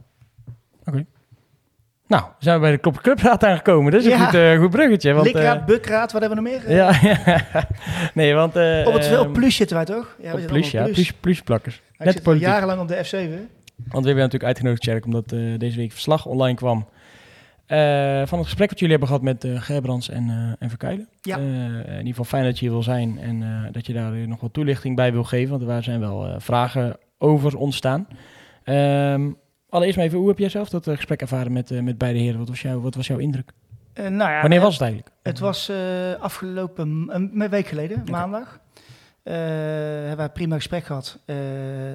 Nou, 2.07 2.23
we 2.23 2.45
zijn 2.45 2.55
we 2.55 2.61
bij 2.61 2.71
de 2.71 2.79
Klop 2.79 3.01
Clubraad 3.01 3.45
aangekomen. 3.45 3.93
Dat 3.93 4.01
is 4.01 4.07
een 4.07 4.13
Ja. 4.19 4.25
goed, 4.25 4.35
eh, 4.35 4.59
goed 4.59 4.71
bruggetje. 4.71 5.13
Want, 5.13 5.27
Likraad, 5.27 5.59
eh, 5.59 5.65
bukraad, 5.65 6.13
wat 6.13 6.21
hebben 6.21 6.43
we 6.45 6.51
nog 6.51 6.63
meer? 6.65 6.77
ja, 6.77 6.93
ja. 7.27 7.67
nee, 8.15 8.35
want... 8.35 8.57
eh, 8.57 8.83
op 8.87 8.93
het 8.93 9.05
ehm, 9.07 9.21
op 9.21 9.33
plus 9.33 9.57
zitten 9.57 9.77
wij 9.77 9.85
toch? 9.85 10.17
Ja, 10.23 10.33
op 10.33 10.47
plus, 10.47 10.71
ja. 10.71 10.85
Plus, 10.85 11.13
plusplakkers. 11.13 11.83
Ik 11.99 12.05
Net 12.05 12.23
politiek. 12.23 12.49
jarenlang 12.49 12.81
op 12.81 12.89
de 12.89 12.95
F7. 13.05 13.63
Want 13.89 14.03
we 14.05 14.11
hebben 14.11 14.25
natuurlijk 14.25 14.45
uitgenodigd, 14.45 14.83
Tjerk, 14.83 15.05
omdat 15.05 15.33
eh, 15.33 15.41
deze 15.59 15.77
week 15.77 15.93
verslag 15.93 16.27
online 16.27 16.57
kwam. 16.57 16.89
eh, 17.67 18.23
van 18.27 18.39
het 18.39 18.47
gesprek 18.47 18.69
wat 18.69 18.79
jullie 18.79 18.97
hebben 18.99 19.09
gehad 19.09 19.23
met 19.23 19.45
eh 19.45 19.63
Gerbrands 19.63 20.09
en, 20.09 20.29
eh 20.29 20.53
en 20.59 20.69
Verkuilen. 20.69 21.09
Ja. 21.23 21.37
In 21.37 21.89
ieder 21.89 22.07
geval 22.07 22.25
fijn 22.25 22.45
dat 22.45 22.59
je 22.59 22.65
hier 22.65 22.75
wil 22.75 22.83
zijn 22.83 23.19
en 23.19 23.69
dat 23.73 23.87
je 23.87 23.93
daar 23.93 24.13
nog 24.29 24.41
wat 24.41 24.53
toelichting 24.53 24.97
bij 24.97 25.13
wil 25.13 25.25
geven. 25.25 25.59
Want 25.59 25.71
er 25.71 25.83
zijn 25.83 26.01
wel 26.01 26.35
vragen 26.41 26.97
over 27.19 27.57
ontstaan. 27.57 28.07
Ehm, 28.65 29.31
allereerst 29.69 29.97
maar 29.99 30.07
even, 30.07 30.19
hoe 30.19 30.29
heb 30.29 30.39
jij 30.39 30.49
zelf 30.49 30.69
dat 30.69 30.85
gesprek 30.85 31.21
ervaren 31.21 31.53
met, 31.53 31.83
met 31.83 31.99
beide 31.99 32.19
heren? 32.19 32.39
Wat 32.39 32.49
was, 32.49 32.63
jouw, 32.63 32.81
wat 32.81 32.95
was 32.95 33.07
jouw 33.07 33.19
indruk? 33.19 33.53
Nou 33.95 34.31
ja, 34.31 34.41
Wanneer 34.41 34.61
was 34.61 34.73
het 34.73 34.83
eigenlijk? 34.83 35.13
Het 35.23 35.39
was 35.39 35.71
afgelopen 36.21 37.05
een, 37.09 37.41
een 37.41 37.49
week 37.51 37.67
geleden, 37.67 38.05
maandag. 38.11 38.61
Eh, 39.25 39.35
hebben 39.35 40.17
wij 40.17 40.25
een 40.25 40.33
prima 40.33 40.57
gesprek 40.57 40.85
gehad, 40.85 41.19
eh, 41.25 41.37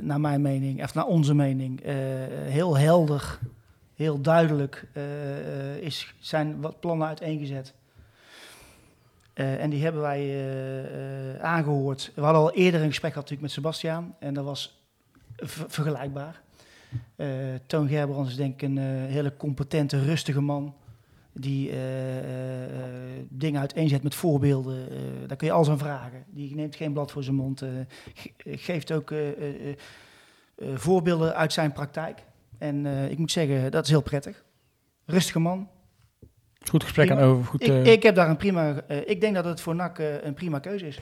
naar 0.02 0.20
mijn 0.20 0.42
mening, 0.42 0.84
of 0.84 0.94
naar 0.94 1.06
onze 1.06 1.34
mening. 1.34 1.82
Eh, 1.82 1.96
heel 2.48 2.78
helder, 2.78 3.40
heel 3.96 4.22
duidelijk 4.22 4.88
is, 5.80 6.14
zijn 6.20 6.62
wat 6.62 6.80
plannen 6.80 7.08
uiteengezet. 7.08 7.74
En 9.34 9.70
die 9.70 9.84
hebben 9.84 10.02
wij 10.02 10.20
eh, 10.20 11.34
eh, 11.34 11.42
aangehoord. 11.42 12.12
We 12.16 12.22
hadden 12.22 12.42
al 12.42 12.52
eerder 12.52 12.82
een 12.82 12.88
gesprek 12.88 13.12
gehad 13.12 13.30
natuurlijk 13.30 13.42
met 13.42 13.52
Sebastiaan. 13.52 14.16
En 14.20 14.34
dat 14.34 14.46
was 14.46 14.82
ver- 15.36 15.70
vergelijkbaar. 15.70 16.42
Toon 17.66 17.88
Gerbrands 17.88 18.30
is 18.30 18.36
denk 18.36 18.54
ik 18.54 18.62
een 18.62 18.78
hele 19.08 19.38
competente, 19.38 20.04
rustige 20.04 20.42
man 20.42 20.74
die 21.40 21.70
eh, 21.70 22.18
eh, 22.18 22.64
eh, 22.64 23.26
dingen 23.30 23.60
uiteenzet 23.60 24.04
met 24.04 24.16
voorbeelden. 24.16 24.88
daar 25.28 25.38
kun 25.38 25.48
je 25.48 25.54
alles 25.54 25.70
aan 25.70 25.78
vragen. 25.78 26.24
Die 26.28 26.56
neemt 26.56 26.76
geen 26.76 26.94
blad 26.94 27.12
voor 27.12 27.24
zijn 27.24 27.36
mond. 27.36 27.64
ge- 28.14 28.32
geeft 28.58 28.92
ook 28.92 29.14
voorbeelden 30.74 31.36
uit 31.36 31.54
zijn 31.54 31.72
praktijk. 31.72 32.24
En 32.58 32.86
ik 32.86 33.18
moet 33.18 33.32
zeggen, 33.32 33.72
dat 33.72 33.84
is 33.84 33.90
heel 33.90 34.02
prettig. 34.02 34.44
Rustige 35.06 35.40
man. 35.40 35.68
Goed 36.70 36.84
gesprek 36.84 37.10
aan 37.12 37.16
Prima. 37.18 37.32
over. 37.32 37.46
Goed, 37.50 37.62
Ik, 37.68 37.86
ik 37.86 38.04
heb 38.04 38.16
daar 38.16 38.30
een 38.30 38.38
prima... 38.38 38.82
eh, 38.88 38.98
ik 39.10 39.22
denk 39.22 39.36
dat 39.36 39.46
het 39.46 39.62
voor 39.62 39.76
NAC 39.76 39.98
een 40.24 40.34
prima 40.34 40.60
keuze 40.60 40.88
is. 40.88 41.00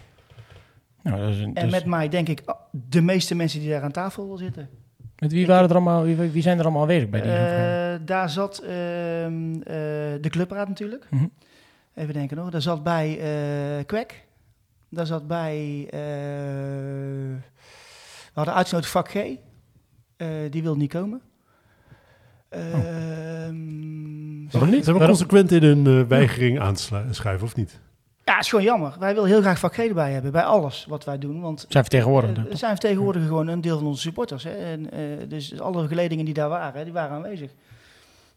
nou, 1.04 1.20
dat 1.22 1.30
is 1.30 1.40
een- 1.40 1.56
En 1.56 1.64
dus- 1.64 1.72
met 1.72 1.86
mij 1.86 2.10
denk 2.10 2.28
ik 2.30 2.42
ah, 2.46 2.60
de 2.72 3.02
meeste 3.02 3.36
mensen 3.36 3.60
die 3.60 3.70
daar 3.70 3.82
aan 3.82 3.92
tafel 3.92 4.38
zitten. 4.38 4.70
Met 5.20 5.32
wie, 5.32 5.48
waren 5.48 5.70
er 5.70 5.76
allemaal, 5.76 6.04
wie, 6.04 6.16
wie 6.16 6.42
zijn 6.42 6.58
er 6.58 6.64
allemaal 6.64 6.82
aanwezig 6.82 7.10
bij 7.10 7.22
die? 7.22 7.32
Eh, 7.32 7.96
daar 8.06 8.30
zat 8.30 8.58
ehm, 8.60 9.54
eh, 9.54 9.64
de 10.22 10.28
clubraad 10.30 10.68
natuurlijk. 10.68 11.08
Mhm. 11.10 11.26
Even 11.96 12.14
denken 12.14 12.38
hoor. 12.38 12.52
Daar 12.52 12.62
zat 12.62 12.84
bij 12.84 13.20
eh 13.20 13.86
Kwek. 13.86 14.26
Daar 14.90 15.06
zat 15.06 15.28
bij... 15.28 15.88
eh, 15.90 16.00
we 18.34 18.34
hadden 18.34 18.54
uitgenodigd 18.54 18.92
vak 18.92 19.10
G. 19.10 19.16
Eh, 19.16 20.28
die 20.50 20.64
wil 20.64 20.76
niet 20.76 20.92
komen. 20.94 21.22
Ehm, 22.50 22.76
Waarom 24.52 24.70
niet? 24.70 24.84
Zijn 24.84 24.96
we 24.96 25.02
Waarom? 25.02 25.08
consequent 25.08 25.52
in 25.52 25.64
een 25.64 25.88
eh, 26.02 26.08
weigering 26.08 26.60
aanschuiven 26.60 27.42
of 27.48 27.56
niet? 27.56 27.80
Ja, 28.28 28.34
het 28.36 28.44
is 28.44 28.50
gewoon 28.50 28.66
jammer. 28.66 28.96
Wij 29.00 29.14
willen 29.14 29.30
heel 29.30 29.42
graag 29.42 29.60
vak 29.60 29.74
G 29.76 29.78
erbij 29.78 30.12
hebben. 30.12 30.32
Bij 30.32 30.44
alles 30.44 30.86
wat 30.90 31.04
wij 31.06 31.18
doen. 31.18 31.42
Want 31.42 31.66
Zijn 31.70 31.84
vertegenwoordigd. 31.84 32.38
eh, 32.38 32.56
zijn 32.56 32.72
vertegenwoordigen 32.72 33.28
gewoon 33.28 33.48
een 33.48 33.62
deel 33.62 33.78
van 33.78 33.88
onze 33.88 34.02
supporters. 34.02 34.44
Hè? 34.44 34.52
En, 34.52 34.92
eh, 34.92 35.00
dus 35.30 35.60
alle 35.60 35.88
geledingen 35.88 36.26
die 36.26 36.34
daar 36.34 36.50
waren, 36.50 36.84
die 36.84 36.94
waren 36.94 37.16
aanwezig. 37.16 37.52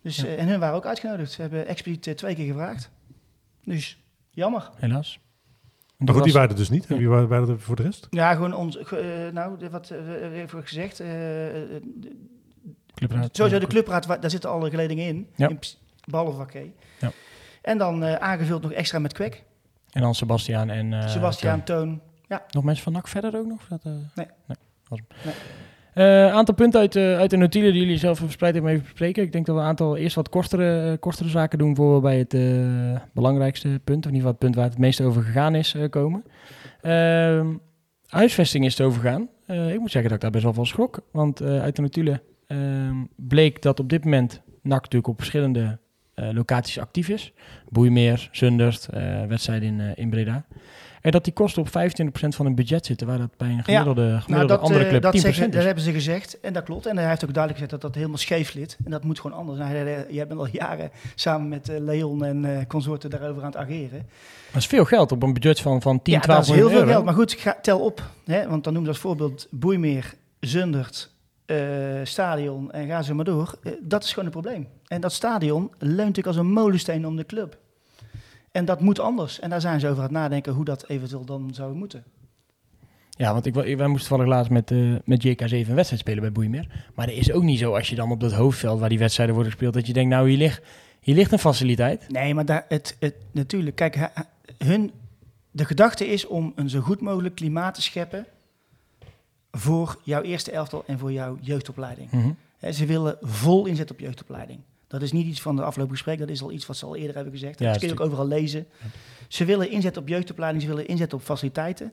Dus, 0.02 0.16
Ja. 0.16 0.24
eh, 0.26 0.38
en 0.40 0.48
hun 0.48 0.60
waren 0.60 0.76
ook 0.76 0.86
uitgenodigd. 0.86 1.32
Ze 1.32 1.40
hebben 1.40 1.66
expliciet 1.66 2.06
eh, 2.06 2.14
twee 2.14 2.34
keer 2.34 2.46
gevraagd. 2.46 2.90
Dus 3.64 3.98
jammer. 4.30 4.70
Helaas. 4.76 5.18
Maar 5.96 6.14
goed, 6.14 6.24
die 6.24 6.32
waren 6.32 6.48
er 6.50 6.56
dus 6.56 6.70
niet. 6.70 6.86
Wie 6.86 7.08
waren, 7.08 7.28
waren 7.28 7.48
er 7.48 7.60
voor 7.60 7.76
de 7.76 7.82
rest? 7.82 8.06
Ja, 8.10 8.34
gewoon 8.34 8.54
ons. 8.54 8.76
eh, 8.78 8.98
nou, 9.32 9.68
wat 9.70 9.90
uh, 9.92 10.38
even 10.40 10.62
gezegd. 10.62 10.96
de- 10.96 11.80
Clubraad, 12.94 13.36
sowieso 13.36 13.58
de 13.58 13.66
clubraad, 13.66 14.06
daar 14.22 14.30
zitten 14.30 14.50
alle 14.50 14.70
geledingen 14.70 15.06
in. 15.06 15.26
Ja. 15.36 15.48
in 15.48 15.58
behalve. 16.04 16.70
Ja. 17.00 17.10
En 17.62 17.78
dan 17.78 18.04
eh, 18.04 18.14
aangevuld 18.14 18.62
nog 18.62 18.72
extra 18.72 18.98
met 18.98 19.12
kwek. 19.12 19.44
En 19.92 20.00
dan 20.02 20.14
Sebastiaan 20.14 20.70
en... 20.70 20.92
eh, 20.92 21.08
Sebastiaan, 21.08 21.62
Toon. 21.64 22.00
Toon. 22.28 22.40
Nog 22.50 22.64
mensen 22.64 22.84
van 22.84 22.92
NAC 22.92 23.08
verder 23.08 23.36
ook 23.36 23.46
nog? 23.46 23.66
Dat, 23.68 23.84
eh? 23.84 23.92
Nee. 24.14 24.26
Nee. 24.46 25.02
Eh, 25.94 26.32
aantal 26.32 26.54
punten 26.54 26.80
uit, 26.80 26.92
de 26.92 27.16
uit 27.18 27.30
de 27.30 27.36
notulen 27.36 27.72
die 27.72 27.80
jullie 27.80 27.98
zelf 27.98 28.18
verspreid 28.18 28.54
hebben 28.54 28.72
even 28.72 28.84
bespreken. 28.84 29.22
Ik 29.22 29.32
denk 29.32 29.46
dat 29.46 29.54
we 29.54 29.60
een 29.60 29.66
aantal 29.68 29.96
eerst 29.96 30.16
wat 30.16 30.28
kortere, 30.28 30.96
kortere 30.98 31.28
zaken 31.28 31.58
doen 31.58 31.76
voor 31.76 31.94
we 31.94 32.00
bij 32.00 32.18
het 32.18 32.36
belangrijkste 33.12 33.68
punt, 33.68 34.06
of 34.06 34.10
in 34.10 34.16
ieder 34.16 34.28
geval 34.28 34.30
het 34.30 34.38
punt 34.38 34.54
waar 34.54 34.64
het 34.64 34.78
meest 34.78 35.00
over 35.00 35.22
gegaan 35.22 35.54
is, 35.54 35.76
komen. 35.90 36.24
Ehm, 36.80 37.46
huisvesting 38.06 38.64
is 38.64 38.78
het 38.78 38.86
overgaan. 38.86 39.28
Ik 39.46 39.78
moet 39.78 39.90
zeggen 39.90 40.02
dat 40.02 40.12
ik 40.12 40.20
daar 40.20 40.30
best 40.30 40.44
wel 40.44 40.54
van 40.54 40.66
schrok. 40.66 41.00
Want 41.12 41.42
uit 41.42 41.76
de 41.76 41.82
notulen 41.82 42.22
ehm, 42.46 42.96
bleek 43.16 43.62
dat 43.62 43.80
op 43.80 43.88
dit 43.88 44.04
moment 44.04 44.42
NAC 44.62 44.82
natuurlijk 44.82 45.08
op 45.08 45.18
verschillende 45.18 45.78
locaties 46.32 46.78
actief 46.78 47.08
is. 47.08 47.32
Boeimeer, 47.68 48.28
Zundert, 48.32 48.88
eh, 48.88 49.24
wedstrijden 49.26 49.68
in, 49.68 49.80
eh, 49.80 49.86
in 49.94 50.10
Breda. 50.10 50.44
En 51.00 51.10
dat 51.10 51.24
die 51.24 51.32
kosten 51.32 51.62
op 51.62 51.68
25% 51.68 52.34
van 52.34 52.46
hun 52.46 52.54
budget 52.54 52.86
zitten, 52.86 53.06
waar 53.06 53.18
dat 53.18 53.36
bij 53.36 53.48
een 53.48 53.64
gemiddelde, 53.64 54.02
gemiddelde 54.02 54.32
Nou, 54.32 54.46
dat, 54.46 54.60
andere 54.60 54.84
eh, 54.84 54.88
club 54.88 55.02
dat, 55.02 55.12
10% 55.12 55.20
zeggen, 55.34 55.46
is. 55.46 55.54
dat 55.54 55.64
hebben 55.64 55.84
ze 55.84 55.92
gezegd 55.92 56.40
en 56.40 56.52
dat 56.52 56.64
klopt. 56.64 56.86
En 56.86 56.96
hij 56.96 57.08
heeft 57.08 57.24
ook 57.24 57.34
duidelijk 57.34 57.52
gezegd 57.54 57.70
dat 57.70 57.80
dat 57.80 57.94
helemaal 57.94 58.18
scheef 58.18 58.54
ligt. 58.54 58.76
En 58.84 58.90
dat 58.90 59.04
moet 59.04 59.20
gewoon 59.20 59.38
anders. 59.38 59.58
Nou, 59.58 60.04
jij 60.08 60.26
bent 60.26 60.40
al 60.40 60.48
jaren 60.52 60.90
samen 61.14 61.48
met 61.48 61.68
eh, 61.68 61.78
Leon 61.78 62.24
en 62.24 62.44
eh, 62.44 62.66
consorten 62.66 63.10
daarover 63.10 63.42
aan 63.42 63.50
het 63.50 63.56
ageren. 63.56 64.08
Dat 64.52 64.60
is 64.60 64.66
veel 64.66 64.84
geld 64.84 65.12
op 65.12 65.22
een 65.22 65.32
budget 65.32 65.60
van, 65.60 65.82
van 65.82 66.02
10, 66.02 66.14
ja, 66.14 66.20
12 66.20 66.38
dat 66.38 66.48
is 66.48 66.54
heel 66.54 66.68
miljoen 66.68 66.78
veel 66.78 66.88
euro. 66.88 66.92
geld. 66.92 67.04
Maar 67.04 67.26
goed, 67.26 67.40
ga, 67.40 67.58
tel 67.62 67.80
op. 67.80 68.10
Hè? 68.24 68.48
Want 68.48 68.64
dan 68.64 68.72
noem 68.72 68.82
je 68.82 68.88
als 68.88 68.98
voorbeeld 68.98 69.46
Boeimeer, 69.50 70.14
Zundert, 70.40 71.14
eh, 71.50 72.04
stadion 72.04 72.72
en 72.72 72.86
ga 72.86 73.02
zo 73.02 73.14
maar 73.14 73.24
door. 73.24 73.58
Eh, 73.62 73.72
dat 73.80 74.04
is 74.04 74.08
gewoon 74.08 74.24
een 74.24 74.30
probleem. 74.30 74.68
En 74.86 75.00
dat 75.00 75.12
stadion 75.12 75.70
leunt 75.78 75.96
natuurlijk 75.96 76.26
als 76.26 76.36
een 76.36 76.52
molensteen 76.52 77.06
om 77.06 77.16
de 77.16 77.26
club. 77.26 77.58
En 78.52 78.64
dat 78.64 78.80
moet 78.80 78.98
anders. 78.98 79.40
En 79.40 79.50
daar 79.50 79.60
zijn 79.60 79.80
ze 79.80 79.86
over 79.86 79.98
aan 79.98 80.08
het 80.08 80.12
nadenken 80.12 80.52
hoe 80.52 80.64
dat 80.64 80.88
eventueel 80.88 81.24
dan 81.24 81.50
zou 81.54 81.74
moeten. 81.74 82.04
Ja, 83.10 83.32
want 83.32 83.46
ik, 83.46 83.54
wij 83.54 83.86
moesten 83.86 84.08
toevallig 84.08 84.32
laatst 84.32 84.50
met, 84.50 84.70
eh 84.70 84.94
met 85.04 85.26
JK7 85.26 85.50
een 85.50 85.74
wedstrijd 85.74 86.00
spelen 86.00 86.20
bij 86.20 86.32
Boeimeer. 86.32 86.66
Maar 86.94 87.08
er 87.08 87.16
is 87.16 87.32
ook 87.32 87.42
niet 87.42 87.58
zo 87.58 87.74
als 87.74 87.88
je 87.88 87.96
dan 87.96 88.10
op 88.10 88.20
dat 88.20 88.32
hoofdveld 88.32 88.80
waar 88.80 88.88
die 88.88 88.98
wedstrijden 88.98 89.34
worden 89.34 89.52
gespeeld, 89.52 89.74
dat 89.74 89.86
je 89.86 89.92
denkt, 89.92 90.10
nou 90.10 90.28
hier 90.28 90.38
ligt, 90.38 90.62
hier 91.00 91.14
ligt 91.14 91.32
een 91.32 91.38
faciliteit. 91.38 92.08
Nee, 92.08 92.34
maar 92.34 92.44
daar, 92.44 92.64
het, 92.68 92.96
het, 93.00 93.14
natuurlijk, 93.32 93.76
kijk, 93.76 94.10
hun, 94.58 94.90
de 95.50 95.64
gedachte 95.64 96.06
is 96.06 96.26
om 96.26 96.52
een 96.54 96.70
zo 96.70 96.80
goed 96.80 97.00
mogelijk 97.00 97.34
klimaat 97.34 97.74
te 97.74 97.82
scheppen 97.82 98.26
voor 99.50 100.00
jouw 100.02 100.22
eerste 100.22 100.50
elftal 100.50 100.84
en 100.86 100.98
voor 100.98 101.12
jouw 101.12 101.38
jeugdopleiding. 101.40 102.10
Mhm. 102.10 102.72
Ze 102.72 102.86
willen 102.86 103.18
vol 103.20 103.66
inzet 103.66 103.90
op 103.90 104.00
jeugdopleiding. 104.00 104.60
Dat 104.86 105.02
is 105.02 105.12
niet 105.12 105.26
iets 105.26 105.40
van 105.40 105.56
de 105.56 105.62
afgelopen 105.62 105.94
gesprek, 105.94 106.18
dat 106.18 106.28
is 106.28 106.42
al 106.42 106.52
iets 106.52 106.66
wat 106.66 106.76
ze 106.76 106.86
al 106.86 106.96
eerder 106.96 107.14
hebben 107.14 107.32
gezegd. 107.32 107.58
Ja, 107.58 107.70
dat 107.70 107.78
kun 107.78 107.88
je 107.88 107.94
ook 107.94 108.00
overal 108.00 108.26
lezen. 108.26 108.66
Ze 109.28 109.44
willen 109.44 109.70
inzet 109.70 109.96
op 109.96 110.08
jeugdopleiding, 110.08 110.62
ze 110.62 110.68
willen 110.68 110.86
inzet 110.86 111.12
op 111.12 111.22
faciliteiten. 111.22 111.92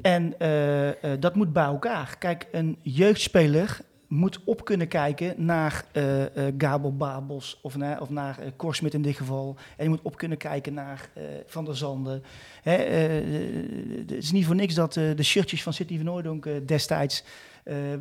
En 0.00 0.38
eh, 0.38 0.88
eh, 0.88 1.20
dat 1.20 1.34
moet 1.34 1.52
bij 1.52 1.64
elkaar. 1.64 2.16
Kijk, 2.18 2.48
een 2.52 2.78
jeugdspeler 2.82 3.80
moet 4.14 4.40
op 4.44 4.64
kunnen 4.64 4.88
kijken 4.88 5.34
naar 5.36 5.84
eh 5.92 6.22
eh 6.48 6.54
Gabel 6.58 6.96
Babos 6.96 7.58
of 7.62 7.76
naar, 7.76 8.00
of 8.00 8.10
naar 8.10 8.38
eh, 8.38 8.46
Korsmit 8.56 8.94
in 8.94 9.02
dit 9.02 9.16
geval. 9.16 9.56
En 9.76 9.84
je 9.84 9.90
moet 9.90 10.02
op 10.02 10.16
kunnen 10.16 10.38
kijken 10.38 10.74
naar 10.74 11.08
Van 11.46 11.64
der 11.64 11.76
Zanden. 11.76 12.22
Hè, 12.62 12.72
het 13.98 14.12
is 14.12 14.32
niet 14.32 14.46
voor 14.46 14.54
niks 14.54 14.74
dat 14.74 14.92
de 14.92 15.22
shirtjes 15.22 15.62
van 15.62 15.72
City 15.72 15.96
van 15.96 16.04
Noordonk 16.04 16.48
destijds 16.66 17.24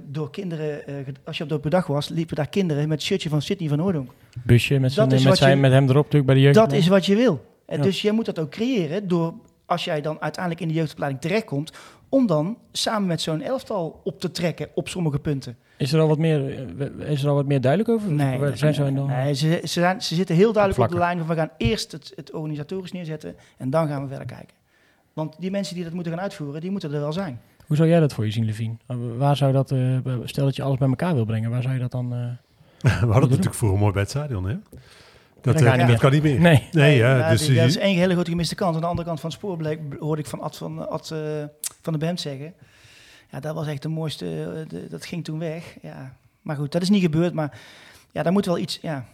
door 0.06 0.30
kinderen, 0.32 0.82
als 1.26 1.38
je 1.38 1.44
op 1.44 1.50
de 1.50 1.56
open 1.56 1.72
dag 1.72 1.88
was, 1.88 2.10
liepen 2.10 2.36
daar 2.36 2.50
kinderen 2.50 2.88
met 2.88 2.98
het 2.98 3.08
shirtje 3.08 3.30
van 3.30 3.42
City 3.42 3.68
van 3.68 3.78
Noordonk. 3.78 4.12
Busje 4.44 4.80
met, 4.80 4.92
zijn, 4.92 5.08
met, 5.10 5.38
zijn, 5.38 5.56
je- 5.56 5.62
met 5.62 5.72
hem 5.72 5.84
erop 5.84 5.96
natuurlijk 6.04 6.26
bij 6.26 6.36
de 6.36 6.42
jeugd. 6.42 6.56
Dat 6.56 6.72
is 6.72 6.88
wat 6.88 7.06
je 7.06 7.16
wil. 7.16 7.46
En 7.66 7.78
Ja. 7.78 7.84
Dus 7.84 8.02
jij 8.02 8.12
moet 8.12 8.26
dat 8.26 8.40
ook 8.40 8.50
creëren 8.50 9.08
door, 9.08 9.34
als 9.66 9.84
jij 9.84 10.02
dan 10.02 10.22
uiteindelijk 10.22 10.64
in 10.64 10.68
de 10.68 10.74
jeugdopleiding 10.74 11.22
terechtkomt, 11.22 11.72
om 12.14 12.28
dan 12.28 12.58
samen 12.72 13.08
met 13.08 13.22
zo'n 13.22 13.42
elftal 13.42 14.02
op 14.04 14.20
te 14.20 14.32
trekken 14.32 14.68
op 14.74 14.90
sommige 14.90 15.20
punten. 15.20 15.58
Is 15.78 15.94
er 15.94 16.00
al 16.00 16.08
wat 16.08 16.18
meer, 16.18 16.68
eh, 16.80 17.10
is 17.12 17.24
er 17.24 17.30
al 17.30 17.36
wat 17.36 17.46
meer 17.46 17.62
duidelijk 17.62 17.92
over? 17.92 18.12
Nee, 18.12 18.40
Waar 18.40 18.48
nee, 18.48 18.58
zijn 18.58 18.74
ze 18.74 18.94
dan? 18.94 19.08
nee, 19.08 19.34
ze, 19.36 19.60
ze, 19.62 19.68
zijn, 19.68 20.02
ze 20.02 20.16
zitten 20.16 20.36
heel 20.36 20.54
duidelijk 20.54 20.84
op 20.84 20.92
de 20.92 20.98
lijn 20.98 21.18
van 21.18 21.28
we 21.28 21.36
gaan 21.36 21.50
eerst 21.58 21.92
het, 21.92 22.14
het 22.16 22.32
organisatorisch 22.32 22.92
neerzetten 22.92 23.36
en 23.58 23.70
dan 23.70 23.88
gaan 23.88 24.02
we 24.02 24.08
verder 24.08 24.28
kijken. 24.28 24.56
Want 25.14 25.36
die 25.40 25.52
mensen 25.52 25.76
die 25.76 25.84
dat 25.84 25.94
moeten 25.94 26.12
gaan 26.14 26.22
uitvoeren, 26.22 26.62
die 26.62 26.72
moeten 26.72 26.94
er 26.94 27.00
wel 27.00 27.14
zijn. 27.14 27.40
Hoe 27.68 27.76
zou 27.78 27.90
jij 27.90 28.00
dat 28.00 28.14
voor 28.14 28.26
je 28.26 28.32
zien, 28.32 28.46
Levine? 28.46 28.76
Uh, 28.88 28.98
Waar 29.18 29.36
zou 29.36 29.52
dat, 29.54 29.72
eh, 29.72 29.98
stel 30.24 30.46
dat 30.46 30.56
je 30.56 30.64
alles 30.64 30.78
bij 30.78 30.88
elkaar 30.88 31.14
wil 31.16 31.26
brengen, 31.26 31.50
waar 31.50 31.62
zou 31.62 31.74
je 31.74 31.80
dat 31.80 31.92
dan... 31.92 32.14
eh, 32.14 32.20
We 32.82 32.90
hadden 32.90 33.14
het 33.14 33.30
natuurlijk 33.30 33.56
vroeger 33.56 33.80
mooi 33.80 33.92
bij 33.92 34.02
het 34.02 34.10
stadion, 34.12 34.46
hè? 34.46 34.56
Dat, 35.42 35.54
Dat 35.54 35.64
eh, 35.64 35.70
gaat 35.70 35.78
niet 35.78 35.88
dat 35.88 36.00
kan 36.00 36.12
niet 36.12 36.24
meer. 36.24 36.40
Nee. 36.40 36.68
Nee, 36.72 36.98
ja, 36.98 37.18
ja, 37.18 37.30
dus 37.30 37.46
die- 37.46 37.56
dat 37.56 37.66
is 37.66 37.78
één 37.78 37.98
hele 37.98 38.14
grote 38.14 38.30
gemiste 38.30 38.56
kans. 38.56 38.76
Aan 38.76 38.82
de 38.82 38.88
andere 38.88 39.08
kant 39.08 39.20
van 39.20 39.30
het 39.30 39.40
spoor 39.40 39.58
bleek, 39.58 39.80
hoorde 40.00 40.22
ik 40.22 40.28
van 40.28 40.40
Ad 40.42 40.58
van, 40.58 40.90
Ad, 40.90 41.12
eh, 41.12 41.20
van 41.84 41.94
de 41.94 42.00
Bemt 42.00 42.20
zeggen. 42.22 42.54
Ja, 43.32 43.40
dat 43.40 43.56
was 43.56 43.68
echt 43.68 43.82
de 43.82 43.88
mooiste, 43.90 44.26
eh, 44.26 44.70
de- 44.70 44.88
dat 44.90 45.06
ging 45.06 45.24
toen 45.24 45.40
weg. 45.40 45.76
Ja. 45.82 46.16
Maar 46.42 46.56
goed, 46.56 46.72
dat 46.72 46.82
is 46.82 46.90
niet 46.90 47.02
gebeurd. 47.02 47.34
Maar 47.34 47.60
ja, 48.12 48.24
daar 48.24 48.32
moet 48.34 48.46
wel 48.46 48.58
iets, 48.58 48.80
ja. 48.82 49.06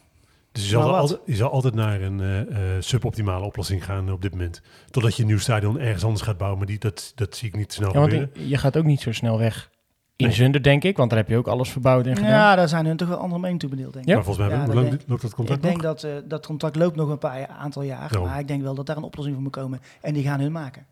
dus 0.52 0.64
je 0.64 0.70
zal, 0.70 0.96
altijd, 0.96 1.20
je 1.26 1.36
zal 1.36 1.50
altijd 1.52 1.74
naar 1.74 2.02
een 2.02 2.20
eh, 2.22 2.40
eh, 2.42 2.82
suboptimale 2.82 3.46
oplossing 3.46 3.86
gaan 3.86 4.12
op 4.12 4.22
dit 4.22 4.32
moment. 4.32 4.62
Totdat 4.92 5.16
je 5.16 5.22
een 5.22 5.28
nieuw 5.28 5.38
stadion 5.40 5.80
ergens 5.80 6.04
anders 6.04 6.22
gaat 6.24 6.38
bouwen, 6.38 6.58
maar 6.60 6.68
die, 6.68 6.80
dat, 6.80 7.12
dat 7.16 7.36
zie 7.36 7.48
ik 7.48 7.56
niet 7.56 7.74
snel 7.74 7.94
Ja, 7.94 8.00
want 8.00 8.12
gebeuren. 8.12 8.48
je 8.50 8.58
gaat 8.58 8.78
ook 8.78 8.84
niet 8.86 9.02
zo 9.02 9.12
snel 9.12 9.38
weg 9.38 9.70
in 10.16 10.26
Nee. 10.26 10.36
Zunder, 10.36 10.64
denk 10.64 10.84
ik, 10.84 10.98
want 10.98 11.10
daar 11.10 11.20
heb 11.20 11.28
je 11.30 11.38
ook 11.38 11.48
alles 11.48 11.70
verbouwd 11.70 12.06
en 12.06 12.16
gedaan. 12.16 12.32
Ja, 12.32 12.56
daar 12.56 12.68
zijn 12.70 12.86
hun 12.86 12.98
toch 12.98 13.08
wel 13.08 13.18
andere 13.18 13.40
meningen 13.40 13.60
toe 13.60 13.70
bedeeld, 13.70 13.94
denk 13.94 14.04
ik. 14.06 14.10
Ja. 14.10 14.16
Maar 14.16 14.26
volgens 14.26 14.46
mij, 14.48 14.56
Ja, 14.56 14.62
hoe 14.66 14.74
dat 14.74 14.84
lang 14.84 14.90
denk- 14.98 15.10
loopt 15.10 15.22
dat 15.22 15.34
contract 15.34 15.64
Ik 15.64 15.70
denk 15.70 15.82
nog? 15.82 15.92
dat 15.94 16.04
eh, 16.04 16.12
dat 16.30 16.46
contract 16.46 16.76
loopt 16.76 16.96
nog 16.96 17.10
een 17.10 17.18
paar 17.18 17.40
jaar- 17.40 17.48
aantal 17.48 17.82
jaar. 17.82 18.20
Maar 18.22 18.40
ik 18.40 18.48
denk 18.48 18.62
wel 18.62 18.76
dat 18.76 18.86
daar 18.86 18.98
een 18.98 19.04
oplossing 19.04 19.36
voor 19.36 19.44
moet 19.44 19.54
komen. 19.56 19.82
En 20.02 20.14
die 20.14 20.24
gaan 20.24 20.40
hun 20.40 20.52
maken. 20.52 20.86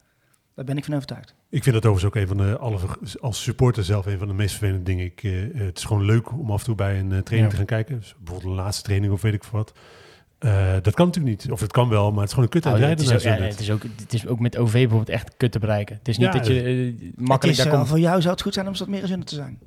Daar 0.57 0.65
ben 0.65 0.77
ik 0.77 0.85
van 0.85 0.93
overtuigd. 0.93 1.35
Ik 1.49 1.63
vind 1.63 1.75
dat 1.75 1.85
overigens 1.85 2.05
ook 2.15 2.21
een 2.21 2.27
van 2.27 2.37
de, 2.37 2.57
alle, 2.57 2.77
als 3.19 3.43
supporter 3.43 3.83
zelf, 3.83 4.05
een 4.05 4.17
van 4.17 4.27
de 4.27 4.33
meest 4.33 4.55
vervelende 4.55 4.83
dingen. 4.83 5.05
Ik, 5.05 5.23
eh, 5.23 5.43
eh, 5.43 5.49
het 5.65 5.77
is 5.77 5.83
gewoon 5.83 6.05
leuk 6.05 6.31
om 6.31 6.51
af 6.51 6.59
en 6.59 6.65
toe 6.65 6.75
bij 6.75 6.99
een 6.99 7.11
eh, 7.11 7.17
training 7.19 7.41
Ja. 7.41 7.49
te 7.49 7.55
gaan 7.55 7.65
kijken. 7.65 7.99
Dus 7.99 8.15
bijvoorbeeld 8.17 8.51
een 8.57 8.63
laatste 8.63 8.83
training 8.83 9.13
of 9.13 9.21
weet 9.21 9.33
ik 9.33 9.43
veel 9.43 9.59
wat. 9.59 9.73
Eh, 10.39 10.73
dat 10.81 10.93
kan 10.93 11.05
natuurlijk 11.05 11.41
niet. 11.43 11.51
Of 11.51 11.59
het 11.59 11.71
kan 11.71 11.89
wel, 11.89 12.09
maar 12.11 12.19
het 12.19 12.27
is 12.27 12.33
gewoon 12.33 12.43
een 12.53 12.61
kut 12.61 12.65
Oh, 12.65 12.71
uit 12.71 12.81
het, 12.81 12.87
rijden. 12.89 13.05
is 13.05 13.25
ook, 13.25 13.37
ja, 13.39 13.43
het, 13.45 13.59
is 13.59 13.71
ook, 13.71 13.81
het 14.01 14.13
is 14.13 14.27
ook 14.27 14.39
met 14.39 14.57
OV 14.57 14.71
bijvoorbeeld 14.71 15.09
echt 15.09 15.33
kut 15.37 15.51
te 15.51 15.59
bereiken. 15.59 15.95
Het 15.97 16.07
is 16.07 16.17
niet 16.17 16.25
Ja, 16.33 16.39
dat 16.39 16.47
je 16.47 16.53
Het 16.53 17.19
makkelijk 17.27 17.57
is, 17.57 17.63
daar 17.63 17.73
komt. 17.73 17.87
voor 17.87 17.99
jou 17.99 18.21
zou 18.21 18.33
het 18.33 18.41
goed 18.41 18.53
zijn 18.53 18.67
om 18.67 18.73
dat 18.73 18.87
meer 18.87 19.01
in 19.01 19.07
Zundert 19.07 19.29
te 19.29 19.35
zijn. 19.35 19.59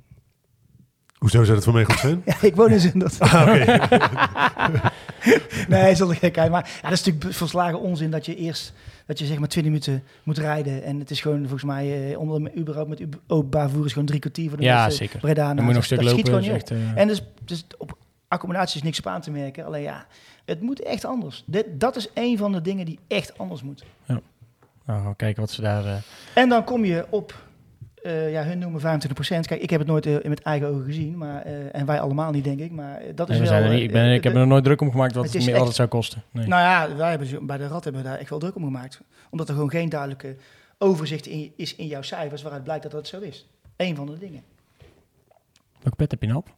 Hoezo 1.18 1.42
zou 1.44 1.54
dat 1.54 1.64
voor 1.64 1.72
mij 1.72 1.84
goed 1.84 1.98
zijn? 1.98 2.22
Ja, 2.26 2.34
ik 2.42 2.54
woon 2.56 2.70
in 2.70 2.80
Zundert. 2.80 3.20
Ah, 3.20 3.40
oké. 3.42 3.78
nee, 5.68 5.94
zonder 5.94 6.16
gekheid. 6.16 6.50
Maar 6.50 6.70
ja, 6.82 6.88
dat 6.88 6.98
is 6.98 7.04
natuurlijk 7.04 7.34
verslagen 7.36 7.80
onzin 7.80 8.10
dat 8.10 8.26
je 8.26 8.36
eerst 8.36 8.72
dat 9.06 9.18
je 9.18 9.26
zeg 9.26 9.38
maar 9.38 9.48
20 9.48 9.72
minuten 9.72 10.02
moet 10.22 10.38
rijden. 10.38 10.82
En 10.82 10.98
het 10.98 11.10
is 11.10 11.20
gewoon 11.20 11.40
volgens 11.40 11.62
mij 11.62 12.10
eh, 12.10 12.18
onder 12.18 12.56
überhaupt 12.56 12.88
met 12.88 13.02
openbaar 13.26 13.68
vervoer 13.68 13.86
is 13.86 13.92
gewoon 13.92 14.06
drie 14.08 14.20
kwartier 14.20 14.48
voor 14.48 14.58
de 14.58 14.64
Ja, 14.64 14.80
mensen 14.80 14.96
zeker. 14.98 15.20
Breda 15.20 15.46
moet 15.48 15.56
je 15.56 15.62
nog 15.66 15.76
een 15.76 15.82
stuk 15.82 16.02
lopen. 16.02 16.24
gewoon 16.24 16.42
echt, 16.44 16.70
eh, 16.70 16.96
En 16.96 17.06
dus, 17.08 17.22
dus 17.44 17.64
op 17.78 17.96
accommodatie 18.28 18.76
is 18.76 18.82
niks 18.82 18.98
op 18.98 19.06
aan 19.06 19.20
te 19.20 19.30
merken. 19.30 19.64
Alleen 19.64 19.82
ja, 19.82 20.06
het 20.44 20.60
moet 20.60 20.82
echt 20.82 21.04
anders. 21.04 21.42
Dit, 21.46 21.66
dat 21.72 21.96
is 21.96 22.08
een 22.14 22.38
van 22.38 22.52
de 22.52 22.60
dingen 22.60 22.84
die 22.86 22.98
echt 23.08 23.38
anders 23.38 23.62
moet. 23.62 23.84
nou, 24.06 24.20
gaan 24.86 25.08
we 25.08 25.16
kijken 25.16 25.40
wat 25.40 25.50
ze 25.50 25.60
daar... 25.60 25.84
eh, 25.84 25.94
En 26.34 26.48
dan 26.48 26.64
kom 26.64 26.84
je 26.84 27.06
op 27.10 27.34
eh, 28.02 28.32
ja, 28.32 28.42
hun 28.44 28.58
noemen 28.58 28.80
25%. 28.80 28.84
Kijk, 29.46 29.60
ik 29.60 29.70
heb 29.70 29.78
het 29.80 29.88
nooit 29.88 30.06
eh, 30.06 30.14
in 30.22 30.28
met 30.28 30.42
eigen 30.42 30.68
ogen 30.68 30.84
gezien, 30.84 31.18
maar, 31.18 31.42
eh, 31.42 31.52
en 31.74 31.86
wij 31.86 32.00
allemaal 32.00 32.30
niet, 32.30 32.44
denk 32.44 32.60
ik. 32.60 32.70
Maar 32.70 32.96
eh, 33.00 33.06
dat 33.14 33.28
is 33.28 33.38
Nee, 33.38 33.48
we 33.48 33.54
wel... 33.54 33.62
er 33.62 33.70
niet, 33.70 33.82
ik, 33.82 33.92
ben, 33.92 34.04
eh, 34.04 34.14
ik 34.14 34.24
heb 34.24 34.34
er 34.34 34.46
nooit 34.46 34.64
druk 34.64 34.80
om 34.80 34.90
gemaakt 34.90 35.14
wat 35.14 35.32
het 35.32 35.44
meer 35.44 35.54
echt- 35.54 35.64
het 35.66 35.74
zou 35.74 35.88
kosten. 35.88 36.22
Nee. 36.30 36.46
Nou 36.46 36.62
ja, 36.62 36.96
wij 36.96 37.10
hebben, 37.10 37.46
bij 37.46 37.56
de 37.56 37.66
Rad 37.66 37.84
hebben 37.84 38.02
we 38.02 38.08
daar 38.08 38.18
echt 38.18 38.30
wel 38.30 38.38
druk 38.38 38.56
om 38.56 38.64
gemaakt. 38.64 39.00
Omdat 39.30 39.48
er 39.48 39.54
gewoon 39.54 39.70
geen 39.70 39.88
duidelijke 39.88 40.36
overzicht 40.78 41.26
in, 41.26 41.52
is 41.56 41.74
in 41.76 41.86
jouw 41.86 42.02
cijfers 42.02 42.42
waaruit 42.42 42.64
blijkt 42.64 42.82
dat 42.82 42.92
dat 42.92 43.06
zo 43.08 43.20
is. 43.20 43.48
Eén 43.76 43.96
van 43.96 44.06
de 44.06 44.18
dingen. 44.18 44.42
Welke 45.82 45.96
pet 45.96 46.10
heb 46.10 46.20
je 46.20 46.26
nou 46.26 46.38
op? 46.38 46.48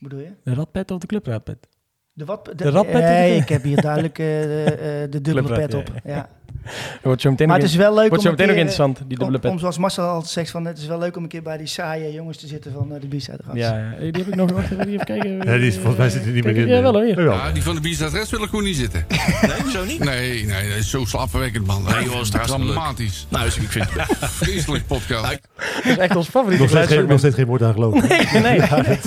Bedoel 0.00 0.20
je? 0.20 0.30
De 0.42 0.54
radpet 0.54 0.90
of 0.90 0.98
de 0.98 1.06
clubraadpet? 1.06 1.68
De 2.12 2.24
wat? 2.24 2.44
De, 2.44 2.54
De 2.54 2.70
radpet 2.70 3.02
Nee, 3.02 3.36
ik 3.36 3.48
heb 3.48 3.62
hier 3.62 3.80
duidelijk 3.80 4.18
eh, 4.18 4.26
de, 4.26 4.64
eh, 4.64 5.10
de 5.10 5.20
dubbele 5.26 5.54
pet 5.54 5.74
op. 5.74 5.88
ja. 6.04 6.14
Ja. 6.14 6.28
Dat 6.66 7.02
wordt 7.02 7.20
zo 7.20 7.30
meteen, 7.30 7.48
Maar 7.48 7.56
het 7.58 7.66
is 7.66 7.74
wel 7.74 7.94
leuk 7.94 8.08
wordt 8.08 8.14
om 8.16 8.20
zo 8.20 8.28
een 8.28 8.30
meteen 8.30 8.46
nog 8.46 8.56
keer, 8.56 8.64
interessant, 8.66 8.96
die 8.98 9.06
dubbele 9.08 9.34
om, 9.34 9.40
pet. 9.40 9.50
om 9.50 9.58
zoals 9.58 9.78
Marcel 9.78 10.04
altijd 10.08 10.30
zegt, 10.30 10.50
van, 10.50 10.64
het 10.64 10.78
is 10.78 10.86
wel 10.86 10.98
leuk 10.98 11.16
om 11.16 11.22
een 11.22 11.28
keer 11.28 11.42
bij 11.42 11.56
die 11.56 11.66
saaie 11.66 12.12
jongens 12.12 12.36
te 12.38 12.46
zitten 12.46 12.72
van 12.72 12.94
eh, 12.94 13.00
de 13.00 13.06
Rats. 13.26 13.58
ja, 13.58 13.76
ja, 13.78 13.94
die 13.98 14.06
heb 14.06 14.26
ik 14.26 14.34
nog. 14.34 14.50
Wacht 14.50 14.70
even, 14.70 14.88
even 14.88 15.04
kijken. 15.06 15.30
Ja, 15.30 15.56
die 15.56 15.66
is, 15.66 15.74
volgens 15.74 15.96
mij 15.96 16.08
zit 16.10 16.22
hij 16.22 16.32
niet 16.32 16.44
meer 16.44 16.56
in. 16.56 16.66
Ja, 16.68 16.82
wel 16.82 16.92
hoor. 16.92 17.00
eh. 17.00 17.06
hier. 17.06 17.16
Jawel. 17.18 17.34
Ja, 17.36 17.52
die 17.52 17.62
van 17.62 17.74
de 17.74 17.80
Biestad 17.80 18.12
Rest 18.12 18.30
wil 18.30 18.42
ik 18.42 18.48
gewoon 18.48 18.64
niet 18.64 18.76
zitten. 18.76 19.04
Nee, 19.46 19.70
zo 19.70 19.84
niet? 19.84 20.04
Nee, 20.04 20.44
nee, 20.44 20.68
dat 20.68 20.78
is 20.78 20.90
zo 20.90 21.04
slaapverwekkend, 21.04 21.66
man. 21.66 21.82
Nee, 21.82 22.04
joh, 22.04 22.20
is 22.20 22.30
hartstikke 22.30 22.58
leuk. 22.64 22.72
Dramatisch. 22.72 23.26
Nou, 23.28 23.44
dus 23.44 23.56
ik 23.56 23.68
vind 23.70 23.84
het 23.92 24.06
Vreselijk 24.30 24.86
podcast. 24.86 25.22
Dat 25.22 25.84
is 25.84 25.96
echt 25.96 26.16
ons 26.16 26.28
favoriete 26.28 26.62
Nog 26.62 26.70
steeds, 26.72 26.92
geen, 26.92 27.06
nog 27.06 27.18
steeds 27.18 27.34
geen 27.34 27.46
woord 27.46 27.62
aan 27.62 27.72
geloven. 27.72 28.08
Nee, 28.08 28.42
nee. 28.42 28.60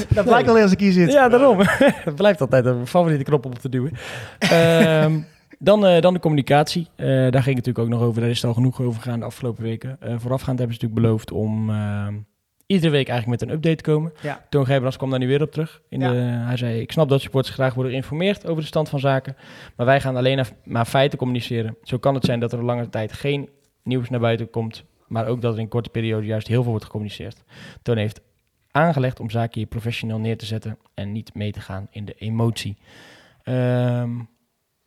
Dat 0.10 0.26
blijkt 0.26 0.50
al 0.50 0.58
als 0.58 0.72
ik 0.72 0.80
hier 0.80 0.92
zit. 0.92 1.12
Ja, 1.12 1.30
daarom. 1.30 1.58
Het 1.60 2.16
blijft 2.16 2.42
altijd 2.42 2.66
een 2.66 2.88
favoriete 2.88 3.24
knop 3.24 3.46
om 3.46 3.52
op 3.52 3.60
te 3.60 3.70
duwen. 3.70 3.92
Ehm, 4.40 5.20
dan, 5.60 5.86
eh, 5.86 6.02
dan 6.02 6.14
de 6.14 6.20
communicatie. 6.20 6.88
Eh, 6.96 7.06
daar 7.08 7.44
ging 7.44 7.56
het 7.58 7.66
natuurlijk 7.66 7.80
ook 7.80 7.88
nog 7.90 8.02
over. 8.02 8.22
Daar 8.22 8.30
is 8.30 8.36
het 8.38 8.46
al 8.46 8.54
genoeg 8.54 8.82
over 8.82 9.02
gegaan 9.02 9.20
de 9.20 9.26
afgelopen 9.26 9.64
weken. 9.64 9.98
Eh, 10.00 10.16
voorafgaand 10.18 10.60
hebben 10.60 10.78
ze 10.78 10.82
natuurlijk 10.84 11.08
beloofd 11.08 11.32
om 11.32 11.72
iedere 12.66 12.92
week 12.92 13.08
eigenlijk 13.08 13.40
met 13.42 13.50
een 13.50 13.56
update 13.56 13.76
te 13.76 13.84
komen. 13.92 14.14
Ja. 14.22 14.46
Toon 14.50 14.66
Gerbrands 14.66 14.98
kwam 14.98 15.10
daar 15.10 15.20
nu 15.20 15.28
weer 15.28 15.42
op 15.42 15.52
terug. 15.52 15.82
In 15.90 16.00
Ja. 16.00 16.12
de, 16.12 16.18
hij 16.20 16.58
zei, 16.58 16.80
ik 16.82 16.92
snap 16.92 17.10
dat 17.10 17.22
supporters 17.22 17.54
graag 17.56 17.74
worden 17.74 17.92
geïnformeerd 17.92 18.48
over 18.48 18.62
de 18.62 18.68
stand 18.68 18.90
van 18.90 19.00
zaken. 19.00 19.36
Maar 19.76 19.86
wij 19.86 20.02
gaan 20.02 20.16
alleen 20.16 20.46
maar 20.64 20.86
feiten 20.86 21.18
communiceren. 21.18 21.78
Zo 21.84 21.98
kan 21.98 22.14
het 22.16 22.26
zijn 22.26 22.40
dat 22.40 22.52
er 22.54 22.60
een 22.60 22.66
lange 22.66 22.90
tijd 22.90 23.14
geen 23.14 23.50
nieuws 23.84 24.10
naar 24.10 24.20
buiten 24.20 24.50
komt. 24.50 24.84
Maar 25.08 25.28
ook 25.28 25.42
dat 25.42 25.54
er 25.54 25.60
in 25.60 25.68
korte 25.68 25.90
periode 25.90 26.26
juist 26.26 26.48
heel 26.48 26.62
veel 26.62 26.70
wordt 26.72 26.86
gecommuniceerd. 26.86 27.44
Toon 27.82 27.98
heeft 27.98 28.22
aangelegd 28.72 29.20
om 29.20 29.30
zaken 29.30 29.60
hier 29.60 29.68
professioneel 29.68 30.20
neer 30.20 30.38
te 30.38 30.46
zetten 30.46 30.78
en 30.94 31.12
niet 31.12 31.34
mee 31.34 31.52
te 31.52 31.62
gaan 31.62 31.88
in 31.92 32.06
de 32.06 32.14
emotie. 32.18 32.78
Ehm, 33.44 34.10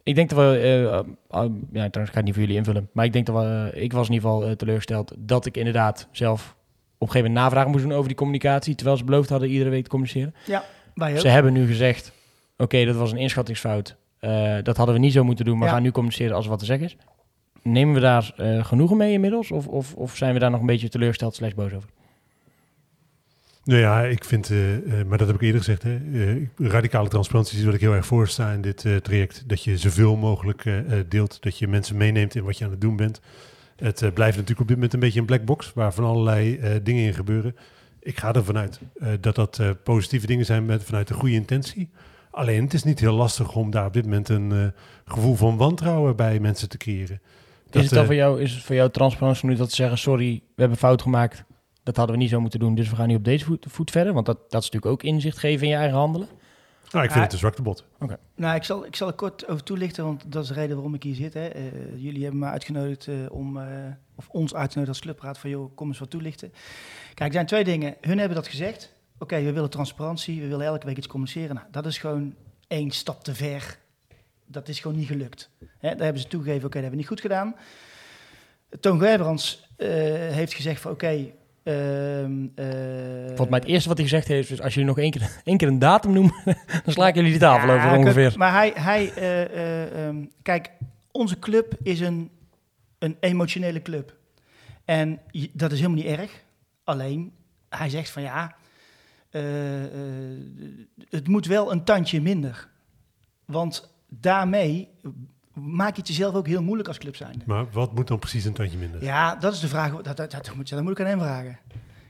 ik 0.03 0.15
denk 0.15 0.31
dat 0.31 0.39
we, 0.39 0.59
eh, 0.59 0.85
eh, 0.85 0.99
ah, 1.29 1.53
ja, 1.73 1.89
trouwens, 1.91 1.93
ik 1.93 2.07
ga 2.07 2.15
het 2.15 2.25
niet 2.25 2.33
voor 2.35 2.43
jullie 2.43 2.57
invullen, 2.57 2.89
maar 2.93 3.05
ik 3.05 3.13
denk 3.13 3.27
dat 3.27 3.37
we, 3.37 3.71
eh, 3.75 3.83
ik 3.83 3.93
was 3.93 4.09
in 4.09 4.15
ieder 4.15 4.31
geval 4.31 4.57
teleurgesteld 4.57 5.15
dat 5.19 5.47
ik 5.47 5.57
inderdaad 5.57 6.09
zelf 6.11 6.57
op 6.99 7.09
een 7.09 7.13
gegeven 7.15 7.33
moment 7.33 7.53
navraag 7.53 7.73
moest 7.73 7.83
doen 7.85 7.93
over 7.93 8.09
die 8.09 8.17
communicatie, 8.17 8.75
terwijl 8.75 8.97
ze 8.97 9.05
beloofd 9.05 9.29
hadden 9.29 9.49
iedere 9.49 9.71
week 9.71 9.83
te 9.83 9.91
communiceren. 9.91 10.35
Wij 10.95 11.13
ook. 11.13 11.19
Ze 11.19 11.29
hebben 11.29 11.53
nu 11.53 11.67
gezegd, 11.67 12.13
oké, 12.57 12.85
dat 12.85 12.97
was 12.97 13.13
een 13.13 13.19
inschattingsfout, 13.19 13.97
dat 14.63 14.77
hadden 14.77 14.95
we 14.95 15.01
niet 15.01 15.13
zo 15.13 15.25
moeten 15.25 15.45
doen, 15.45 15.59
maar 15.59 15.69
Ja. 15.69 15.75
gaan 15.75 15.83
nu 15.83 15.91
communiceren 15.91 16.35
als 16.37 16.45
er 16.45 16.51
wat 16.51 16.59
te 16.59 16.65
zeggen 16.65 16.87
is. 16.87 16.97
Nemen 17.63 17.95
we 17.95 18.01
daar 18.01 18.33
genoegen 18.63 18.97
mee 18.97 19.13
inmiddels, 19.13 19.51
of, 19.51 19.67
of, 19.67 19.95
of 19.95 20.17
zijn 20.17 20.33
we 20.35 20.39
daar 20.39 20.51
nog 20.51 20.61
een 20.61 20.67
beetje 20.67 20.89
teleurgesteld 20.89 21.35
slash 21.35 21.53
boos 21.53 21.73
over? 21.73 21.89
Nou 23.65 23.81
ja, 23.81 24.03
ik 24.03 24.25
vind, 24.25 24.51
eh, 24.51 24.75
eh, 24.75 25.07
maar 25.07 25.19
dat 25.19 25.27
heb 25.27 25.37
ik 25.37 25.43
eerder 25.43 25.61
gezegd, 25.61 25.83
hè, 25.83 25.97
eh, 25.97 26.69
radicale 26.69 27.09
transparantie 27.09 27.59
is 27.59 27.65
wat 27.65 27.75
ik 27.75 27.81
heel 27.81 27.95
erg 27.95 28.07
voor 28.07 28.29
sta 28.29 28.53
in 28.53 28.61
dit 28.61 28.87
traject. 29.03 29.45
Dat 29.47 29.65
je 29.65 29.79
zoveel 29.79 30.17
mogelijk 30.17 30.65
deelt, 31.09 31.43
dat 31.43 31.59
je 31.59 31.69
mensen 31.69 31.97
meeneemt 31.97 32.35
in 32.35 32.45
wat 32.45 32.59
je 32.59 32.65
aan 32.65 32.71
het 32.71 32.81
doen 32.81 32.97
bent. 32.97 33.21
Het 33.77 34.15
blijft 34.15 34.37
natuurlijk 34.37 34.61
op 34.61 34.67
dit 34.67 34.77
moment 34.77 34.93
een 34.93 35.01
beetje 35.01 35.21
een 35.21 35.27
black 35.27 35.45
box, 35.45 35.73
waar 35.75 35.93
van 35.93 36.05
allerlei 36.05 36.61
dingen 36.83 37.05
in 37.05 37.15
gebeuren. 37.15 37.57
Ik 38.01 38.19
ga 38.19 38.33
ervan 38.33 38.59
uit 38.59 38.81
dat 39.21 39.35
dat 39.35 39.63
positieve 39.83 40.27
dingen 40.27 40.45
zijn 40.45 40.67
met, 40.67 40.85
vanuit 40.85 41.11
een 41.11 41.17
goede 41.17 41.35
intentie. 41.35 41.91
Alleen 42.31 42.65
het 42.65 42.75
is 42.75 42.83
niet 42.83 43.01
heel 43.01 43.15
lastig 43.15 43.55
om 43.55 43.71
daar 43.71 43.87
op 43.87 43.93
dit 43.93 44.05
moment 44.05 44.29
een 44.29 44.73
gevoel 45.05 45.35
van 45.35 45.57
wantrouwen 45.57 46.17
bij 46.17 46.41
mensen 46.41 46.69
te 46.69 46.77
creëren. 46.77 47.21
is, 47.71 47.81
het 47.83 47.91
dan 47.91 48.05
voor 48.05 48.15
jou, 48.15 48.41
is 48.41 48.53
het 48.53 48.63
voor 48.63 48.75
jou 48.75 48.91
transparantie 48.91 49.49
nu 49.49 49.55
dat 49.55 49.71
ze 49.71 49.77
zeggen, 49.77 49.99
sorry, 49.99 50.43
we 50.55 50.61
hebben 50.61 50.79
fout 50.79 51.03
gemaakt, 51.03 51.45
dat 51.83 51.97
hadden 51.97 52.17
we 52.17 52.23
niet 52.23 52.31
zo 52.31 52.41
moeten 52.41 52.61
doen, 52.61 52.75
dus 52.75 52.91
we 52.91 52.97
gaan 52.97 53.09
nu 53.09 53.15
op 53.15 53.25
deze 53.25 53.45
voet, 53.45 53.67
voet 53.69 53.91
verder? 53.91 54.13
Want 54.13 54.27
dat, 54.27 54.37
dat 54.37 54.63
is 54.63 54.71
natuurlijk 54.71 54.93
ook 54.93 55.03
inzicht 55.03 55.39
geven 55.39 55.63
in 55.63 55.73
je 55.73 55.77
eigen 55.77 55.99
handelen. 55.99 56.29
Nou, 56.93 57.05
ik 57.05 57.11
vind 57.11 57.25
het 57.25 57.33
een 57.33 57.39
zwakte 57.39 57.63
bot. 57.63 57.85
Nou, 58.35 58.57
ik 58.57 58.65
zal, 58.65 58.87
ik 58.87 58.97
zal 58.97 59.09
er 59.09 59.15
kort 59.15 59.49
over 59.49 59.63
toelichten, 59.63 60.05
want 60.05 60.33
dat 60.33 60.43
is 60.43 60.49
de 60.49 60.55
reden 60.55 60.75
waarom 60.75 60.95
ik 60.95 61.03
hier 61.03 61.15
zit. 61.15 61.35
Hè. 61.35 61.47
Eh, 61.47 61.63
jullie 61.97 62.23
hebben 62.23 62.41
me 62.41 62.47
uitgenodigd 62.47 63.07
eh, 63.07 63.15
om, 63.31 63.59
eh, 63.59 63.67
of 64.15 64.29
ons 64.29 64.55
uitgenodigd 64.55 64.89
als 64.89 65.01
clubraad 65.01 65.39
van, 65.39 65.51
joh, 65.51 65.77
kom 65.77 65.89
eens 65.89 65.99
wat 65.99 66.11
toelichten. 66.11 66.53
Kijk, 67.15 67.29
er 67.29 67.35
zijn 67.35 67.47
twee 67.47 67.65
dingen. 67.65 67.97
Hun 68.01 68.19
hebben 68.19 68.37
dat 68.37 68.49
gezegd. 68.49 68.93
Oké, 69.19 69.43
we 69.43 69.53
willen 69.53 69.71
transparantie, 69.71 70.41
we 70.41 70.49
willen 70.49 70.67
elke 70.67 70.87
week 70.87 70.97
iets 70.97 71.07
communiceren. 71.07 71.55
Nou, 71.55 71.67
dat 71.71 71.87
is 71.87 71.99
gewoon 71.99 72.35
één 72.69 72.91
stap 72.91 73.25
te 73.25 73.35
ver. 73.35 73.79
Dat 74.47 74.69
is 74.69 74.81
gewoon 74.81 74.97
niet 74.97 75.07
gelukt. 75.07 75.51
Hè, 75.59 75.89
daar 75.89 76.05
hebben 76.05 76.23
ze 76.23 76.29
toegegeven, 76.29 76.67
oké, 76.67 76.81
dat 76.81 76.83
hebben 76.83 76.91
we 76.91 76.97
niet 76.97 77.07
goed 77.07 77.21
gedaan. 77.21 77.55
Toon 78.81 78.99
Gerbrands 78.99 79.69
eh, 79.77 79.89
heeft 80.31 80.55
gezegd 80.55 80.81
van, 80.81 80.91
oké... 80.91 81.33
Volgens 81.65 83.49
mij 83.49 83.59
het 83.59 83.65
eerste 83.65 83.89
wat 83.89 83.99
hij 83.99 84.07
gezegd 84.07 84.29
heeft 84.29 84.51
is, 84.51 84.61
als 84.61 84.75
jullie 84.75 84.89
nog 84.89 84.99
één 84.99 85.11
keer, 85.11 85.41
één 85.45 85.57
keer 85.57 85.69
een 85.69 85.79
datum 85.79 86.13
noemen, 86.13 86.35
dan 86.85 86.93
sla 86.93 87.09
ik 87.09 87.15
jullie 87.15 87.33
de 87.33 87.39
tafel 87.39 87.69
Ja, 87.69 87.75
over 87.75 87.99
ongeveer. 87.99 88.35
Maar 88.37 88.53
hij, 88.53 88.73
hij 88.75 89.13
eh, 89.15 89.43
eh, 89.43 90.07
ehm, 90.07 90.25
kijk, 90.43 90.71
onze 91.11 91.39
club 91.39 91.75
is 91.83 92.01
een, 92.01 92.31
een 92.99 93.17
emotionele 93.21 93.83
club. 93.83 94.17
En 94.85 95.21
dat 95.53 95.73
is 95.73 95.81
helemaal 95.81 96.03
niet 96.03 96.19
erg. 96.19 96.43
Alleen, 96.85 97.33
hij 97.69 97.89
zegt 97.89 98.11
van 98.11 98.23
ja, 98.23 98.57
het 101.09 101.29
moet 101.29 101.47
wel 101.47 101.73
een 101.73 101.85
tandje 101.85 102.21
minder. 102.21 102.69
Want 103.45 103.95
daarmee 104.09 104.89
maak 105.55 105.95
je 105.95 105.99
het 106.01 106.09
jezelf 106.09 106.35
ook 106.35 106.47
heel 106.47 106.63
moeilijk 106.63 106.89
als 106.89 106.99
club 106.99 107.17
zijnde. 107.17 107.45
Maar 107.47 107.65
wat 107.73 107.95
moet 107.95 108.09
dan 108.09 108.19
precies 108.19 108.45
een 108.45 108.53
tandje 108.53 108.79
minder? 108.79 109.05
Ja, 109.05 109.35
dat 109.37 109.53
is 109.53 109.61
de 109.61 109.69
vraag. 109.69 109.91
Dat, 110.03 110.17
dat, 110.17 110.31
dat, 110.31 110.55
moet, 110.55 110.69
dat 110.69 110.83
moet 110.83 110.93
ik 110.93 111.01
aan 111.01 111.07
hem 111.07 111.19
vragen. 111.21 111.59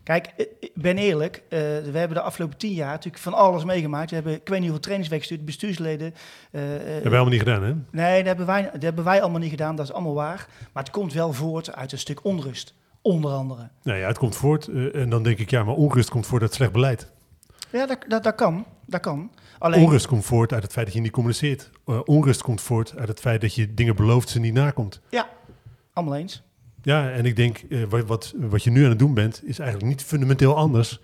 Kijk, 0.02 0.26
eh, 0.36 0.46
ik 0.60 0.70
ben 0.74 0.98
eerlijk. 0.98 1.36
eh, 1.48 1.58
we 1.58 1.98
hebben 1.98 2.16
de 2.16 2.20
afgelopen 2.22 2.58
tien 2.58 2.72
jaar 2.72 2.90
natuurlijk 2.90 3.22
van 3.22 3.34
alles 3.34 3.64
meegemaakt. 3.64 4.08
We 4.10 4.14
hebben, 4.14 4.32
ik 4.34 4.40
weet 4.48 4.50
niet 4.60 4.60
hoeveel 4.68 4.80
trainings 4.80 5.10
weggestuurd, 5.10 5.44
bestuursleden. 5.44 6.14
eh, 6.50 6.74
eh, 6.74 6.78
Dat 6.78 6.86
hebben 6.86 7.02
wij 7.02 7.20
allemaal 7.20 7.28
niet 7.38 7.38
gedaan, 7.42 7.62
hè? 7.62 7.74
Nee, 7.90 8.16
dat 8.18 8.26
hebben, 8.26 8.46
wij, 8.46 8.70
dat 8.72 8.82
hebben 8.82 9.04
wij 9.04 9.22
allemaal 9.22 9.40
niet 9.40 9.50
gedaan. 9.50 9.76
Dat 9.76 9.86
is 9.86 9.92
allemaal 9.92 10.14
waar. 10.14 10.46
Maar 10.72 10.82
het 10.82 10.92
komt 10.92 11.12
wel 11.12 11.32
voort 11.32 11.74
uit 11.74 11.92
een 11.92 11.98
stuk 11.98 12.24
onrust. 12.24 12.74
Onder 13.02 13.30
andere. 13.32 13.68
Nou 13.82 13.98
ja, 13.98 14.06
het 14.06 14.18
komt 14.18 14.36
voort. 14.36 14.68
eh, 14.68 14.94
en 14.94 15.10
dan 15.10 15.22
denk 15.22 15.38
ik, 15.38 15.50
ja, 15.50 15.64
maar 15.64 15.74
onrust 15.74 16.10
komt 16.10 16.26
voort 16.26 16.42
uit 16.42 16.54
slecht 16.54 16.72
beleid. 16.72 17.10
Ja, 17.72 17.86
dat, 17.86 17.98
dat, 18.08 18.22
dat 18.22 18.34
kan. 18.34 18.64
Dat 18.86 19.00
kan. 19.00 19.30
Alleen, 19.62 19.84
Onrust 19.84 20.06
komt 20.06 20.24
voort 20.24 20.52
uit 20.52 20.62
het 20.62 20.72
feit 20.72 20.86
dat 20.86 20.94
je 20.94 21.00
niet 21.00 21.12
communiceert. 21.12 21.70
Eh, 21.86 22.00
onrust 22.04 22.42
komt 22.42 22.60
voort 22.60 22.96
uit 22.96 23.08
het 23.08 23.20
feit 23.20 23.40
dat 23.40 23.54
je 23.54 23.74
dingen 23.74 23.96
belooft 23.96 24.28
ze 24.28 24.40
niet 24.40 24.54
nakomt. 24.54 25.00
allemaal 25.92 26.16
eens. 26.16 26.42
Ja, 26.82 27.10
en 27.10 27.26
ik 27.26 27.36
denk, 27.36 27.58
eh, 27.70 27.82
wat, 27.88 28.06
wat, 28.06 28.34
wat 28.36 28.62
je 28.62 28.70
nu 28.70 28.82
aan 28.82 28.88
het 28.88 28.98
doen 28.98 29.14
bent, 29.14 29.42
is 29.44 29.58
eigenlijk 29.58 29.90
niet 29.90 30.02
fundamenteel 30.02 30.56
anders 30.56 31.00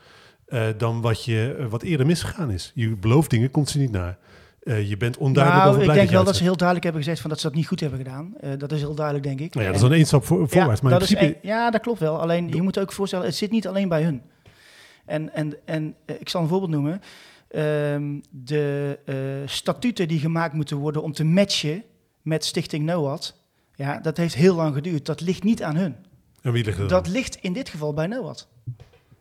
eh, 0.46 0.66
dan 0.76 1.00
wat, 1.00 1.24
je, 1.24 1.66
wat 1.70 1.82
eerder 1.82 2.06
misgegaan 2.06 2.50
is. 2.50 2.72
Je 2.74 2.88
belooft 2.88 3.30
dingen, 3.30 3.50
komt 3.50 3.68
ze 3.68 3.78
niet 3.78 3.90
na. 3.90 4.18
Eh, 4.62 4.88
je 4.88 4.96
bent 4.96 5.16
onduidelijk 5.16 5.64
nou, 5.64 5.76
over 5.76 5.88
ik 5.88 5.98
denk 5.98 6.10
wel 6.10 6.24
dat 6.24 6.36
ze 6.36 6.42
heel 6.42 6.56
duidelijk 6.56 6.84
hebben 6.84 7.02
gezegd 7.02 7.20
van 7.20 7.30
dat 7.30 7.40
ze 7.40 7.46
dat 7.46 7.56
niet 7.56 7.66
goed 7.66 7.80
hebben 7.80 7.98
gedaan. 7.98 8.34
Dat 8.58 8.72
is 8.72 8.80
heel 8.80 8.94
duidelijk, 8.94 9.26
denk 9.26 9.40
ik. 9.40 9.54
Nou 9.54 9.66
ja, 9.66 9.72
dat 9.72 9.82
is 9.82 9.88
dan 9.88 9.96
één 9.96 10.06
stap 10.06 10.24
voor, 10.24 10.48
voorwaarts. 10.48 10.80
maar 10.80 10.92
in 10.92 10.98
principe, 10.98 11.36
ja, 11.42 11.70
dat 11.70 11.80
klopt 11.80 12.00
wel. 12.00 12.20
Alleen 12.20 12.48
je 12.48 12.62
moet 12.62 12.78
ook 12.78 12.92
voorstellen, 12.92 13.26
het 13.26 13.34
zit 13.34 13.50
niet 13.50 13.66
alleen 13.66 13.88
bij 13.88 14.02
hun. 14.02 14.22
En, 15.04 15.34
en, 15.34 15.56
en 15.64 15.94
ik 16.06 16.28
zal 16.28 16.42
een 16.42 16.48
voorbeeld 16.48 16.70
noemen. 16.70 17.00
Ehm, 17.48 18.20
de 18.30 18.98
eh, 19.04 19.14
statuten 19.48 20.08
die 20.08 20.18
gemaakt 20.18 20.54
moeten 20.54 20.76
worden 20.76 21.02
om 21.02 21.12
te 21.12 21.24
matchen 21.24 21.82
met 22.22 22.44
Stichting 22.44 22.84
NOAD. 22.84 23.36
Ja, 23.74 23.98
dat 24.00 24.16
heeft 24.16 24.34
heel 24.34 24.54
lang 24.54 24.74
geduurd. 24.74 25.06
Dat 25.06 25.20
ligt 25.20 25.42
niet 25.42 25.62
aan 25.62 25.76
hun. 25.76 25.96
en 26.42 26.52
wie 26.52 26.64
ligt 26.64 26.78
er? 26.78 26.88
Dat 26.88 27.08
ligt 27.08 27.36
in 27.40 27.52
dit 27.52 27.68
geval 27.68 27.94
bij 27.94 28.06
NOAD. 28.06 28.48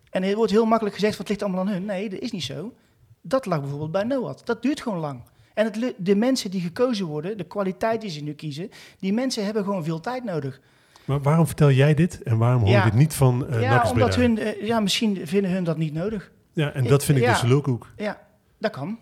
En 0.10 0.24
er 0.24 0.36
wordt 0.36 0.52
heel 0.52 0.66
makkelijk 0.66 0.96
gezegd, 0.96 1.18
wat 1.18 1.30
ligt 1.30 1.44
allemaal 1.44 1.62
aan 1.62 1.68
hun? 1.68 1.86
Nee, 1.86 2.10
dat 2.10 2.20
is 2.20 2.32
niet 2.32 2.44
zo. 2.44 2.74
Dat 3.22 3.46
lag 3.46 3.60
bijvoorbeeld 3.60 3.92
bij 3.92 4.04
NOAD. 4.04 4.42
Dat 4.46 4.62
duurt 4.62 4.82
gewoon 4.82 5.00
lang. 5.00 5.22
En 5.54 5.66
het, 5.66 5.94
de 5.98 6.16
mensen 6.16 6.52
die 6.52 6.62
gekozen 6.62 7.06
worden, 7.06 7.38
de 7.38 7.44
kwaliteit 7.44 8.02
die 8.02 8.10
ze 8.10 8.22
nu 8.24 8.34
kiezen, 8.34 8.70
die 9.00 9.14
mensen 9.14 9.46
hebben 9.46 9.64
gewoon 9.64 9.84
veel 9.84 10.00
tijd 10.00 10.24
nodig. 10.24 10.62
Maar 11.06 11.22
waarom 11.22 11.46
vertel 11.46 11.72
jij 11.72 11.94
dit 11.94 12.24
en 12.24 12.38
waarom 12.38 12.60
hoor 12.60 12.70
je 12.70 12.76
Ja. 12.76 12.84
dit 12.84 12.94
niet 12.94 13.14
van 13.14 13.48
eh 13.48 13.62
ja, 13.62 13.90
omdat 13.90 14.16
hun, 14.16 14.38
eh, 14.40 14.68
ja, 14.68 14.80
misschien 14.80 15.28
vinden 15.28 15.52
hun 15.52 15.64
dat 15.64 15.78
niet 15.78 15.94
nodig. 15.94 16.32
Ja, 16.58 16.74
en 16.74 16.88
dat 16.88 17.04
vind 17.06 17.18
ik 17.18 17.26
dus 17.26 17.42
lulkoek. 17.42 17.92
Ja, 17.96 18.20
dat 18.58 18.72
kan. 18.72 19.00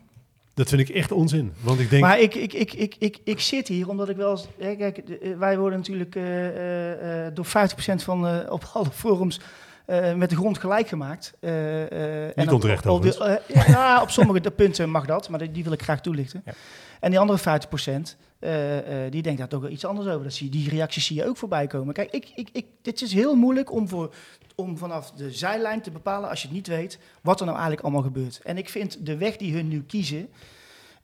Dat 0.53 0.69
vind 0.69 0.81
ik 0.81 0.89
echt 0.89 1.11
onzin. 1.11 1.53
Want 1.61 1.79
ik 1.79 1.89
denk, 1.89 2.03
Maar 2.03 2.19
ik, 2.19 2.35
ik, 2.35 2.53
ik, 2.53 2.73
ik, 2.73 2.95
ik, 2.99 3.17
ik 3.23 3.39
zit 3.39 3.67
hier 3.67 3.89
omdat 3.89 4.09
ik 4.09 4.15
wel 4.15 4.31
eens... 4.31 4.47
Hè, 4.59 4.75
kijk, 4.75 4.97
eh, 4.97 5.37
wij 5.37 5.57
worden 5.57 5.79
natuurlijk 5.79 6.15
eh, 6.15 7.25
eh, 7.25 7.33
door 7.33 7.45
50% 7.45 7.49
van 7.95 8.27
eh, 8.27 8.51
op 8.51 8.69
alle 8.73 8.91
forums 8.91 9.39
eh, 9.85 10.13
met 10.13 10.29
de 10.29 10.35
grond 10.35 10.57
gelijk 10.57 10.87
gemaakt. 10.87 11.33
Eh, 11.39 11.81
en 11.81 12.33
Niet 12.35 12.47
op- 12.47 12.53
onterecht 12.53 12.85
op, 12.85 13.01
de- 13.01 13.41
ja, 13.67 14.01
op 14.01 14.09
sommige 14.09 14.39
de 14.39 14.51
punten 14.51 14.89
mag 14.89 15.05
dat, 15.05 15.29
maar 15.29 15.39
die, 15.39 15.51
die 15.51 15.63
wil 15.63 15.71
ik 15.73 15.81
graag 15.83 16.01
toelichten. 16.01 16.41
Ja. 16.45 16.53
En 16.99 17.09
die 17.09 17.19
andere 17.19 17.39
50%, 17.39 18.17
eh, 18.39 19.05
eh, 19.05 19.11
die 19.11 19.21
denkt 19.21 19.39
daar 19.39 19.47
toch 19.47 19.61
wel 19.61 19.69
iets 19.71 19.85
anders 19.85 20.07
over. 20.07 20.23
Dat 20.23 20.33
zie, 20.33 20.49
die 20.49 20.69
reacties 20.69 21.05
zie 21.05 21.15
je 21.15 21.27
ook 21.27 21.37
voorbij 21.37 21.67
komen. 21.67 21.93
Kijk, 21.93 22.11
ik, 22.11 22.31
ik, 22.35 22.49
ik, 22.51 22.65
dit 22.81 23.01
is 23.01 23.13
heel 23.13 23.35
moeilijk 23.35 23.71
om, 23.71 23.87
voor, 23.87 24.13
om 24.55 24.77
vanaf 24.77 25.11
de 25.11 25.31
zijlijn 25.31 25.81
te 25.81 25.91
bepalen, 25.91 26.29
als 26.29 26.41
je 26.41 26.47
het 26.47 26.55
niet 26.55 26.67
weet, 26.67 26.99
wat 27.21 27.39
er 27.39 27.45
nou 27.45 27.57
eigenlijk 27.57 27.85
allemaal 27.87 28.03
gebeurt. 28.03 28.39
En 28.43 28.57
ik 28.57 28.69
vind 28.69 29.05
de 29.05 29.17
weg 29.17 29.37
die 29.37 29.53
hun 29.53 29.67
nu 29.67 29.83
kiezen, 29.83 30.29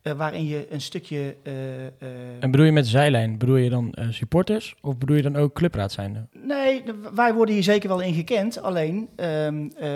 eh, 0.02 0.12
waarin 0.12 0.44
je 0.46 0.66
een 0.72 0.80
stukje... 0.80 1.36
eh, 1.42 1.86
eh, 1.86 1.92
En 2.40 2.50
bedoel 2.50 2.66
je 2.66 2.72
met 2.72 2.86
zijlijn, 2.86 3.38
bedoel 3.38 3.56
je 3.56 3.70
dan 3.70 3.94
supporters 4.10 4.74
of 4.80 4.98
bedoel 4.98 5.16
je 5.16 5.22
dan 5.22 5.36
ook 5.36 5.52
clubraad 5.54 5.92
zijnde? 5.92 6.26
Nee, 6.32 6.82
wij 7.14 7.34
worden 7.34 7.54
hier 7.54 7.64
zeker 7.64 7.88
wel 7.88 8.00
in 8.00 8.14
gekend. 8.14 8.62
Alleen 8.62 9.08
ehm, 9.16 9.68
eh, 9.76 9.90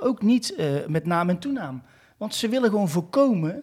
ook 0.00 0.22
niet 0.22 0.54
eh, 0.54 0.66
met 0.86 1.06
naam 1.06 1.28
en 1.28 1.38
toenaam. 1.38 1.82
Want 2.16 2.34
ze 2.34 2.48
willen 2.48 2.70
gewoon 2.70 2.88
voorkomen 2.88 3.62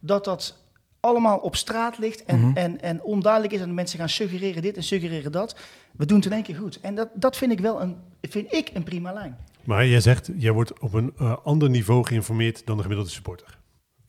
dat 0.00 0.24
dat 0.24 0.58
allemaal 1.00 1.38
op 1.38 1.56
straat 1.56 1.98
ligt 1.98 2.24
en, 2.24 2.40
Mhm. 2.40 2.56
en, 2.56 2.80
en 2.80 3.02
onduidelijk 3.02 3.52
is. 3.52 3.60
En 3.60 3.74
mensen 3.74 3.98
gaan 3.98 4.08
suggereren 4.08 4.62
dit 4.62 4.76
en 4.76 4.82
suggereren 4.82 5.32
dat. 5.32 5.56
We 5.96 6.06
doen 6.06 6.16
het 6.16 6.26
in 6.26 6.32
één 6.32 6.42
keer 6.42 6.56
goed. 6.56 6.80
En 6.80 6.94
dat, 6.94 7.08
dat 7.14 7.36
vind 7.36 7.52
ik 7.52 7.60
wel 7.60 7.80
een, 7.82 7.96
vind 8.22 8.52
ik 8.54 8.70
een 8.74 8.82
prima 8.82 9.12
lijn. 9.12 9.36
Maar 9.64 9.86
jij 9.86 10.00
zegt, 10.00 10.30
jij 10.36 10.52
wordt 10.52 10.80
op 10.80 10.92
een 10.94 11.12
ander 11.44 11.70
niveau 11.70 12.04
geïnformeerd 12.06 12.62
dan 12.66 12.76
de 12.76 12.82
gemiddelde 12.82 13.12
supporter. 13.12 13.57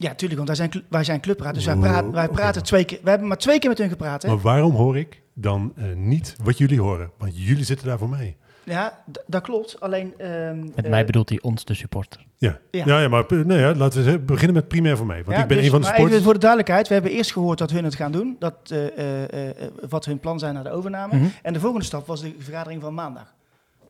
Ja, 0.02 0.16
tuurlijk, 0.16 0.42
want 0.46 0.58
wij 0.58 0.68
zijn, 0.70 0.86
wij 0.90 1.04
zijn 1.04 1.20
clubraad. 1.22 1.54
Dus 1.54 1.66
wij, 1.66 1.76
praten, 1.76 2.12
wij 2.12 2.28
praten 2.30 2.64
twee 2.64 2.84
keer. 2.86 3.00
We 3.04 3.10
hebben 3.10 3.28
maar 3.28 3.38
twee 3.38 3.60
keer 3.60 3.70
met 3.70 3.78
hun 3.78 3.90
gepraat. 3.90 4.22
Hè? 4.22 4.28
Maar 4.30 4.40
waarom 4.40 4.72
hoor 4.76 4.98
ik 4.98 5.22
dan 5.34 5.74
eh, 5.76 5.84
niet 5.96 6.36
wat 6.44 6.58
jullie 6.58 6.82
horen? 6.82 7.12
Want 7.18 7.32
jullie 7.46 7.64
zitten 7.64 7.88
daar 7.88 7.98
voor 7.98 8.10
mij. 8.10 8.38
Ja, 8.64 9.04
dat 9.28 9.42
klopt. 9.42 9.80
Alleen. 9.80 10.14
ehm, 10.18 10.60
Met 10.60 10.86
eh, 10.86 10.90
mij 10.90 11.06
bedoelt 11.06 11.30
hij 11.30 11.42
ons, 11.42 11.66
de 11.66 11.74
supporter. 11.74 12.26
Ja, 12.38 12.60
Ja. 12.72 12.84
ja. 12.86 13.00
ja, 13.02 13.08
maar 13.08 13.26
eh, 13.26 13.40
nee, 13.46 13.60
ja, 13.60 13.76
laten 13.76 14.04
we 14.04 14.20
beginnen 14.20 14.54
met 14.56 14.68
primair 14.68 14.98
voor 14.98 15.06
mij. 15.06 15.24
Want 15.24 15.36
Ja, 15.38 15.42
ik 15.42 15.48
ben 15.48 15.58
dus- 15.58 15.66
een 15.66 15.72
van 15.72 15.80
de 15.82 15.86
maar 15.86 15.96
sporters. 15.96 16.14
Even 16.20 16.24
voor 16.26 16.34
de 16.34 16.40
duidelijkheid, 16.46 16.88
we 16.88 16.94
hebben 16.94 17.12
eerst 17.12 17.32
gehoord 17.32 17.58
dat 17.58 17.72
hun 17.72 17.84
het 17.84 17.96
gaan 17.96 18.12
doen, 18.12 18.36
dat, 18.40 18.56
eh, 18.72 18.88
eh, 18.98 19.50
eh, 19.50 19.68
wat 19.90 20.06
hun 20.06 20.20
plan 20.20 20.40
zijn 20.40 20.54
naar 20.54 20.64
de 20.64 20.70
overname. 20.72 21.16
Mhm. 21.16 21.26
En 21.42 21.54
de 21.54 21.60
volgende 21.60 21.86
stap 21.86 22.08
was 22.08 22.22
de 22.22 22.36
vergadering 22.40 22.82
van 22.82 22.94
maandag. 22.94 23.34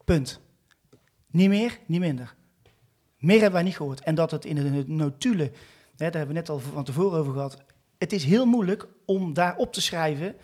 Punt. 0.05 0.39
Niet 1.31 1.49
meer, 1.49 1.77
niet 1.85 1.99
minder. 1.99 2.35
Meer 3.17 3.35
hebben 3.35 3.53
wij 3.53 3.63
niet 3.63 3.75
gehoord. 3.77 3.99
En 4.01 4.15
dat 4.15 4.31
het 4.31 4.45
in 4.45 4.55
de 4.55 4.83
notulen, 4.87 5.51
daar 6.05 6.17
hebben 6.17 6.35
we 6.35 6.41
net 6.41 6.49
al 6.49 6.59
van 6.59 6.83
tevoren 6.83 7.19
over 7.19 7.33
gehad. 7.33 7.57
Het 7.97 8.13
is 8.13 8.23
heel 8.23 8.45
moeilijk 8.45 8.87
om 9.05 9.33
daar 9.33 9.55
op 9.55 9.73
te 9.73 9.81
schrijven 9.81 10.35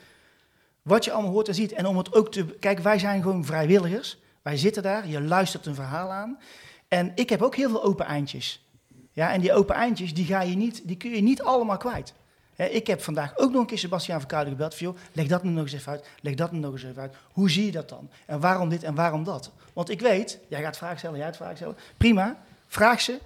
wat 0.82 1.06
je 1.06 1.12
allemaal 1.12 1.32
hoort 1.32 1.48
en 1.48 1.56
ziet. 1.56 1.72
En 1.72 1.86
om 1.86 1.98
het 1.98 2.14
ook 2.14 2.32
te. 2.32 2.46
Kijk, 2.46 2.80
wij 2.80 3.00
zijn 3.00 3.22
gewoon 3.22 3.46
vrijwilligers. 3.46 4.18
Wij 4.42 4.58
zitten 4.58 4.84
daar, 4.84 5.08
je 5.08 5.22
luistert 5.22 5.66
een 5.66 5.76
verhaal 5.76 6.12
aan. 6.12 6.40
En 6.88 7.12
ik 7.16 7.30
heb 7.30 7.42
ook 7.42 7.56
heel 7.56 7.70
veel 7.70 7.84
open 7.84 8.06
eindjes. 8.06 8.66
Ja, 9.12 9.34
en 9.34 9.42
die 9.42 9.54
open 9.54 9.76
eindjes, 9.76 10.14
die, 10.14 10.26
ga 10.26 10.42
je 10.42 10.56
niet, 10.56 10.88
die 10.88 10.98
kun 10.98 11.12
je 11.12 11.22
niet 11.22 11.42
allemaal 11.42 11.78
kwijt. 11.78 12.14
Ik 12.56 12.88
heb 12.88 13.02
vandaag 13.02 13.38
ook 13.38 13.52
nog 13.52 13.62
een 13.62 13.68
keer 13.68 13.78
Sebastiaan 13.78 14.20
Verkuilen 14.20 14.52
gebeld. 14.52 14.76
Van, 14.76 14.88
joh, 14.88 14.98
leg 15.12 15.28
dat 15.28 15.44
nu 15.44 15.50
nog 15.50 15.64
eens 15.64 15.74
even 15.74 15.92
uit. 15.92 16.08
Leg 16.22 16.36
dat 16.36 16.52
nu 16.52 16.60
nog 16.60 16.72
eens 16.74 16.84
even 16.84 17.02
uit. 17.02 17.16
Hoe 17.32 17.50
zie 17.50 17.66
je 17.66 17.72
dat 17.72 17.90
dan? 17.90 18.10
En 18.26 18.40
waarom 18.40 18.70
dit 18.70 18.84
en 18.84 18.96
waarom 18.96 19.24
dat? 19.24 19.52
Want 19.74 19.90
ik 19.90 20.02
weet, 20.02 20.40
jij 20.48 20.62
gaat 20.62 20.78
vragen 20.78 20.98
stellen, 20.98 21.18
jij 21.18 21.26
gaat 21.26 21.36
vragen 21.36 21.56
stellen. 21.56 21.78
Prima, 21.98 22.38
vraag 22.68 23.02
ze. 23.02 23.20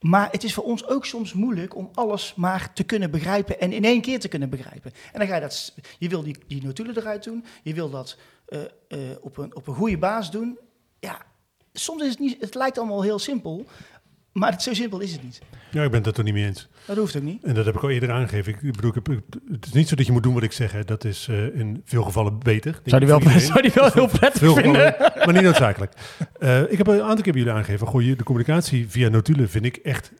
Maar 0.00 0.30
het 0.30 0.44
is 0.44 0.54
voor 0.54 0.64
ons 0.64 0.86
ook 0.86 1.06
soms 1.06 1.32
moeilijk 1.32 1.76
om 1.76 1.90
alles 1.94 2.34
maar 2.34 2.72
te 2.72 2.84
kunnen 2.84 3.10
begrijpen 3.10 3.60
en 3.60 3.72
in 3.72 3.84
één 3.84 4.00
keer 4.00 4.20
te 4.20 4.28
kunnen 4.28 4.50
begrijpen. 4.50 4.92
En 5.12 5.18
dan 5.18 5.28
ga 5.28 5.34
je 5.34 5.40
dat, 5.40 5.74
je 5.98 6.08
wil 6.08 6.22
die, 6.22 6.38
die 6.46 6.62
notulen 6.62 6.96
eruit 6.96 7.24
doen, 7.24 7.44
je 7.62 7.74
wil 7.74 7.90
dat 7.90 8.16
eh, 8.46 8.60
eh, 8.88 9.16
op, 9.20 9.36
een, 9.36 9.56
op 9.56 9.66
een 9.66 9.74
goede 9.74 9.98
basis 9.98 10.30
doen. 10.30 10.58
Ja, 10.98 11.22
soms 11.72 12.02
is 12.02 12.08
het 12.08 12.18
niet, 12.18 12.40
het 12.40 12.54
lijkt 12.54 12.78
allemaal 12.78 13.02
heel 13.02 13.18
simpel, 13.18 13.66
maar 14.32 14.50
het, 14.52 14.62
zo 14.62 14.74
simpel 14.74 15.00
is 15.00 15.12
het 15.12 15.22
niet. 15.22 15.40
Ja, 15.70 15.82
ik 15.82 15.88
ben 15.90 15.98
het 15.98 16.06
er 16.06 16.12
toch 16.12 16.24
niet 16.24 16.34
mee 16.34 16.44
eens. 16.46 16.68
Dat 16.86 16.96
hoeft 16.96 17.16
ook 17.16 17.22
niet. 17.22 17.44
En 17.44 17.54
dat 17.54 17.64
heb 17.64 17.74
ik 17.76 17.82
al 17.82 17.90
eerder 17.90 18.10
aangegeven. 18.10 18.52
Ik 18.52 18.72
bedoel, 18.72 18.90
ik 18.90 18.94
heb, 18.94 19.06
het 19.50 19.66
is 19.66 19.72
niet 19.72 19.88
zo 19.88 19.94
dat 19.94 20.06
je 20.06 20.12
moet 20.12 20.22
doen 20.22 20.34
wat 20.34 20.42
ik 20.42 20.52
zeg. 20.52 20.72
Hè. 20.72 20.84
Dat 20.84 21.04
is 21.04 21.26
eh, 21.30 21.54
in 21.58 21.82
veel 21.84 22.02
gevallen 22.02 22.38
beter. 22.38 22.80
Zou 22.84 23.04
die 23.04 23.14
ik, 23.14 23.22
wel, 23.22 23.40
zou 23.40 23.62
die 23.62 23.70
wel 23.74 23.90
heel 23.92 24.06
prettig 24.06 24.38
Veel 24.40 24.54
vinden? 24.54 24.92
gevallen, 24.92 25.12
maar 25.24 25.32
niet 25.34 25.42
noodzakelijk. 25.42 25.92
Eh, 26.38 26.72
ik 26.72 26.78
heb 26.78 26.86
een 26.86 27.02
aantal 27.02 27.22
keer 27.22 27.32
bij 27.32 27.42
jullie 27.42 27.56
aangegeven. 27.56 27.86
Goh, 27.86 28.02
je- 28.02 28.16
de 28.16 28.24
communicatie 28.24 28.88
via 28.88 29.08
notulen 29.08 29.48
vind 29.50 29.64
ik 29.64 29.76
echt 29.76 30.12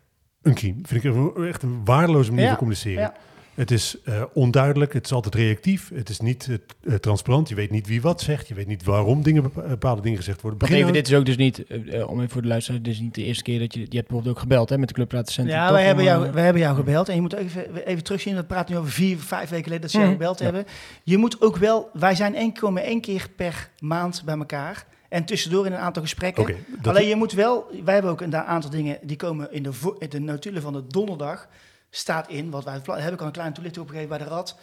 een 0.42 0.54
crime. 0.54 0.76
Vind 0.82 1.04
ik 1.04 1.14
een- 1.14 1.46
echt 1.48 1.62
een 1.62 1.84
waardeloze 1.84 2.28
manier 2.28 2.42
Ja, 2.44 2.48
van 2.48 2.58
communiceren. 2.58 3.00
ja. 3.02 3.14
Het 3.54 3.70
is 3.70 3.96
eh, 4.04 4.22
onduidelijk, 4.32 4.92
het 4.92 5.04
is 5.04 5.12
altijd 5.12 5.34
reactief, 5.34 5.90
het 5.94 6.08
is 6.08 6.20
niet 6.20 6.48
eh, 6.48 6.94
eh, 6.94 6.98
transparant. 6.98 7.48
Je 7.48 7.54
weet 7.54 7.70
niet 7.70 7.86
wie 7.86 8.00
wat 8.02 8.20
zegt, 8.20 8.48
je 8.48 8.54
weet 8.54 8.66
niet 8.66 8.84
waarom 8.84 9.22
dingen, 9.22 9.42
bepa- 9.42 9.62
bepaalde 9.68 10.02
dingen 10.02 10.18
gezegd 10.18 10.40
worden. 10.40 10.58
Begin 10.58 10.76
even, 10.76 10.92
dit 10.92 11.08
is 11.08 11.14
ook 11.14 11.26
dus 11.26 11.36
niet, 11.36 11.64
om 12.06 12.16
even 12.18 12.28
voor 12.30 12.42
de 12.42 12.48
luisteraar, 12.48 12.82
dit 12.82 12.92
is 12.94 13.00
niet 13.00 13.14
de 13.14 13.24
eerste 13.24 13.42
keer 13.42 13.58
dat 13.58 13.74
je, 13.74 13.78
je 13.80 13.84
hebt 13.96 14.06
bijvoorbeeld 14.08 14.34
ook 14.34 14.40
gebeld 14.42 14.68
hè, 14.68 14.78
met 14.78 14.88
de 14.88 14.94
clubraadcentrum. 14.94 15.56
Ja, 15.56 15.72
wij 15.72 15.84
hebben, 15.84 16.04
jou, 16.04 16.32
wij 16.32 16.44
hebben 16.44 16.62
jou 16.62 16.76
gebeld. 16.76 17.08
En 17.08 17.14
je 17.14 17.20
moet 17.20 17.32
even, 17.32 17.86
even 17.86 18.02
terugzien, 18.04 18.34
we 18.36 18.44
praten 18.44 18.74
nu 18.74 18.80
over 18.80 18.92
vier, 18.92 19.18
vijf 19.18 19.48
weken 19.48 19.64
geleden 19.64 19.80
dat 19.82 19.90
ze 19.90 19.96
jou 19.98 20.08
Mhm. 20.10 20.18
gebeld 20.18 20.38
Ja. 20.38 20.44
hebben. 20.44 20.64
Je 21.02 21.16
moet 21.16 21.42
ook 21.42 21.56
wel, 21.56 21.88
wij 21.92 22.14
zijn 22.14 22.34
één, 22.34 22.52
komen 22.52 22.82
één 22.82 23.00
keer 23.00 23.28
per 23.36 23.70
maand 23.78 24.22
bij 24.24 24.36
elkaar. 24.36 24.86
En 25.08 25.24
tussendoor 25.24 25.66
in 25.66 25.72
een 25.72 25.78
aantal 25.78 26.02
gesprekken. 26.02 26.56
Alleen 26.82 27.08
je 27.08 27.16
moet 27.16 27.32
wel, 27.32 27.66
wij 27.84 27.92
hebben 27.94 28.12
ook 28.12 28.20
een 28.20 28.36
aantal 28.36 28.70
dingen 28.70 28.98
die 29.02 29.16
komen 29.16 29.52
in 29.52 29.62
de, 29.62 29.70
in 29.98 30.08
de 30.08 30.18
notulen 30.20 30.62
van 30.62 30.72
de 30.72 30.86
donderdag. 30.86 31.48
Staat 31.90 32.28
in, 32.28 32.50
wat 32.50 32.64
wij 32.64 32.80
heb 32.84 33.12
ik 33.12 33.20
al 33.20 33.26
een 33.26 33.32
kleine 33.32 33.54
toelichting 33.54 33.84
op 33.84 33.90
gegeven 33.90 34.08
bij 34.16 34.18
de 34.18 34.24
rad. 34.34 34.56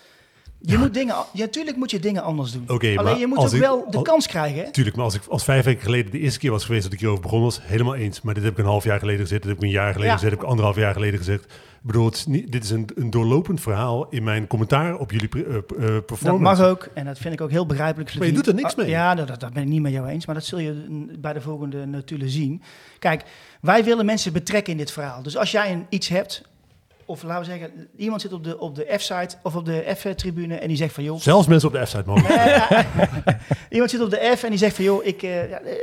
Je 0.61 0.77
moet 0.77 0.93
dingen, 0.93 1.15
ja, 1.33 1.45
natuurlijk 1.45 1.77
moet 1.77 1.91
je 1.91 1.99
dingen 1.99 2.23
anders 2.23 2.51
doen. 2.51 2.63
Oké, 2.67 2.73
Alleen 2.87 3.03
maar 3.03 3.17
je 3.19 3.27
moet 3.27 3.37
ook 3.37 3.51
ik- 3.51 3.59
wel 3.59 3.91
de 3.91 4.01
kans 4.01 4.27
krijgen. 4.27 4.63
Hè? 4.63 4.71
Tuurlijk, 4.71 4.95
maar 4.95 5.05
als 5.05 5.13
ik 5.15 5.21
als 5.29 5.43
vijf 5.43 5.65
weken 5.65 5.83
geleden 5.83 6.11
de 6.11 6.19
eerste 6.19 6.39
keer 6.39 6.51
was 6.51 6.65
geweest 6.65 6.83
dat 6.83 6.93
ik 6.93 6.99
hierover 6.99 7.23
begon 7.23 7.41
was, 7.41 7.59
helemaal 7.63 7.95
eens. 7.95 8.21
Maar 8.21 8.33
dit 8.33 8.43
heb 8.43 8.51
ik 8.51 8.57
een 8.59 8.65
half 8.65 8.83
jaar 8.83 8.99
geleden 8.99 9.21
gezegd, 9.21 9.41
dit 9.41 9.49
heb 9.51 9.59
ik 9.59 9.65
een 9.67 9.73
jaar 9.75 9.87
geleden 9.91 10.05
Ja. 10.07 10.13
gezegd, 10.13 10.31
heb 10.31 10.41
ik 10.41 10.47
anderhalf 10.47 10.75
jaar 10.75 10.93
geleden 10.93 11.17
gezegd. 11.17 11.43
Ik 11.43 11.93
bedoel, 11.93 12.05
het 12.05 12.15
is 12.15 12.25
niet, 12.25 12.51
dit 12.51 12.63
is 12.63 12.69
een, 12.69 12.89
een 12.95 13.09
doorlopend 13.09 13.61
verhaal 13.61 14.09
in 14.09 14.23
mijn 14.23 14.47
commentaar 14.47 14.95
op 14.97 15.11
jullie 15.11 15.29
eh, 15.29 15.41
performance. 16.05 16.23
Dat 16.25 16.39
mag 16.39 16.61
ook, 16.61 16.87
en 16.93 17.05
dat 17.05 17.17
vind 17.17 17.33
ik 17.33 17.41
ook 17.41 17.49
heel 17.51 17.65
begrijpelijk. 17.65 18.15
Maar 18.17 18.27
je 18.27 18.33
doet 18.33 18.47
er 18.47 18.53
niks 18.53 18.75
mee. 18.75 18.85
Ah, 18.85 18.91
Ja, 18.91 19.15
dat, 19.15 19.27
dat- 19.27 19.39
dat 19.39 19.53
ben 19.53 19.63
ik 19.63 19.69
niet 19.69 19.81
met 19.81 19.91
jou 19.91 20.07
eens, 20.07 20.25
maar 20.25 20.35
dat 20.35 20.45
zul 20.45 20.59
je 20.59 20.73
bij 21.19 21.33
de 21.33 21.41
volgende 21.41 21.85
notulen 21.85 22.29
zien. 22.29 22.61
Kijk, 22.99 23.23
wij 23.61 23.83
willen 23.83 24.05
mensen 24.05 24.33
betrekken 24.33 24.71
in 24.71 24.77
dit 24.77 24.91
verhaal. 24.91 25.23
Dus 25.23 25.37
als 25.37 25.51
jij 25.51 25.71
een, 25.71 25.85
iets 25.89 26.07
hebt, 26.07 26.41
of 27.07 27.23
laten 27.23 27.39
we 27.39 27.57
zeggen, 27.59 27.87
iemand 27.97 28.21
zit 28.21 28.33
op 28.33 28.43
de, 28.43 28.59
op 28.59 28.75
de 28.75 28.93
F-site 28.97 29.35
of 29.43 29.55
op 29.55 29.65
de 29.65 29.93
F-tribune 29.97 30.55
en 30.55 30.67
die 30.67 30.77
zegt 30.77 30.93
van 30.93 31.03
joh, 31.03 31.19
Zelfs 31.19 31.47
mensen 31.47 31.67
op 31.67 31.73
de 31.75 31.85
F-site 31.85 32.03
mogen. 32.05 32.25
iemand 33.69 33.91
zit 33.91 34.01
op 34.01 34.09
de 34.09 34.33
F 34.37 34.43
en 34.43 34.49
die 34.49 34.59
zegt 34.59 34.75
van 34.75 34.83
joh, 34.85 35.05
ik, 35.05 35.23
eh, 35.23 35.49
ja, 35.49 35.59
eh, 35.59 35.75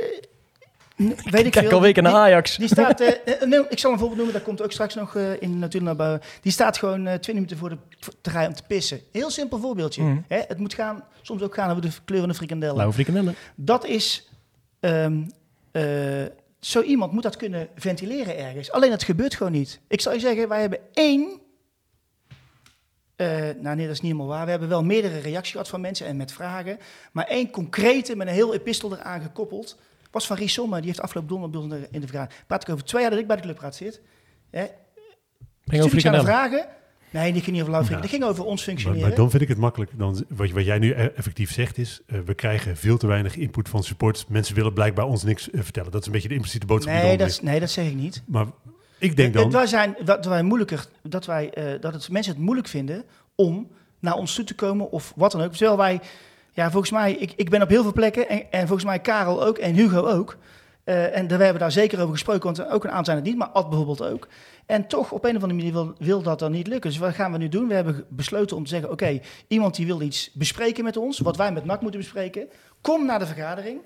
weet 0.95 1.45
ik 1.45 1.51
Kijk 1.51 1.65
veel. 1.65 1.71
al 1.75 1.81
weken 1.81 2.03
naar 2.03 2.13
Ajax. 2.13 2.57
Die 2.57 2.67
staat, 2.67 2.99
eh, 3.01 3.07
eh, 3.25 3.41
nee, 3.47 3.61
ik 3.69 3.79
zal 3.79 3.91
een 3.91 3.97
voorbeeld 3.97 4.17
noemen, 4.17 4.33
dat 4.33 4.43
komt 4.43 4.61
ook 4.61 4.71
straks 4.71 4.95
nog 4.95 5.15
eh, 5.15 5.41
in 5.41 5.59
natuurlijk 5.59 5.85
naar 5.85 6.07
buiten. 6.07 6.29
Die 6.41 6.51
staat 6.51 6.77
gewoon 6.77 7.07
eh, 7.07 7.13
twee 7.13 7.35
minuten 7.35 7.57
voor 7.57 7.69
de 7.69 7.77
voor 7.99 8.13
te 8.21 8.29
rij 8.29 8.47
om 8.47 8.53
te 8.53 8.63
pissen. 8.67 8.99
Heel 9.11 9.29
simpel 9.29 9.59
voorbeeldje. 9.59 10.01
Mhm. 10.03 10.17
Hè? 10.27 10.41
Het 10.47 10.57
moet 10.57 10.73
gaan, 10.73 11.03
soms 11.21 11.41
ook 11.41 11.53
gaan 11.53 11.69
over 11.69 11.81
de 11.81 11.89
kleurende 12.05 12.35
frikandellen. 12.35 12.73
Blauwe 12.75 12.93
frikandellen. 12.93 13.35
Dat 13.55 13.85
is, 13.85 14.29
ehm, 14.79 15.21
eh, 15.71 15.83
zo 16.65 16.81
iemand 16.81 17.11
moet 17.11 17.23
dat 17.23 17.35
kunnen 17.35 17.69
ventileren 17.75 18.37
ergens. 18.37 18.71
Alleen 18.71 18.89
dat 18.89 19.03
gebeurt 19.03 19.35
gewoon 19.35 19.51
niet. 19.51 19.79
Ik 19.87 20.01
zal 20.01 20.13
je 20.13 20.19
zeggen, 20.19 20.47
wij 20.47 20.61
hebben 20.61 20.79
één, 20.93 21.41
eh, 23.15 23.27
nou 23.57 23.75
nee, 23.75 23.85
dat 23.85 23.95
is 23.95 24.01
niet 24.01 24.11
helemaal 24.11 24.27
waar. 24.27 24.43
We 24.45 24.51
hebben 24.51 24.69
wel 24.69 24.83
meerdere 24.83 25.17
reacties 25.19 25.51
gehad 25.51 25.67
van 25.67 25.81
mensen 25.81 26.07
en 26.07 26.17
met 26.17 26.31
vragen. 26.31 26.77
Maar 27.11 27.25
één 27.27 27.49
concrete, 27.49 28.15
met 28.15 28.27
een 28.27 28.33
heel 28.33 28.53
epistel 28.53 28.93
eraan 28.97 29.21
gekoppeld, 29.21 29.77
was 30.11 30.27
van 30.27 30.37
Ries 30.37 30.53
Sommer. 30.53 30.77
Die 30.79 30.87
heeft 30.87 31.01
afgelopen 31.01 31.29
donderdag 31.51 31.77
in 31.77 31.83
de- 31.83 31.89
in 31.91 32.01
de 32.01 32.07
vergadering. 32.07 32.45
Praat 32.47 32.61
ik 32.61 32.69
over 32.69 32.85
twee 32.85 33.01
jaar 33.01 33.11
dat 33.11 33.19
ik 33.19 33.27
bij 33.27 33.35
de 33.35 33.41
clubraad 33.41 33.75
zit. 33.75 34.01
Hè? 34.49 34.65
Ging 35.65 35.83
over 35.83 35.89
vragen. 36.25 36.67
Nee, 37.09 37.31
die 37.33 37.41
ging 37.41 37.51
niet 37.51 37.61
over 37.61 37.71
lauw 37.73 37.83
frikandellen. 37.83 38.01
Die 38.01 38.09
ging 38.09 38.23
over 38.23 38.51
ons 38.51 38.63
functioneren. 38.63 39.07
maar 39.07 39.15
dan 39.17 39.29
vind 39.29 39.41
ik 39.41 39.47
het 39.47 39.57
makkelijk. 39.57 39.91
Dan, 39.97 40.25
wat, 40.29 40.49
wat 40.51 40.65
jij 40.65 40.79
nu 40.79 40.91
e- 40.91 41.11
effectief 41.15 41.51
zegt 41.51 41.77
is, 41.77 42.01
eh, 42.07 42.19
we 42.25 42.33
krijgen 42.33 42.77
veel 42.77 42.97
te 42.97 43.07
weinig 43.07 43.35
input 43.35 43.69
van 43.69 43.83
supporters. 43.83 44.25
Mensen 44.27 44.55
willen 44.55 44.73
blijkbaar 44.73 45.05
ons 45.05 45.23
niks 45.23 45.49
eh, 45.49 45.61
vertellen. 45.63 45.91
Dat 45.91 46.01
is 46.01 46.07
een 46.07 46.13
beetje 46.13 46.27
de 46.27 46.33
impliciete 46.33 46.65
boodschap 46.65 46.93
die 46.93 47.03
nee, 47.03 47.17
dat, 47.17 47.27
is- 47.27 47.41
nee, 47.41 47.59
dat 47.59 47.69
zeg 47.69 47.85
ik 47.87 47.95
niet. 47.95 48.21
Maar 48.25 48.45
ik 48.99 49.15
denk 49.15 49.33
Het- 49.33 49.41
dan... 49.43 49.51
wij 49.51 49.67
zijn, 49.67 49.95
dat 50.05 50.25
wij 50.25 50.43
moeilijker, 50.43 50.85
dat, 51.01 51.25
wij, 51.25 51.49
eh, 51.53 51.81
dat 51.81 51.93
het 51.93 52.09
mensen 52.09 52.33
het 52.33 52.41
moeilijk 52.41 52.67
vinden 52.67 53.03
om 53.35 53.67
naar 53.99 54.15
ons 54.15 54.35
toe 54.35 54.45
te 54.45 54.55
komen 54.55 54.91
of 54.91 55.13
wat 55.15 55.31
dan 55.31 55.41
ook. 55.41 55.51
Terwijl 55.51 55.77
wij, 55.77 55.99
ja, 56.51 56.71
volgens 56.71 56.91
mij, 56.91 57.13
ik, 57.13 57.33
ik 57.35 57.49
ben 57.49 57.61
op 57.61 57.69
heel 57.69 57.83
veel 57.83 57.93
plekken 57.93 58.29
en, 58.29 58.51
en 58.51 58.67
volgens 58.67 58.85
mij 58.87 58.99
Karel 58.99 59.45
ook 59.45 59.57
en 59.57 59.73
Hugo 59.75 60.05
ook. 60.07 60.37
Eh, 60.85 61.17
en 61.17 61.27
we 61.27 61.33
hebben 61.33 61.59
daar 61.59 61.71
zeker 61.71 61.99
over 61.99 62.13
gesproken, 62.13 62.55
want 62.55 62.71
ook 62.71 62.83
een 62.83 62.89
aantal 62.89 63.05
zijn 63.05 63.17
het 63.17 63.25
niet, 63.25 63.37
maar 63.37 63.47
Ad 63.47 63.69
bijvoorbeeld 63.69 64.03
ook. 64.03 64.27
En 64.65 64.87
toch 64.87 65.11
op 65.11 65.23
een 65.23 65.35
of 65.35 65.41
andere 65.41 65.53
manier 65.53 65.73
wil, 65.73 65.93
wil 65.97 66.21
dat 66.21 66.39
dan 66.39 66.51
niet 66.51 66.67
lukken. 66.67 66.89
Dus 66.89 66.99
wat 66.99 67.13
gaan 67.13 67.31
we 67.31 67.37
nu 67.37 67.49
doen? 67.49 67.67
We 67.67 67.73
hebben 67.73 68.05
besloten 68.09 68.57
om 68.57 68.63
te 68.63 68.69
zeggen, 68.69 68.91
oké, 68.91 69.19
iemand 69.47 69.75
die 69.75 69.85
wil 69.85 70.01
iets 70.01 70.31
bespreken 70.33 70.83
met 70.83 70.97
ons, 70.97 71.19
wat 71.19 71.37
wij 71.37 71.51
met 71.51 71.65
NAC 71.65 71.81
moeten 71.81 71.99
bespreken, 71.99 72.49
kom 72.81 73.05
naar 73.05 73.19
de 73.19 73.25
vergadering. 73.25 73.81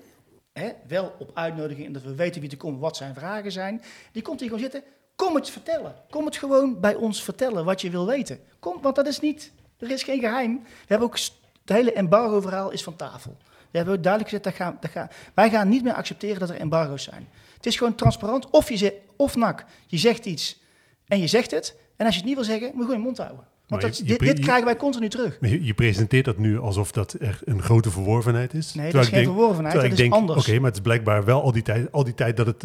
Hè, 0.52 0.70
wel 0.88 1.14
op 1.18 1.30
uitnodiging 1.34 1.86
en 1.86 1.92
dat 1.92 2.02
we 2.02 2.14
weten 2.14 2.40
wie 2.40 2.50
er 2.50 2.56
komt, 2.56 2.80
wat 2.80 2.96
zijn 2.96 3.14
vragen 3.14 3.52
zijn. 3.52 3.82
Die 4.12 4.22
komt 4.22 4.40
hier 4.40 4.48
gewoon 4.48 4.62
zitten. 4.62 4.82
Kom 5.16 5.34
het 5.34 5.50
vertellen. 5.50 5.94
Kom 6.10 6.24
het 6.24 6.36
gewoon 6.36 6.80
bij 6.80 6.94
ons 6.94 7.22
vertellen 7.22 7.64
wat 7.64 7.80
je 7.80 7.90
wil 7.90 8.06
weten. 8.06 8.38
Kom, 8.58 8.82
want 8.82 8.96
dat 8.96 9.06
is 9.06 9.20
niet, 9.20 9.52
er 9.78 9.90
is 9.90 10.02
geen 10.02 10.20
geheim. 10.20 10.62
We 10.62 10.86
hebben 10.86 11.06
ook, 11.06 11.18
het 11.18 11.32
hele 11.64 11.92
embargo-verhaal 11.92 12.70
is 12.70 12.82
van 12.82 12.96
tafel. 12.96 13.36
Hebben 13.78 13.94
we 13.94 14.00
duidelijk 14.00 14.32
gezegd, 14.32 14.44
dat 14.58 14.66
gaan, 14.66 14.76
dat 14.80 14.90
gaan, 14.90 15.08
wij 15.34 15.50
gaan 15.50 15.68
niet 15.68 15.82
meer 15.82 15.92
accepteren 15.94 16.38
dat 16.40 16.48
er 16.50 16.56
embargo's 16.56 17.02
zijn. 17.02 17.28
Het 17.56 17.66
is 17.66 17.76
gewoon 17.76 17.94
transparant. 17.94 18.50
Of, 18.50 18.68
je 18.68 18.76
zegt, 18.76 18.94
of 19.16 19.36
NAC, 19.36 19.64
je 19.86 19.98
zegt 19.98 20.26
iets 20.26 20.60
en 21.06 21.20
je 21.20 21.26
zegt 21.26 21.50
het. 21.50 21.76
En 21.96 22.06
als 22.06 22.14
je 22.14 22.20
het 22.20 22.28
niet 22.28 22.38
wil 22.38 22.48
zeggen, 22.48 22.66
moet 22.66 22.76
je 22.76 22.82
gewoon 22.82 22.98
je 22.98 23.04
mond 23.04 23.18
houden. 23.18 23.44
Want 23.66 23.82
dat, 23.82 23.96
je- 23.98 24.04
dit, 24.04 24.20
je- 24.20 24.26
dit 24.26 24.36
je- 24.36 24.42
krijgen 24.42 24.64
wij 24.64 24.76
continu 24.76 25.08
terug. 25.08 25.38
Je, 25.40 25.74
presenteert 25.74 26.24
dat 26.24 26.38
nu 26.38 26.58
alsof 26.58 26.92
dat 26.92 27.12
echt 27.14 27.48
een 27.48 27.62
grote 27.62 27.90
verworvenheid 27.90 28.54
is. 28.54 28.74
Nee, 28.74 28.92
dat 28.92 29.00
is 29.02 29.08
geen 29.08 29.14
denk- 29.22 29.26
verworvenheid, 29.32 29.74
dat 29.74 29.84
is 29.84 29.96
denk, 29.96 30.12
anders. 30.12 30.38
Oké, 30.48 30.56
maar 30.56 30.64
het 30.66 30.74
is 30.74 30.80
blijkbaar 30.82 31.24
wel 31.24 31.42
al 31.42 31.52
die 31.52 31.62
tijd, 31.62 31.92
al 31.92 32.04
die 32.04 32.14
tijd 32.14 32.36
dat, 32.36 32.46
het, 32.46 32.60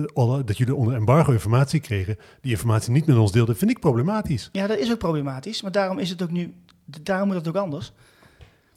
dat 0.47 0.57
jullie 0.57 0.75
onder 0.75 0.95
embargo 0.95 1.31
informatie 1.31 1.79
kregen, 1.79 2.17
die 2.41 2.51
informatie 2.51 2.91
niet 2.91 3.05
met 3.05 3.17
ons 3.17 3.31
deelden, 3.31 3.57
vind 3.57 3.71
ik 3.71 3.79
problematisch. 3.79 4.49
Ja, 4.51 4.67
dat 4.67 4.77
is 4.77 4.91
ook 4.91 4.97
problematisch. 4.97 5.61
Maar 5.61 5.71
daarom 5.71 5.99
is 5.99 6.09
het 6.09 6.21
ook 6.23 6.31
nu, 6.31 6.53
daarom 7.01 7.27
moet 7.27 7.37
het 7.37 7.47
ook 7.47 7.55
anders. 7.55 7.91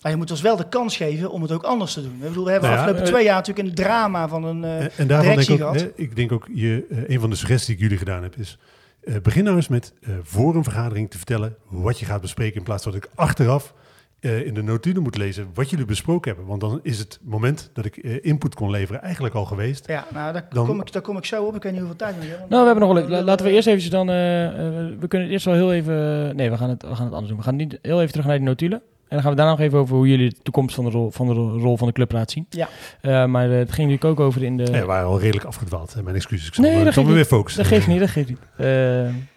Maar 0.03 0.12
je 0.12 0.18
moet 0.18 0.30
ons 0.30 0.40
wel 0.40 0.57
de 0.57 0.68
kans 0.68 0.96
geven 0.96 1.30
om 1.30 1.42
het 1.42 1.53
ook 1.53 1.62
anders 1.62 1.92
te 1.92 2.03
doen. 2.03 2.12
Ik 2.14 2.28
bedoel, 2.28 2.44
we 2.44 2.51
hebben 2.51 2.68
Nou 2.70 2.80
ja, 2.80 2.86
afgelopen 2.86 3.07
eh, 3.09 3.14
twee 3.14 3.24
jaar 3.28 3.36
natuurlijk 3.36 3.68
een 3.68 3.74
drama 3.74 4.28
van 4.28 4.44
een 4.44 4.64
eh, 4.64 4.80
En, 4.84 4.90
en 4.96 5.07
daarvan 5.07 5.34
denk 5.36 5.49
ik 5.49 5.51
ook, 5.51 5.59
gehad. 5.59 5.74
hè, 5.80 5.90
ik 5.94 6.16
denk 6.16 6.32
ook, 6.32 6.46
je, 6.53 6.86
eh, 6.90 6.99
een 7.14 7.20
van 7.20 7.30
de 7.30 7.36
suggesties 7.36 7.66
die 7.66 7.74
ik 7.74 7.80
jullie 7.82 7.99
gedaan 7.99 8.22
heb, 8.22 8.36
is 8.36 8.59
eh, 9.05 9.14
begin 9.22 9.44
nou 9.44 9.57
eens 9.57 9.68
met 9.68 9.92
eh, 10.03 10.11
voor 10.22 10.55
een 10.55 10.62
vergadering 10.64 11.11
te 11.11 11.16
vertellen 11.16 11.57
wat 11.68 11.99
je 11.99 12.05
gaat 12.07 12.20
bespreken, 12.20 12.57
in 12.57 12.62
plaats 12.62 12.82
van 12.82 12.92
dat 12.92 13.05
ik 13.05 13.11
achteraf 13.14 13.74
eh, 14.20 14.46
in 14.46 14.55
de 14.55 14.62
notulen 14.62 15.03
moet 15.03 15.16
lezen 15.16 15.51
wat 15.55 15.70
jullie 15.70 15.84
besproken 15.84 16.28
hebben. 16.30 16.49
Want 16.49 16.61
dan 16.61 16.80
is 16.82 16.99
het 16.99 17.18
moment 17.22 17.70
dat 17.72 17.84
ik 17.84 17.96
input 17.96 18.55
kon 18.55 18.70
leveren 18.70 19.03
eigenlijk 19.03 19.34
al 19.34 19.44
geweest. 19.44 19.86
Ja, 19.86 20.07
nou, 20.12 20.32
daar, 20.32 20.46
Dan- 20.51 20.66
kom 20.66 20.80
ik, 20.80 20.92
daar 20.92 21.03
kom 21.03 21.16
ik 21.16 21.24
zo 21.24 21.44
op. 21.44 21.55
Ik 21.57 21.62
weet 21.62 21.72
niet 21.72 21.80
hoeveel 21.80 21.99
tijd 21.99 22.14
we 22.18 22.24
hebben. 22.26 22.46
Nou, 22.49 22.61
we 22.62 22.68
hebben 22.70 22.88
nog 22.88 22.99
wel. 22.99 23.09
la- 23.09 23.22
Laten 23.24 23.46
we 23.46 23.53
eerst 23.53 23.66
eventjes 23.66 23.90
dan. 23.92 24.07
we 24.07 25.07
kunnen 25.09 25.20
het 25.26 25.30
eerst 25.30 25.44
wel 25.44 25.55
heel 25.55 25.72
even. 25.72 26.36
Nee, 26.36 26.51
we 26.51 26.57
gaan 26.57 26.68
het, 26.68 26.82
we 26.82 26.94
gaan 26.94 27.05
het 27.05 27.12
anders 27.14 27.28
doen. 27.28 27.36
We 27.36 27.44
gaan 27.44 27.57
niet 27.57 27.78
heel 27.82 27.99
even 28.01 28.11
terug 28.12 28.26
naar 28.26 28.36
die 28.36 28.46
notulen. 28.46 28.82
En 29.09 29.14
dan 29.16 29.20
gaan 29.20 29.30
we 29.30 29.36
daarna 29.36 29.50
nog 29.52 29.61
even 29.61 29.78
over 29.78 29.96
hoe 29.96 30.09
jullie 30.09 30.28
de 30.30 30.36
toekomst 30.42 30.74
van 30.74 30.84
de 30.84 30.90
rol 30.90 31.11
van 31.11 31.26
de, 31.26 31.32
ro- 31.32 31.59
rol 31.59 31.76
van 31.76 31.86
de 31.86 31.92
clubraad 31.92 32.30
zien. 32.30 32.46
Ja. 32.50 32.68
Eh, 33.00 33.24
maar 33.26 33.50
eh, 33.50 33.56
het 33.59 33.72
ging 33.72 33.90
natuurlijk 33.90 34.20
ook 34.20 34.26
over 34.26 34.42
in 34.42 34.56
de. 34.56 34.62
Ja, 34.64 34.70
we 34.80 34.84
waren 34.84 35.06
al 35.09 35.20
redelijk 35.20 35.44
afgedwaald. 35.46 35.94
hè. 35.94 36.02
Mijn 36.02 36.16
excuses. 36.16 36.46
Ik 36.48 36.54
zal, 36.54 36.64
Nee, 36.64 36.72
me- 36.72 36.78
dat 36.78 36.88
ik 36.88 36.92
zal 36.94 37.02
me 37.02 37.09
geeft 37.12 37.20
weer 37.30 37.38
focussen. 37.38 37.62
Dat 37.62 37.72
geeft 37.72 37.86
niet, 37.86 37.98
dat 38.00 38.09
geeft 38.09 38.28
niet. 38.28 38.38
Eh, 38.56 38.66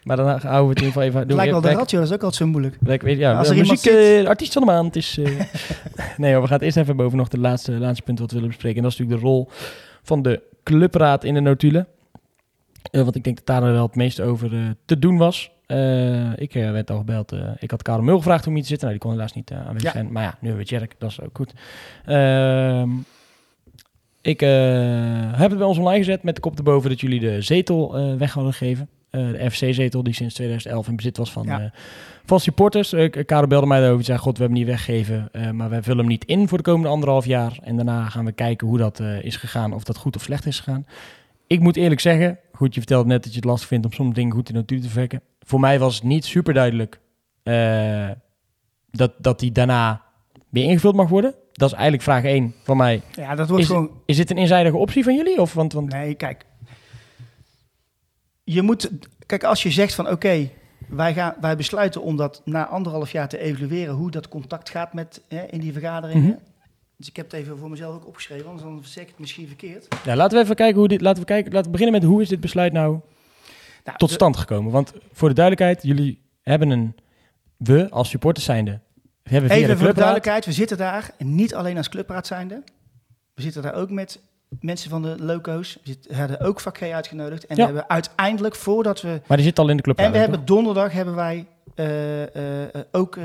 maar 0.04 0.18
dan 0.18 0.26
houden 0.28 0.40
we 0.42 0.50
het 0.50 0.54
in 0.58 0.68
ieder 0.70 0.86
geval 0.86 1.02
even. 1.04 1.20
Het 1.20 1.32
lijkt 1.34 1.52
wel 1.52 1.62
de 1.62 1.68
ratio, 1.74 2.00
dat 2.00 2.08
is 2.08 2.14
ook 2.16 2.24
altijd 2.24 2.42
zo 2.42 2.48
moeilijk. 2.48 2.78
Ik 2.86 3.02
weet, 3.02 3.18
ja, 3.18 3.34
Als 3.38 3.50
er 3.50 3.56
muziek, 3.58 3.78
zit- 3.78 4.24
eh, 4.24 4.28
artiest 4.28 4.54
van 4.54 4.62
de 4.62 4.68
maand 4.68 4.96
is... 4.96 5.18
nee, 6.18 6.32
maar 6.32 6.42
we 6.42 6.48
gaan 6.48 6.56
het 6.58 6.62
eerst 6.62 6.78
even 6.78 6.96
boven 6.96 7.18
nog 7.18 7.28
de 7.28 7.40
laatste, 7.40 7.72
laatste 7.72 8.04
punt 8.04 8.20
wat 8.20 8.28
we 8.30 8.34
willen 8.36 8.50
bespreken. 8.50 8.78
En 8.78 8.84
dat 8.84 8.92
is 8.92 8.98
natuurlijk 8.98 9.24
de 9.26 9.30
rol 9.30 9.50
van 10.04 10.22
de 10.22 10.42
clubraad 10.64 11.24
in 11.24 11.34
de 11.34 11.40
notulen. 11.40 11.88
Eh, 12.92 13.02
want 13.02 13.16
ik 13.16 13.24
denk 13.24 13.36
dat 13.38 13.46
daar 13.46 13.72
wel 13.74 13.86
het 13.86 13.96
meest 13.96 14.22
over 14.22 14.76
te 14.86 15.00
doen 15.00 15.18
was. 15.18 15.52
Eh, 15.72 16.32
ik 16.36 16.56
eh, 16.56 16.72
werd 16.72 16.92
al 16.92 16.98
gebeld. 16.98 17.32
eh, 17.32 17.40
ik 17.60 17.72
had 17.72 17.82
Karel 17.82 18.02
Mul 18.02 18.18
gevraagd 18.18 18.48
om 18.48 18.54
hier 18.54 18.62
te 18.62 18.68
zitten. 18.68 18.88
Nou, 18.88 19.00
die 19.00 19.08
kon 19.10 19.18
helaas 19.18 19.34
niet 19.34 19.52
aanwezig 19.52 19.82
Ja. 19.84 19.92
zijn. 19.92 20.12
Maar 20.12 20.24
ja, 20.24 20.38
nu 20.40 20.48
hebben 20.48 20.66
we 20.66 20.72
Jerk. 20.72 20.96
Dat 20.98 21.10
is 21.10 21.22
ook 21.22 21.38
goed. 21.38 21.54
Ehm, 22.06 22.90
ik 24.22 24.40
heb 25.36 25.50
het 25.50 25.58
bij 25.58 25.68
ons 25.68 25.78
online 25.78 25.98
gezet 26.04 26.24
met 26.24 26.36
de 26.36 26.42
kop 26.42 26.58
erboven 26.58 26.90
dat 26.90 27.00
jullie 27.02 27.20
de 27.20 27.42
zetel 27.42 27.92
weg 28.18 28.34
hadden 28.34 28.54
gegeven. 28.54 28.90
De 29.10 29.48
FC-zetel 29.52 30.04
die 30.04 30.14
sinds 30.14 30.34
2011 30.34 30.88
in 30.88 30.96
bezit 30.96 31.18
was 31.18 31.32
van, 31.32 31.44
Ja. 31.46 31.72
van 32.26 32.40
supporters. 32.40 32.94
Karel 33.26 33.48
belde 33.48 33.66
mij 33.68 33.78
daarover. 33.78 33.98
Die 34.04 34.06
zei, 34.14 34.18
god, 34.18 34.38
we 34.38 34.44
hebben 34.44 34.58
hem 34.60 34.68
niet 34.68 34.76
weggegeven. 34.78 35.30
maar 35.56 35.70
wij 35.70 35.82
vullen 35.82 36.00
hem 36.00 36.08
niet 36.08 36.26
in 36.26 36.48
voor 36.48 36.58
de 36.58 36.64
komende 36.64 36.88
anderhalf 36.90 37.26
jaar. 37.26 37.58
En 37.64 37.76
daarna 37.76 38.10
gaan 38.10 38.26
we 38.26 38.32
kijken 38.32 38.68
hoe 38.68 38.78
dat 38.78 39.00
is 39.22 39.36
gegaan. 39.36 39.74
Of 39.74 39.84
dat 39.84 39.98
goed 39.98 40.16
of 40.16 40.22
slecht 40.22 40.46
is 40.46 40.60
gegaan. 40.60 40.86
Ik 41.48 41.60
moet 41.60 41.76
eerlijk 41.76 42.02
zeggen, 42.02 42.38
goed, 42.54 42.74
je 42.74 42.80
vertelde 42.80 43.08
net 43.08 43.24
dat 43.24 43.32
je 43.32 43.36
het 43.40 43.46
lastig 43.48 43.68
vindt 43.68 43.86
om 43.86 43.92
sommige 43.94 44.20
dingen 44.20 44.34
goed 44.36 44.48
in 44.48 44.54
de 44.54 44.60
natuur 44.60 44.82
te 44.82 44.88
verwerken. 44.88 45.22
Voor 45.52 45.60
mij 45.60 45.80
was 45.80 45.96
het 45.96 46.04
niet 46.04 46.26
super 46.26 46.54
duidelijk 46.54 47.00
eh, 47.44 48.10
dat, 48.92 49.12
dat 49.18 49.40
die 49.40 49.52
daarna 49.52 50.02
weer 50.50 50.64
ingevuld 50.64 50.96
mag 50.96 51.10
worden. 51.10 51.34
Dat 51.52 51.68
is 51.70 51.74
eigenlijk 51.74 52.04
vraag 52.04 52.24
1 52.24 52.56
van 52.64 52.78
mij. 52.78 53.02
Ja, 53.12 53.36
dat 53.36 53.48
wordt 53.48 53.64
Is- 53.64 53.70
gewoon... 53.70 53.92
Is 54.06 54.18
dit 54.18 54.30
een 54.30 54.38
eenzijdige 54.38 54.78
optie 54.78 55.04
van 55.04 55.16
jullie? 55.16 55.42
Of, 55.42 55.54
want, 55.54 55.74
want, 55.74 55.90
Nee, 55.90 56.14
kijk. 56.14 56.46
Je 58.44 58.62
moet... 58.62 58.90
Kijk, 59.26 59.44
als 59.44 59.64
je 59.64 59.72
zegt 59.72 59.94
van 59.94 60.10
oké, 60.10 60.50
wij, 60.88 61.14
gaan, 61.14 61.36
wij 61.42 61.56
besluiten 61.56 62.02
om 62.02 62.18
dat 62.18 62.42
na 62.46 62.68
anderhalf 62.68 63.12
jaar 63.12 63.28
te 63.28 63.38
evalueren... 63.38 63.94
hoe 63.94 64.12
dat 64.12 64.28
contact 64.28 64.70
gaat 64.70 64.94
met, 64.94 65.22
hè, 65.28 65.44
in 65.44 65.60
die 65.60 65.74
vergaderingen. 65.74 66.24
Mhm. 66.24 66.38
Dus 66.98 67.10
ik 67.10 67.16
heb 67.16 67.32
het 67.32 67.40
even 67.40 67.58
voor 67.58 67.70
mezelf 67.70 67.96
ook 67.96 68.08
opgeschreven, 68.08 68.46
anders 68.46 68.64
dan 68.64 68.82
zeg 68.84 69.04
ik 69.04 69.10
het 69.10 69.20
misschien 69.20 69.48
verkeerd. 69.48 69.88
ja, 70.06 70.16
laten 70.16 70.38
we 70.38 70.44
even 70.44 70.56
kijken 70.56 70.80
hoe 70.80 70.88
dit. 70.88 71.02
Laten 71.02 71.22
we, 71.22 71.28
kijken, 71.28 71.52
laten 71.52 71.72
we 71.72 71.78
beginnen 71.78 72.02
met 72.02 72.10
hoe 72.10 72.22
is 72.22 72.30
dit 72.30 72.40
besluit 72.40 72.74
nou 72.74 73.00
Nou, 73.84 73.98
tot 73.98 74.12
stand 74.12 74.38
gekomen? 74.38 74.72
Want 74.72 74.94
voor 75.12 75.30
de 75.30 75.36
duidelijkheid, 75.36 75.84
jullie 75.84 76.22
hebben 76.42 76.70
een. 76.70 76.96
We 77.58 77.90
als 77.90 78.10
supporters 78.10 78.46
zijnde. 78.46 78.80
Hebben 79.24 79.50
via 79.50 79.60
Even 79.60 79.70
de 79.70 79.78
voor 79.78 79.88
de 79.88 79.94
duidelijkheid, 79.94 80.46
we 80.46 80.52
zitten 80.52 80.78
daar 80.78 81.12
niet 81.18 81.56
alleen 81.56 81.78
als 81.78 81.90
clubraad 81.90 82.28
zijnde. 82.28 82.64
We 83.34 83.42
zitten 83.42 83.62
daar 83.62 83.74
ook 83.74 83.90
met 83.90 84.20
mensen 84.60 84.90
van 84.90 85.02
de 85.02 85.16
loco's. 85.20 85.80
We 85.84 86.16
hadden 86.16 86.40
ook 86.40 86.60
vak 86.60 86.78
G 86.78 86.82
uitgenodigd. 86.82 87.46
En 87.46 87.56
Ja. 87.56 87.62
we 87.62 87.72
hebben 87.74 87.90
uiteindelijk, 87.90 88.56
voordat 88.56 89.02
we... 89.02 89.22
Maar 89.28 89.38
die 89.38 89.46
zit 89.46 89.60
al 89.60 89.70
in 89.70 89.78
de 89.78 89.84
clubraad. 89.84 90.06
En 90.06 90.12
we 90.12 90.18
hebben 90.18 90.46
donderdag 90.46 90.92
hebben 90.92 91.16
wij 91.16 91.46
eh, 91.76 92.36
eh, 92.36 92.76
eh, 92.76 92.82
ook 92.92 93.18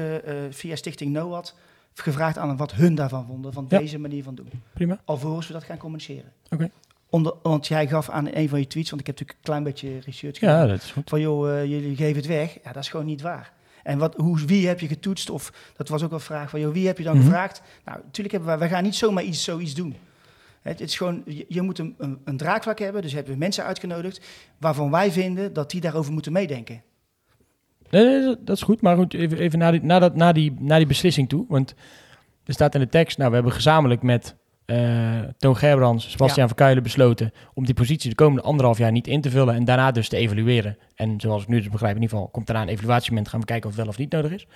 via 0.51 0.77
Stichting 0.77 1.13
NOAD 1.13 1.55
gevraagd 1.95 2.39
aan 2.39 2.57
wat 2.57 2.73
hun 2.73 2.95
daarvan 2.95 3.27
vonden, 3.27 3.53
van 3.53 3.67
Ja. 3.69 3.79
deze 3.79 3.99
manier 3.99 4.23
van 4.23 4.35
doen. 4.35 4.49
Prima. 4.73 5.01
Alvorens 5.05 5.47
we 5.47 5.53
dat 5.53 5.65
gaan 5.65 5.77
communiceren. 5.77 6.33
Oké. 6.51 6.71
Onder, 7.11 7.35
want 7.43 7.67
jij 7.67 7.87
gaf 7.89 8.09
aan 8.11 8.29
een 8.33 8.49
van 8.49 8.59
je 8.59 8.67
tweets, 8.67 8.91
want 8.91 9.01
ik 9.01 9.07
heb 9.07 9.17
natuurlijk 9.19 9.39
een 9.39 9.45
klein 9.45 9.63
beetje 9.65 9.99
research 10.05 10.39
gedaan. 10.39 10.61
Ja, 10.61 10.67
dat 10.67 10.83
is 10.83 10.91
goed. 10.91 11.09
Van 11.09 11.21
joh, 11.21 11.51
eh, 11.61 11.65
jullie 11.65 11.97
geven 11.97 12.17
het 12.17 12.27
weg. 12.27 12.59
Ja, 12.65 12.73
dat 12.73 12.83
is 12.83 12.89
gewoon 12.89 13.07
niet 13.07 13.23
waar. 13.23 13.53
En 13.83 13.99
wat, 13.99 14.15
hoe, 14.15 14.39
wie 14.47 14.67
heb 14.67 14.81
je 14.81 14.87
getoetst? 14.87 15.31
Of 15.31 15.53
dat 15.77 15.89
was 15.89 16.03
ook 16.03 16.11
wel 16.11 16.19
een 16.19 16.25
vraag 16.25 16.51
van 16.51 16.61
joh, 16.61 16.73
wie 16.73 16.87
heb 16.87 16.99
je 16.99 17.05
dan 17.05 17.17
Mhm. 17.17 17.25
gevraagd? 17.25 17.63
Nou, 17.85 17.99
natuurlijk 18.05 18.31
hebben 18.31 18.49
wij, 18.49 18.59
wij 18.59 18.69
gaan 18.69 18.83
niet 18.83 18.95
zomaar 18.95 19.23
iets, 19.23 19.45
zoiets 19.45 19.75
doen. 19.75 19.95
Het, 20.63 20.79
het 20.79 20.89
is 20.89 20.97
gewoon, 20.97 21.23
je, 21.27 21.45
je 21.49 21.63
moet 21.63 21.79
een, 21.79 21.95
een, 21.99 22.19
een 22.25 22.37
draagvlak 22.37 22.79
hebben. 22.79 23.03
Dus 23.03 23.13
hebben 23.13 23.33
we 23.33 23.39
mensen 23.39 23.65
uitgenodigd 23.65 24.21
waarvan 24.59 24.91
wij 24.91 25.13
vinden 25.13 25.53
dat 25.53 25.71
die 25.71 25.81
daarover 25.81 26.13
moeten 26.13 26.33
meedenken. 26.33 26.83
Nee, 27.91 28.05
nee, 28.05 28.21
dat- 28.23 28.47
dat 28.47 28.57
is 28.57 28.63
goed. 28.63 28.81
Maar 28.81 28.97
goed, 28.97 29.15
even, 29.15 29.39
even 29.39 29.59
naar, 29.59 29.73
die, 29.73 29.83
naar, 29.83 30.01
dat, 30.01 30.15
naar, 30.17 30.35
die, 30.35 30.57
naar 30.59 30.79
die 30.79 30.87
beslissing 30.87 31.29
toe. 31.29 31.45
Want 31.49 31.75
er 32.45 32.53
staat 32.53 32.75
in 32.75 32.81
de 32.81 32.89
tekst, 32.89 33.17
nou, 33.19 33.29
we 33.29 33.35
hebben 33.35 33.53
gezamenlijk 33.55 34.03
met 34.03 34.35
eh 34.67 35.21
Toon 35.39 35.57
Gerbrands, 35.57 36.11
Sebastian 36.11 36.41
Ja. 36.41 36.47
Verkuilen 36.47 36.83
besloten 36.83 37.33
om 37.55 37.65
die 37.65 37.75
positie 37.75 38.09
de 38.11 38.17
komende 38.17 38.43
anderhalf 38.43 38.79
jaar 38.79 38.93
niet 38.93 39.07
in 39.07 39.21
te 39.21 39.31
vullen 39.31 39.55
en 39.55 39.65
daarna 39.65 39.91
dus 39.91 40.09
te 40.09 40.17
evalueren. 40.17 40.79
En 40.95 41.21
zoals 41.21 41.43
ik 41.43 41.49
nu 41.49 41.57
dus 41.57 41.69
begrijp, 41.71 41.95
in 41.97 42.01
ieder 42.03 42.17
geval 42.17 42.31
komt 42.33 42.47
daarna 42.47 42.63
een 42.63 42.69
evaluatiemoment, 42.69 43.29
gaan 43.29 43.41
we 43.41 43.47
kijken 43.47 43.69
of 43.71 43.77
het 43.77 43.85
wel 43.85 43.93
of 43.93 43.99
niet 43.99 44.13
nodig 44.13 44.33
is. 44.33 44.47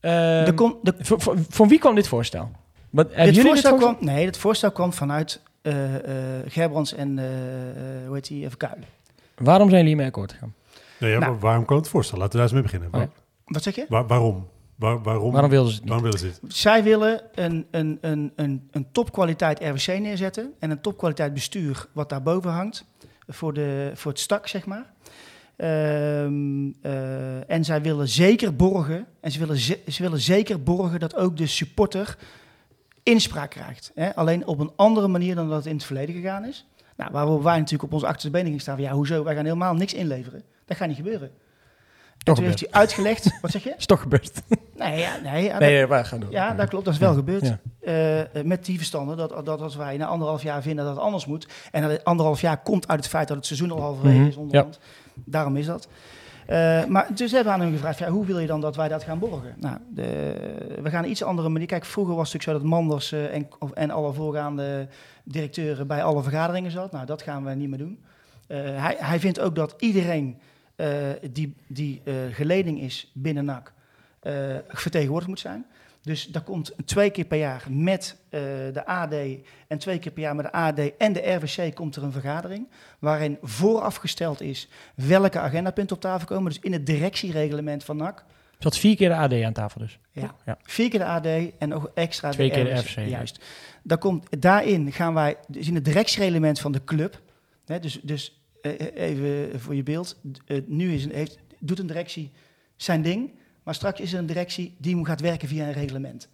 Ehm, 0.00 0.44
de 0.44 0.52
kon, 0.54 0.76
de, 0.82 0.94
voor- 0.98 1.20
voor- 1.20 1.36
van 1.48 1.68
wie 1.68 1.78
kwam 1.78 1.94
dit 1.94 2.08
voorstel? 2.08 2.50
Wat, 2.90 3.06
hebben 3.06 3.24
dit 3.24 3.34
jullie 3.34 3.50
voorstel 3.50 3.70
dit 3.72 3.80
voorstel? 3.80 4.04
kwam, 4.04 4.14
nee, 4.14 4.26
het 4.26 4.38
voorstel 4.38 4.70
kwam 4.72 4.92
vanuit 4.92 5.42
eh 5.62 5.94
eh 5.94 6.42
Gerbrands 6.46 6.94
en 6.94 7.18
eh, 7.18 7.24
eh, 7.24 8.06
hoe 8.06 8.14
heet 8.14 8.28
die, 8.28 8.48
Verkuilen. 8.48 8.84
Waarom 9.36 9.68
zijn 9.68 9.70
jullie 9.70 9.86
hiermee 9.86 10.06
akkoord 10.06 10.32
gegaan? 10.32 10.54
Nou 10.98 11.12
ja, 11.12 11.18
Nou. 11.18 11.36
waarom 11.40 11.64
kan 11.64 11.76
het 11.76 11.88
voorstel? 11.88 12.18
Laten 12.18 12.32
we 12.32 12.36
daar 12.38 12.46
eens 12.46 12.54
mee 12.54 12.62
beginnen. 12.62 12.88
Oké. 13.02 13.10
Wat 13.44 13.62
zeg 13.62 13.74
je? 13.74 13.86
waar- 13.88 14.06
waarom? 14.06 14.48
Waar- 14.78 15.02
waarom? 15.02 15.32
Waarom 15.32 15.50
wilden 15.50 15.72
ze 15.72 15.74
het 15.74 15.84
niet? 15.84 15.92
waarom 15.92 16.10
willen 16.10 16.18
ze 16.34 16.40
dit? 16.40 16.54
Zij 16.54 16.82
willen 16.82 17.22
een, 17.34 17.66
een, 17.70 17.98
een, 18.00 18.32
een, 18.36 18.68
een 18.70 18.86
topkwaliteit 18.92 19.60
RWC 19.60 19.98
neerzetten 19.98 20.52
en 20.58 20.70
een 20.70 20.80
topkwaliteit 20.80 21.34
bestuur 21.34 21.86
wat 21.92 22.08
daarboven 22.08 22.50
hangt 22.50 22.84
voor, 23.26 23.54
de, 23.54 23.90
voor 23.94 24.10
het 24.10 24.20
stak, 24.20 24.46
zeg 24.46 24.66
maar. 24.66 24.92
Ehm, 25.56 26.70
eh, 26.82 27.50
en 27.50 27.64
zij 27.64 27.82
willen 27.82 28.08
zeker 28.08 28.56
borgen, 28.56 29.06
en 29.20 29.30
ze 29.30 29.38
willen, 29.38 29.56
ze, 29.56 29.80
ze 29.88 30.02
willen 30.02 30.20
zeker 30.20 30.62
borgen 30.62 31.00
dat 31.00 31.16
ook 31.16 31.36
de 31.36 31.46
supporter 31.46 32.18
inspraak 33.02 33.50
krijgt. 33.50 33.90
Hè? 33.94 34.14
Alleen 34.14 34.46
op 34.46 34.58
een 34.58 34.72
andere 34.76 35.08
manier 35.08 35.34
dan 35.34 35.48
dat 35.48 35.56
het 35.56 35.66
in 35.66 35.74
het 35.74 35.84
verleden 35.84 36.14
gegaan 36.14 36.44
is. 36.44 36.66
Nou, 36.96 37.10
waarop 37.12 37.42
wij 37.42 37.56
natuurlijk 37.56 37.82
op 37.82 37.92
onze 37.92 38.06
achterste 38.06 38.30
benen 38.30 38.46
gingen 38.46 38.60
staan 38.60 38.76
van, 38.76 38.84
ja, 38.84 38.92
hoezo? 38.92 39.24
Wij 39.24 39.34
gaan 39.34 39.44
helemaal 39.44 39.74
niks 39.74 39.94
inleveren. 39.94 40.42
Dat 40.64 40.76
gaat 40.76 40.88
niet 40.88 40.96
gebeuren. 40.96 41.30
En 42.24 42.34
toen 42.34 42.44
heeft 42.44 42.60
hij 42.60 42.68
uitgelegd, 42.70 43.30
wat 43.42 43.50
zeg 43.50 43.64
je? 43.64 43.74
Is 43.78 43.86
toch 43.86 44.00
gebeurd? 44.00 44.42
Nee, 44.76 44.98
ja, 44.98 45.16
nee, 45.22 45.44
ja, 45.44 45.58
Nee, 45.58 45.86
we 45.86 46.04
gaan 46.04 46.20
door. 46.20 46.30
ja, 46.30 46.54
dat 46.54 46.68
klopt. 46.68 46.84
Dat 46.84 46.94
is 46.94 47.00
wel 47.00 47.14
gebeurd. 47.14 47.52
Eh, 47.80 48.42
met 48.44 48.64
die 48.64 48.76
verstanden 48.76 49.16
dat, 49.16 49.46
dat 49.46 49.60
als 49.60 49.76
wij 49.76 49.96
na 49.96 50.06
anderhalf 50.06 50.42
jaar 50.42 50.62
vinden 50.62 50.84
dat 50.84 50.94
het 50.94 51.04
anders 51.04 51.26
moet. 51.26 51.48
En 51.70 51.88
dat 51.88 52.04
anderhalf 52.04 52.40
jaar 52.40 52.62
komt 52.62 52.88
uit 52.88 52.98
het 53.00 53.08
feit 53.08 53.28
dat 53.28 53.36
het 53.36 53.46
seizoen 53.46 53.70
al 53.70 53.80
halverwege 53.80 54.18
Mhm, 54.18 54.28
is 54.28 54.36
onderhand. 54.36 54.78
Daarom 55.14 55.56
is 55.56 55.66
dat. 55.66 55.88
Eh, 56.46 56.84
maar 56.84 57.06
dus 57.14 57.32
hebben 57.32 57.52
we 57.52 57.58
aan 57.58 57.64
hem 57.66 57.74
gevraagd, 57.74 57.98
ja, 57.98 58.08
hoe 58.08 58.26
wil 58.26 58.38
je 58.38 58.46
dan 58.46 58.60
dat 58.60 58.76
wij 58.76 58.88
dat 58.88 59.02
gaan 59.02 59.18
borgen? 59.18 59.54
Nou, 59.56 59.76
de, 59.94 60.32
we 60.82 60.90
gaan 60.90 61.04
een 61.04 61.10
iets 61.10 61.22
andere 61.22 61.48
manier. 61.48 61.66
Kijk, 61.66 61.84
vroeger 61.84 62.14
was 62.14 62.32
het 62.32 62.42
natuurlijk 62.42 62.62
zo 62.64 62.70
dat 62.70 62.78
Manders 62.80 63.12
eh, 63.12 63.34
en, 63.34 63.48
of- 63.58 63.72
en 63.72 63.90
alle 63.90 64.12
voorgaande 64.12 64.88
directeuren 65.24 65.86
bij 65.86 66.02
alle 66.02 66.22
vergaderingen 66.22 66.70
zat. 66.70 66.92
Nou, 66.92 67.06
dat 67.06 67.22
gaan 67.22 67.44
we 67.44 67.50
niet 67.54 67.68
meer 67.68 67.78
doen. 67.78 67.98
Hij, 68.52 68.96
hij 68.98 69.20
vindt 69.20 69.40
ook 69.40 69.54
dat 69.54 69.74
iedereen 69.78 70.38
die, 71.32 71.54
die 71.66 72.00
eh, 72.04 72.14
geleding 72.32 72.80
is 72.80 73.10
binnen 73.14 73.44
NAC 73.44 73.72
eh, 74.20 74.56
vertegenwoordigd 74.68 75.28
moet 75.28 75.40
zijn. 75.40 75.66
Dus 76.02 76.26
daar 76.26 76.42
komt 76.42 76.72
twee 76.84 77.10
keer 77.10 77.24
per 77.24 77.38
jaar 77.38 77.64
met 77.68 78.16
eh, 78.28 78.40
de 78.72 78.86
AD 78.86 79.14
en 79.68 79.78
twee 79.78 79.98
keer 79.98 80.12
per 80.12 80.22
jaar 80.22 80.36
met 80.36 80.44
de 80.44 80.52
AD 80.52 80.96
en 80.96 81.12
de 81.12 81.32
RWC 81.32 81.74
komt 81.74 81.96
er 81.96 82.02
een 82.02 82.12
vergadering. 82.12 82.68
Waarin 82.98 83.38
voorafgesteld 83.42 84.40
is 84.40 84.68
welke 84.94 85.38
agendapunten 85.38 85.96
op 85.96 86.02
tafel 86.02 86.26
komen. 86.26 86.52
Dus 86.52 86.60
in 86.60 86.72
het 86.72 86.86
directiereglement 86.86 87.84
van 87.84 87.96
NAC. 87.96 88.24
zat 88.58 88.78
vier 88.78 88.96
keer 88.96 89.08
de 89.08 89.14
AD 89.14 89.32
aan 89.32 89.52
tafel 89.52 89.80
dus. 89.80 89.98
Ja. 90.12 90.34
Ja. 90.44 90.58
Vier 90.62 90.88
keer 90.88 90.98
de 90.98 91.04
AD 91.04 91.26
en 91.58 91.68
nog 91.68 91.90
extra 91.94 92.30
Twee 92.30 92.50
keer 92.50 92.64
de 92.64 92.70
RWC. 92.70 93.08
Juist. 93.08 93.44
Daar 93.82 93.98
komt, 93.98 94.42
daarin 94.42 94.92
gaan 94.92 95.14
wij, 95.14 95.36
dus 95.48 95.68
in 95.68 95.74
het 95.74 95.84
directiereglement 95.84 96.60
van 96.60 96.72
de 96.72 96.84
club, 96.84 97.20
hè, 97.66 97.80
dus, 97.80 98.00
dus 98.02 98.28
eh, 98.28 98.37
even 98.76 99.60
voor 99.60 99.74
je 99.74 99.82
beeld, 99.82 100.16
eh, 100.46 100.60
nu 100.66 100.92
is 100.92 101.04
een, 101.04 101.12
heeft, 101.12 101.38
doet 101.58 101.78
een 101.78 101.86
directie 101.86 102.30
zijn 102.76 103.02
ding, 103.02 103.30
maar 103.62 103.74
straks 103.74 104.00
is 104.00 104.12
er 104.12 104.18
een 104.18 104.26
directie 104.26 104.74
die 104.78 104.96
moet 104.96 105.06
gaat 105.06 105.20
werken 105.20 105.48
via 105.48 105.66
een 105.66 105.72
reglement. 105.72 106.28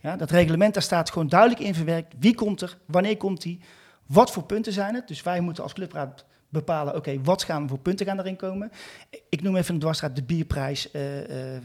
Ja, 0.00 0.16
dat 0.16 0.30
reglement, 0.30 0.74
daar 0.74 0.82
staat 0.82 1.10
gewoon 1.10 1.28
duidelijk 1.28 1.60
in 1.60 1.74
verwerkt, 1.74 2.14
wie 2.18 2.34
komt 2.34 2.60
er, 2.60 2.78
wanneer 2.86 3.16
komt 3.16 3.42
die, 3.42 3.60
wat 4.06 4.30
voor 4.30 4.42
punten 4.42 4.72
zijn 4.72 4.94
het. 4.94 5.08
Dus 5.08 5.22
wij 5.22 5.40
moeten 5.40 5.62
als 5.62 5.72
clubraad 5.72 6.24
bepalen, 6.48 6.96
oké, 6.96 7.20
wat 7.22 7.42
gaan 7.42 7.62
we 7.62 7.68
voor 7.68 7.78
punten 7.78 8.06
gaan 8.06 8.18
erin 8.18 8.36
komen. 8.36 8.72
Ik 9.28 9.42
noem 9.42 9.56
even 9.56 9.74
een 9.74 9.80
dwarsstraat 9.80 10.16
de 10.16 10.22
bierprijs. 10.22 10.90
eh, 10.90 11.56
eh, 11.56 11.62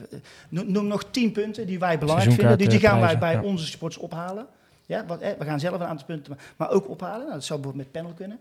noem, 0.50 0.88
nog 0.88 1.04
tien 1.12 1.32
punten 1.32 1.68
die 1.68 1.80
wij 1.80 2.00
belangrijk 2.00 2.34
vinden. 2.34 2.58
Dus 2.58 2.68
die 2.68 2.80
gaan 2.80 3.00
wij 3.00 3.18
bij 3.18 3.40
onze 3.40 3.66
sports 3.66 3.98
ophalen. 3.98 4.48
Ja, 4.86 5.06
wat, 5.06 5.22
eh, 5.22 5.32
we 5.38 5.46
gaan 5.46 5.60
zelf 5.60 5.80
een 5.80 5.88
aantal 5.88 6.06
punten, 6.06 6.36
maar, 6.36 6.46
maar 6.58 6.70
ook 6.70 6.90
ophalen. 6.90 7.20
Nou, 7.20 7.32
dat 7.32 7.44
zou 7.44 7.60
bijvoorbeeld 7.60 7.92
met 7.94 8.02
panel 8.02 8.18
kunnen. 8.18 8.40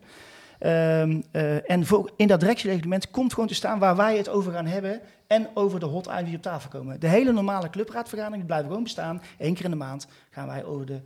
Ehm, 0.59 1.21
eh, 1.31 1.71
en 1.71 1.87
voor, 1.87 2.11
in 2.17 2.27
dat 2.27 2.41
directiereglement 2.41 3.11
komt 3.11 3.33
gewoon 3.33 3.49
te 3.49 3.55
staan 3.55 3.79
waar 3.79 3.97
wij 3.97 4.17
het 4.17 4.29
over 4.29 4.53
gaan 4.53 4.67
hebben 4.67 5.01
en 5.27 5.49
over 5.55 5.81
de 5.81 5.87
hot 5.87 6.07
items 6.07 6.25
die 6.27 6.37
op 6.37 6.43
tafel 6.43 6.71
komen. 6.71 7.01
De 7.01 7.09
hele 7.09 7.33
normale 7.33 7.71
clubraadvergadering 7.71 8.47
blijven 8.47 8.69
gewoon 8.69 8.83
bestaan. 8.83 9.23
Eén 9.39 9.55
keer 9.55 9.65
in 9.65 9.71
de 9.71 9.77
maand 9.77 10.07
gaan 10.31 10.47
wij 10.47 10.65
over 10.65 10.87
de 10.87 11.01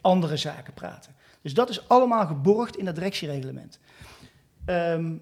andere 0.00 0.36
zaken 0.36 0.72
praten. 0.72 1.12
Dus 1.42 1.54
dat 1.54 1.68
is 1.68 1.88
allemaal 1.88 2.26
geborgd 2.26 2.76
in 2.76 2.84
dat 2.84 2.94
directiereglement. 2.94 3.78
Ehm, 4.64 5.12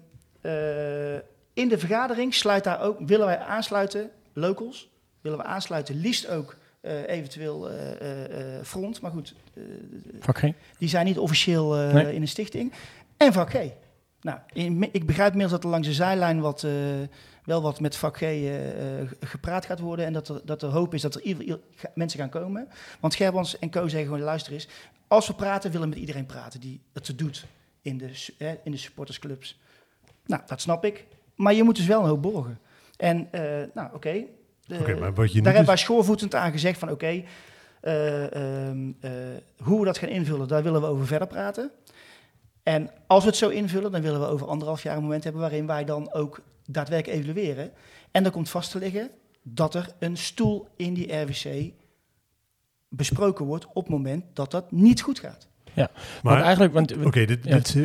eh, 0.41 1.15
in 1.53 1.67
de 1.69 1.77
vergadering 1.77 2.33
sluit 2.33 2.63
daar 2.63 2.81
ook, 2.81 2.99
willen 2.99 3.25
wij 3.25 3.39
aansluiten, 3.39 4.09
locals, 4.33 4.89
willen 5.21 5.37
we 5.37 5.43
aansluiten, 5.43 5.95
liefst 5.95 6.27
ook 6.29 6.55
eh, 6.81 7.09
eventueel 7.09 7.69
front, 8.63 9.01
maar 9.01 9.11
goed, 9.11 9.35
die 10.77 10.89
zijn 10.89 11.05
niet 11.05 11.17
officieel 11.19 11.73
Nee. 11.73 12.13
in 12.13 12.21
een 12.21 12.27
stichting. 12.27 12.73
En 13.17 13.33
vak 13.33 13.49
G. 13.49 13.55
Nou, 14.21 14.39
in- 14.53 14.89
ik 14.93 15.05
begrijp 15.05 15.31
inmiddels 15.31 15.51
dat 15.55 15.63
er 15.63 15.69
langs 15.69 15.87
de 15.87 15.93
zijlijn 15.93 16.39
wat, 16.39 16.63
eh, 16.63 16.71
wel 17.43 17.61
wat 17.61 17.79
met 17.79 17.95
vak 17.95 18.17
G 18.17 18.21
eh, 18.21 18.99
eh, 19.01 19.07
gepraat 19.19 19.65
gaat 19.65 19.79
worden. 19.79 20.05
En 20.05 20.13
dat 20.13 20.27
er, 20.29 20.41
dat 20.45 20.61
er 20.61 20.69
hoop 20.69 20.93
is 20.93 21.01
dat 21.01 21.15
er 21.15 21.21
ieder, 21.21 21.43
ieder- 21.43 21.59
ga- 21.75 21.91
mensen 21.95 22.19
gaan 22.19 22.29
komen. 22.29 22.67
Want 22.99 23.15
Gerbrands 23.15 23.59
en 23.59 23.69
Co 23.69 23.87
zeggen 23.87 24.09
gewoon, 24.09 24.25
luister 24.25 24.53
eens. 24.53 24.67
Als 25.07 25.27
we 25.27 25.33
praten, 25.33 25.71
willen 25.71 25.87
we 25.87 25.93
met 25.93 26.01
iedereen 26.03 26.25
praten 26.25 26.59
die 26.59 26.81
het 26.93 27.13
doet 27.15 27.45
in 27.81 27.97
de, 27.97 28.11
in 28.63 28.71
de 28.71 28.77
supportersclubs. 28.77 29.59
Nou, 30.25 30.41
dat 30.45 30.61
snap 30.61 30.85
ik. 30.85 31.05
Maar 31.35 31.53
je 31.53 31.63
moet 31.63 31.75
dus 31.75 31.85
wel 31.85 32.01
een 32.01 32.07
hoop 32.09 32.21
borgen. 32.21 32.59
En, 32.97 33.27
eh, 33.31 33.41
nou, 33.73 33.89
oké. 33.93 34.23
Daar 35.43 35.53
hebben 35.53 35.53
dus- 35.55 35.65
wij 35.65 35.77
schoorvoetend 35.77 36.35
aan 36.35 36.51
gezegd 36.51 36.79
van 36.79 36.89
oké, 36.91 37.23
eh, 37.81 38.33
ehm, 38.67 38.91
eh, 38.99 39.11
hoe 39.63 39.79
we 39.79 39.85
dat 39.85 39.97
gaan 39.97 40.09
invullen, 40.09 40.47
daar 40.47 40.63
willen 40.63 40.81
we 40.81 40.87
over 40.87 41.07
verder 41.07 41.27
praten. 41.27 41.71
En 42.67 42.89
als 43.07 43.23
we 43.23 43.29
het 43.29 43.37
zo 43.37 43.49
invullen, 43.49 43.91
dan 43.91 44.01
willen 44.01 44.19
we 44.19 44.25
over 44.27 44.47
anderhalf 44.47 44.83
jaar 44.83 44.95
een 44.95 45.01
moment 45.01 45.23
hebben 45.23 45.41
waarin 45.41 45.67
wij 45.67 45.85
dan 45.85 46.13
ook 46.13 46.41
daadwerkelijk 46.65 47.21
evalueren. 47.21 47.71
En 48.11 48.23
dan 48.23 48.31
komt 48.31 48.49
vast 48.49 48.71
te 48.71 48.77
liggen 48.77 49.09
dat 49.41 49.75
er 49.75 49.89
een 49.99 50.17
stoel 50.17 50.67
in 50.75 50.93
die 50.93 51.13
RWC 51.13 51.71
besproken 52.89 53.45
wordt 53.45 53.65
op 53.67 53.83
het 53.83 53.89
moment 53.89 54.23
dat 54.33 54.51
dat 54.51 54.71
niet 54.71 55.01
goed 55.01 55.19
gaat. 55.19 55.47
Want 55.73 55.89
Maar 56.23 56.41
eigenlijk, 56.41 56.73
want, 56.73 57.05
Oké, 57.05 57.25
dit, 57.25 57.43
Ja. 57.43 57.55
dit, 57.55 57.75
eh, 57.75 57.83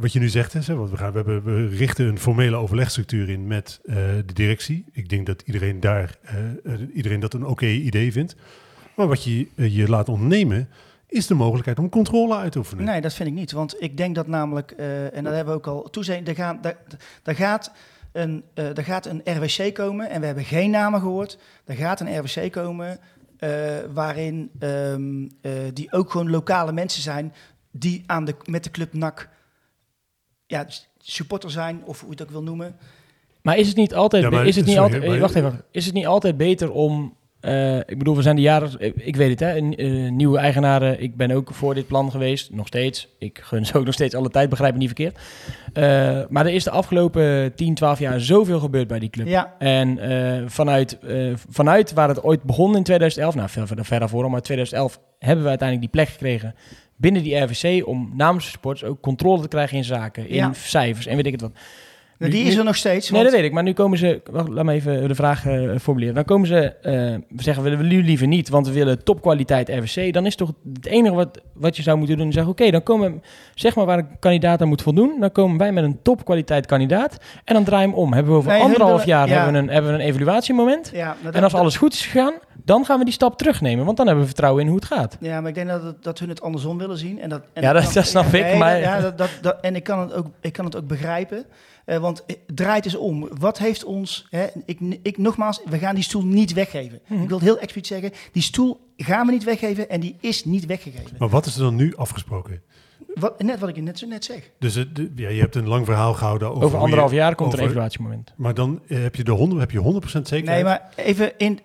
wat 0.00 0.12
je 0.12 0.18
nu 0.18 0.28
zegt 0.28 0.54
is, 0.54 0.66
hè, 0.66 0.74
want 0.74 0.90
we, 0.90 0.96
gaan, 0.96 1.12
we, 1.12 1.16
hebben, 1.16 1.42
we 1.44 1.76
richten 1.76 2.06
een 2.06 2.18
formele 2.18 2.56
overlegstructuur 2.56 3.28
in 3.28 3.46
met 3.46 3.80
eh, 3.84 3.96
de 4.26 4.32
directie. 4.32 4.84
Ik 4.92 5.08
denk 5.08 5.26
dat 5.26 5.42
iedereen 5.42 5.80
daar, 5.80 6.18
eh, 6.22 6.72
iedereen 6.94 7.20
dat 7.20 7.34
een 7.34 7.46
oké 7.46 7.66
idee 7.66 8.12
vindt. 8.12 8.36
Maar 8.96 9.08
wat 9.08 9.24
je 9.24 9.48
je 9.54 9.88
laat 9.88 10.08
ontnemen, 10.08 10.68
is 11.08 11.26
de 11.26 11.34
mogelijkheid 11.34 11.78
om 11.78 11.88
controle 11.88 12.36
uit 12.36 12.52
te 12.52 12.58
oefenen. 12.58 12.84
Nee, 12.84 13.00
dat 13.00 13.14
vind 13.14 13.28
ik 13.28 13.34
niet. 13.34 13.52
Want 13.52 13.82
ik 13.82 13.96
denk 13.96 14.14
dat 14.14 14.26
namelijk, 14.26 14.70
eh, 14.70 15.16
en 15.16 15.24
dat 15.24 15.34
hebben 15.34 15.52
we 15.54 15.58
ook 15.58 15.66
al 15.66 15.90
toezegd, 15.90 16.28
er, 16.28 16.34
gaan, 16.34 16.58
daar, 16.60 16.76
daar, 17.22 17.34
gaat 17.34 17.72
een, 18.12 18.44
eh, 18.54 18.76
er 18.76 18.84
gaat 18.84 19.06
een 19.06 19.22
RWC 19.24 19.74
komen, 19.74 20.10
en 20.10 20.20
we 20.20 20.26
hebben 20.26 20.44
geen 20.44 20.70
namen 20.70 21.00
gehoord. 21.00 21.38
Er 21.64 21.74
gaat 21.76 22.00
een 22.00 22.18
RWC 22.18 22.52
komen 22.52 22.98
eh, 23.36 23.50
waarin 23.92 24.50
ehm, 24.58 25.28
eh, 25.40 25.52
die 25.72 25.92
ook 25.92 26.10
gewoon 26.10 26.30
lokale 26.30 26.72
mensen 26.72 27.02
zijn 27.02 27.32
die 27.70 28.02
aan 28.06 28.24
de, 28.24 28.34
met 28.44 28.64
de 28.64 28.70
club 28.70 28.92
NAC 28.92 29.28
ja, 30.46 30.66
supporter 30.98 31.50
zijn, 31.50 31.82
of 31.84 32.00
hoe 32.00 32.08
je 32.08 32.14
het 32.14 32.22
ook 32.22 32.30
wil 32.30 32.42
noemen. 32.42 32.76
Maar 33.42 33.56
is 33.56 33.68
het 33.68 33.76
niet 33.76 33.94
altijd, 33.94 34.22
Ja, 34.22 34.30
maar- 34.30 34.46
is 34.46 34.56
het 34.56 34.66
niet 34.66 34.74
sorry, 34.74 34.94
altijd, 34.94 35.20
wacht 35.20 35.34
even, 35.34 35.64
is 35.70 35.84
het 35.84 35.94
niet 35.94 36.06
altijd 36.06 36.36
beter 36.36 36.72
om, 36.72 37.15
eh, 37.40 37.76
ik 37.76 37.98
bedoel, 37.98 38.16
we 38.16 38.22
zijn 38.22 38.36
de 38.36 38.42
jaren, 38.42 38.70
ik 39.06 39.16
weet 39.16 39.30
het 39.30 39.40
hè, 39.40 39.54
eh, 39.70 40.10
nieuwe 40.10 40.38
eigenaren, 40.38 41.02
ik 41.02 41.16
ben 41.16 41.30
ook 41.30 41.54
voor 41.54 41.74
dit 41.74 41.86
plan 41.86 42.10
geweest, 42.10 42.52
nog 42.52 42.66
steeds. 42.66 43.08
Ik 43.18 43.38
gun 43.42 43.66
ze 43.66 43.78
ook 43.78 43.84
nog 43.84 43.94
steeds 43.94 44.14
alle 44.14 44.30
tijd, 44.30 44.48
begrijp 44.48 44.72
me 44.72 44.78
niet 44.78 44.94
verkeerd. 44.94 45.18
Eh, 45.72 45.82
maar 46.28 46.46
er 46.46 46.52
is 46.52 46.64
de 46.64 46.70
afgelopen 46.70 47.54
10, 47.54 47.74
12 47.74 47.98
jaar 47.98 48.20
zoveel 48.20 48.60
gebeurd 48.60 48.88
bij 48.88 48.98
die 48.98 49.10
club. 49.10 49.26
Ja, 49.26 49.54
En 49.58 49.98
vanuit, 50.50 50.98
vanuit 51.48 51.92
waar 51.92 52.08
het 52.08 52.22
ooit 52.22 52.42
begon 52.42 52.76
in 52.76 52.82
2011, 52.82 53.34
nou 53.34 53.48
ver, 53.48 53.66
ver, 53.66 53.84
ver 53.84 53.98
daarvoor, 53.98 54.30
maar 54.30 54.42
2011 54.42 55.00
hebben 55.18 55.42
we 55.44 55.50
uiteindelijk 55.50 55.92
die 55.92 56.02
plek 56.02 56.12
gekregen 56.12 56.54
binnen 56.96 57.22
die 57.22 57.36
RVC 57.36 57.86
om 57.86 58.10
namens 58.14 58.44
de 58.44 58.50
sports 58.50 58.84
ook 58.84 59.00
controle 59.00 59.42
te 59.42 59.48
krijgen 59.48 59.76
in 59.76 59.84
zaken, 59.84 60.28
in 60.28 60.34
Ja. 60.34 60.52
cijfers 60.52 61.06
en 61.06 61.16
weet 61.16 61.26
ik 61.26 61.32
het 61.32 61.40
wat. 61.40 61.52
Nu- 62.18 62.28
die 62.28 62.44
is 62.44 62.56
er 62.56 62.64
nog 62.64 62.76
steeds. 62.76 63.10
Nee, 63.10 63.22
dat 63.22 63.32
weet 63.32 63.44
ik. 63.44 63.52
Maar 63.52 63.62
nu 63.62 63.72
komen 63.72 63.98
ze... 63.98 64.20
Wacht, 64.30 64.48
laat 64.48 64.64
me 64.64 64.72
even 64.72 65.08
de 65.08 65.14
vraag 65.14 65.46
eh, 65.46 65.70
formuleren. 65.80 66.14
Dan 66.14 66.24
komen 66.24 66.46
ze... 66.48 66.72
we 67.28 67.42
zeggen, 67.42 67.62
we 67.64 67.76
willen 67.76 68.04
liever 68.04 68.26
niet, 68.26 68.48
want 68.48 68.66
we 68.66 68.72
willen 68.72 69.04
topkwaliteit 69.04 69.68
RWC. 69.68 70.12
Dan 70.12 70.26
is 70.26 70.34
toch 70.36 70.52
het 70.74 70.86
enige 70.86 71.14
wat, 71.14 71.40
wat 71.52 71.76
je 71.76 71.82
zou 71.82 71.98
moeten 71.98 72.16
doen... 72.16 72.32
zeggen, 72.32 72.52
oké, 72.52 72.70
dan 72.70 72.82
komen... 72.82 73.22
Zeg 73.54 73.74
maar 73.74 73.86
waar 73.86 73.98
een 73.98 74.18
kandidaat 74.18 74.60
aan 74.60 74.68
moet 74.68 74.82
voldoen. 74.82 75.16
Dan 75.20 75.32
komen 75.32 75.58
wij 75.58 75.72
met 75.72 75.84
een 75.84 75.98
topkwaliteit 76.02 76.66
kandidaat. 76.66 77.16
En 77.44 77.54
dan 77.54 77.64
draai 77.64 77.82
je 77.82 77.88
hem 77.88 77.96
om. 77.98 78.12
Hebben 78.12 78.32
we 78.32 78.38
over 78.38 78.50
Nee, 78.52 78.62
anderhalf 78.62 79.04
jaar 79.04 79.28
ja. 79.28 79.34
hebben, 79.34 79.52
we 79.52 79.58
een, 79.58 79.68
hebben 79.68 79.90
we 79.92 79.98
een 79.98 80.04
evaluatiemoment. 80.08 80.90
Ja, 80.94 81.16
En 81.32 81.42
als 81.42 81.52
dat- 81.52 81.60
alles 81.60 81.76
goed 81.76 81.92
is 81.92 82.06
gegaan, 82.06 82.34
dan 82.64 82.84
gaan 82.84 82.98
we 82.98 83.04
die 83.04 83.14
stap 83.14 83.38
terugnemen. 83.38 83.84
Want 83.84 83.96
dan 83.96 84.06
hebben 84.06 84.24
we 84.24 84.30
vertrouwen 84.30 84.62
in 84.62 84.68
hoe 84.68 84.76
het 84.78 84.86
gaat. 84.86 85.16
Ja, 85.20 85.40
maar 85.40 85.48
ik 85.48 85.54
denk 85.54 85.68
dat, 85.68 85.82
het- 85.82 86.02
dat 86.02 86.18
hun 86.18 86.28
het 86.28 86.40
andersom 86.42 86.78
willen 86.78 86.98
zien. 86.98 87.20
En 87.20 87.28
dat, 87.28 87.42
en 87.52 87.62
Ja, 87.62 87.72
dat- 87.72 87.84
kan- 87.84 87.92
dat 87.94 88.06
snap 88.06 88.24
ik, 88.26 88.42
nee, 88.42 88.56
maar- 88.56 88.74
dat- 88.74 88.82
Ja, 88.82 89.00
dat, 89.00 89.18
dat, 89.18 89.30
dat- 89.42 89.56
en 89.60 89.76
ik 89.76 89.82
kan, 89.84 89.98
het 90.00 90.12
ook, 90.14 90.26
ik 90.40 90.52
kan 90.52 90.64
het 90.64 90.76
ook 90.76 90.86
begrijpen. 90.86 91.44
Eh, 91.84 91.98
want 92.06 92.24
eh, 92.26 92.36
draait 92.54 92.84
eens 92.84 92.96
om. 92.96 93.28
Wat 93.38 93.58
heeft 93.58 93.84
ons... 93.84 94.26
Hè, 94.30 94.46
ik, 94.64 94.78
ik, 95.02 95.18
nogmaals, 95.18 95.60
we 95.68 95.78
gaan 95.78 95.94
die 95.94 96.04
stoel 96.04 96.24
niet 96.24 96.52
weggeven. 96.52 97.00
Mhm. 97.06 97.22
Ik 97.22 97.28
wil 97.28 97.36
het 97.38 97.46
heel 97.46 97.58
expliciet 97.58 97.86
zeggen. 97.86 98.12
Die 98.32 98.42
stoel 98.42 98.80
gaan 98.96 99.26
we 99.26 99.32
niet 99.32 99.44
weggeven 99.44 99.88
en 99.90 100.00
die 100.00 100.16
is 100.20 100.44
niet 100.44 100.66
weggegeven. 100.66 101.16
Maar 101.18 101.28
wat 101.28 101.46
is 101.46 101.54
er 101.56 101.62
dan 101.62 101.74
nu 101.74 101.96
afgesproken? 101.96 102.62
Wat, 103.14 103.42
net 103.42 103.58
wat 103.60 103.68
ik 103.68 103.82
net 103.82 103.98
zo 103.98 104.06
net 104.06 104.24
zeg. 104.24 104.50
Dus 104.58 104.74
de- 104.74 105.12
ja, 105.16 105.28
je 105.28 105.40
hebt 105.40 105.54
een 105.54 105.68
lang 105.68 105.84
verhaal 105.86 106.14
gehouden 106.14 106.48
over, 106.50 106.62
Over 106.64 106.78
anderhalf 106.78 107.12
jaar 107.12 107.34
komt 107.34 107.52
er 107.52 107.58
een 107.58 107.64
over- 107.64 107.74
evaluatiemoment. 107.76 108.32
Maar 108.36 108.54
dan 108.54 108.80
eh, 108.88 109.02
heb 109.02 109.14
je 109.16 109.24
de 109.24 109.30
100, 109.30 109.60
heb 109.60 109.70
je 109.70 109.78
100% 109.78 110.02
zekerheid. 110.22 110.44
Nee, 110.46 110.64
maar 110.64 110.88
even 110.96 111.32
in... 111.38 111.60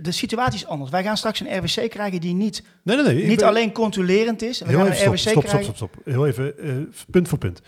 De 0.00 0.12
situatie 0.12 0.54
is 0.58 0.66
anders. 0.66 0.90
Wij 0.90 1.02
gaan 1.02 1.16
straks 1.16 1.40
een 1.40 1.56
RWC 1.58 1.90
krijgen 1.90 2.20
die 2.20 2.34
niet, 2.34 2.62
nee, 2.82 2.96
nee, 2.96 3.14
nee. 3.14 3.26
niet 3.26 3.38
ben- 3.38 3.48
alleen 3.48 3.72
controlerend 3.72 4.42
is. 4.42 4.58
We 4.60 4.68
Heel 4.68 4.78
gaan 4.78 4.86
even 4.90 5.12
een 5.12 5.18
stop, 5.18 5.34
RWC 5.42 5.48
stop, 5.48 5.62
stop, 5.62 5.76
stop. 5.76 5.94
Heel 6.04 6.26
even, 6.26 6.58
eh, 6.58 6.72
punt 7.10 7.28
voor 7.28 7.38
punt. 7.38 7.62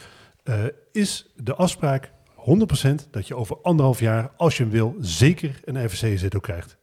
Eh, 0.47 0.65
is 0.93 1.27
de 1.37 1.55
afspraak 1.55 2.11
100% 2.35 3.09
dat 3.11 3.27
je 3.27 3.37
over 3.37 3.57
anderhalf 3.63 4.01
jaar, 4.01 4.31
als 4.37 4.57
je 4.57 4.63
hem 4.63 4.73
wil, 4.73 4.97
zeker 5.01 5.61
een 5.65 5.85
RVC-zetel 5.85 6.41
krijgt? 6.41 6.77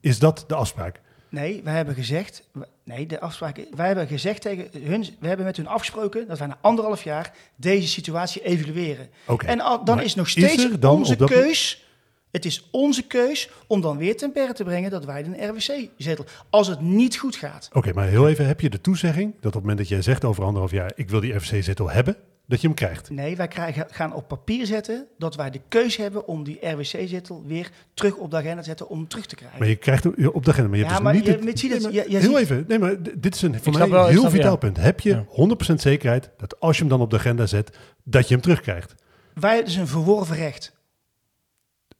Is 0.00 0.18
dat 0.18 0.44
de 0.46 0.54
afspraak? 0.54 1.00
Nee, 1.28 1.60
we 1.64 1.70
hebben 1.70 1.94
gezegd. 1.94 2.48
Nee, 2.84 3.06
de 3.06 3.20
afspraak. 3.20 3.60
Wij 3.74 3.86
hebben 3.86 4.06
gezegd 4.06 4.40
tegen 4.42 4.68
hun. 4.82 5.06
We 5.20 5.26
hebben 5.28 5.46
met 5.46 5.56
hun 5.56 5.66
afgesproken 5.66 6.28
dat 6.28 6.38
wij 6.38 6.46
na 6.46 6.58
anderhalf 6.60 7.02
jaar 7.02 7.32
deze 7.56 7.88
situatie 7.88 8.42
evalueren. 8.44 9.08
Oké. 9.26 9.46
En 9.46 9.60
al- 9.60 9.84
dan 9.84 9.96
Maar 9.96 10.04
is 10.04 10.14
nog 10.14 10.28
steeds 10.28 10.68
onze 10.80 11.16
keus. 11.16 11.84
Het 12.30 12.44
is 12.44 12.68
onze 12.70 13.02
keus 13.06 13.50
om 13.66 13.80
dan 13.80 13.96
weer 13.96 14.16
ten 14.16 14.32
perre 14.32 14.52
te 14.52 14.64
brengen 14.64 14.90
dat 14.90 15.04
wij 15.04 15.24
een 15.24 15.48
RWC-zetel. 15.48 16.24
Als 16.50 16.66
het 16.66 16.80
niet 16.80 17.16
goed 17.16 17.36
gaat. 17.36 17.68
Oké, 17.72 17.92
maar 17.92 18.06
heel 18.06 18.28
even, 18.28 18.46
heb 18.46 18.60
je 18.60 18.70
de 18.70 18.80
toezegging 18.80 19.32
dat 19.34 19.46
op 19.46 19.52
het 19.52 19.60
moment 19.60 19.78
dat 19.78 19.88
jij 19.88 20.02
zegt 20.02 20.24
over 20.24 20.44
anderhalf 20.44 20.70
jaar, 20.70 20.92
ik 20.94 21.10
wil 21.10 21.20
die 21.20 21.32
RVC-zetel 21.34 21.90
hebben, 21.90 22.16
dat 22.46 22.60
je 22.60 22.66
hem 22.66 22.76
krijgt? 22.76 23.10
Nee, 23.10 23.36
wij 23.36 23.48
krijgen, 23.48 23.86
gaan 23.90 24.14
op 24.14 24.28
papier 24.28 24.66
zetten 24.66 25.06
dat 25.18 25.34
wij 25.36 25.50
de 25.50 25.60
keus 25.68 25.96
hebben 25.96 26.26
om 26.28 26.44
die 26.44 26.68
RWC-zetel 26.68 27.42
weer 27.46 27.70
terug 27.94 28.14
op 28.16 28.30
de 28.30 28.36
agenda 28.36 28.56
te 28.60 28.64
zetten 28.68 28.88
om 28.88 28.98
hem 28.98 29.08
terug 29.08 29.26
te 29.26 29.34
krijgen. 29.34 29.58
Maar 29.58 29.68
je 29.68 29.76
krijgt 29.76 30.04
hem 30.04 30.28
op 30.32 30.44
de 30.44 30.50
agenda, 30.50 30.68
maar 30.68 30.78
je 30.78 30.84
Ja, 30.84 30.90
hebt 30.90 31.02
maar 31.02 31.12
dus 31.12 31.22
niet... 31.22 31.30
je- 31.40 31.46
het- 31.48 31.60
je 31.60 31.68
ziet 31.68 31.72
het- 31.72 31.82
Nee, 31.82 31.92
maar 31.92 32.04
je- 32.04 32.10
je 32.10 32.18
heel 32.18 32.28
ziet- 32.30 32.38
even, 32.50 32.64
nee, 32.68 32.78
maar 32.78 32.96
dit 33.18 33.34
is 33.34 33.42
een 33.42 33.60
voor 33.62 33.72
mij 33.72 33.88
wel, 33.88 34.06
heel 34.06 34.18
snap, 34.20 34.30
vitaal 34.32 34.50
ja. 34.50 34.56
punt. 34.56 34.76
Heb 34.76 35.00
je 35.00 35.10
Ja. 35.10 35.24
100% 35.28 35.80
zekerheid 35.80 36.30
dat 36.36 36.60
als 36.60 36.76
je 36.76 36.80
hem 36.82 36.90
dan 36.90 37.00
op 37.00 37.10
de 37.10 37.16
agenda 37.16 37.46
zet, 37.46 37.76
dat 38.04 38.28
je 38.28 38.34
hem 38.34 38.42
terugkrijgt? 38.42 38.94
Wij 39.34 39.50
hebben 39.54 39.68
dus 39.72 39.80
een 39.80 39.86
verworven 39.88 40.36
recht. 40.36 40.74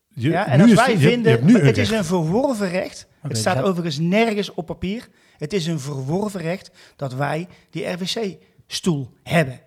Je, 0.08 0.28
Ja, 0.30 0.46
en 0.46 0.56
nu 0.56 0.62
als 0.62 0.70
is- 0.72 0.76
wij 0.76 0.86
je 0.86 0.90
hebt- 0.98 1.02
je 1.02 1.08
vinden, 1.40 1.64
het 1.66 1.76
is 1.78 1.90
een 1.90 2.04
verworven 2.04 2.68
recht. 2.68 3.06
Het 3.20 3.38
staat 3.38 3.56
dus- 3.56 3.64
overigens 3.64 3.98
nergens 3.98 4.54
op 4.54 4.66
papier. 4.66 5.08
Het 5.36 5.52
is 5.52 5.66
een 5.66 5.80
verworven 5.80 6.40
recht 6.40 6.70
dat 6.96 7.14
wij 7.14 7.48
die 7.70 7.86
RWC-stoel 7.86 9.10
hebben. 9.22 9.60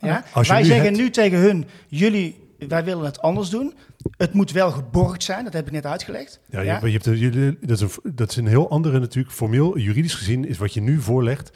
Ja? 0.00 0.24
Wij 0.34 0.64
zeggen 0.64 0.84
hebt- 0.84 0.96
nu 0.96 1.10
tegen 1.10 1.38
hun, 1.38 1.66
jullie, 1.88 2.48
wij 2.68 2.84
willen 2.84 3.04
het 3.04 3.20
anders 3.22 3.48
doen. 3.50 3.74
Het 4.16 4.32
moet 4.32 4.52
wel 4.52 4.70
geborgd 4.70 5.22
zijn, 5.22 5.44
dat 5.44 5.52
heb 5.52 5.66
ik 5.66 5.72
net 5.72 5.86
uitgelegd. 5.86 6.40
Ja, 6.50 6.60
je, 6.60 6.70
hebt- 6.70 7.04
je 7.04 7.56
dat, 7.60 7.76
is 7.76 7.80
een, 7.80 8.14
dat 8.14 8.30
is 8.30 8.36
een 8.36 8.46
heel 8.46 8.70
andere 8.70 8.98
natuurlijk. 9.00 9.34
Formeel, 9.34 9.78
juridisch 9.78 10.14
gezien, 10.14 10.44
is 10.48 10.58
wat 10.58 10.74
je 10.74 10.80
nu 10.80 11.00
voorlegt. 11.00 11.50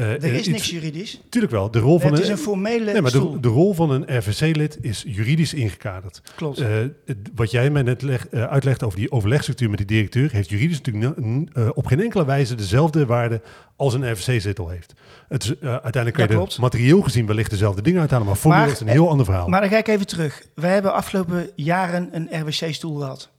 Eh, 0.00 0.10
Er 0.12 0.22
eh, 0.22 0.32
is 0.32 0.38
iets- 0.38 0.48
niks 0.48 0.70
juridisch. 0.70 1.20
Tuurlijk 1.28 1.52
wel. 1.52 1.70
De 1.70 1.78
rol 1.78 1.98
van 1.98 2.10
het 2.12 2.20
is 2.22 2.28
een, 2.28 2.38
formele 2.38 2.92
nee, 2.92 3.00
maar 3.02 3.10
stoel. 3.10 3.32
de, 3.32 3.40
de 3.40 3.48
rol 3.48 3.74
van 3.74 3.90
een 3.90 4.18
RVC-lid 4.18 4.78
is 4.80 5.04
juridisch 5.06 5.54
ingekaderd. 5.54 6.22
Klopt. 6.36 6.58
Eh, 6.58 6.68
wat 7.34 7.50
jij 7.50 7.70
mij 7.70 7.82
net 7.82 8.02
leg, 8.02 8.28
eh, 8.28 8.44
uitlegt 8.44 8.82
over 8.82 8.98
die 8.98 9.10
overlegstructuur 9.12 9.68
met 9.68 9.78
die 9.78 9.86
directeur, 9.86 10.30
heeft 10.32 10.48
juridisch 10.50 10.80
natuurlijk 10.80 11.20
eh, 11.52 11.68
op 11.74 11.86
geen 11.86 12.00
enkele 12.00 12.24
wijze 12.24 12.54
dezelfde 12.54 13.06
waarde 13.06 13.40
als 13.76 13.94
een 13.94 14.12
RVC-zetel 14.12 14.68
heeft. 14.68 14.92
Het 15.28 15.42
is, 15.44 15.58
eh, 15.58 15.68
uiteindelijk 15.70 16.14
kan 16.14 16.24
Ja, 16.24 16.30
je 16.30 16.36
klopt. 16.36 16.54
er 16.54 16.60
materieel 16.60 17.00
gezien 17.02 17.26
wellicht 17.26 17.50
dezelfde 17.50 17.82
dingen 17.82 18.00
uithalen, 18.00 18.26
maar 18.26 18.36
formeel 18.36 18.70
is 18.70 18.80
een 18.80 18.88
heel 18.88 19.08
ander 19.08 19.24
verhaal. 19.26 19.48
Maar 19.48 19.60
dan 19.60 19.70
ga 19.70 19.76
ik 19.78 19.88
even 19.88 20.06
terug. 20.06 20.42
We 20.54 20.66
hebben 20.66 20.92
afgelopen 20.94 21.50
jaren 21.56 22.08
een 22.12 22.28
RWC-stoel 22.40 22.94
gehad. 22.96 23.30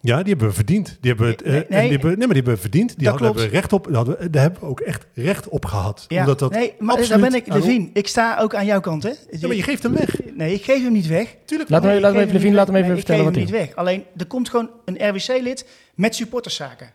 Ja, 0.00 0.16
die 0.22 0.28
hebben 0.28 0.48
we 0.48 0.54
verdiend. 0.54 0.98
Die 1.00 1.10
hebben, 1.10 1.28
het, 1.28 1.42
eh, 1.42 1.52
Nee, 1.52 1.64
en 1.64 1.80
die 1.82 1.90
hebben, 1.90 2.08
nee, 2.10 2.16
maar 2.18 2.26
die 2.26 2.36
hebben 2.36 2.54
we 2.54 2.60
verdiend. 2.60 2.88
Die 2.88 2.96
Dat 2.98 3.06
hadden, 3.06 3.26
hebben 3.26 3.44
we 3.46 3.50
recht 3.50 3.72
op, 3.72 3.84
daar 3.84 3.94
hadden 3.94 4.32
daar 4.32 4.42
hebben 4.42 4.60
we 4.60 4.66
ook 4.66 4.80
echt 4.80 5.06
recht 5.14 5.48
op 5.48 5.64
gehad. 5.64 6.04
Ja, 6.08 6.20
Omdat 6.20 6.38
dat 6.38 6.50
nee, 6.52 6.74
maar 6.78 6.94
daar 6.96 7.04
absoluut 7.04 7.30
ben 7.30 7.34
ik, 7.40 7.46
Levine, 7.46 7.90
ik 7.92 8.06
sta 8.08 8.38
ook 8.38 8.54
aan 8.54 8.66
jouw 8.66 8.80
kant, 8.80 9.02
hè? 9.02 9.12
Ja, 9.30 9.46
maar 9.46 9.56
je 9.56 9.62
geeft 9.62 9.82
hem 9.82 9.92
weg. 9.94 10.16
Nee, 10.34 10.54
ik 10.54 10.64
geef 10.64 10.82
hem 10.82 10.92
niet 10.92 11.06
weg. 11.06 11.36
Tuurlijk 11.44 11.70
Laat 11.70 11.82
Nee, 11.82 12.00
laat 12.00 12.10
ik 12.10 12.16
me 12.16 12.22
geef 12.24 12.28
even, 12.28 12.32
Levine, 12.32 12.48
niet 12.50 12.54
laat 12.58 12.66
hem 12.66 12.76
even 12.76 12.88
Nee, 12.88 12.96
vertellen 12.98 13.24
wat 13.24 13.32
ik 13.36 13.38
hij 13.38 13.46
geef 13.48 13.56
hem 13.56 13.66
niet 13.66 13.74
weg. 13.74 13.84
Alleen, 13.84 14.04
er 14.16 14.26
komt 14.26 14.48
gewoon 14.48 14.70
een 14.84 15.08
RWC-lid 15.08 15.66
met 15.94 16.14
supporterszaken. 16.14 16.92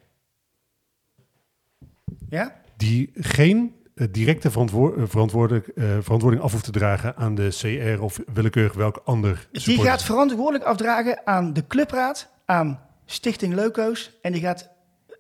Ja? 2.30 2.56
die 2.78 3.12
geen 3.16 3.74
eh, 3.96 4.08
directe 4.12 4.52
verantwoor- 4.52 4.98
eh, 4.98 5.04
verantwoordelijk, 5.08 5.68
eh, 5.68 5.86
verantwoording 6.02 6.44
af 6.44 6.52
hoeft 6.52 6.64
te 6.64 6.72
dragen 6.72 7.16
aan 7.16 7.36
de 7.36 7.48
CR 7.52 8.02
of 8.02 8.20
willekeurig 8.34 8.74
welk 8.74 9.02
ander 9.06 9.48
Die 9.52 9.62
supporter. 9.62 9.92
gaat 9.92 10.04
verantwoordelijk 10.04 10.64
afdragen 10.64 11.22
aan 11.28 11.54
de 11.54 11.68
clubraad, 11.68 12.30
aan 12.46 12.80
Stichting 13.06 13.54
Loco's 13.54 14.12
en 14.22 14.32
die 14.32 14.42
gaat 14.42 14.70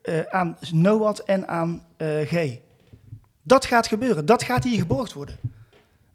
eh, 0.01 0.19
aan 0.21 0.57
NOAD 0.71 1.19
en 1.19 1.47
aan 1.47 1.86
eh, 1.97 2.07
G. 2.21 2.57
Dat 3.41 3.65
gaat 3.65 3.88
gebeuren. 3.88 4.25
Dat 4.25 4.43
gaat 4.43 4.63
hier 4.63 4.79
geborgd 4.79 5.13
worden. 5.13 5.38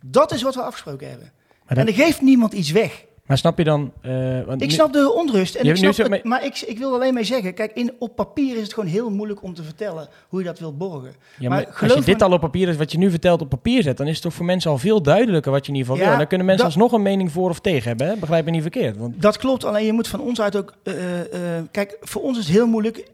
Dat 0.05 0.33
is 0.33 0.43
wat 0.43 0.55
we 0.55 0.63
afgesproken 0.63 1.09
hebben. 1.09 1.33
En 1.67 1.87
er 1.87 1.95
geeft 1.95 2.21
niemand 2.21 2.53
iets 2.53 2.71
weg. 2.71 3.05
Maar 3.31 3.39
snap 3.39 3.59
je 3.59 3.65
dan... 3.65 3.93
eh, 4.03 4.13
want 4.47 4.63
Ik 4.63 4.69
nu- 4.69 4.75
snap 4.75 4.93
de 4.93 5.13
onrust. 5.13 5.55
En 5.55 5.67
ik 5.67 5.77
snap 5.77 5.97
het, 5.97 6.09
mee- 6.09 6.21
maar 6.25 6.45
ik, 6.45 6.61
ik 6.61 6.79
wil 6.79 6.95
alleen 6.95 7.15
mee 7.15 7.25
zeggen, 7.25 7.55
kijk, 7.55 7.73
in, 7.73 7.93
op 7.99 8.17
papier 8.17 8.57
is 8.57 8.63
het 8.63 8.75
gewoon 8.75 8.89
heel 8.89 9.11
moeilijk 9.11 9.43
om 9.43 9.55
te 9.55 9.63
vertellen 9.63 10.09
hoe 10.29 10.41
je 10.41 10.47
dat 10.47 10.59
wilt 10.59 10.79
borgen. 10.79 11.13
Ja, 11.39 11.49
maar 11.49 11.59
maar 11.59 11.83
als 11.83 11.93
je 11.95 12.01
dit 12.05 12.19
me- 12.19 12.25
al 12.25 12.33
op 12.33 12.41
papier 12.41 12.69
is, 12.69 12.77
wat 12.77 12.93
je 12.93 12.99
nu 12.99 13.11
vertelt 13.11 13.41
op 13.41 13.49
papier 13.49 13.83
zet, 13.83 13.97
dan 13.97 14.07
is 14.07 14.13
het 14.13 14.23
toch 14.23 14.35
voor 14.35 14.45
mensen 14.45 14.71
al 14.71 14.79
veel 14.79 15.03
duidelijker 15.03 15.53
wat 15.53 15.67
je 15.67 15.73
in 15.73 15.79
ieder 15.79 15.91
geval 15.91 16.05
Ja, 16.07 16.11
wil. 16.11 16.19
Dan 16.21 16.29
kunnen 16.29 16.47
mensen 16.47 16.65
dat- 16.67 16.75
alsnog 16.77 16.93
een 16.99 17.03
mening 17.05 17.33
voor 17.33 17.51
of 17.51 17.61
tegen 17.61 17.89
hebben. 17.89 18.07
Hè? 18.07 18.17
Begrijp 18.17 18.45
me 18.45 18.51
niet 18.51 18.63
verkeerd. 18.63 18.97
Want 18.97 19.23
Dat 19.23 19.37
klopt, 19.37 19.65
alleen 19.65 19.87
je 19.87 19.93
moet 19.93 20.09
van 20.09 20.21
ons 20.21 20.41
uit 20.41 20.57
ook... 20.57 20.75
eh, 20.83 21.21
eh, 21.57 21.65
kijk, 21.71 21.97
voor 22.01 22.23
ons 22.23 22.39
is 22.39 22.45
het 22.47 22.55
heel 22.55 22.67
moeilijk 22.67 23.09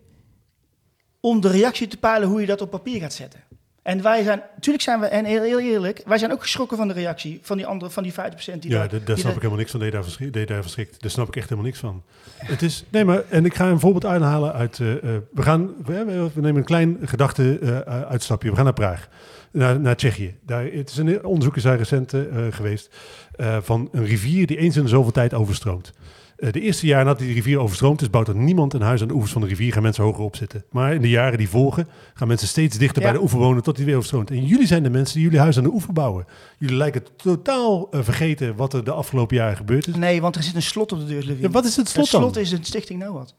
om 1.21 1.41
de 1.41 1.49
reactie 1.51 1.87
te 1.87 1.97
peilen 1.97 2.29
hoe 2.29 2.41
je 2.41 2.47
dat 2.47 2.61
op 2.61 2.71
papier 2.71 3.01
gaat 3.01 3.13
zetten. 3.13 3.41
En 3.87 4.03
wij 4.03 4.23
zijn, 4.23 4.43
natuurlijk 4.55 4.85
zijn 4.85 5.01
we, 5.01 5.07
en 5.07 5.25
heel, 5.25 5.43
heel 5.43 5.61
eerlijk, 5.61 6.03
wij 6.07 6.19
zijn 6.19 6.33
ook 6.33 6.43
geschrokken 6.43 6.77
van 6.77 6.89
de 6.89 6.95
reactie 6.95 7.39
van 7.43 7.57
die 7.57 7.67
andere, 7.67 7.91
van 7.91 8.03
die 8.03 8.13
50% 8.13 8.15
die 8.59 8.71
Ja, 8.71 8.87
daar- 9.05 9.19
snap 9.19 9.31
ik 9.33 9.37
helemaal 9.37 9.57
niks 9.59 9.71
van. 9.71 9.81
Deed 9.81 9.93
daar, 9.93 10.03
verschrik, 10.03 10.33
deed 10.33 10.49
daar 10.49 10.63
verschrikt. 10.63 11.03
Daar 11.03 11.11
snap 11.11 11.29
ik 11.29 11.37
echt 11.37 11.45
helemaal 11.49 11.65
niks 11.71 11.79
van. 11.81 12.03
Het 12.37 12.63
is, 12.63 12.85
nee, 12.89 13.05
maar, 13.05 13.23
en 13.29 13.45
ik 13.45 13.55
ga 13.55 13.69
een 13.69 13.81
voorbeeld 13.81 14.05
aanhalen 14.05 14.53
uit... 14.53 14.81
eh, 14.81 14.93
eh, 14.93 15.01
we, 15.33 15.43
gaan, 15.43 15.71
we, 15.85 16.05
we- 16.35 16.41
nemen 16.41 16.57
een 16.57 16.65
klein 16.65 16.99
gedachte-uitstapje. 17.03 18.49
we 18.51 18.55
gaan 18.57 18.65
naar 18.65 18.73
Praag, 18.73 19.09
naar, 19.51 19.81
naar 19.81 19.97
Tsjechië. 19.97 20.35
Daar, 20.47 20.65
het 20.65 20.91
is 20.91 20.97
een 20.97 21.25
onderzoek 21.25 21.57
is 21.57 21.63
daar 21.63 21.77
recent 21.79 22.13
eh, 22.13 22.23
geweest 22.51 22.95
eh, 23.37 23.57
van 23.61 23.89
een 23.93 24.05
rivier 24.05 24.47
die 24.47 24.57
eens 24.57 24.77
in 24.77 24.83
de 24.83 24.89
zoveel 24.89 25.13
tijd 25.13 25.35
overstroomt. 25.35 25.93
Eh, 26.37 26.53
de 26.53 26.61
eerste 26.61 26.87
jaren 26.87 27.05
nadat 27.07 27.21
die 27.21 27.35
rivier 27.35 27.59
overstroomt 27.59 28.01
is, 28.03 28.11
bouwt 28.11 28.29
er 28.29 28.37
niemand 28.37 28.73
een 28.75 28.81
huis 28.81 29.01
aan 29.03 29.09
de 29.09 29.15
oevers 29.15 29.33
van 29.33 29.41
de 29.43 29.47
rivier, 29.49 29.73
gaan 29.73 29.83
mensen 29.83 30.05
hoger 30.05 30.23
opzitten. 30.25 30.65
Maar 30.71 30.95
in 30.95 31.01
de 31.01 31.09
jaren 31.09 31.39
die 31.39 31.49
volgen, 31.49 31.89
gaan 32.15 32.29
mensen 32.29 32.49
steeds 32.49 32.79
dichter 32.79 33.03
Ja. 33.03 33.09
bij 33.09 33.17
de 33.17 33.23
oever 33.23 33.39
wonen 33.39 33.63
tot 33.63 33.77
die 33.77 33.85
weer 33.85 33.97
overstroomt. 33.97 34.31
En 34.31 34.45
jullie 34.47 34.67
zijn 34.67 34.83
de 34.83 34.91
mensen 34.91 35.15
die 35.15 35.25
jullie 35.25 35.39
huis 35.41 35.57
aan 35.57 35.63
de 35.63 35.73
oever 35.73 35.93
bouwen. 35.93 36.25
Jullie 36.59 36.77
lijken 36.77 37.03
totaal 37.17 37.91
eh, 37.91 38.01
vergeten 38.03 38.57
wat 38.57 38.73
er 38.73 38.85
de 38.85 38.93
afgelopen 38.93 39.37
jaren 39.37 39.57
gebeurd 39.57 39.87
is. 39.87 39.95
Nee, 39.95 40.21
want 40.21 40.37
er 40.37 40.43
zit 40.43 40.55
een 40.55 40.63
slot 40.63 40.93
op 40.93 40.99
de 40.99 41.07
deur, 41.07 41.23
Levine. 41.23 41.41
Ja, 41.47 41.51
wat 41.51 41.65
is 41.65 41.77
het 41.77 41.89
slot 41.89 42.05
Het 42.05 42.13
dan? 42.13 42.23
slot 42.23 42.37
is 42.37 42.53
een 42.53 42.65
Stichting 42.65 43.03
NOAD. 43.05 43.35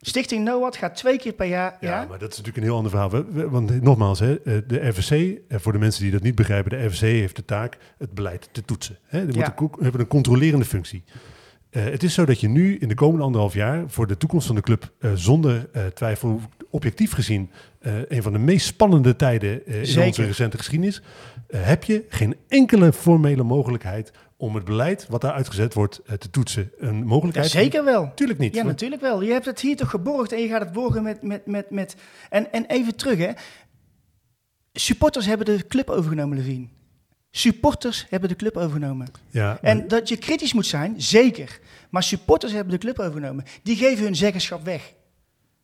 Stichting 0.00 0.44
NOAD 0.44 0.76
gaat 0.76 0.96
twee 0.96 1.18
keer 1.18 1.32
per 1.32 1.46
jaar... 1.46 1.76
Ja, 1.80 2.00
Ja, 2.00 2.06
maar 2.08 2.18
dat 2.18 2.30
is 2.32 2.36
natuurlijk 2.36 2.56
een 2.56 2.62
heel 2.62 2.76
ander 2.76 2.90
verhaal. 2.90 3.10
We- 3.10 3.24
we- 3.32 3.48
Want 3.50 3.82
nogmaals, 3.82 4.18
hè, 4.18 4.40
eh, 4.40 4.54
de 4.66 4.88
RVC, 4.88 5.38
eh, 5.48 5.58
voor 5.58 5.72
de 5.72 5.78
mensen 5.78 6.02
die 6.02 6.10
dat 6.12 6.22
niet 6.22 6.34
begrijpen, 6.34 6.70
de 6.70 6.84
RVC 6.86 7.00
heeft 7.00 7.36
de 7.36 7.44
taak 7.44 7.76
het 7.98 8.12
beleid 8.14 8.48
te 8.52 8.64
toetsen. 8.64 8.98
Hè. 9.06 9.18
Die 9.26 9.28
Ja. 9.28 9.34
moeten 9.34 9.54
ko- 9.54 9.82
hebben 9.82 10.00
een 10.00 10.06
controlerende 10.06 10.64
functie. 10.64 11.04
Eh, 11.70 11.84
het 11.84 12.02
is 12.02 12.14
zo 12.14 12.24
dat 12.24 12.40
je 12.40 12.48
nu 12.48 12.76
in 12.76 12.88
de 12.88 12.94
komende 12.94 13.24
anderhalf 13.24 13.54
jaar 13.54 13.84
voor 13.86 14.06
de 14.06 14.16
toekomst 14.16 14.46
van 14.46 14.54
de 14.56 14.60
club 14.62 14.90
zonder 15.14 15.68
twijfel, 15.94 16.40
objectief 16.70 17.12
gezien, 17.12 17.50
een 18.08 18.22
van 18.22 18.32
de 18.32 18.38
meest 18.38 18.66
spannende 18.66 19.16
tijden 19.16 19.66
in 19.66 20.02
onze 20.02 20.24
recente 20.24 20.56
geschiedenis, 20.56 21.02
heb 21.56 21.84
je 21.84 22.04
geen 22.08 22.36
enkele 22.48 22.92
formele 22.92 23.42
mogelijkheid 23.42 24.12
om 24.40 24.54
het 24.54 24.64
beleid 24.64 25.06
wat 25.08 25.20
daar 25.20 25.32
uitgezet 25.32 25.74
wordt 25.74 25.98
eh, 26.06 26.14
te 26.14 26.30
toetsen. 26.30 26.72
Een 26.78 26.96
Ja, 26.98 27.04
mogelijkheid? 27.04 27.50
zeker 27.50 27.84
wel. 27.84 28.12
Tuurlijk 28.14 28.38
niet. 28.38 28.54
Ja, 28.54 28.62
natuurlijk 28.62 29.00
wel. 29.02 29.22
Je 29.22 29.32
hebt 29.32 29.44
het 29.44 29.60
hier 29.60 29.76
toch 29.76 29.90
geborgd 29.90 30.32
en 30.32 30.40
je 30.40 30.48
gaat 30.48 30.60
het 30.60 30.72
borgen 30.72 31.02
met... 31.02 31.22
met, 31.22 31.46
met, 31.46 31.70
met 31.70 31.96
en, 32.30 32.52
en 32.52 32.66
even 32.66 32.96
terug, 32.96 33.18
hè. 33.18 33.30
Supporters 34.72 35.26
hebben 35.26 35.46
de 35.46 35.66
club 35.66 35.90
overgenomen, 35.90 36.36
Levine. 36.38 36.66
Supporters 37.30 38.06
hebben 38.08 38.28
de 38.28 38.36
club 38.36 38.56
overgenomen. 38.56 39.08
Ja, 39.28 39.46
maar- 39.46 39.58
En 39.62 39.88
dat 39.88 40.08
je 40.08 40.16
kritisch 40.16 40.52
moet 40.52 40.66
zijn, 40.66 40.94
zeker. 41.02 41.60
Maar 41.90 42.02
supporters 42.02 42.52
hebben 42.52 42.72
de 42.72 42.78
club 42.78 42.98
overgenomen. 42.98 43.44
Die 43.62 43.76
geven 43.76 44.04
hun 44.04 44.16
zeggenschap 44.16 44.64
weg. 44.64 44.92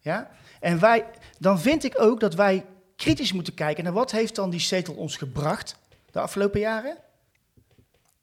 Ja? 0.00 0.30
En 0.60 0.80
wij, 0.80 1.04
dan 1.38 1.60
vind 1.60 1.84
ik 1.84 2.00
ook 2.00 2.20
dat 2.20 2.34
wij 2.34 2.64
kritisch 2.96 3.32
moeten 3.32 3.54
kijken 3.54 3.84
naar 3.84 3.92
wat 3.92 4.10
heeft 4.10 4.34
dan 4.34 4.50
die 4.50 4.60
zetel 4.60 4.94
ons 4.94 5.16
gebracht 5.16 5.76
de 6.10 6.20
afgelopen 6.20 6.60
jaren? 6.60 6.96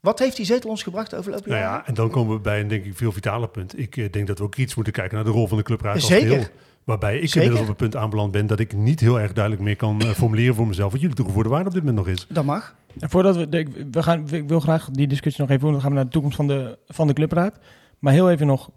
Wat 0.04 0.20
heeft 0.20 0.36
die 0.36 0.46
zetel 0.46 0.70
ons 0.70 0.84
gebracht 0.84 1.10
de 1.10 1.16
afgelopen 1.16 1.50
Nou 1.50 1.62
jaren? 1.62 1.78
ja, 1.80 1.88
en 1.88 1.94
dan 1.94 2.10
komen 2.10 2.36
we 2.36 2.42
bij 2.42 2.60
een 2.60 2.68
denk 2.68 2.86
ik 2.86 2.96
veel 2.98 3.12
vitaler 3.12 3.48
punt. 3.50 3.80
Ik 3.80 3.98
eh, 3.98 4.12
denk 4.12 4.28
dat 4.28 4.38
we 4.38 4.44
ook 4.44 4.52
kritisch 4.52 4.76
moeten 4.76 4.94
kijken 4.94 5.16
naar 5.16 5.24
de 5.26 5.30
rol 5.32 5.48
van 5.48 5.58
de 5.58 5.64
clubraad 5.64 5.96
als 5.96 6.08
Zeker. 6.08 6.28
geheel. 6.28 6.44
Waarbij 6.84 7.14
ik 7.20 7.22
Zeker. 7.30 7.36
inmiddels 7.42 7.62
op 7.62 7.68
het 7.68 7.78
punt 7.78 7.96
aanbeland 7.96 8.32
ben 8.32 8.48
dat 8.48 8.60
ik 8.60 8.74
niet 8.76 9.00
heel 9.00 9.20
erg 9.20 9.34
duidelijk 9.34 9.64
meer 9.64 9.76
kan 9.76 10.02
eh, 10.02 10.10
formuleren 10.10 10.56
voor 10.56 10.68
mezelf 10.68 10.92
wat 10.92 11.02
jullie 11.02 11.16
toegevoegde 11.16 11.50
waarde 11.50 11.68
op 11.68 11.74
dit 11.74 11.84
moment 11.84 12.06
nog 12.06 12.16
is. 12.16 12.28
Dat 12.30 12.44
mag. 12.46 12.76
En 13.00 13.10
voordat 13.10 13.36
we, 13.36 13.50
de- 13.50 13.88
we 13.92 14.04
gaan, 14.04 14.28
ik 14.32 14.48
wil 14.48 14.60
graag 14.60 14.90
die 14.92 15.08
discussie 15.08 15.42
nog 15.42 15.50
even 15.52 15.64
doen. 15.64 15.72
Dan 15.72 15.82
gaan 15.82 15.90
we 15.90 15.96
naar 15.96 16.06
de 16.06 16.12
toekomst 16.12 16.36
van 16.36 16.48
de, 16.48 16.78
van 16.88 17.08
de 17.08 17.14
clubraad. 17.14 17.60
Maar 18.00 18.14
heel 18.14 18.32
even 18.32 18.48
nog 18.48 18.70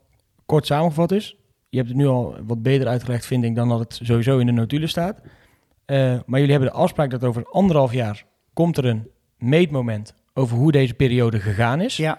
kort 0.46 0.66
samengevat 0.66 1.12
is. 1.12 1.36
Je 1.68 1.76
hebt 1.76 1.88
het 1.88 1.98
nu 1.98 2.06
al 2.06 2.36
wat 2.46 2.62
beter 2.62 2.86
uitgelegd, 2.86 3.26
vind 3.26 3.44
ik, 3.44 3.54
dan 3.54 3.68
dat 3.68 3.78
het 3.78 3.98
sowieso 4.02 4.38
in 4.38 4.46
de 4.46 4.52
notulen 4.52 4.88
staat. 4.88 5.20
Eh, 5.84 5.96
maar 6.26 6.40
jullie 6.40 6.54
hebben 6.54 6.70
de 6.70 6.76
afspraak 6.78 7.10
dat 7.10 7.24
over 7.24 7.44
anderhalf 7.50 7.92
jaar 7.92 8.24
komt 8.52 8.76
er 8.76 8.84
een 8.84 9.08
meetmoment 9.38 10.14
over 10.36 10.56
hoe 10.56 10.72
deze 10.72 10.94
periode 10.94 11.40
gegaan 11.40 11.80
is. 11.80 11.96
Ja, 11.96 12.18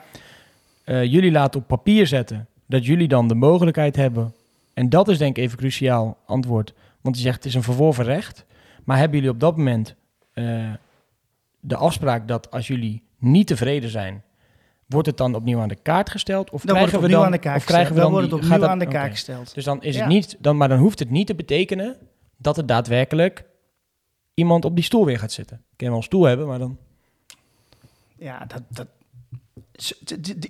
Eh, 0.83 1.03
jullie 1.03 1.31
laten 1.31 1.59
op 1.59 1.67
papier 1.67 2.07
zetten 2.07 2.47
dat 2.65 2.85
jullie 2.85 3.07
dan 3.07 3.27
de 3.27 3.35
mogelijkheid 3.35 3.95
hebben. 3.95 4.33
En 4.73 4.89
dat 4.89 5.07
is 5.07 5.17
denk 5.17 5.37
ik 5.37 5.43
even 5.43 5.57
cruciaal 5.57 6.17
antwoord. 6.25 6.73
Want 7.01 7.15
je 7.15 7.21
zegt 7.21 7.35
het 7.35 7.45
is 7.45 7.53
een 7.53 7.63
verworven 7.63 8.03
recht. 8.05 8.45
Maar 8.83 8.97
hebben 8.97 9.17
jullie 9.17 9.33
op 9.33 9.39
dat 9.39 9.57
moment 9.57 9.95
eh, 10.33 10.71
de 11.59 11.75
afspraak 11.75 12.27
dat 12.27 12.51
als 12.51 12.67
jullie 12.67 13.03
niet 13.17 13.47
tevreden 13.47 13.89
zijn, 13.89 14.23
wordt 14.85 15.07
het 15.07 15.17
dan 15.17 15.35
opnieuw 15.35 15.59
aan 15.59 15.67
de 15.67 15.75
kaart 15.81 16.09
gesteld? 16.09 16.49
Of 16.49 16.61
dan 16.61 16.75
krijgen 16.75 17.01
we 17.01 17.07
dan, 17.07 17.25
aan 17.25 17.31
de 17.31 17.37
kaak 17.37 17.55
of 17.57 17.63
krijgen 17.65 17.93
we 17.93 17.99
Dan 18.01 18.03
dan 18.03 18.11
wordt 18.11 18.25
het 18.31 18.35
opnieuw 18.43 18.59
gaat 18.59 18.69
aan 18.69 18.79
de 18.79 18.85
oké. 18.85 18.99
gesteld. 19.09 19.53
Dus 19.53 19.63
dan 19.63 19.83
is 19.83 19.95
Ja. 19.95 19.99
het 20.01 20.09
niet, 20.09 20.35
dan, 20.39 20.57
maar 20.57 20.67
dan 20.69 20.79
hoeft 20.79 20.99
het 20.99 21.09
niet 21.09 21.27
te 21.27 21.35
betekenen 21.35 21.97
dat 22.37 22.57
er 22.57 22.65
daadwerkelijk 22.65 23.45
iemand 24.33 24.65
op 24.65 24.75
die 24.75 24.83
stoel 24.83 25.05
weer 25.05 25.19
gaat 25.19 25.31
zitten. 25.31 25.57
Ik 25.57 25.77
kan 25.77 25.87
wel 25.87 25.97
een 25.97 26.03
stoel 26.03 26.23
hebben, 26.23 26.47
maar 26.47 26.59
dan. 26.59 26.77
Ja, 28.19 28.45
dat, 28.47 28.63
dat, 28.69 28.87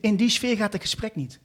in 0.02 0.16
die 0.16 0.30
sfeer 0.30 0.58
gaat 0.58 0.74
het 0.74 0.82
gesprek 0.82 1.16
niet. 1.16 1.40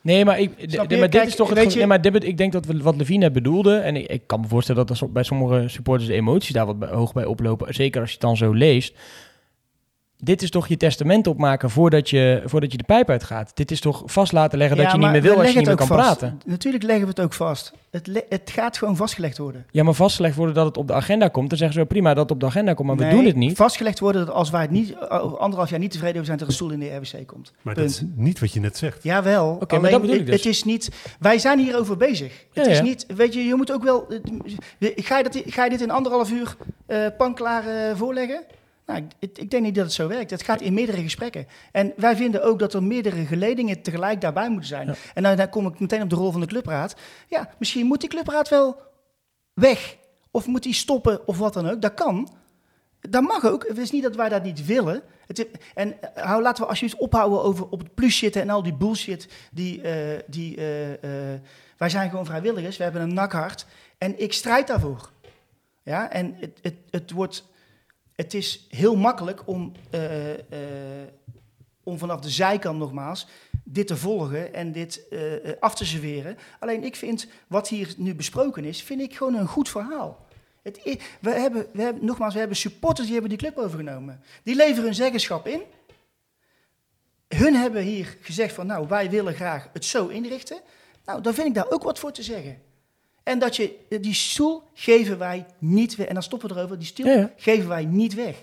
Nee, 0.00 0.24
maar, 0.24 0.40
ik, 0.40 0.76
maar 0.76 0.88
dit 0.88 1.08
Kijk, 1.10 1.26
is 1.26 1.36
toch 1.36 1.54
het. 1.54 1.74
nee, 1.74 1.86
maar 1.86 2.00
dit, 2.00 2.24
ik 2.24 2.36
denk 2.36 2.52
dat 2.52 2.66
we, 2.66 2.82
wat 2.82 2.96
Levine 2.96 3.30
bedoelde. 3.30 3.76
En 3.76 3.96
ik, 3.96 4.06
ik 4.06 4.26
kan 4.26 4.40
me 4.40 4.46
voorstellen 4.46 4.86
dat 4.86 5.00
er 5.00 5.12
bij 5.12 5.22
sommige 5.22 5.68
supporters 5.68 6.08
de 6.08 6.14
emoties 6.14 6.52
daar 6.52 6.66
wat 6.66 6.78
bij, 6.78 6.88
hoog 6.88 7.12
bij 7.12 7.24
oplopen. 7.24 7.74
Zeker 7.74 8.00
als 8.00 8.10
je 8.10 8.16
het 8.16 8.24
dan 8.24 8.36
zo 8.36 8.52
leest. 8.52 8.94
Dit 10.22 10.42
is 10.42 10.50
toch 10.50 10.66
je 10.68 10.76
testament 10.76 11.26
opmaken 11.26 11.70
voordat 11.70 12.10
je, 12.10 12.42
voordat 12.44 12.72
je 12.72 12.78
de 12.78 12.84
pijp 12.84 13.10
uitgaat. 13.10 13.50
Dit 13.54 13.70
is 13.70 13.80
toch 13.80 14.02
vast 14.06 14.32
laten 14.32 14.58
leggen 14.58 14.76
dat 14.76 14.92
je 14.92 14.98
niet 14.98 15.10
meer 15.10 15.22
wil 15.22 15.38
als 15.38 15.50
je 15.50 15.56
niet 15.56 15.66
meer 15.66 15.76
kan 15.76 15.86
vast. 15.86 16.00
praten. 16.18 16.40
Natuurlijk 16.46 16.84
leggen 16.84 17.02
we 17.04 17.08
het 17.10 17.20
ook 17.20 17.32
vast. 17.32 17.72
Het, 17.90 18.24
het 18.28 18.50
gaat 18.50 18.78
gewoon 18.78 18.96
vastgelegd 18.96 19.38
worden. 19.38 19.66
Ja, 19.70 19.82
maar 19.82 19.94
vastgelegd 19.94 20.36
worden 20.36 20.54
dat 20.54 20.64
het 20.66 20.76
op 20.76 20.86
de 20.86 20.92
agenda 20.92 21.28
komt. 21.28 21.48
Dan 21.48 21.58
zeggen 21.58 21.76
ze 21.76 21.82
"Oh, 21.82 21.88
prima 21.88 22.08
dat 22.14 22.22
het 22.22 22.30
op 22.32 22.40
de 22.40 22.46
agenda 22.46 22.74
komt, 22.74 22.88
maar 22.88 22.96
we 22.96 23.08
doen 23.14 23.24
het 23.24 23.36
niet. 23.36 23.56
Vastgelegd 23.56 23.98
worden 23.98 24.26
dat 24.26 24.34
als 24.34 24.50
wij 24.50 24.60
het 24.62 24.70
niet, 24.70 24.96
anderhalf 25.38 25.70
jaar 25.70 25.78
niet 25.78 25.90
tevreden 25.90 26.14
over 26.14 26.26
zijn, 26.26 26.38
dat 26.38 26.46
er 26.46 26.52
een 26.52 26.58
stoel 26.58 26.70
in 26.70 26.80
de 26.80 26.96
RWC 26.96 27.26
komt. 27.26 27.52
Maar 27.62 27.74
Punt. 27.74 27.86
dat 27.86 27.96
is 27.96 28.02
niet 28.14 28.40
wat 28.40 28.52
je 28.52 28.60
net 28.60 28.76
zegt. 28.76 29.02
Jawel, 29.02 29.50
Oké, 29.50 29.64
maar 29.66 29.78
alleen 29.78 29.90
dat 29.90 30.00
bedoel 30.00 30.14
ik 30.16 30.20
het, 30.20 30.30
dus. 30.30 30.44
het 30.44 30.52
is 30.54 30.64
niet. 30.64 30.90
Wij 31.18 31.38
zijn 31.38 31.58
hierover 31.58 31.96
bezig. 31.96 32.32
Ja, 32.52 32.62
het 32.62 32.70
is 32.70 32.76
ja. 32.76 32.82
niet. 32.82 33.06
Weet 33.16 33.34
je, 33.34 33.40
je 33.44 33.54
moet 33.54 33.72
ook 33.72 33.82
wel. 33.82 34.06
eh, 34.78 34.90
Ga 34.96 35.16
je, 35.18 35.22
dat, 35.22 35.42
ga 35.46 35.64
je 35.64 35.70
dit 35.70 35.80
in 35.80 35.90
anderhalf 35.90 36.30
uur 36.30 36.56
eh 36.86 37.06
panklaar 37.18 37.66
eh, 37.66 37.96
voorleggen? 37.96 38.42
Nou, 38.88 39.06
ik, 39.18 39.38
ik 39.38 39.50
denk 39.50 39.62
niet 39.62 39.74
dat 39.74 39.84
het 39.84 39.92
zo 39.92 40.08
werkt. 40.08 40.30
Het 40.30 40.42
gaat 40.42 40.60
in 40.60 40.74
meerdere 40.74 41.02
gesprekken. 41.02 41.46
En 41.72 41.92
wij 41.96 42.16
vinden 42.16 42.42
ook 42.44 42.58
dat 42.58 42.74
er 42.74 42.82
meerdere 42.82 43.26
geledingen 43.26 43.82
tegelijk 43.82 44.20
daarbij 44.20 44.48
moeten 44.50 44.68
zijn. 44.68 44.86
Ja. 44.86 44.94
En 45.14 45.22
dan, 45.22 45.36
dan 45.36 45.48
kom 45.48 45.66
ik 45.66 45.80
meteen 45.80 46.02
op 46.02 46.10
de 46.10 46.16
rol 46.16 46.30
van 46.32 46.40
de 46.40 46.46
clubraad. 46.46 46.96
Ja, 47.26 47.48
misschien 47.58 47.86
moet 47.86 48.00
die 48.00 48.08
clubraad 48.08 48.48
wel 48.48 48.80
weg. 49.54 49.96
Of 50.30 50.46
moet 50.46 50.62
die 50.62 50.74
stoppen 50.74 51.26
of 51.26 51.38
wat 51.38 51.52
dan 51.54 51.68
ook. 51.68 51.82
Dat 51.82 51.94
kan. 51.94 52.28
Dat 53.00 53.22
mag 53.22 53.44
ook. 53.46 53.68
Het 53.68 53.78
is 53.78 53.90
niet 53.90 54.02
dat 54.02 54.16
wij 54.16 54.28
dat 54.28 54.42
niet 54.42 54.66
willen. 54.66 55.02
Het, 55.26 55.38
is- 55.38 55.60
en 55.74 56.02
eh, 56.14 56.24
hou, 56.24 56.42
laten 56.42 56.62
we 56.62 56.68
alsjeblieft 56.68 57.00
ophouden 57.00 57.42
over 57.42 57.68
op 57.68 57.78
het 57.78 57.94
plus 57.94 58.18
zitten 58.18 58.42
en 58.42 58.50
al 58.50 58.62
die 58.62 58.74
bullshit. 58.76 59.28
Die, 59.52 59.82
eh, 59.82 60.18
die, 60.26 60.56
eh, 60.56 60.98
wij 61.76 61.88
zijn 61.88 62.10
gewoon 62.10 62.26
vrijwilligers. 62.26 62.76
We 62.76 62.82
hebben 62.82 63.02
een 63.02 63.14
nakhart. 63.14 63.66
En 63.98 64.20
ik 64.22 64.32
strijd 64.32 64.66
daarvoor. 64.66 65.10
Ja, 65.82 66.10
en 66.10 66.34
het, 66.40 66.58
het, 66.62 66.74
het 66.90 67.10
wordt... 67.10 67.44
Het 68.18 68.34
is 68.34 68.66
heel 68.68 68.96
makkelijk 68.96 69.42
om, 69.46 69.72
eh, 69.90 70.32
eh, 70.34 71.08
om 71.82 71.98
vanaf 71.98 72.20
de 72.20 72.30
zijkant 72.30 72.78
nogmaals 72.78 73.26
dit 73.64 73.86
te 73.86 73.96
volgen 73.96 74.54
en 74.54 74.72
dit 74.72 75.08
eh, 75.08 75.20
af 75.60 75.74
te 75.74 75.84
serveren. 75.84 76.36
Alleen 76.58 76.84
ik 76.84 76.96
vind 76.96 77.26
wat 77.46 77.68
hier 77.68 77.94
nu 77.96 78.14
besproken 78.14 78.64
is, 78.64 78.82
vind 78.82 79.00
ik 79.00 79.16
gewoon 79.16 79.34
een 79.34 79.46
goed 79.46 79.68
verhaal. 79.68 80.26
Het 80.62 80.98
we 81.20 81.30
hebben, 81.30 81.66
we 81.72 81.98
nogmaals, 82.00 82.32
we 82.32 82.38
hebben 82.38 82.56
supporters 82.56 83.06
die 83.06 83.12
hebben 83.18 83.38
die 83.38 83.48
club 83.48 83.56
overgenomen. 83.56 84.22
Die 84.42 84.56
leveren 84.56 84.84
hun 84.84 84.94
zeggenschap 84.94 85.46
in. 85.46 85.62
Hun 87.28 87.54
hebben 87.54 87.82
hier 87.82 88.16
gezegd 88.20 88.54
van, 88.54 88.66
nou, 88.66 88.88
wij 88.88 89.10
willen 89.10 89.34
graag 89.34 89.68
het 89.72 89.84
zo 89.84 90.06
inrichten. 90.06 90.60
Nou, 91.04 91.22
dan 91.22 91.34
vind 91.34 91.46
ik 91.46 91.54
daar 91.54 91.70
ook 91.70 91.82
wat 91.82 91.98
voor 91.98 92.12
te 92.12 92.22
zeggen. 92.22 92.62
En 93.28 93.38
dat 93.38 93.56
je, 93.56 93.74
die 94.00 94.14
stoel 94.14 94.62
geven 94.74 95.18
wij 95.18 95.46
niet 95.58 95.96
weg. 95.96 96.06
En 96.06 96.14
dan 96.14 96.22
stoppen 96.22 96.48
we 96.48 96.54
erover, 96.54 96.78
die 96.78 96.86
stoel 96.86 97.06
Ja, 97.06 97.12
ja. 97.12 97.30
geven 97.36 97.68
wij 97.68 97.84
niet 97.84 98.14
weg. 98.14 98.34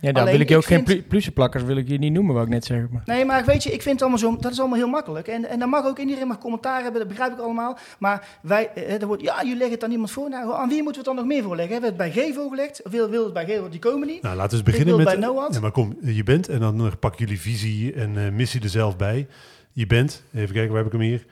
Ja, 0.00 0.12
dan 0.12 0.20
Alleen, 0.22 0.32
wil 0.32 0.40
ik 0.42 0.48
je 0.48 0.56
ook 0.56 0.62
ik 0.62 0.68
geen 0.68 0.76
vind- 0.86 0.98
plu- 0.98 1.08
plussenplakkers 1.08 1.62
wil 1.64 1.76
ik 1.76 1.88
je 1.88 1.98
niet 1.98 2.12
noemen, 2.12 2.32
wou 2.34 2.46
ik 2.46 2.52
net 2.52 2.64
zeggen. 2.64 2.88
Maar. 2.92 3.02
Nee, 3.06 3.24
maar 3.24 3.44
weet 3.44 3.62
je, 3.62 3.70
ik 3.72 3.82
vind 3.82 3.94
het 4.00 4.00
allemaal 4.02 4.18
zo, 4.18 4.36
dat 4.40 4.52
is 4.52 4.58
allemaal 4.60 4.78
heel 4.78 4.88
makkelijk. 4.88 5.28
En, 5.28 5.44
en 5.48 5.58
dan 5.58 5.68
mag 5.68 5.86
ook 5.86 5.98
iedereen 5.98 6.26
mag 6.26 6.38
commentaar 6.38 6.82
hebben, 6.82 7.00
dat 7.00 7.08
begrijp 7.08 7.32
ik 7.32 7.38
allemaal. 7.38 7.78
Maar 7.98 8.26
wij, 8.42 8.70
eh, 8.74 9.00
er 9.00 9.06
wordt, 9.06 9.22
ja, 9.22 9.36
jullie 9.42 9.56
leggen 9.56 9.74
het 9.74 9.84
aan 9.84 9.90
iemand 9.90 10.10
voor. 10.10 10.28
Nou, 10.30 10.54
aan 10.54 10.68
wie 10.68 10.82
moeten 10.82 11.02
we 11.02 11.08
het 11.08 11.16
dan 11.16 11.26
nog 11.26 11.34
meer 11.34 11.42
voorleggen? 11.42 11.72
Hebben 11.72 11.96
we 11.96 12.02
het 12.04 12.14
bij 12.14 12.24
G 12.30 12.34
voorgelegd? 12.34 12.82
Of 12.82 12.90
wil, 12.92 13.08
wil 13.10 13.24
het 13.24 13.32
bij 13.32 13.46
G, 13.46 13.58
want 13.58 13.70
die 13.70 13.80
komen 13.80 14.06
niet? 14.06 14.22
Nou, 14.22 14.36
laten 14.36 14.50
we 14.50 14.56
eens 14.64 14.70
beginnen 14.72 14.96
met... 14.96 15.04
bij 15.06 15.16
Noad. 15.16 15.54
Ja, 15.54 15.60
maar 15.60 15.70
kom, 15.72 15.96
je 16.02 16.22
bent 16.22 16.48
en 16.48 16.60
dan 16.60 16.86
eh, 16.86 16.92
pakken 17.00 17.20
jullie 17.24 17.40
visie 17.40 17.92
en 17.92 18.24
eh, 18.26 18.32
missie 18.32 18.62
er 18.62 18.68
zelf 18.68 18.96
bij. 18.96 19.26
Je 19.72 19.86
bent, 19.86 20.22
even 20.34 20.54
kijken, 20.54 20.72
waar 20.72 20.82
heb 20.84 20.92
ik 20.92 20.98
hem 20.98 21.08
hier? 21.08 21.26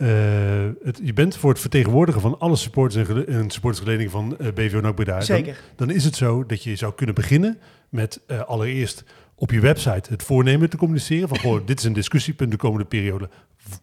Eh, 0.00 0.68
het, 0.84 1.00
je 1.02 1.12
bent 1.12 1.36
voor 1.36 1.50
het 1.50 1.60
vertegenwoordigen 1.60 2.20
van 2.20 2.38
alle 2.38 2.56
supporters 2.56 3.08
en, 3.08 3.26
en 3.26 3.50
supportersgeledingen 3.50 4.10
van 4.10 4.38
eh 4.38 4.52
BVO 4.52 4.80
NAC 4.80 4.94
Breda. 4.94 5.20
Zeker. 5.20 5.60
Dan, 5.76 5.90
is 5.90 6.04
het 6.04 6.16
zo 6.16 6.46
dat 6.46 6.62
je 6.62 6.76
zou 6.76 6.94
kunnen 6.94 7.14
beginnen 7.14 7.58
met 7.88 8.20
eh, 8.26 8.40
allereerst 8.40 9.04
op 9.34 9.50
je 9.50 9.60
website 9.60 10.10
het 10.10 10.22
voornemen 10.22 10.70
te 10.70 10.76
communiceren. 10.76 11.28
Van, 11.28 11.38
goh, 11.38 11.60
dit 11.66 11.78
is 11.78 11.84
een 11.84 11.92
discussiepunt 11.92 12.50
de 12.50 12.56
komende 12.56 12.84
periode. 12.84 13.28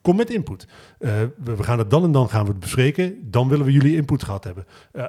Kom 0.02 0.16
met 0.16 0.30
input. 0.30 0.68
We, 0.98 1.64
gaan 1.64 1.78
het 1.78 1.90
dan 1.90 2.04
en 2.04 2.12
dan 2.12 2.30
gaan 2.30 2.44
we 2.44 2.52
het 2.52 2.60
bespreken. 2.60 3.18
Dan 3.32 3.50
willen 3.50 3.66
we 3.66 3.72
jullie 3.72 3.96
input 3.96 4.24
gehad 4.24 4.44
hebben. 4.44 4.66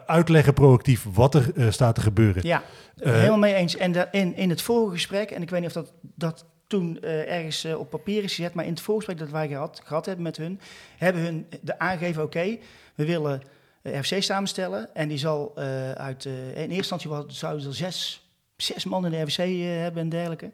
Uitleggen 0.06 0.54
proactief 0.54 1.06
wat 1.14 1.34
er 1.34 1.72
staat 1.72 1.94
te 1.94 2.00
gebeuren. 2.00 2.46
Ja, 2.46 2.62
helemaal 3.00 3.38
mee 3.38 3.54
eens. 3.54 3.76
En 3.76 4.08
in, 4.10 4.36
in 4.36 4.50
het 4.50 4.62
vorige 4.62 4.92
gesprek, 4.92 5.30
en 5.30 5.42
ik 5.42 5.50
weet 5.50 5.60
niet 5.60 5.76
of 5.76 5.84
dat, 5.84 5.92
dat 6.14 6.44
toen 6.68 7.00
eh, 7.00 7.36
ergens 7.36 7.64
eh, 7.64 7.78
op 7.78 7.90
papier 7.90 8.22
is 8.24 8.34
gezet, 8.34 8.54
maar 8.54 8.64
in 8.64 8.70
het 8.70 8.80
voorgesprek 8.80 9.18
dat 9.18 9.30
wij 9.30 9.48
gehad, 9.48 9.80
gehad 9.84 10.06
hebben 10.06 10.24
met 10.24 10.36
hun, 10.36 10.60
hebben 10.96 11.22
hun 11.22 11.46
de 11.60 11.78
aangegeven, 11.78 12.22
oké, 12.22 12.58
we 12.94 13.04
willen 13.04 13.42
eh, 13.82 14.00
FC 14.00 14.22
samenstellen. 14.22 14.94
En 14.94 15.08
die 15.08 15.18
zal 15.18 15.56
uit, 15.96 16.24
in 16.24 16.54
eerste 16.54 16.74
instantie 16.74 17.10
zouden 17.26 17.66
er 17.66 17.74
zes, 17.74 18.28
zes 18.56 18.84
man 18.84 19.04
in 19.04 19.10
de 19.10 19.34
eh, 19.36 19.80
hebben 19.80 20.02
en 20.02 20.08
dergelijke. 20.08 20.50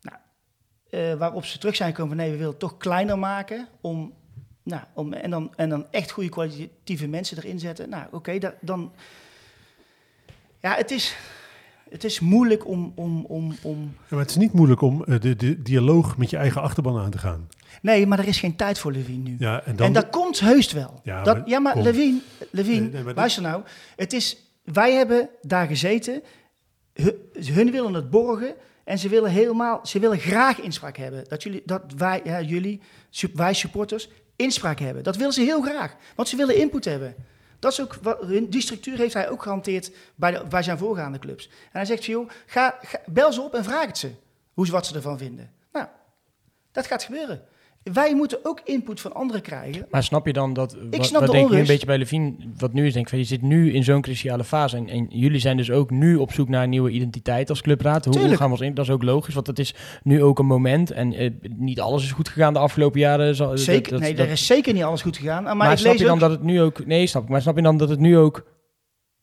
Nou, 0.00 1.16
waarop 1.16 1.44
ze 1.44 1.58
terug 1.58 1.76
zijn 1.76 1.90
gekomen 1.90 2.16
van 2.16 2.22
nee, 2.22 2.30
we 2.30 2.36
willen 2.36 2.50
het 2.50 2.60
toch 2.60 2.76
kleiner 2.76 3.18
maken 3.18 3.68
om... 3.80 4.14
Nou, 4.64 4.82
om, 4.94 5.12
en, 5.12 5.30
dan, 5.30 5.52
en 5.56 5.68
dan 5.68 5.86
echt 5.90 6.10
goede 6.10 6.28
kwalitatieve 6.28 7.06
mensen 7.06 7.36
erin 7.36 7.58
zetten. 7.58 7.88
Nou, 7.88 8.06
oké, 8.10 8.38
da- 8.38 8.54
dan... 8.60 8.92
Ja, 10.60 10.74
het 10.74 10.90
is, 10.90 11.16
het 11.92 12.04
is 12.04 12.20
moeilijk 12.20 12.66
om, 12.66 12.92
om, 12.94 13.24
om, 13.24 13.54
om... 13.62 13.78
Ja, 13.82 14.06
maar 14.08 14.18
het 14.18 14.30
is 14.30 14.36
niet 14.36 14.52
moeilijk 14.52 14.80
om 14.80 15.04
eh, 15.04 15.20
de, 15.20 15.36
de 15.36 15.62
dialoog 15.62 16.16
met 16.16 16.30
je 16.30 16.36
eigen 16.36 16.62
achterban 16.62 16.98
aan 16.98 17.10
te 17.10 17.18
gaan. 17.18 17.48
Nee, 17.82 18.06
maar 18.06 18.18
er 18.18 18.28
is 18.28 18.38
geen 18.38 18.56
tijd 18.56 18.78
voor 18.78 18.92
Levine 18.92 19.28
nu. 19.28 19.36
Ja, 19.38 19.62
en 19.64 19.76
dan, 19.76 19.86
en 19.86 19.92
dat 19.92 20.10
komt 20.10 20.40
heus 20.40 20.72
wel. 20.72 21.00
Ja, 21.02 21.22
dat, 21.22 21.36
maar 21.38 21.48
ja, 21.48 21.58
maar. 21.58 21.78
Levine, 21.78 22.20
Levine 22.50 22.80
Nee, 22.80 22.90
nee, 22.90 23.02
maar 23.02 23.14
luister 23.14 23.42
nou. 23.42 23.62
Het 23.96 24.12
is, 24.12 24.36
wij 24.64 24.92
hebben 24.92 25.28
daar 25.42 25.66
gezeten. 25.66 26.22
Hun, 26.92 27.14
hun 27.32 27.70
willen 27.70 27.94
het 27.94 28.10
borgen. 28.10 28.54
En 28.84 28.98
ze 28.98 29.08
willen 29.08 29.30
helemaal, 29.30 29.80
ze 29.82 29.98
willen 29.98 30.18
graag 30.18 30.60
inspraak 30.60 30.96
hebben. 30.96 31.24
Dat, 31.28 31.42
jullie, 31.42 31.62
dat 31.64 31.82
wij, 31.96 32.20
ja, 32.24 32.40
jullie, 32.40 32.80
wij 33.34 33.54
supporters, 33.54 34.08
inspraak 34.36 34.78
hebben. 34.78 35.02
Dat 35.02 35.16
willen 35.16 35.32
ze 35.32 35.40
heel 35.40 35.62
graag. 35.62 35.96
Want 36.14 36.28
ze 36.28 36.36
willen 36.36 36.56
input 36.56 36.84
hebben. 36.84 37.14
Dat 37.62 37.72
is 37.72 37.80
ook 37.80 37.94
wat, 37.94 38.28
die 38.28 38.60
structuur 38.60 38.98
heeft 38.98 39.14
hij 39.14 39.30
ook 39.30 39.42
gehanteerd 39.42 39.90
bij, 40.14 40.30
de, 40.30 40.44
bij 40.48 40.62
zijn 40.62 40.78
voorgaande 40.78 41.18
clubs. 41.18 41.46
En 41.48 41.52
hij 41.72 41.84
zegt, 41.84 42.04
joh, 42.04 42.28
ga, 42.46 42.78
bel 43.06 43.32
ze 43.32 43.40
op 43.40 43.54
en 43.54 43.64
vraag 43.64 43.86
het 43.86 43.98
ze. 43.98 44.12
Hoe, 44.54 44.66
ze- 44.66 44.72
wat 44.72 44.86
ze 44.86 44.94
ervan 44.94 45.18
vinden. 45.18 45.52
Nou, 45.72 45.86
dat 46.72 46.86
gaat 46.86 47.02
gebeuren. 47.02 47.42
Wij 47.92 48.14
moeten 48.14 48.38
ook 48.42 48.60
input 48.64 49.00
van 49.00 49.14
anderen 49.14 49.42
krijgen. 49.42 49.86
Maar 49.90 50.02
snap 50.02 50.26
je 50.26 50.32
dan 50.32 50.52
dat, 50.52 50.76
wat, 50.90 51.06
snap 51.06 51.20
wat 51.20 51.30
de 51.30 51.36
denk 51.36 51.46
ik 51.46 51.52
nu 51.52 51.60
een 51.60 51.66
beetje 51.66 51.86
bij 51.86 51.98
Levine, 51.98 52.34
wat 52.58 52.72
nu 52.72 52.86
is, 52.86 52.92
denk 52.92 53.04
ik, 53.04 53.10
van, 53.10 53.18
je 53.18 53.24
zit 53.24 53.42
nu 53.42 53.72
in 53.72 53.84
zo'n 53.84 54.00
cruciale 54.00 54.44
fase 54.44 54.76
en, 54.76 54.88
en 54.88 55.06
jullie 55.10 55.38
zijn 55.40 55.56
dus 55.56 55.70
ook 55.70 55.90
nu 55.90 56.16
op 56.16 56.32
zoek 56.32 56.48
naar 56.48 56.62
een 56.62 56.70
nieuwe 56.70 56.90
identiteit 56.90 57.48
als 57.50 57.60
clubraad. 57.60 58.04
Hoe, 58.04 58.14
hoe 58.18 58.36
gaan 58.36 58.46
we 58.46 58.52
ons 58.52 58.60
in? 58.62 58.74
Dat 58.74 58.84
is 58.84 58.90
ook 58.90 59.02
logisch, 59.02 59.34
want 59.34 59.46
het 59.46 59.58
is 59.58 59.74
nu 60.02 60.22
ook 60.22 60.38
een 60.38 60.46
moment 60.46 60.90
en 60.90 61.12
eh, 61.12 61.30
niet 61.56 61.80
alles 61.80 62.02
is 62.02 62.12
goed 62.12 62.28
gegaan 62.28 62.52
de 62.52 62.58
afgelopen 62.58 63.00
jaren. 63.00 63.34
Zeker, 63.36 63.82
dat- 63.82 63.90
dat- 63.90 64.00
nee, 64.00 64.14
dat- 64.14 64.26
er 64.26 64.32
is 64.32 64.46
zeker 64.46 64.72
niet 64.74 64.82
alles 64.82 65.02
goed 65.02 65.16
gegaan. 65.16 65.42
Maar, 65.42 65.56
maar 65.56 65.72
ik 65.72 65.78
snap 65.78 65.90
lees 65.92 66.00
je 66.00 66.06
dan 66.06 66.14
ook, 66.14 66.20
dat 66.20 66.30
het 66.30 66.42
nu 66.42 66.60
ook, 66.60 66.86
nee 66.86 67.06
snap 67.06 67.22
ik, 67.22 67.28
maar 67.28 67.40
snap 67.42 67.56
je 67.56 67.62
dan 67.62 67.76
dat 67.76 67.88
het 67.88 68.00
nu 68.00 68.18
ook 68.18 68.44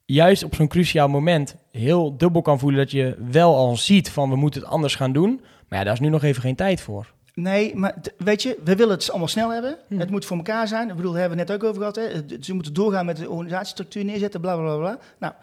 juist 0.06 0.44
op 0.44 0.56
zo'n 0.56 0.68
cruciaal 0.68 1.08
moment 1.08 1.56
heel 1.72 2.18
dubbel 2.18 2.42
kan 2.42 2.60
voelen 2.60 2.80
dat 2.80 2.92
je 2.92 3.18
wel 3.32 3.56
al 3.56 3.76
ziet 3.78 4.10
van 4.10 4.30
we 4.30 4.36
moeten 4.36 4.62
het 4.62 4.70
anders 4.70 4.96
gaan 4.96 5.14
doen, 5.14 5.42
maar 5.68 5.80
ja, 5.80 5.84
daar 5.86 5.94
is 5.94 6.00
nu 6.00 6.10
nog 6.10 6.24
even 6.24 6.42
geen 6.42 6.56
tijd 6.56 6.82
voor. 6.82 7.14
Nee, 7.34 7.76
maar 7.76 7.96
weet 8.18 8.42
je, 8.44 8.58
we 8.64 8.76
willen 8.76 8.96
het 8.96 9.10
allemaal 9.10 9.28
snel 9.28 9.50
hebben. 9.54 9.78
Hm. 9.88 10.00
Het 10.00 10.10
moet 10.10 10.26
voor 10.26 10.38
elkaar 10.38 10.68
zijn. 10.68 10.90
Ik 10.90 10.96
bedoel, 10.96 11.12
daar 11.12 11.20
hebben 11.22 11.38
we 11.38 11.44
het 11.44 11.52
net 11.52 11.62
ook 11.62 11.70
over 11.70 11.82
gehad. 11.92 11.96
Hè. 12.28 12.38
Ze 12.44 12.54
moeten 12.54 12.74
doorgaan 12.74 13.06
met 13.06 13.18
de 13.18 13.30
organisatiestructuur 13.30 14.06
neerzetten, 14.06 14.42
bla 14.42 14.56
bla 14.56 14.64
bla. 14.66 14.78
bla. 14.78 15.00
Nou, 15.20 15.34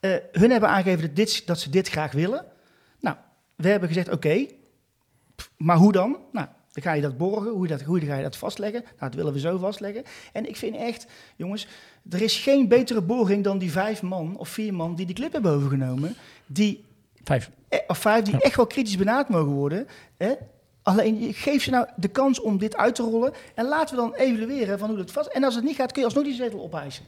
eh, 0.00 0.14
hun 0.40 0.50
hebben 0.50 0.68
aangegeven 0.68 1.00
dat, 1.06 1.16
dit, 1.16 1.46
dat 1.46 1.60
ze 1.60 1.70
dit 1.70 1.88
graag 1.88 2.12
willen. 2.12 2.44
Nou, 3.00 3.16
we 3.56 3.68
hebben 3.68 3.88
gezegd, 3.88 4.08
oké, 4.10 4.46
maar 5.56 5.76
hoe 5.76 5.92
dan? 5.92 6.16
Nou, 6.32 6.46
dan 6.72 6.82
ga 6.82 6.92
je 6.92 7.02
dat 7.02 7.16
borgen, 7.16 7.50
hoe, 7.50 7.66
dat, 7.66 7.82
hoe 7.82 8.00
ga 8.00 8.16
je 8.16 8.22
dat 8.22 8.36
vastleggen? 8.36 8.80
Nou, 8.82 8.96
dat 8.98 9.14
willen 9.14 9.32
we 9.32 9.38
zo 9.40 9.58
vastleggen. 9.58 10.02
En 10.32 10.48
ik 10.48 10.56
vind 10.56 10.76
echt, 10.76 11.06
jongens, 11.36 11.66
er 12.10 12.22
is 12.22 12.36
geen 12.38 12.68
betere 12.68 13.00
borging 13.02 13.44
dan 13.44 13.58
die 13.58 13.70
vijf 13.72 14.02
man 14.02 14.36
of 14.36 14.48
vier 14.48 14.74
man 14.74 14.94
die 14.94 15.06
die 15.06 15.14
club 15.14 15.32
hebben 15.32 15.52
overgenomen. 15.52 16.14
Die 16.46 16.84
Vijf. 17.24 17.50
eh, 17.68 17.78
of 17.86 17.98
vijf 17.98 18.24
die 18.24 18.34
Ja. 18.34 18.40
echt 18.40 18.56
wel 18.56 18.66
kritisch 18.66 18.96
benaderd 18.96 19.28
mogen 19.28 19.52
worden. 19.52 19.86
Hè? 20.16 20.32
Alleen 20.82 21.34
geef 21.34 21.62
ze 21.62 21.70
nou 21.70 21.86
de 21.96 22.08
kans 22.08 22.40
om 22.40 22.58
dit 22.58 22.76
uit 22.76 22.94
te 22.94 23.02
rollen. 23.02 23.32
En 23.54 23.66
laten 23.66 23.96
we 23.96 24.00
dan 24.00 24.14
evalueren 24.14 24.78
van 24.78 24.88
hoe 24.88 24.98
dat 24.98 25.12
vast. 25.12 25.28
En 25.28 25.44
als 25.44 25.54
het 25.54 25.64
niet 25.64 25.76
gaat, 25.76 25.92
kun 25.92 26.00
je 26.00 26.06
alsnog 26.06 26.24
die 26.24 26.34
zetel 26.34 26.62
opeisen. 26.62 27.04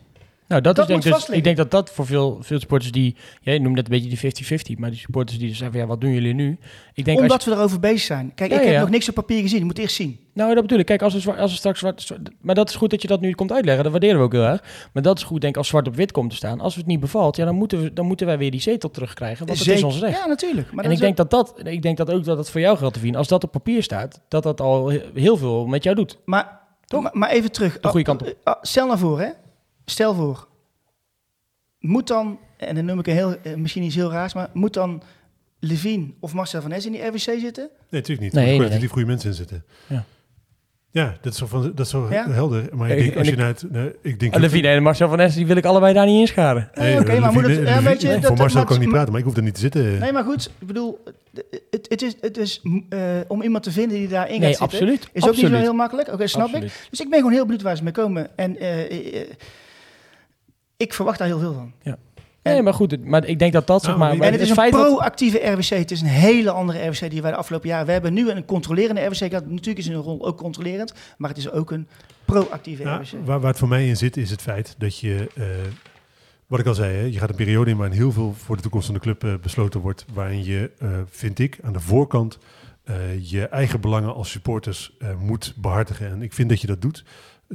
Nou, 0.53 0.65
dat, 0.65 0.77
Dat 0.77 0.91
is 0.91 1.03
denk 1.05 1.15
dus, 1.17 1.29
ik 1.37 1.45
denk 1.45 1.57
dat 1.57 1.71
dat 1.71 1.91
voor 1.91 2.07
veel, 2.07 2.39
veel 2.41 2.59
supporters 2.59 2.93
die, 2.93 3.17
jij 3.41 3.59
noemt 3.59 3.75
net 3.75 3.85
een 3.85 4.01
beetje 4.01 4.33
die 4.45 4.59
50-50, 4.77 4.79
maar 4.79 4.91
die 4.91 4.99
supporters 4.99 5.39
die 5.39 5.49
zeggen 5.49 5.71
van 5.71 5.81
ja, 5.81 5.87
wat 5.87 6.01
doen 6.01 6.13
jullie 6.13 6.35
nu? 6.35 6.59
Ik 6.95 7.05
denk 7.05 7.17
als 7.17 7.27
Omdat 7.27 7.45
we 7.45 7.51
erover 7.51 7.81
bezig 7.81 8.01
zijn. 8.01 8.33
Kijk, 8.35 8.51
Ja, 8.51 8.57
ik 8.59 8.65
heb 8.65 8.73
ja. 8.75 8.81
nog 8.81 8.91
niks 8.91 9.09
op 9.09 9.15
papier 9.15 9.41
gezien. 9.41 9.59
Je 9.59 9.65
moet 9.65 9.79
eerst 9.79 9.95
zien. 9.95 10.19
Nou, 10.35 10.53
dat 10.55 10.63
bedoel 10.63 10.79
ik. 10.79 10.87
Kijk, 10.87 11.03
als 11.03 11.25
we, 11.25 11.35
als 11.37 11.51
we 11.51 11.57
straks 11.57 11.79
zwart, 11.79 12.03
zwart- 12.03 12.31
Maar 12.41 12.55
dat 12.55 12.69
is 12.69 12.75
goed 12.75 12.91
dat 12.91 13.03
je 13.03 13.09
dat 13.09 13.21
nu 13.21 13.33
komt 13.33 13.53
uitleggen. 13.53 13.83
Dat 13.83 13.93
waarderen 13.93 14.19
we 14.19 14.25
ook 14.25 14.33
heel 14.33 14.43
erg. 14.45 14.63
Maar 14.93 15.03
dat 15.03 15.17
is 15.19 15.25
goed, 15.25 15.41
denk 15.41 15.53
ik, 15.53 15.59
als 15.59 15.69
zwart 15.69 15.89
op 15.89 15.97
wit 15.97 16.13
komt 16.13 16.31
te 16.31 16.37
staan. 16.37 16.61
Als 16.61 16.75
het 16.75 16.87
niet 16.87 17.01
bevalt, 17.01 17.37
ja, 17.37 17.45
dan 17.45 17.55
moeten, 17.55 17.83
we, 17.83 17.93
dan 17.93 18.07
moeten 18.07 18.27
wij 18.27 18.39
weer 18.39 18.51
die 18.51 18.61
zetel 18.61 18.91
terugkrijgen. 18.91 19.47
Want 19.47 19.59
dat 19.59 19.67
is 19.75 19.83
ons 19.83 19.99
recht. 20.01 20.19
Ja, 20.19 20.27
natuurlijk. 20.27 20.73
Maar 20.73 20.85
en 20.85 20.91
dat 20.91 20.99
ik 20.99 21.05
denk 21.05 21.17
dat, 21.17 21.31
dat, 21.31 21.61
ik 21.65 21.83
denk 21.83 21.97
dat 21.97 22.11
ook 22.11 22.25
dat 22.25 22.39
het 22.39 22.51
voor 22.51 22.61
jou 22.61 22.77
geldt 22.79 22.95
te 22.95 23.01
vinden. 23.01 23.19
Als 23.19 23.29
dat 23.29 23.45
op 23.45 23.53
papier 23.53 23.83
staat, 23.83 24.21
dat 24.29 24.43
dat 24.43 24.61
al 24.61 24.91
he- 24.91 25.03
heel 25.15 25.37
veel 25.37 25.67
met 25.67 25.83
jou 25.85 25.97
doet. 25.97 26.19
maar, 26.25 26.61
Toch? 26.85 27.03
maar, 27.03 27.11
maar 27.15 27.31
even 27.31 27.53
terug. 27.53 27.81
De 27.81 27.89
goede 27.89 28.05
kant 28.05 28.23
op. 28.23 28.29
Ah, 28.45 28.55
ah, 28.55 28.63
stel 28.63 28.87
nou 28.87 28.99
voor, 28.99 29.21
hè. 29.21 29.29
Stel 29.85 30.15
voor. 30.15 30.49
Moet 31.79 32.07
dan, 32.07 32.39
en 32.57 32.75
dan 32.75 32.85
noem 32.85 32.99
ik 32.99 33.07
een 33.07 33.15
heel, 33.15 33.37
eh, 33.43 33.55
misschien 33.55 33.83
iets 33.83 33.95
heel 33.95 34.11
raars, 34.11 34.35
maar 34.35 34.49
moet 34.53 34.75
dan 34.75 35.03
Levine 35.61 36.07
of 36.21 36.33
Marcel 36.33 36.61
van 36.61 36.71
Ness 36.71 36.87
in 36.87 36.93
die 36.93 37.03
RWC 37.07 37.19
zitten? 37.19 37.69
Nee, 37.91 38.01
natuurlijk 38.01 38.21
niet. 38.21 38.33
Nee, 38.33 38.47
Nee, 38.47 38.59
nee, 38.59 38.69
er 38.69 38.81
die 38.81 38.89
goede 38.89 39.07
mensen 39.07 39.29
in 39.31 39.35
zitten. 39.37 39.65
Ja. 39.87 40.05
Ja, 40.91 41.17
dat 41.21 41.33
is 41.33 41.39
zo, 41.39 41.47
van, 41.47 41.63
dat 41.75 41.81
is 41.87 41.91
zo 41.91 42.09
Ja? 42.11 42.31
helder. 42.31 42.69
Maar 42.77 42.91
ik 42.91 42.99
denk, 42.99 43.13
en 43.13 43.19
als 43.19 43.29
je 43.29 43.37
naar 43.37 43.47
het... 43.47 43.71
nee, 43.71 43.93
ik 44.03 44.21
denk 44.21 44.35
En 44.35 44.41
Levine 44.41 44.69
en 44.69 44.83
Marcel 44.83 45.09
van 45.09 45.21
Essen, 45.21 45.39
die 45.39 45.47
wil 45.47 45.57
ik 45.57 45.65
allebei 45.65 45.95
daar 45.95 46.07
niet 46.07 46.21
inscharen. 46.21 46.71
Nee, 46.75 47.01
oké, 47.01 47.19
maar 47.19 47.33
moet 47.33 47.47
het- 47.47 47.69
ja, 47.69 47.83
weet 47.83 48.01
je, 48.01 48.09
dat- 48.09 48.25
voor 48.27 48.37
Marcel 48.37 48.59
dat- 48.59 48.67
kan 48.67 48.77
ik 48.77 48.83
niet 48.83 48.91
praten, 48.91 49.11
maar 49.11 49.21
ik 49.21 49.27
hoef 49.27 49.37
er 49.37 49.43
niet 49.43 49.55
te 49.55 49.61
zitten. 49.61 49.99
Nee, 49.99 50.13
maar 50.13 50.25
goed, 50.25 50.51
ik 50.59 50.67
bedoel, 50.67 50.99
het, 51.71 51.87
het 51.89 52.03
is, 52.03 52.15
het 52.21 52.37
is 52.39 52.63
eh, 52.89 53.01
om 53.29 53.43
iemand 53.43 53.63
te 53.65 53.73
vinden 53.73 53.99
die 53.99 54.09
daarin 54.09 54.41
Nee, 54.41 54.55
gaat 54.55 54.71
zitten, 54.71 54.79
absoluut. 54.79 55.03
is 55.13 55.23
ook 55.23 55.29
absoluut. 55.29 55.51
niet 55.51 55.59
zo 55.59 55.65
heel 55.67 55.75
makkelijk. 55.75 56.09
Oké, 56.13 56.27
snap 56.27 56.49
ik. 56.49 56.55
Absoluut. 56.55 56.87
Dus 56.91 57.01
ik 57.01 57.09
ben 57.11 57.19
gewoon 57.19 57.33
heel 57.35 57.45
benieuwd 57.45 57.63
waar 57.63 57.77
ze 57.77 57.83
mee 57.83 57.93
komen. 57.93 58.37
En 58.37 58.59
eh, 58.59 59.21
ik 60.83 60.95
verwacht 60.95 61.19
daar 61.19 61.27
heel 61.29 61.39
veel 61.39 61.53
van. 61.55 61.73
En- 61.83 61.99
Nee, 62.53 62.63
maar 62.63 62.75
goed, 62.75 63.05
maar 63.05 63.25
ik 63.25 63.39
denk 63.39 63.53
dat 63.53 63.67
dat 63.67 63.81
zeg 63.83 63.89
Nou, 63.89 63.99
maar... 64.01 64.11
en 64.11 64.17
maar 64.19 64.27
En 64.27 64.33
het 64.33 64.43
is 64.43 64.49
een 64.49 64.55
feit 64.55 64.73
dat- 64.73 64.87
proactieve 64.87 65.39
RWC. 65.39 65.69
Het 65.69 65.91
is 65.91 66.01
een 66.01 66.07
hele 66.07 66.51
andere 66.51 66.87
RWC 66.87 67.11
die 67.11 67.23
wij 67.23 67.31
de 67.31 67.37
afgelopen 67.37 67.69
jaren... 67.69 67.87
We 67.87 67.93
hebben 67.93 68.13
nu 68.13 68.31
een 68.31 68.45
controlerende 68.45 69.05
RWC 69.05 69.17
gehad. 69.17 69.47
Natuurlijk 69.47 69.79
is 69.79 69.87
een 69.87 69.95
rol 69.95 70.27
ook 70.27 70.37
controlerend. 70.37 70.95
Maar 71.17 71.29
het 71.29 71.39
is 71.39 71.51
ook 71.51 71.71
een 71.71 71.89
proactieve 72.25 72.83
Ja, 72.83 72.97
RWC. 72.97 73.13
waar, 73.25 73.41
waar 73.41 73.51
het 73.51 73.59
voor 73.59 73.69
mij 73.69 73.89
in 73.89 73.97
zit, 73.97 74.17
is 74.17 74.31
het 74.31 74.43
feit 74.43 74.75
dat 74.79 74.99
je, 74.99 75.29
eh, 75.37 75.45
wat 76.47 76.61
ik 76.61 76.67
al 76.67 76.75
zei, 76.75 76.97
hè, 76.97 77.05
je 77.05 77.19
gaat 77.19 77.31
een 77.31 77.37
periode 77.37 77.71
in 77.71 77.77
waarin 77.77 77.97
heel 77.97 78.13
veel 78.13 78.35
voor 78.35 78.57
de 78.57 78.63
toekomst 78.63 78.87
van 78.87 78.95
de 78.95 79.01
club 79.01 79.25
eh, 79.25 79.35
besloten 79.43 79.81
wordt. 79.81 80.05
Waarin 80.15 80.45
je, 80.45 80.71
eh, 80.79 80.89
vind 81.11 81.39
ik, 81.39 81.59
aan 81.63 81.73
de 81.73 81.81
voorkant 81.81 82.39
eh, 82.85 82.95
je 83.31 83.47
eigen 83.47 83.81
belangen 83.81 84.15
als 84.15 84.31
supporters 84.31 84.97
eh, 84.99 85.09
moet 85.19 85.55
behartigen. 85.57 86.11
En 86.11 86.23
ik 86.23 86.33
vind 86.33 86.49
dat 86.49 86.61
je 86.61 86.67
dat 86.67 86.81
doet 86.83 87.05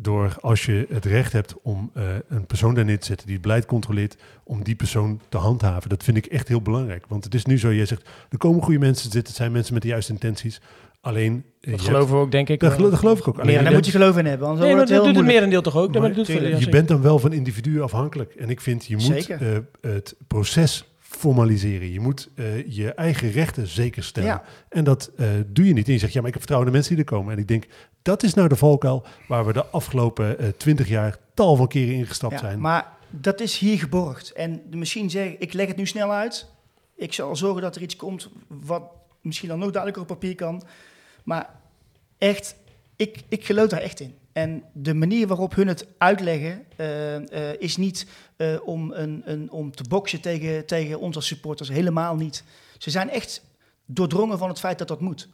door 0.01 0.37
als 0.41 0.65
je 0.65 0.85
het 0.89 1.05
recht 1.05 1.33
hebt 1.33 1.55
om 1.61 1.91
eh, 1.93 2.03
een 2.27 2.45
persoon 2.45 2.73
daar 2.75 2.85
neer 2.85 2.99
te 2.99 3.05
zetten 3.05 3.25
die 3.25 3.35
het 3.35 3.43
beleid 3.45 3.65
controleert, 3.65 4.17
om 4.43 4.63
die 4.63 4.75
persoon 4.75 5.21
te 5.29 5.37
handhaven. 5.37 5.89
Dat 5.89 6.03
vind 6.03 6.17
ik 6.17 6.25
echt 6.25 6.47
heel 6.47 6.61
belangrijk. 6.61 7.05
Want 7.07 7.23
het 7.23 7.33
is 7.33 7.45
nu 7.45 7.59
zo, 7.59 7.73
jij 7.73 7.85
zegt, 7.85 8.09
er 8.29 8.37
komen 8.37 8.63
goede 8.63 8.79
mensen 8.79 9.05
te 9.05 9.11
zitten, 9.11 9.27
het 9.27 9.35
zijn 9.41 9.51
mensen 9.51 9.73
met 9.73 9.81
de 9.81 9.87
juiste 9.87 10.11
intenties. 10.11 10.61
Alleen, 11.01 11.43
eh, 11.61 11.71
Dat 11.71 11.81
geloven 11.81 12.15
we 12.15 12.21
ook, 12.21 12.31
denk 12.31 12.49
ik. 12.49 12.59
dat, 12.59 12.73
gelo- 12.73 12.89
dat 12.89 12.99
geloof 12.99 13.19
ik 13.19 13.27
ook. 13.27 13.39
Alleen, 13.39 13.53
Ja, 13.53 13.63
daar 13.63 13.73
moet 13.73 13.85
je 13.85 13.91
geloof 13.91 14.17
in 14.17 14.25
hebben. 14.25 14.47
Anders 14.47 14.65
Nee, 14.65 14.75
maar 14.75 14.85
wordt 14.85 14.89
het 14.89 14.97
dat 14.97 15.07
doet 15.07 15.23
het 15.23 15.33
merendeel 15.33 15.61
toch 15.61 15.77
ook? 15.77 15.99
Maar 15.99 16.13
doet 16.13 16.27
ja, 16.27 16.57
je 16.57 16.69
bent 16.69 16.87
dan 16.87 17.01
wel 17.01 17.19
van 17.19 17.33
individuen 17.33 17.83
afhankelijk. 17.83 18.33
En 18.35 18.49
ik 18.49 18.61
vind, 18.61 18.85
je 18.85 18.93
moet 18.95 19.03
Zeker. 19.05 19.41
eh, 19.41 19.91
het 19.91 20.15
proces 20.27 20.85
formaliseren. 20.99 21.91
Je 21.91 21.99
moet 21.99 22.29
eh, 22.35 22.45
je 22.67 22.93
eigen 22.93 23.31
rechten 23.31 23.67
zeker 23.67 24.03
stellen. 24.03 24.29
Ja. 24.29 24.43
En 24.69 24.83
dat 24.83 25.11
eh, 25.17 25.27
doe 25.47 25.65
je 25.67 25.73
niet. 25.73 25.87
En 25.87 25.93
je 25.93 25.99
zegt, 25.99 26.13
ja, 26.13 26.19
maar 26.19 26.27
ik 26.27 26.33
heb 26.37 26.43
vertrouwen 26.47 26.67
in 26.67 26.73
de 26.73 26.77
mensen 26.79 26.95
die 26.97 27.05
er 27.05 27.11
komen. 27.17 27.33
En 27.33 27.39
ik 27.39 27.47
denk, 27.47 27.65
dat 28.08 28.24
is 28.24 28.34
nou 28.34 28.47
de 28.47 28.55
valkuil 28.55 29.03
waar 29.28 29.45
we 29.45 29.53
de 29.53 29.66
afgelopen 29.66 30.39
eh, 30.39 30.47
twintig 30.47 30.88
jaar 30.88 31.18
tal 31.34 31.55
van 31.55 31.68
keren 31.68 31.95
ingestapt 31.95 32.34
Ja, 32.34 32.39
zijn. 32.39 32.60
maar 32.60 32.88
dat 33.10 33.39
is 33.41 33.58
hier 33.58 33.80
geborgd. 33.80 34.32
En 34.32 34.62
de 34.70 34.78
misschien 34.78 35.10
zeg 35.10 35.38
ik 35.38 35.53
leg 35.53 35.68
het 35.68 35.78
nu 35.78 35.86
snel 35.86 36.12
uit. 36.12 36.47
Ik 36.95 37.14
zal 37.14 37.36
zorgen 37.36 37.62
dat 37.62 37.76
er 37.76 37.82
iets 37.82 37.95
komt 37.95 38.30
wat 38.47 38.84
misschien 39.22 39.49
dan 39.49 39.60
nog 39.60 39.72
duidelijker 39.72 40.01
op 40.01 40.20
papier 40.20 40.36
kan. 40.36 40.64
Maar 41.24 41.49
echt, 42.18 42.55
ik, 42.95 43.24
ik 43.28 43.45
geloof 43.45 43.68
daar 43.68 43.82
echt 43.82 43.99
in. 43.99 44.16
En 44.32 44.64
de 44.74 44.93
manier 44.93 45.28
waarop 45.28 45.55
hun 45.55 45.68
het 45.68 45.88
uitleggen 45.97 46.66
eh, 46.76 47.51
eh, 47.51 47.62
is 47.62 47.78
niet 47.78 48.08
om, 48.64 48.91
een, 48.91 49.22
een, 49.26 49.51
om 49.51 49.72
te 49.72 49.84
boksen 49.89 50.22
tegen, 50.22 50.66
tegen 50.66 50.99
ons 50.99 51.16
als 51.16 51.28
supporters. 51.28 51.70
Helemaal 51.70 52.16
niet. 52.16 52.43
Ze 52.78 52.89
zijn 52.89 53.10
echt 53.10 53.43
doordrongen 53.86 54.38
van 54.38 54.49
het 54.49 54.60
feit 54.60 54.78
dat 54.78 54.88
dat 54.88 55.01
moet. 55.01 55.30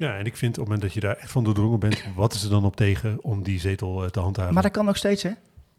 Ja, 0.00 0.16
en 0.18 0.24
ik 0.26 0.36
vind 0.36 0.50
op 0.52 0.56
het 0.58 0.64
moment 0.64 0.82
dat 0.82 0.92
je 0.92 1.00
daar 1.00 1.16
echt 1.16 1.30
van 1.30 1.44
doordrongen 1.44 1.78
bent, 1.78 2.04
wat 2.16 2.34
is 2.34 2.42
er 2.44 2.50
dan 2.50 2.64
op 2.64 2.76
tegen 2.76 3.18
om 3.22 3.42
die 3.42 3.60
zetel 3.60 4.04
eh, 4.04 4.10
te 4.10 4.20
handhaven? 4.20 4.54
Maar 4.54 4.62
dat 4.62 4.72
kan 4.72 4.84
nog 4.84 4.96
steeds, 4.96 5.22
hè? 5.22 5.30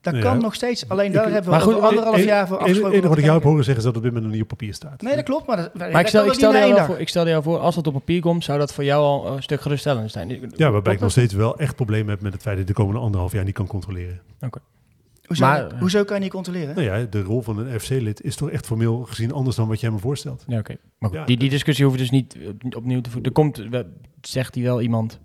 Dat 0.01 0.15
Ja. 0.15 0.21
kan 0.21 0.37
nog 0.41 0.55
steeds. 0.55 0.89
Alleen 0.89 1.11
daar 1.11 1.25
Ik- 1.27 1.33
hebben 1.33 1.51
we 1.51 1.57
Maar 1.57 1.65
goed, 1.65 1.81
anderhalf 1.81 2.15
Het 2.15 2.25
jaar 2.25 2.47
voor 2.47 2.57
enige 2.57 2.69
afgesproken. 2.71 3.09
wat 3.09 3.17
ik 3.17 3.23
jou 3.23 3.35
heb 3.35 3.43
horen 3.43 3.63
zeggen 3.63 3.77
is 3.77 3.83
dat 3.83 3.95
het 3.95 3.95
op 3.95 4.01
dit 4.03 4.11
moment 4.11 4.23
nog 4.23 4.33
niet 4.33 4.41
op 4.41 4.57
papier 4.57 4.73
staat. 4.73 5.01
Nee, 5.01 5.15
dat 5.15 5.23
klopt. 5.23 5.47
Maar, 5.47 5.57
dat, 5.57 5.75
Maar 5.75 5.99
ik 6.01 6.07
stel, 6.07 6.23
ik, 6.25 6.29
ook 6.31 6.39
jou 6.39 6.85
voor, 6.85 6.99
ik 6.99 7.09
stel 7.09 7.27
jou 7.27 7.43
voor, 7.43 7.59
als 7.59 7.75
dat 7.75 7.87
op 7.87 7.93
papier 7.93 8.21
komt, 8.21 8.43
zou 8.43 8.59
dat 8.59 8.73
voor 8.73 8.83
jou 8.83 9.03
al 9.03 9.35
een 9.35 9.43
stuk 9.43 9.61
geruststellend 9.61 10.11
zijn. 10.11 10.51
Ja, 10.55 10.71
waarbij 10.71 10.93
ik 10.93 10.99
nog 10.99 11.11
steeds 11.11 11.33
wel 11.33 11.57
echt 11.57 11.75
problemen 11.75 12.09
heb 12.09 12.21
met 12.21 12.33
het 12.33 12.41
feit 12.41 12.57
dat 12.57 12.69
ik 12.69 12.75
de 12.75 12.81
komende 12.81 13.01
anderhalf 13.01 13.31
jaar 13.31 13.43
niet 13.43 13.53
kan 13.53 13.67
controleren. 13.67 14.21
Hoezo, 15.31 15.45
Maar- 15.45 15.79
hoezo 15.79 16.03
kan 16.03 16.15
je 16.15 16.21
niet 16.21 16.31
controleren? 16.31 16.75
Nou 16.75 16.87
ja, 16.87 17.05
de 17.09 17.21
rol 17.21 17.41
van 17.41 17.57
een 17.57 17.79
FC-lid 17.79 18.21
is 18.21 18.35
toch 18.35 18.49
echt 18.49 18.65
formeel 18.65 19.03
gezien 19.03 19.31
anders 19.31 19.55
dan 19.55 19.67
wat 19.67 19.79
jij 19.79 19.91
me 19.91 19.97
voorstelt. 19.97 20.43
Ja, 20.47 20.59
oké. 20.59 20.75
Maar 20.99 21.09
goed, 21.09 21.19
Ja, 21.19 21.25
die, 21.25 21.37
die 21.37 21.49
discussie 21.49 21.85
hoeven 21.85 22.01
dus 22.03 22.11
niet 22.11 22.37
op- 22.63 22.75
opnieuw 22.75 23.01
te 23.01 23.09
voeren. 23.09 23.27
Er 23.27 23.31
komt, 23.35 23.61
zegt 24.21 24.55
hij 24.55 24.63
wel 24.63 24.81
iemand 24.81 25.19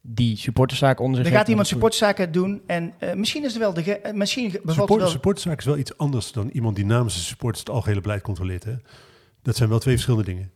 die 0.00 0.36
supporterszaken 0.36 1.04
onder 1.04 1.20
zich 1.24 1.32
Er 1.32 1.38
gaat 1.38 1.48
iemand 1.48 1.66
supportzaken 1.66 2.32
doen 2.32 2.62
en 2.66 2.92
eh, 2.98 3.14
misschien 3.14 3.44
is 3.44 3.54
er 3.54 3.60
wel 3.60 3.72
de 3.74 3.82
ge- 3.82 3.98
eh, 3.98 4.12
misschien 4.14 4.50
bevalt 4.50 4.74
Support, 4.76 5.00
wel. 5.00 5.10
supporterszaak 5.10 5.58
is 5.58 5.64
wel 5.64 5.78
iets 5.78 5.96
anders 5.98 6.32
dan 6.32 6.48
iemand 6.48 6.76
die 6.76 6.84
namens 6.86 7.14
de 7.14 7.20
supporters 7.20 7.60
het 7.60 7.70
algehele 7.74 8.00
beleid 8.00 8.22
controleert. 8.22 8.64
Hè? 8.64 8.74
Dat 9.42 9.56
zijn 9.56 9.68
wel 9.68 9.78
twee 9.78 9.94
verschillende 9.94 10.26
dingen. 10.30 10.50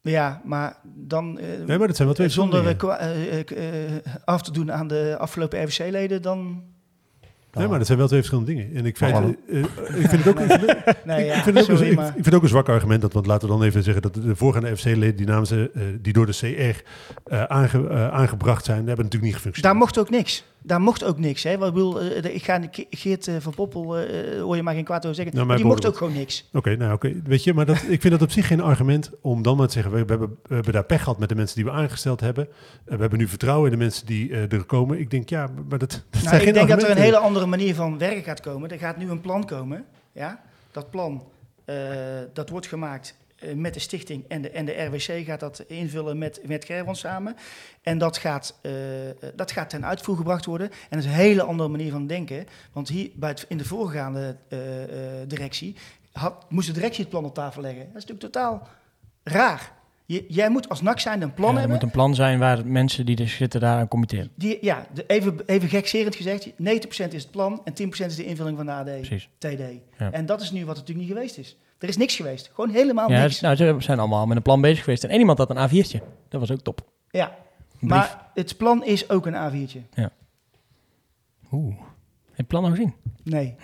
Ja, 0.00 0.40
maar 0.44 0.76
dan 0.84 1.38
eh, 1.38 1.46
Nee, 1.66 1.78
maar 1.78 1.86
dat 1.86 1.96
zijn 1.96 2.08
wel 2.08 2.16
twee 2.16 2.28
zonder 2.28 2.62
verschillende 2.62 2.98
eh, 2.98 2.98
dingen. 2.98 3.44
kwa- 3.46 3.54
eh, 3.56 3.86
eh, 3.86 3.96
eh, 3.96 4.14
af 4.24 4.42
te 4.42 4.52
doen 4.52 4.72
aan 4.72 4.88
de 4.88 5.16
afgelopen 5.18 5.62
RVC-leden, 5.64 6.22
dan 6.22 6.62
Nee, 7.52 7.68
maar 7.68 7.78
dat 7.78 7.86
zijn 7.86 7.98
wel 7.98 8.06
twee 8.06 8.18
verschillende 8.20 8.52
dingen. 8.54 8.74
En 8.74 8.86
ik, 8.86 8.96
feit, 8.96 9.14
eh, 9.14 9.20
eh, 9.22 9.64
ik 10.02 10.08
vind 10.08 10.24
het 10.24 10.28
ook, 10.28 10.40
ik 10.40 10.48
vind 12.22 12.34
ook, 12.34 12.42
een 12.42 12.48
zwak 12.48 12.68
argument. 12.68 13.00
Dat, 13.00 13.12
want 13.12 13.26
laten 13.26 13.48
we 13.48 13.54
dan 13.54 13.64
even 13.64 13.82
zeggen 13.82 14.02
dat 14.02 14.14
de 14.14 14.36
voorgaande 14.36 14.76
FC-leden 14.76 15.16
die, 15.16 15.26
namens, 15.26 15.50
eh, 15.50 15.60
die 16.00 16.12
door 16.12 16.26
de 16.26 16.32
CR 16.32 16.82
aange- 17.48 18.10
aangebracht 18.10 18.64
zijn, 18.64 18.86
hebben 18.86 19.04
natuurlijk 19.04 19.22
niet 19.22 19.32
daar 19.32 19.40
gefunctioneerd. 19.42 19.78
mocht 19.78 19.98
ook 19.98 20.10
niks. 20.10 20.44
Daar 20.62 20.80
mocht 20.80 21.04
ook 21.04 21.18
niks. 21.18 21.42
Hè? 21.42 21.58
Wat 21.58 21.68
ik 21.68 21.74
bedoel, 21.74 22.00
eh, 22.00 22.34
ik 22.34 22.44
ga 22.44 22.60
Ge- 22.70 22.86
Geert 22.90 23.28
eh, 23.28 23.34
van 23.38 23.54
Poppel, 23.54 23.98
eh, 23.98 24.40
hoor 24.40 24.56
je 24.56 24.62
maar 24.62 24.74
geen 24.74 24.84
kwaad 24.84 25.02
over 25.04 25.14
zeggen, 25.16 25.34
Nou, 25.36 25.56
die 25.56 25.64
mocht 25.64 25.86
ook 25.86 25.96
gewoon 25.96 26.12
niks. 26.12 26.48
Oké, 26.52 26.76
nou 26.76 26.92
oké. 26.92 27.12
Weet 27.24 27.44
je, 27.44 27.54
maar 27.54 27.66
dat, 27.66 27.76
ik 27.88 28.00
vind 28.00 28.12
dat 28.12 28.22
op 28.22 28.30
zich 28.30 28.46
geen 28.46 28.60
argument 28.60 29.10
om 29.20 29.42
dan 29.42 29.56
maar 29.56 29.66
te 29.66 29.72
zeggen, 29.72 29.92
we, 29.92 30.04
we 30.04 30.10
hebben, 30.10 30.36
we 30.42 30.54
hebben 30.54 30.72
daar 30.72 30.84
pech 30.84 31.02
gehad 31.02 31.18
met 31.18 31.28
de 31.28 31.34
mensen 31.34 31.56
die 31.56 31.64
we 31.64 31.70
aangesteld 31.70 32.20
hebben. 32.20 32.48
Eh, 32.84 32.94
we 32.94 33.00
hebben 33.00 33.18
nu 33.18 33.28
vertrouwen 33.28 33.70
in 33.72 33.78
de 33.78 33.84
mensen 33.84 34.06
die 34.06 34.30
eh, 34.32 34.52
er 34.52 34.64
komen. 34.64 35.00
Ik 35.00 35.10
denk, 35.10 35.28
ja, 35.28 35.48
maar 35.68 35.78
dat, 35.78 35.90
dat 36.10 36.22
Nou, 36.22 36.36
ik 36.36 36.42
geen 36.42 36.52
denk 36.52 36.68
dat 36.68 36.82
er 36.82 36.90
een 36.90 36.96
hele 36.96 37.18
andere 37.18 37.46
manier 37.46 37.74
van 37.74 37.98
werken 37.98 38.22
gaat 38.22 38.40
komen. 38.40 38.70
Er 38.70 38.78
gaat 38.78 38.96
nu 38.96 39.10
een 39.10 39.20
plan 39.20 39.44
komen. 39.46 39.84
Ja? 40.12 40.40
Dat 40.70 40.90
plan 40.90 41.24
eh, 41.64 41.76
dat 42.32 42.48
wordt 42.48 42.66
gemaakt 42.66 43.16
eh, 43.27 43.27
met 43.54 43.74
de 43.74 43.80
stichting 43.80 44.24
en 44.28 44.42
de, 44.42 44.50
en 44.50 44.64
de 44.64 44.72
RWC 44.84 45.24
gaat 45.26 45.40
dat 45.40 45.64
invullen 45.66 46.18
met, 46.18 46.40
met 46.46 46.66
samen. 46.90 47.36
En 47.82 47.98
dat 47.98 48.18
gaat, 48.18 48.58
eh, 48.62 49.08
eh, 49.08 49.16
dat 49.34 49.52
gaat 49.52 49.70
ten 49.70 49.84
uitvoer 49.84 50.16
gebracht 50.16 50.44
worden. 50.44 50.70
En 50.70 50.76
dat 50.90 50.98
is 50.98 51.04
een 51.04 51.10
hele 51.10 51.42
andere 51.42 51.68
manier 51.68 51.90
van 51.92 52.06
denken. 52.06 52.46
Want 52.72 52.88
hier 52.88 53.10
bij 53.14 53.28
het, 53.28 53.44
in 53.48 53.58
de 53.58 53.64
voorgaande 53.64 54.36
eh, 54.48 54.82
eh, 54.82 55.28
directie 55.28 55.76
had, 56.12 56.44
moest 56.48 56.66
de 56.66 56.72
directie 56.72 57.00
het 57.00 57.10
plan 57.10 57.24
op 57.24 57.34
tafel 57.34 57.62
leggen. 57.62 57.80
Dat 57.92 57.96
is 57.96 58.06
natuurlijk 58.06 58.32
totaal 58.32 58.68
raar. 59.22 59.76
Je, 60.06 60.24
jij 60.28 60.50
moet 60.50 60.68
als 60.68 60.82
NAC 60.82 61.00
zijn 61.00 61.22
een 61.22 61.34
plan 61.34 61.48
Ja, 61.48 61.54
er 61.54 61.58
hebben. 61.58 61.76
moet 61.76 61.86
een 61.86 61.94
plan 61.94 62.14
zijn 62.14 62.38
waar 62.38 62.66
mensen 62.66 63.06
die 63.06 63.16
er 63.16 63.28
zitten 63.28 63.60
daaraan 63.60 63.88
committeren. 63.88 64.30
Die, 64.34 64.58
ja, 64.60 64.86
de, 64.94 65.04
even, 65.06 65.40
even 65.46 65.68
gekserend 65.68 66.16
gezegd, 66.16 66.50
90% 66.50 66.54
is 66.88 67.22
het 67.22 67.30
plan 67.30 67.60
en 67.64 67.72
10% 67.72 67.76
is 68.06 68.16
de 68.16 68.24
invulling 68.24 68.56
van 68.56 68.66
de 68.66 68.72
AD, 68.72 68.84
Precies. 68.84 69.28
TD. 69.38 69.60
Ja. 69.98 70.12
En 70.12 70.26
dat 70.26 70.40
is 70.40 70.50
nu 70.50 70.64
wat 70.64 70.76
er 70.76 70.80
natuurlijk 70.80 71.08
niet 71.08 71.16
geweest 71.16 71.38
is. 71.38 71.56
Er 71.78 71.88
is 71.88 71.96
niks 71.96 72.16
geweest. 72.16 72.50
Gewoon 72.54 72.70
helemaal 72.70 73.10
Ja, 73.10 73.22
niks. 73.22 73.40
nou, 73.40 73.56
ze 73.56 73.76
zijn 73.78 73.98
allemaal 73.98 74.26
met 74.26 74.36
een 74.36 74.42
plan 74.42 74.60
bezig 74.60 74.84
geweest. 74.84 75.04
En 75.04 75.10
één 75.10 75.18
iemand 75.18 75.38
had 75.38 75.50
een 75.50 75.68
A4'tje. 75.68 75.98
Dat 76.28 76.40
was 76.40 76.50
ook 76.50 76.60
top. 76.60 76.80
Ja, 77.10 77.36
maar 77.78 78.30
het 78.34 78.56
plan 78.56 78.84
is 78.84 79.10
ook 79.10 79.26
een 79.26 79.34
A4'tje. 79.34 80.02
Oeh. 81.52 81.74
Heb 81.78 81.86
je 82.26 82.34
het 82.36 82.46
plan 82.46 82.64
al 82.64 82.70
gezien? 82.70 82.94
Nee. 83.22 83.54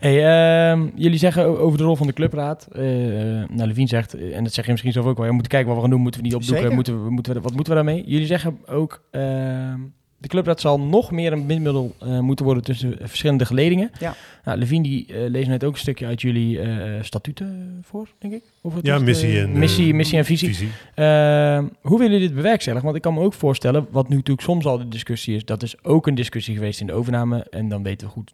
Hey, 0.00 0.24
ehm, 0.70 0.88
jullie 0.94 1.18
zeggen 1.18 1.58
over 1.60 1.78
de 1.78 1.84
rol 1.84 1.96
van 1.96 2.06
de 2.06 2.12
clubraad. 2.12 2.66
eh 2.72 2.82
nou, 2.82 3.66
Levine 3.66 3.88
zegt, 3.88 4.14
eh, 4.14 4.36
en 4.36 4.44
dat 4.44 4.52
zeg 4.52 4.64
je 4.64 4.70
misschien 4.70 4.92
zelf 4.92 5.06
ook 5.06 5.16
wel, 5.16 5.26
we 5.26 5.32
moeten 5.32 5.50
kijken 5.50 5.68
wat 5.68 5.76
we 5.76 5.82
gaan 5.82 5.90
doen, 5.92 6.00
moeten 6.02 6.20
we 6.20 6.26
niet 6.26 6.36
opdoeken, 6.36 6.74
moeten 6.74 7.04
we, 7.04 7.10
moeten 7.10 7.34
we, 7.34 7.40
wat 7.40 7.54
moeten 7.54 7.74
we 7.76 7.84
daarmee? 7.84 8.04
Jullie 8.06 8.26
zeggen 8.26 8.58
ook, 8.66 9.02
ehm, 9.10 9.80
de 10.24 10.30
clubraad 10.30 10.60
zal 10.60 10.80
nog 10.80 11.10
meer 11.10 11.32
een 11.32 11.46
bindmiddel 11.46 11.94
eh, 12.00 12.18
moeten 12.20 12.44
worden 12.44 12.62
tussen 12.64 12.96
verschillende 13.00 13.44
geledingen. 13.44 13.90
Ja. 13.98 14.14
Nou, 14.44 14.58
Levine 14.58 14.82
die 14.82 15.06
eh, 15.06 15.30
leest 15.30 15.48
net 15.48 15.64
ook 15.64 15.72
een 15.72 15.78
stukje 15.78 16.06
uit 16.06 16.20
jullie 16.20 16.60
eh, 16.60 17.02
statuten 17.02 17.78
voor, 17.82 18.08
denk 18.18 18.34
ik. 18.34 18.42
Of 18.60 18.74
het 18.74 18.86
Ja, 18.86 18.94
is 18.96 19.02
missie 19.02 19.40
en, 19.40 19.58
missie, 19.58 19.94
missie 19.94 20.18
en 20.18 20.24
visie. 20.24 20.48
visie. 20.48 20.68
Ehm, 20.94 21.64
hoe 21.80 21.98
willen 21.98 22.12
jullie 22.12 22.26
dit 22.26 22.36
bewerkstelligen? 22.36 22.84
Want 22.84 22.96
ik 22.96 23.02
kan 23.02 23.14
me 23.14 23.20
ook 23.20 23.32
voorstellen, 23.34 23.86
wat 23.90 24.08
nu 24.08 24.16
natuurlijk 24.16 24.46
soms 24.46 24.64
al 24.64 24.78
de 24.78 24.88
discussie 24.88 25.36
is, 25.36 25.44
dat 25.44 25.62
is 25.62 25.84
ook 25.84 26.06
een 26.06 26.14
discussie 26.14 26.54
geweest 26.54 26.80
in 26.80 26.86
de 26.86 26.92
overname. 26.92 27.46
En 27.50 27.68
dan 27.68 27.82
weten 27.82 28.06
we 28.06 28.12
goed, 28.12 28.32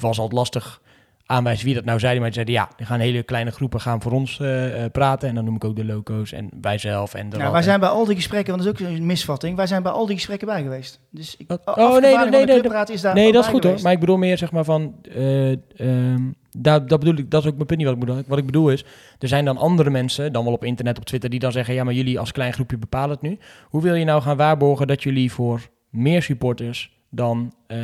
was 0.00 0.18
altijd 0.18 0.32
lastig 0.32 0.80
aanwijzen 1.26 1.64
wie 1.64 1.74
dat 1.74 1.84
nou 1.84 1.98
zei. 1.98 2.18
Maar 2.18 2.28
ze 2.28 2.34
zeiden 2.34 2.54
ja, 2.54 2.68
er 2.76 2.86
gaan 2.86 3.00
hele 3.00 3.22
kleine 3.22 3.50
groepen 3.50 3.80
gaan 3.80 4.02
voor 4.02 4.12
ons 4.12 4.40
eh, 4.40 4.84
eh, 4.84 4.90
praten. 4.90 5.28
En 5.28 5.34
dan 5.34 5.44
noem 5.44 5.54
ik 5.54 5.64
ook 5.64 5.76
de 5.76 5.84
loco's 5.84 6.32
en 6.32 6.48
wij 6.60 6.78
zelf 6.78 7.14
en 7.14 7.30
de 7.30 7.50
wij 7.50 7.62
zijn 7.62 7.80
bij 7.80 7.88
al 7.88 8.04
die 8.04 8.14
gesprekken, 8.14 8.52
want 8.52 8.64
dat 8.64 8.80
is 8.80 8.86
ook 8.86 8.94
een 8.96 9.06
misvatting, 9.06 9.56
wij 9.56 9.66
zijn 9.66 9.82
bij 9.82 9.92
al 9.92 10.06
die 10.06 10.14
gesprekken 10.16 10.46
bij 10.46 10.62
geweest. 10.62 11.00
Dus 11.10 11.36
ik, 11.36 11.50
Oh, 11.50 11.58
oh, 11.64 11.90
nee, 12.00 12.16
nee, 12.16 12.28
nee, 12.28 12.46
nee, 12.46 12.84
is 12.92 13.00
daar 13.00 13.14
Nee, 13.14 13.32
dat 13.32 13.44
is 13.44 13.50
goed 13.50 13.64
hoor. 13.64 13.82
Maar 13.82 13.92
ik 13.92 14.00
bedoel 14.00 14.16
meer 14.16 14.38
zeg 14.38 14.52
maar 14.52 14.64
van. 14.64 14.94
eh, 15.02 15.50
ehm, 15.52 16.22
daar, 16.58 16.86
dat 16.86 16.98
bedoel 16.98 17.16
ik, 17.16 17.30
dat 17.30 17.42
is 17.42 17.48
ook 17.48 17.54
mijn 17.54 17.66
punt 17.66 17.78
niet 17.78 17.88
wat 17.88 17.96
ik 17.96 18.04
bedoel. 18.04 18.22
Wat 18.26 18.38
ik 18.38 18.46
bedoel 18.46 18.70
is, 18.70 18.84
er 19.18 19.28
zijn 19.28 19.44
dan 19.44 19.56
andere 19.56 19.90
mensen, 19.90 20.32
dan 20.32 20.44
wel 20.44 20.52
op 20.52 20.64
internet, 20.64 20.98
op 20.98 21.04
Twitter, 21.04 21.30
die 21.30 21.38
dan 21.38 21.52
zeggen: 21.52 21.74
ja, 21.74 21.84
maar 21.84 21.94
jullie 21.94 22.18
als 22.18 22.32
klein 22.32 22.52
groepje 22.52 22.78
bepalen 22.78 23.10
het 23.10 23.20
nu. 23.20 23.38
Hoe 23.68 23.82
wil 23.82 23.94
je 23.94 24.04
nou 24.04 24.22
gaan 24.22 24.36
waarborgen 24.36 24.86
dat 24.86 25.02
jullie 25.02 25.32
voor 25.32 25.60
meer 25.90 26.22
supporters 26.22 26.93
dan 27.14 27.54
eh, 27.66 27.76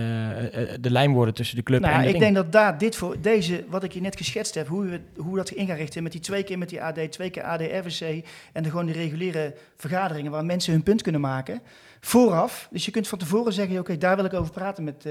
de 0.81 0.91
lijn 0.91 1.13
worden 1.13 1.35
tussen 1.35 1.57
de 1.57 1.63
club 1.63 1.81
Nou, 1.81 1.93
en 1.93 1.99
ja, 1.99 2.05
de 2.07 2.13
ik 2.13 2.21
ring? 2.21 2.33
denk 2.35 2.45
dat 2.45 2.53
daar 2.53 2.79
dit 2.79 2.97
voor 2.97 3.17
deze, 3.21 3.65
wat 3.69 3.85
ik 3.85 3.93
je 3.93 4.01
net 4.01 4.17
geschetst 4.17 4.55
heb, 4.55 4.69
hoe, 4.69 4.85
we, 4.85 5.01
hoe 5.17 5.37
dat 5.37 5.51
in 5.51 5.67
gaat 5.67 5.77
richten 5.77 6.03
met 6.03 6.13
die 6.13 6.21
twee 6.21 6.43
keer 6.43 6.59
met 6.59 6.69
die 6.69 6.83
AD, 6.83 7.13
twee 7.13 7.31
keer 7.31 7.43
AD 7.43 7.61
RVC 7.61 8.25
en 8.53 8.63
de, 8.63 8.71
gewoon 8.71 8.87
de 8.87 8.93
reguliere 8.93 9.55
vergaderingen 9.77 10.31
waar 10.31 10.45
mensen 10.45 10.73
hun 10.73 10.83
punt 10.83 11.03
kunnen 11.03 11.21
maken. 11.21 11.61
Vooraf, 12.01 12.69
dus 12.71 12.85
je 12.85 12.91
kunt 12.91 13.09
van 13.09 13.19
tevoren 13.19 13.53
zeggen, 13.53 13.79
oké, 13.79 13.97
daar 13.99 14.17
wil 14.17 14.25
ik 14.25 14.35
over 14.35 14.53
praten 14.53 14.85
met, 14.85 15.05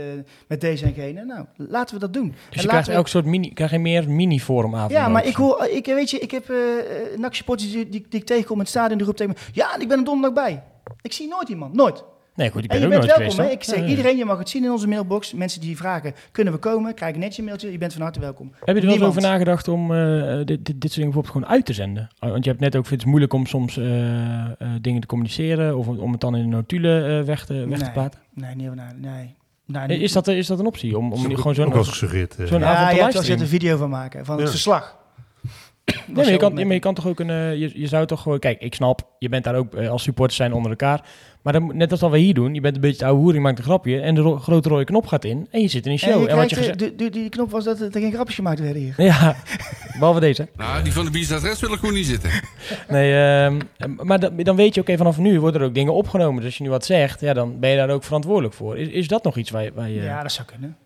met 0.48 0.62
deze 0.62 0.86
en 0.86 0.94
gene. 0.94 1.26
Nou, 1.26 1.46
laten 1.56 1.94
we 1.96 2.02
dat 2.02 2.14
doen. 2.14 2.28
Dus 2.30 2.38
En 2.58 2.62
je 2.62 2.68
krijgt 2.68 2.88
we- 2.88 2.94
elk 2.94 3.08
soort 3.08 3.26
mini, 3.26 3.54
krijg 3.54 3.72
je 3.72 3.80
meer 3.80 4.10
mini-forumavond. 4.10 4.91
Ja, 4.91 5.08
maar 5.08 5.26
ik 5.26 5.36
hoor, 5.36 5.68
ik 5.72 5.86
weet 5.86 6.10
je, 6.10 6.20
ik 6.20 6.32
heb 6.32 6.54
supporters 7.34 7.72
die, 7.72 7.90
die, 7.90 8.06
die 8.10 8.20
ik 8.20 8.26
tegenkom 8.26 8.56
in 8.56 8.62
het 8.62 8.70
stadion, 8.70 8.98
die 8.98 9.06
roept 9.06 9.18
tegen 9.18 9.34
me, 9.38 9.52
ja, 9.54 9.80
ik 9.80 9.88
ben 9.88 9.98
er 9.98 10.04
donderdag 10.06 10.44
bij. 10.46 10.64
Ik 11.02 11.14
zie 11.14 11.28
nooit 11.28 11.50
iemand, 11.50 11.74
nooit. 11.74 12.04
Nee, 12.40 12.49
goed, 12.49 12.64
ik 12.64 12.72
En 12.72 12.80
ben 12.80 12.90
je 12.90 12.95
ook 12.95 13.02
bent 13.02 13.18
nooit 13.18 13.18
welkom. 13.20 13.36
geweest. 13.45 13.53
Ik 13.53 13.64
zeg 13.64 13.76
Ja, 13.78 13.84
ja. 13.84 13.90
iedereen, 13.90 14.18
je 14.18 14.26
mag 14.26 14.38
het 14.38 14.49
zien 14.49 14.64
in 14.64 14.72
onze 14.72 14.88
mailbox. 14.88 15.34
Mensen 15.34 15.61
die 15.61 15.78
vragen, 15.78 16.14
kunnen 16.32 16.53
we 16.53 16.60
komen? 16.60 16.94
Krijg 16.94 17.16
netjes 17.16 17.38
een 17.38 17.44
mailtje. 17.44 17.72
Je 17.72 17.78
bent 17.78 17.94
van 17.94 18.02
harte 18.02 18.20
welkom. 18.20 18.52
Heb 18.66 18.76
je 18.76 18.82
er 18.82 18.88
wel 18.88 18.95
eens 18.95 19.03
over 19.06 19.22
nagedacht 19.22 19.68
om 19.68 19.94
eh, 19.95 20.36
dit, 20.38 20.48
dit, 20.48 20.66
dit 20.66 20.66
soort 20.66 20.94
dingen 20.95 21.11
bijvoorbeeld 21.11 21.34
gewoon 21.34 21.48
uit 21.48 21.66
te 21.66 21.74
zenden? 21.74 22.10
Uh, 22.24 22.30
Want 22.30 22.44
je 22.44 22.49
hebt 22.49 22.61
net 22.61 22.76
ook, 22.76 22.86
vindt 22.86 23.02
het 23.02 23.10
moeilijk 23.11 23.34
om 23.34 23.45
soms 23.45 23.78
eh, 23.78 24.45
eh, 24.45 24.52
dingen 24.82 25.02
te 25.02 25.07
communiceren 25.07 25.78
of 25.78 25.88
om 25.88 26.11
het 26.11 26.22
dan 26.22 26.36
in 26.36 26.41
de 26.49 26.56
notulen 26.56 27.20
eh, 27.20 27.26
weg, 27.26 27.45
te, 27.45 27.53
weg 27.53 27.78
te 27.78 27.84
Nee. 27.84 27.94
platen. 27.94 28.20
Nee, 28.34 28.56
niet 28.56 28.66
over 28.66 28.78
na. 28.78 28.91
Nee. 28.98 29.36
Nou, 29.66 29.88
niet- 29.88 30.02
Is 30.02 30.11
dat, 30.11 30.28
is 30.28 30.48
dat 30.48 30.60
een 30.60 30.66
optie? 30.66 30.98
Om, 30.98 31.14
om 31.14 31.26
Ook- 31.32 31.38
gewoon 31.38 31.56
zo'n... 31.56 31.74
ook 31.74 31.84
gesuggereerd. 31.86 32.34
zo'n 32.34 32.60
ja, 32.60 32.66
avond 32.66 32.90
te 32.90 32.95
je 32.95 33.02
hebt 33.02 33.02
er 33.02 33.06
livestreamen? 33.06 33.44
een 33.44 33.49
video 33.49 33.78
van 33.78 33.90
maken, 33.90 34.26
van 34.26 34.36
het 34.36 34.45
Ja. 34.45 34.52
verslag. 34.52 34.98
Nee, 36.07 36.16
maar 36.16 36.32
je, 36.32 36.38
kan, 36.38 36.57
ja, 36.57 36.66
maar 36.66 36.74
je 36.74 36.80
kan 36.80 36.94
toch 36.94 37.07
ook 37.07 37.20
een... 37.20 37.30
eh, 37.30 37.56
je, 37.56 37.72
je 37.74 37.88
zou 37.88 38.06
toch 38.06 38.22
gewoon... 38.22 38.40
Kijk, 38.40 38.61
ik 38.61 38.74
snap, 38.76 39.02
je 39.20 39.30
bent 39.30 39.44
daar 39.44 39.56
ook 39.56 39.74
eh, 39.76 39.90
als 39.90 40.03
supporters 40.03 40.38
zijn 40.38 40.53
onder 40.53 40.70
elkaar. 40.72 41.02
Maar 41.41 41.53
dan, 41.53 41.72
net 41.78 41.91
als 41.91 41.99
wat 41.99 42.11
we 42.11 42.18
hier 42.18 42.34
doen, 42.34 42.53
je 42.53 42.61
bent 42.61 42.76
een 42.76 42.82
beetje 42.82 42.98
de 42.98 43.06
oude 43.06 43.22
hoer, 43.22 43.34
je 43.34 43.40
maakt 43.40 43.57
een 43.57 43.64
grapje 43.64 43.99
en 44.02 44.16
de 44.16 44.22
ro- 44.22 44.38
grote 44.38 44.70
rode 44.70 44.84
knop 44.84 45.06
gaat 45.07 45.24
in 45.26 45.48
en 45.52 45.61
je 45.61 45.68
zit 45.68 45.86
in 45.86 45.91
een 45.91 45.99
show. 45.99 46.30
En 46.30 46.36
wat 46.36 46.49
je 46.49 46.56
eh, 46.72 46.76
de- 46.78 46.95
de- 46.95 47.10
die 47.10 47.30
knop 47.30 47.52
was 47.52 47.64
dat 47.64 47.80
er 47.80 47.91
geen 47.91 48.11
grapjes 48.11 48.36
gemaakt 48.36 48.60
werden 48.60 48.82
hier. 48.82 48.94
Ja, 48.98 49.36
behalve 49.99 50.20
deze. 50.20 50.48
Nou, 50.57 50.84
die 50.84 50.94
van 50.94 51.06
de 51.06 51.11
Biesadres 51.11 51.60
wil 51.60 51.74
ik 51.74 51.80
gewoon 51.80 51.94
niet 51.95 52.06
zitten. 52.06 52.30
Nee, 52.88 53.14
ehm, 53.14 53.60
maar 53.95 54.20
dan, 54.20 54.38
dan 54.38 54.56
weet 54.56 54.76
je, 54.76 54.82
oké, 54.82 54.98
vanaf 54.98 55.18
nu 55.18 55.40
worden 55.40 55.61
er 55.61 55.68
ook 55.68 55.74
dingen 55.74 55.94
opgenomen. 55.94 56.36
Dus 56.36 56.45
als 56.45 56.57
je 56.57 56.64
nu 56.64 56.70
wat 56.70 56.86
zegt, 56.86 57.22
ja, 57.22 57.34
dan 57.34 57.60
ben 57.60 57.70
je 57.70 57.76
daar 57.78 57.90
ook 57.90 58.03
verantwoordelijk 58.03 58.53
voor. 58.53 58.78
Is, 58.78 58.88
is 58.88 59.07
dat 59.07 59.24
nog 59.24 59.38
iets 59.38 59.49
waar 59.49 59.64
je, 59.64 59.72
waar, 59.76 59.90
je, 59.90 60.02
Ja, 60.02 60.22
dat 60.22 60.32
zou 60.32 60.48
kunnen. 60.48 60.78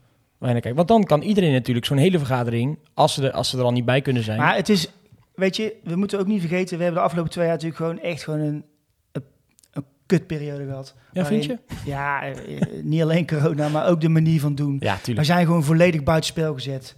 Naar 0.52 0.62
kijkt? 0.62 0.78
Want 0.78 0.88
dan 0.88 1.04
kan 1.04 1.22
iedereen 1.22 1.52
natuurlijk 1.52 1.86
zo'n 1.86 1.98
hele 1.98 2.18
vergadering, 2.18 2.78
als 2.94 3.14
ze, 3.14 3.24
er, 3.28 3.32
als 3.32 3.50
ze 3.50 3.58
er 3.58 3.64
al 3.64 3.72
niet 3.72 3.86
bij 3.86 4.02
kunnen 4.02 4.24
zijn. 4.24 4.38
Maar 4.38 4.56
het 4.56 4.70
is, 4.70 4.88
weet 5.36 5.56
je, 5.56 5.74
we 5.84 5.96
moeten 5.96 6.20
ook 6.20 6.28
niet 6.28 6.40
vergeten, 6.40 6.78
we 6.78 6.84
hebben 6.84 7.02
de 7.02 7.06
afgelopen 7.06 7.32
twee 7.32 7.46
jaar 7.46 7.54
natuurlijk 7.54 7.82
gewoon 7.82 8.00
echt 8.00 8.24
gewoon 8.24 8.40
een, 8.40 8.64
een, 9.12 9.24
een 9.72 9.84
kutperiode 10.06 10.66
gehad. 10.66 10.96
ja, 11.12 11.26
vind 11.26 11.44
je? 11.46 11.60
Ja, 11.86 12.24
eh, 12.24 12.56
eh, 12.62 12.84
niet 12.84 13.02
alleen 13.02 13.28
corona, 13.28 13.70
maar 13.70 13.88
ook 13.88 14.02
de 14.02 14.10
manier 14.10 14.40
van 14.40 14.56
doen. 14.56 14.78
Ja, 14.80 14.96
We 14.96 15.02
tuurlijk. 15.02 15.26
zijn 15.28 15.46
gewoon 15.46 15.64
volledig 15.64 16.04
buitenspel 16.04 16.54
gezet. 16.54 16.96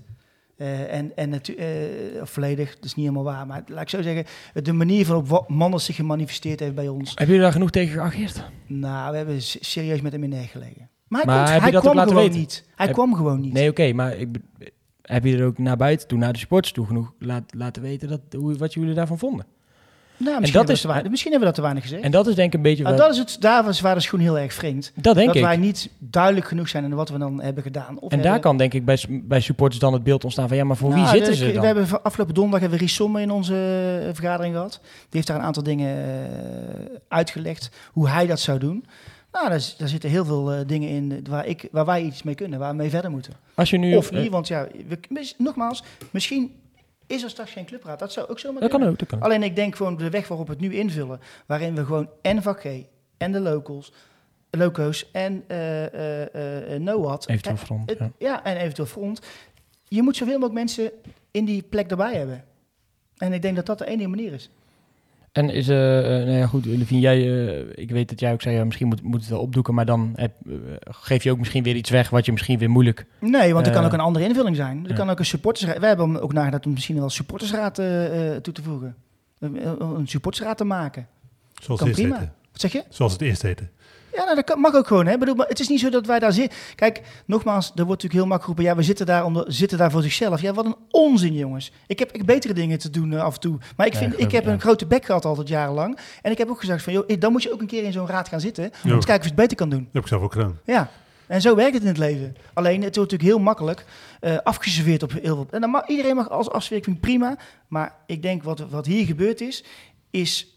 Eh, 0.58 0.94
en 0.94 1.12
en 1.16 1.34
of 2.22 2.30
volledig, 2.30 2.76
dat 2.76 2.84
is 2.86 2.96
niet 2.96 3.06
helemaal 3.08 3.34
waar. 3.34 3.48
Maar 3.48 3.64
laat 3.68 3.82
ik 3.82 3.90
zo 3.90 4.02
zeggen, 4.02 4.26
de 4.64 4.74
manier 4.74 5.06
waarop 5.06 5.28
wa- 5.28 5.44
mannen 5.48 5.80
zich 5.82 5.96
gemanifesteerd 5.96 6.60
heeft 6.60 6.76
bij 6.76 6.88
ons. 6.88 7.12
Heb 7.16 7.28
je 7.28 7.40
daar 7.40 7.52
genoeg 7.52 7.70
tegen 7.72 7.94
geageerd? 7.94 8.44
Nou, 8.68 9.12
we 9.12 9.18
hebben 9.18 9.42
serieus 9.42 10.02
met 10.02 10.12
hem 10.12 10.24
in 10.24 10.30
neer 10.30 10.48
gelegen. 10.48 10.90
Maar 11.08 11.22
hij, 11.26 11.60
Maar 11.60 11.72
dat 11.72 11.82
kwam 11.82 11.98
gewoon 11.98 12.16
weten? 12.24 12.40
niet. 12.40 12.64
Hij 12.76 12.86
Heb- 12.86 12.96
kwam 12.96 13.16
gewoon 13.16 13.42
niet. 13.42 13.54
Nee, 13.54 13.70
oké, 13.70 13.94
maar 13.94 14.16
ik, 14.18 14.28
heb 15.02 15.24
je 15.26 15.38
er 15.38 15.46
ook 15.46 15.58
naar 15.58 15.78
buiten 15.78 16.08
toe, 16.08 16.18
naar 16.18 16.34
de 16.34 16.40
sports 16.40 16.72
toe, 16.72 16.86
genoeg 16.86 17.14
laat, 17.20 17.44
laten 17.56 17.82
weten 17.82 18.08
dat, 18.10 18.20
hoe, 18.38 18.58
wat 18.58 18.74
jullie 18.74 18.94
daarvan 18.94 19.18
vonden? 19.20 19.46
nou, 20.18 20.40
misschien, 20.40 20.60
dat 20.66 20.68
hebben 20.78 20.96
we 20.98 21.04
is- 21.04 21.10
misschien 21.10 21.32
hebben 21.32 21.40
we 21.40 21.46
dat 21.46 21.56
te 21.56 21.62
weinig 21.62 21.84
gezegd. 21.84 22.02
En 22.04 22.12
dat 22.12 22.28
is 22.28 22.36
denk 22.36 22.48
ik 22.48 22.54
een 22.54 22.62
beetje 22.62 22.84
Nou, 22.84 22.96
wat... 22.96 23.06
dat 23.06 23.14
is 23.14 23.20
het, 23.22 23.38
daar 23.42 23.64
was 23.64 23.82
waar 23.82 23.96
de 23.96 24.02
schoen 24.02 24.20
heel 24.20 24.40
erg 24.40 24.58
wringt. 24.58 24.92
dat 24.96 25.16
denk 25.16 25.28
dat 25.28 25.36
ik. 25.36 25.42
wij 25.44 25.58
niet 25.58 25.90
duidelijk 26.00 26.48
genoeg 26.48 26.70
zijn 26.70 26.84
in 26.84 26.94
wat 26.96 27.10
we 27.10 27.18
dan 27.18 27.42
hebben 27.42 27.64
gedaan. 27.64 28.00
Of 28.00 28.12
En 28.12 28.22
daar 28.22 28.40
kan 28.40 28.58
denk 28.58 28.74
ik 28.74 28.86
bij, 28.86 29.00
bij 29.10 29.40
supporters 29.42 29.80
dan 29.80 29.94
het 29.94 30.04
beeld 30.04 30.24
ontstaan 30.24 30.48
van 30.48 30.58
ja, 30.58 30.64
maar 30.64 30.76
voor 30.78 30.94
wie 30.94 31.04
Nou, 31.04 31.16
zitten 31.16 31.32
de- 31.32 31.38
ze 31.38 31.52
dan? 31.52 31.62
We 31.62 31.66
hebben 31.68 32.04
afgelopen 32.04 32.34
donderdag 32.34 32.62
hebben 32.62 32.80
we 32.80 32.86
Ries 32.86 32.96
Sommer 32.96 33.22
in 33.22 33.32
onze 33.32 33.54
eh, 34.02 34.10
vergadering 34.14 34.54
gehad. 34.56 34.80
Die 34.82 34.90
heeft 35.10 35.28
daar 35.28 35.38
een 35.38 35.44
aantal 35.44 35.64
dingen 35.64 35.98
eh, 35.98 36.96
uitgelegd, 37.08 37.70
hoe 37.92 38.10
hij 38.10 38.28
dat 38.28 38.40
zou 38.40 38.60
doen. 38.60 38.86
Nou, 39.36 39.50
daar, 39.50 39.88
zitten 39.90 40.10
heel 40.10 40.26
veel 40.26 40.52
eh, 40.52 40.68
dingen 40.68 40.90
in 40.90 41.12
eh, 41.12 41.18
waar, 41.30 41.46
ik, 41.46 41.68
waar 41.72 41.86
wij 41.86 42.04
iets 42.04 42.24
mee 42.24 42.36
kunnen, 42.36 42.60
waar 42.60 42.70
we 42.70 42.76
mee 42.76 42.90
verder 42.90 43.12
moeten. 43.12 43.34
Als 43.54 43.70
je 43.70 43.78
nu... 43.78 43.96
of 43.96 44.12
eh, 44.12 44.22
niet, 44.22 44.32
want 44.32 44.48
ja, 44.48 44.68
we, 44.88 45.34
nogmaals, 45.38 45.84
misschien 46.12 46.56
is 47.08 47.24
er 47.24 47.30
straks 47.30 47.52
geen 47.52 47.66
clubraad. 47.66 48.00
Dat 48.00 48.12
zou 48.12 48.28
ook 48.28 48.40
zomaar 48.40 48.62
dat 48.62 48.70
kan 48.70 48.84
ook, 48.84 49.00
dat 49.00 49.08
kan 49.08 49.18
ook. 49.18 49.24
Alleen 49.24 49.44
ik 49.44 49.56
denk 49.56 49.76
gewoon 49.76 49.98
de 49.98 50.10
weg 50.10 50.28
waarop 50.28 50.48
we 50.48 50.54
het 50.54 50.62
nu 50.62 50.74
invullen, 50.74 51.20
waarin 51.46 51.76
we 51.76 51.86
gewoon 51.86 52.10
en 52.22 52.42
vak 52.42 52.60
G 52.60 52.66
en 53.18 53.32
de 53.32 53.40
locals, 53.40 53.92
loco's 54.50 55.12
en 55.12 55.44
eh 55.48 55.94
eh 55.94 56.74
eh 56.74 56.82
NOAD. 56.82 57.30
Eventueel 57.30 57.56
eh, 57.56 57.62
front, 57.62 57.96
ja. 58.00 58.12
ja, 58.18 58.44
en 58.44 58.58
eventueel 58.58 58.88
front. 58.88 59.22
Je 59.84 60.02
moet 60.02 60.16
zoveel 60.16 60.40
mogelijk 60.40 60.60
mensen 60.60 60.92
in 61.32 61.46
die 61.46 61.64
plek 61.64 61.90
erbij 61.90 62.14
hebben. 62.16 62.44
En 63.18 63.34
ik 63.34 63.42
denk 63.42 63.56
dat 63.56 63.66
dat 63.66 63.78
de 63.78 63.86
enige 63.86 64.10
manier 64.10 64.34
is. 64.34 64.50
En 65.36 65.50
is, 65.50 65.68
eh 65.68 66.20
eh, 66.20 66.26
nou 66.26 66.38
ja 66.38 66.48
goed, 66.48 66.66
Levine, 66.66 67.00
jij, 67.00 67.48
eh, 67.48 67.66
ik 67.76 67.92
weet 67.92 68.10
dat 68.10 68.20
jij 68.20 68.34
ook 68.34 68.42
zei, 68.42 68.56
ja, 68.56 68.64
misschien 68.64 68.88
moet, 68.88 69.02
moet 69.02 69.20
het 69.20 69.30
wel 69.30 69.40
opdoeken, 69.40 69.74
maar 69.74 69.86
dan 69.86 70.14
heb, 70.16 70.32
geef 70.82 71.24
je 71.24 71.32
ook 71.32 71.38
misschien 71.38 71.64
weer 71.64 71.76
iets 71.76 71.90
weg 71.90 72.10
wat 72.10 72.26
je 72.26 72.32
misschien 72.32 72.58
weer 72.58 72.70
moeilijk... 72.70 73.06
Nee, 73.20 73.54
want 73.54 73.68
er 73.68 73.74
kan 73.74 73.86
ook 73.86 73.94
een 73.94 74.00
andere 74.00 74.26
invulling 74.26 74.56
zijn. 74.56 74.84
Er 74.84 74.90
ja. 74.90 74.96
kan 74.96 75.10
ook 75.10 75.20
een 75.20 75.26
supportersraad. 75.26 75.80
We 75.80 75.86
hebben 75.86 76.22
ook 76.22 76.34
nagedacht 76.34 76.66
om 76.66 76.74
misschien 76.74 76.96
wel 76.96 77.04
een 77.04 77.10
supportersraad 77.10 77.80
eh, 77.80 78.36
eh, 78.36 78.42
toe 78.42 78.54
te 78.54 78.64
voegen. 78.64 78.96
Een, 79.40 79.70
een 79.98 80.08
supportersraad 80.08 80.58
te 80.58 80.64
maken. 80.64 81.08
Zoals 81.62 81.80
kan 81.80 81.90
het 81.90 81.98
eerst 81.98 82.10
prima. 82.10 82.18
heette. 82.18 82.34
Wat 82.52 82.62
zeg 82.62 82.72
je? 82.72 82.84
Zoals 82.90 83.12
het 83.12 83.22
eerst 83.22 83.42
heette. 83.42 83.70
Ja, 84.16 84.24
nou, 84.24 84.42
dat 84.46 84.56
mag 84.56 84.76
ook 84.76 84.88
gewoon. 84.88 85.06
Hè. 85.06 85.14
Ik 85.14 85.20
Bedoel, 85.20 85.36
maar 85.36 85.48
het 85.48 85.60
is 85.60 85.68
niet 85.68 85.80
zo 85.80 85.90
dat 85.90 86.06
wij 86.06 86.20
daar 86.20 86.34
zitten. 86.34 86.60
Kijk, 86.76 87.02
nogmaals, 87.26 87.66
er 87.66 87.86
wordt 87.86 88.04
natuurlijk 88.04 88.14
heel 88.14 88.26
makkelijk 88.26 88.44
geroepen... 88.44 88.64
ja, 88.64 88.76
we 88.76 88.84
zitten 88.84 89.06
daar, 89.06 89.26
om 89.26 89.34
de- 89.34 89.46
zitten 89.48 89.78
daar 89.78 89.92
voor 89.92 90.02
zichzelf. 90.02 90.42
Ja, 90.42 90.54
wat 90.54 90.66
een 90.66 90.76
onzin, 90.92 91.34
jongens. 91.34 91.72
Ik 91.88 92.00
heb 92.00 92.12
ik 92.12 92.26
betere 92.26 92.54
dingen 92.54 92.80
te 92.80 92.90
doen 92.90 93.14
eh, 93.14 93.24
af 93.24 93.34
en 93.34 93.40
toe. 93.40 93.58
Maar 93.78 93.88
ik, 93.88 93.96
vind, 93.96 94.20
ik 94.20 94.32
heb 94.32 94.46
ja. 94.46 94.52
een 94.52 94.62
grote 94.62 94.86
bek 94.86 95.06
gehad 95.06 95.26
altijd 95.26 95.48
jarenlang. 95.48 95.98
En 96.22 96.32
ik 96.32 96.38
heb 96.38 96.50
ook 96.50 96.60
gezegd 96.60 96.84
van... 96.84 96.94
joh, 96.94 97.04
eh, 97.08 97.20
dan 97.20 97.32
moet 97.32 97.44
je 97.44 97.54
ook 97.54 97.62
een 97.62 97.68
keer 97.68 97.84
in 97.84 97.92
zo'n 97.92 98.08
raad 98.08 98.28
gaan 98.28 98.40
zitten... 98.40 98.64
om 98.64 98.72
te 98.72 98.90
kijken 98.90 99.16
of 99.16 99.22
je 99.22 99.28
het 99.28 99.36
beter 99.36 99.58
kan 99.58 99.70
doen. 99.70 99.80
Dat 99.84 99.94
heb 99.94 100.02
ik 100.02 100.08
zelf 100.08 100.22
ook 100.22 100.32
gedaan. 100.32 100.60
Ja, 100.66 100.90
en 101.28 101.42
zo 101.42 101.56
werkt 101.56 101.74
het 101.74 101.82
in 101.82 101.88
het 101.88 101.98
leven. 101.98 102.36
Alleen, 102.54 102.84
het 102.84 102.96
wordt 102.96 103.12
natuurlijk 103.12 103.30
heel 103.30 103.40
makkelijk 103.40 103.86
eh 104.20 104.38
afgeserveerd 104.44 105.04
op 105.04 105.12
heel 105.12 105.22
veel... 105.36 105.48
En 105.50 105.62
dan 105.62 105.70
mag, 105.70 105.88
iedereen 105.88 106.16
mag 106.16 106.30
als 106.30 106.50
afspraking 106.50 107.00
prima. 107.00 107.38
Maar 107.68 107.96
ik 108.06 108.22
denk 108.22 108.44
wat, 108.44 108.60
wat 108.70 108.86
hier 108.86 109.06
gebeurd 109.06 109.42
is... 109.42 109.64
is 110.12 110.55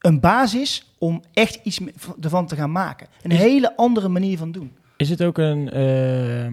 een 0.00 0.20
basis 0.20 0.92
om 0.98 1.22
echt 1.32 1.60
iets 1.62 1.80
ervan 2.20 2.46
te 2.46 2.56
gaan 2.56 2.72
maken. 2.72 3.06
Een 3.22 3.30
Is- 3.30 3.38
hele 3.38 3.76
andere 3.76 4.08
manier 4.08 4.38
van 4.38 4.52
doen. 4.52 4.72
Is 4.96 5.10
het 5.10 5.22
ook 5.22 5.38
een, 5.38 5.70
ehm, 5.70 6.52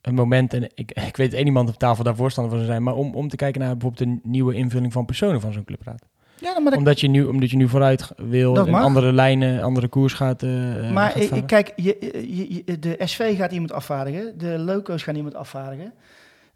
een 0.00 0.14
moment, 0.14 0.54
en 0.54 0.62
ik, 0.74 0.92
ik 1.08 1.16
weet 1.16 1.34
één 1.34 1.46
iemand 1.46 1.68
op 1.68 1.76
tafel 1.78 2.04
daar 2.04 2.16
voorstander 2.16 2.56
van 2.56 2.66
zijn, 2.66 2.82
maar 2.82 2.94
om, 2.94 3.14
om 3.14 3.28
te 3.28 3.36
kijken 3.36 3.60
naar 3.60 3.76
bijvoorbeeld 3.76 4.08
een 4.08 4.20
nieuwe 4.30 4.54
invulling 4.54 4.92
van 4.92 5.04
personen 5.04 5.40
van 5.40 5.52
zo'n 5.52 5.64
clubraad? 5.64 6.02
Ja, 6.40 6.52
maar, 6.60 6.70
dat- 6.70 6.76
Omdat 6.78 7.00
je 7.00 7.08
nu, 7.08 7.24
omdat 7.24 7.50
je 7.50 7.56
nu 7.56 7.68
vooruit 7.68 8.10
wil, 8.16 8.54
Dat 8.54 8.66
een 8.66 8.72
mag. 8.72 8.82
andere 8.82 9.12
lijnen, 9.12 9.62
andere 9.62 9.88
koers 9.88 10.12
gaat, 10.12 10.42
eh 10.42 10.90
maar 10.92 11.10
gaat 11.10 11.36
ik, 11.36 11.46
kijk, 11.46 11.72
je, 11.76 11.96
je, 12.28 12.54
je- 12.66 12.78
de 12.78 12.96
SV 13.04 13.36
gaat 13.36 13.52
iemand 13.52 13.72
afvaardigen. 13.72 14.38
De 14.38 14.58
loco's 14.58 15.02
gaan 15.02 15.16
iemand 15.16 15.34
afvaardigen. 15.34 15.92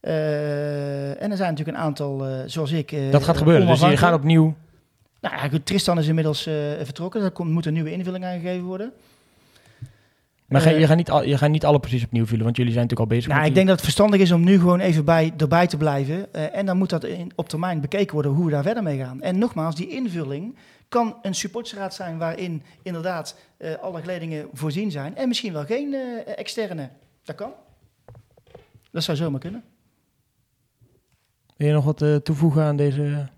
Eh, 0.01 1.23
en 1.23 1.31
er 1.31 1.37
zijn 1.37 1.51
natuurlijk 1.51 1.79
een 1.79 1.85
aantal, 1.85 2.27
eh, 2.27 2.33
zoals 2.47 2.73
ik... 2.73 2.93
eh, 2.93 3.11
dat 3.11 3.25
gaat 3.25 3.37
gebeuren, 3.37 3.67
dus 3.67 3.81
die 3.81 3.97
gaan 3.97 4.15
opnieuw... 4.15 4.55
Nou 5.21 5.35
ja, 5.37 5.49
goed, 5.49 5.67
Tristan 5.67 5.99
is 5.99 6.07
inmiddels 6.07 6.47
eh, 6.47 6.55
vertrokken. 6.83 7.23
Er 7.23 7.31
komt, 7.31 7.51
moet 7.51 7.67
een 7.67 7.73
nieuwe 7.73 7.93
invulling 7.93 8.25
aangegeven 8.25 8.65
worden. 8.65 8.93
Maar 10.47 10.61
ga- 10.61 10.71
Eh, 10.71 10.79
je, 10.81 10.87
gaat 10.87 10.97
niet 10.97 11.11
al, 11.11 11.25
je 11.25 11.39
gaat 11.39 11.51
niet 11.51 11.65
alle 11.65 11.81
precies 11.81 12.05
opnieuw 12.05 12.27
vullen, 12.27 12.45
want 12.45 12.57
jullie 12.57 12.73
zijn 12.73 12.85
natuurlijk 12.85 13.11
al 13.11 13.17
bezig 13.17 13.31
Nou, 13.31 13.41
met 13.41 13.49
ik 13.49 13.55
denk 13.55 13.67
dat 13.67 13.77
het 13.77 13.85
verstandig 13.85 14.21
is 14.21 14.31
om 14.33 14.45
nu 14.45 14.59
gewoon 14.59 14.81
even 14.81 15.05
bij, 15.05 15.33
erbij 15.37 15.67
te 15.67 15.77
blijven. 15.77 16.33
Eh, 16.35 16.57
en 16.57 16.67
dan 16.67 16.77
moet 16.77 16.91
dat 16.91 17.05
in, 17.05 17.33
op 17.35 17.49
termijn 17.49 17.81
bekeken 17.81 18.13
worden 18.15 18.33
hoe 18.33 18.45
we 18.45 18.51
daar 18.51 18.63
verder 18.63 18.83
mee 18.83 18.99
gaan. 18.99 19.23
En 19.23 19.39
nogmaals, 19.39 19.75
die 19.75 19.89
invulling 19.89 20.57
kan 20.89 21.17
een 21.23 21.35
supportersraad 21.35 21.95
zijn 21.95 22.19
waarin 22.19 22.63
inderdaad 22.83 23.37
eh, 23.57 23.75
alle 23.75 24.01
geledingen 24.01 24.49
voorzien 24.53 24.91
zijn. 24.91 25.17
En 25.17 25.29
misschien 25.29 25.53
wel 25.53 25.65
geen 25.65 25.95
eh, 25.95 26.39
externe. 26.39 26.89
Dat 27.25 27.37
kan. 27.37 27.53
Dat 28.91 29.03
zou 29.05 29.17
zomaar 29.17 29.41
kunnen. 29.41 29.63
Wil 31.57 31.67
je 31.69 31.73
nog 31.75 31.85
wat 31.85 32.03
eh, 32.03 32.17
toevoegen 32.17 32.63
aan 32.63 32.77
deze... 32.77 33.29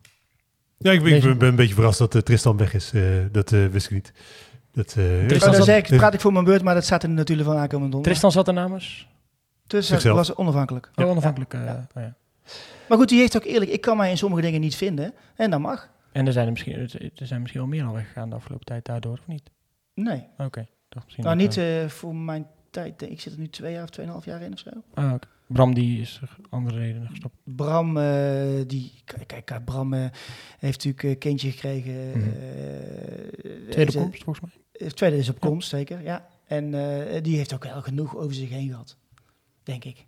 Ja, 0.78 0.92
ik 0.92 1.02
ben, 1.02 1.14
ik 1.14 1.22
Deze- 1.22 1.34
ben 1.34 1.48
een 1.48 1.56
beetje 1.56 1.74
verrast 1.74 1.98
dat 1.98 2.14
eh, 2.14 2.20
Tristan 2.20 2.56
weg 2.56 2.74
is. 2.74 2.92
Eh, 2.92 3.02
dat 3.32 3.52
eh, 3.52 3.66
wist 3.66 3.86
ik 3.86 3.92
niet. 3.92 4.12
Dat, 4.72 4.86
eh, 4.98 5.26
Tristan 5.26 5.48
Oh, 5.50 5.54
zat- 5.56 5.64
zeg 5.64 5.90
ik, 5.90 5.96
praat 5.96 6.14
ik 6.14 6.20
voor 6.20 6.32
mijn 6.32 6.44
beurt, 6.44 6.62
maar 6.62 6.74
dat 6.74 6.84
staat 6.84 7.02
er 7.02 7.08
natuurlijk 7.08 7.48
van 7.48 7.56
aankomend 7.58 7.92
donderdag. 7.92 8.02
Tristan 8.02 8.32
zat 8.32 8.48
er 8.48 8.54
namens? 8.54 9.08
Dus 9.66 9.88
dat 9.88 10.00
Zichzelf. 10.00 10.16
was 10.16 10.34
onafhankelijk. 10.34 10.90
Oh, 10.94 11.08
onafhankelijk. 11.08 11.54
eh, 11.54 11.64
Ja. 11.64 11.86
oh 11.94 12.02
ja. 12.02 12.14
Maar 12.88 12.98
goed, 12.98 13.08
die 13.08 13.18
heeft 13.20 13.36
ook 13.36 13.44
eerlijk, 13.44 13.70
ik 13.70 13.80
kan 13.80 13.96
mij 13.96 14.10
in 14.10 14.18
sommige 14.18 14.42
dingen 14.42 14.60
niet 14.60 14.76
vinden. 14.76 15.12
En 15.36 15.50
dat 15.50 15.60
mag. 15.60 15.88
En 16.12 16.26
er 16.26 16.32
zijn 16.32 16.44
er 16.46 16.52
misschien, 16.52 16.74
er 17.16 17.26
zijn 17.26 17.40
misschien 17.40 17.60
wel 17.60 17.70
meer 17.70 17.84
al 17.84 17.92
weggegaan 17.94 18.28
de 18.30 18.34
afgelopen 18.36 18.66
tijd 18.66 18.84
daardoor, 18.84 19.12
of 19.12 19.26
niet? 19.26 19.50
Nee. 19.94 20.24
Oké, 20.38 20.66
toch 20.88 21.04
misschien. 21.04 21.24
Nou, 21.24 21.36
niet 21.36 21.60
voor 21.86 22.14
mijn 22.14 22.46
tijd. 22.70 23.02
Ik 23.02 23.20
zit 23.20 23.32
er 23.32 23.38
nu 23.38 23.48
twee 23.48 23.72
jaar 23.72 23.82
of 23.82 23.90
tweeënhalf 23.90 24.24
jaar 24.24 24.42
in 24.42 24.52
of 24.52 24.58
zo. 24.58 24.70
ah, 24.94 25.12
oké. 25.12 25.28
Bram 25.48 25.74
die 25.74 26.00
is 26.00 26.18
er 26.22 26.36
andere 26.50 26.78
redenen 26.78 27.08
gestopt. 27.08 27.34
Bram, 27.44 27.96
eh, 27.96 28.60
die, 28.66 28.92
kijk, 29.04 29.44
kijk, 29.44 29.64
Bram 29.64 29.92
eh, 29.94 30.00
heeft 30.58 30.84
natuurlijk 30.84 31.02
een 31.02 31.18
kindje 31.18 31.50
gekregen. 31.50 32.08
Mhm. 32.08 32.28
eh, 32.28 33.70
Tweede 33.70 33.90
ze- 33.90 33.98
komst 33.98 34.24
volgens 34.24 34.40
mij. 34.52 34.62
eh, 34.86 34.88
Tweede 34.92 35.16
is 35.16 35.28
op 35.28 35.40
komst, 35.40 35.68
zeker, 35.68 36.02
ja. 36.02 36.28
En 36.46 36.74
eh, 36.74 37.22
die 37.22 37.36
heeft 37.36 37.54
ook 37.54 37.64
wel 37.64 37.82
genoeg 37.82 38.16
over 38.16 38.34
zich 38.34 38.48
heen 38.50 38.68
gehad, 38.68 38.96
denk 39.62 39.84
ik. 39.84 40.06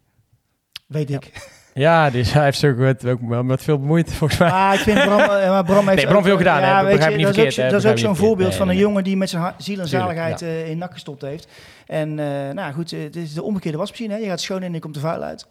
Weet 0.86 1.08
Ja. 1.08 1.16
ik. 1.16 1.58
Ja, 1.74 2.10
dus 2.10 2.32
hij 2.34 2.44
heeft 2.44 2.64
ook 2.64 2.76
met, 2.76 3.06
ook 3.06 3.20
wel 3.28 3.42
met 3.42 3.62
veel 3.62 3.78
bemoeid 3.78 4.12
volgens 4.14 4.38
mij. 4.40 4.50
Maar 4.50 4.74
ik 4.74 4.80
vind 4.80 5.04
Bram, 5.04 5.20
eh, 5.20 5.26
maar 5.48 5.64
Bram 5.64 5.84
heeft 5.88 5.96
Nee, 5.96 6.04
Bram 6.06 6.16
ook, 6.18 6.24
veel 6.24 6.36
gedaan, 6.36 6.62
hè. 6.62 6.68
Ja, 6.68 6.82
weet 6.84 6.92
Begrijp 6.92 7.10
je, 7.10 7.16
niet 7.16 7.26
dat 7.26 7.36
is 7.36 7.40
ook, 7.42 7.52
verkeerd, 7.52 7.56
hè. 7.72 7.78
zo- 7.78 7.84
dat 7.84 7.84
is 7.84 7.90
ook 7.90 7.98
zo'n 8.08 8.16
voorbeeld 8.26 8.54
van 8.54 8.68
een 8.68 8.74
Nee, 8.74 8.82
jongen 8.82 9.04
die 9.04 9.16
met 9.16 9.30
zijn 9.30 9.42
ziel 9.42 9.52
en 9.56 9.62
Tuurlijk, 9.64 9.88
zaligheid 9.88 10.42
eh, 10.42 10.68
in 10.70 10.78
nak 10.78 10.92
gestopt 10.92 11.22
heeft. 11.22 11.48
En 11.86 12.18
eh, 12.18 12.54
nou 12.54 12.72
goed, 12.72 12.92
eh, 12.92 13.02
het 13.02 13.16
is 13.16 13.34
de 13.34 13.42
omgekeerde 13.42 13.78
wasmachine. 13.78 14.12
Hè. 14.14 14.18
Je 14.18 14.26
gaat 14.26 14.40
schoon 14.40 14.58
in 14.60 14.64
en 14.66 14.72
je 14.72 14.78
komt 14.80 14.94
er 14.96 15.02
vuil 15.02 15.22
uit. 15.22 15.46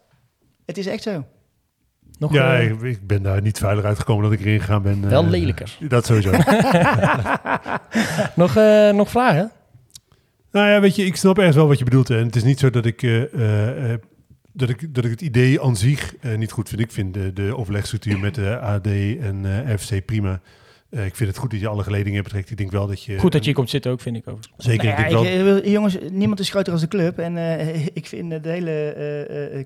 Het 0.66 0.78
is 0.78 0.86
echt 0.86 1.02
zo. 1.02 1.24
Nog, 2.18 2.32
Ja, 2.32 2.54
eh, 2.58 2.70
ik, 2.70 2.80
ik 2.80 3.06
ben 3.06 3.22
daar 3.22 3.42
niet 3.42 3.58
veilig 3.58 3.84
uitgekomen 3.84 4.22
dat 4.24 4.32
ik 4.32 4.40
erin 4.40 4.60
gegaan 4.60 4.82
ben. 4.82 5.08
Wel 5.08 5.22
eh, 5.24 5.28
lelijker. 5.30 5.76
Dat 5.80 6.06
sowieso. 6.06 6.30
nog, 8.34 8.56
eh, 8.56 8.90
nog 8.90 9.10
vragen? 9.10 9.50
Nou 10.52 10.68
ja, 10.68 10.80
weet 10.80 10.96
je, 10.96 11.04
ik 11.04 11.16
snap 11.16 11.38
ergens 11.38 11.56
wel 11.56 11.66
wat 11.68 11.78
je 11.78 11.84
bedoelt. 11.84 12.08
hè. 12.08 12.18
En 12.18 12.26
het 12.26 12.36
is 12.36 12.42
niet 12.44 12.58
zo 12.58 12.70
dat 12.70 12.84
ik, 12.86 13.02
eh, 13.02 13.22
eh, 13.34 13.92
eh, 13.92 13.98
dat 14.60 14.68
ik, 14.68 14.94
dat 14.94 15.04
ik 15.04 15.10
het 15.10 15.20
idee 15.20 15.60
aan 15.62 15.76
zich 15.76 16.16
eh, 16.16 16.36
niet 16.36 16.52
goed 16.52 16.68
vind. 16.68 16.80
Ik 16.80 16.92
vind 16.92 17.14
de, 17.14 17.32
de 17.32 17.56
overlegstructuur 17.56 18.18
met 18.18 18.34
de 18.34 18.58
AD 18.74 18.86
en 18.86 19.66
eh, 19.66 19.76
FC 19.76 20.04
prima. 20.04 20.40
Eh, 20.90 21.06
ik 21.06 21.16
vind 21.16 21.28
het 21.28 21.38
goed 21.38 21.50
dat 21.50 21.60
je 21.60 21.68
alle 21.68 21.82
geledingen 21.82 22.22
betrekt. 22.22 22.50
Ik 22.50 22.56
denk 22.56 22.70
wel 22.70 22.86
dat 22.86 23.04
je... 23.04 23.18
Goed 23.18 23.32
dat 23.32 23.40
je 23.40 23.46
hier 23.46 23.54
komt 23.54 23.70
zitten 23.70 23.90
ook, 23.90 24.00
vind 24.00 24.16
ik 24.16 24.28
ook. 24.28 24.38
Zeker, 24.56 24.84
Nou 24.84 25.00
ik 25.00 25.08
denk 25.08 25.42
wel... 25.42 25.56
ik- 25.56 25.66
jongens, 25.66 25.96
niemand 26.10 26.40
is 26.40 26.50
groter 26.50 26.72
als 26.72 26.82
de 26.82 26.88
club. 26.88 27.18
En 27.18 27.36
eh, 27.36 27.86
ik 28.00 28.06
vind 28.06 28.32
het 28.32 28.44
hele 28.44 28.70
eh 28.70 29.60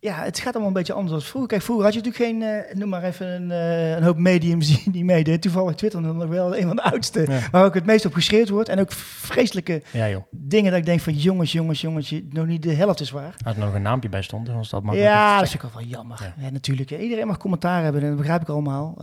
ja, 0.00 0.22
het 0.22 0.38
gaat 0.38 0.52
allemaal 0.52 0.68
een 0.68 0.72
beetje 0.72 0.92
anders 0.92 1.12
dan 1.12 1.22
vroeger. 1.22 1.48
Kijk, 1.48 1.62
vroeger 1.62 1.84
had 1.84 1.94
je 1.94 2.00
natuurlijk 2.00 2.30
geen, 2.30 2.42
eh, 2.42 2.74
noem 2.76 2.88
maar 2.88 3.02
even, 3.02 3.26
een, 3.26 3.50
eh, 3.50 3.90
een 3.90 4.02
hoop 4.02 4.16
mediums 4.16 4.84
die, 4.84 5.04
meededen. 5.04 5.40
Toevallig 5.40 5.74
Twitter 5.74 6.00
nog 6.00 6.28
wel 6.28 6.56
een 6.56 6.66
van 6.66 6.76
de 6.76 6.82
oudste. 6.82 7.24
Ja. 7.28 7.40
Waar 7.50 7.64
ook 7.64 7.74
het 7.74 7.86
meest 7.86 8.04
op 8.04 8.14
geschreeuwd 8.14 8.48
wordt. 8.48 8.68
En 8.68 8.80
ook 8.80 8.92
vreselijke 8.92 9.82
Ja 9.90 10.08
joh. 10.08 10.22
dingen 10.30 10.70
dat 10.70 10.80
ik 10.80 10.86
denk 10.86 11.00
van 11.00 11.12
jongens, 11.12 11.52
jongens, 11.52 11.80
jongens, 11.80 12.08
je, 12.08 12.26
nog 12.30 12.46
niet 12.46 12.62
de 12.62 12.72
helft 12.72 13.00
is 13.00 13.10
waar. 13.10 13.34
Als 13.44 13.56
er 13.56 13.60
nog 13.62 13.74
een 13.74 13.82
naampje 13.82 14.08
bij 14.08 14.22
stond, 14.22 14.46
dan 14.46 14.56
was 14.56 14.70
dat 14.70 14.82
makkelijk. 14.82 15.10
Ja, 15.12 15.38
dat 15.38 15.46
is 15.46 15.54
ook 15.54 15.74
wel 15.74 15.82
jammer. 15.82 16.34
Ja. 16.36 16.50
Natuurlijk. 16.50 16.90
Iedereen 16.90 17.26
mag 17.26 17.38
commentaar 17.38 17.82
hebben 17.82 18.02
en 18.02 18.08
dat 18.08 18.16
begrijp 18.16 18.40
ik 18.40 18.48
allemaal. 18.48 18.94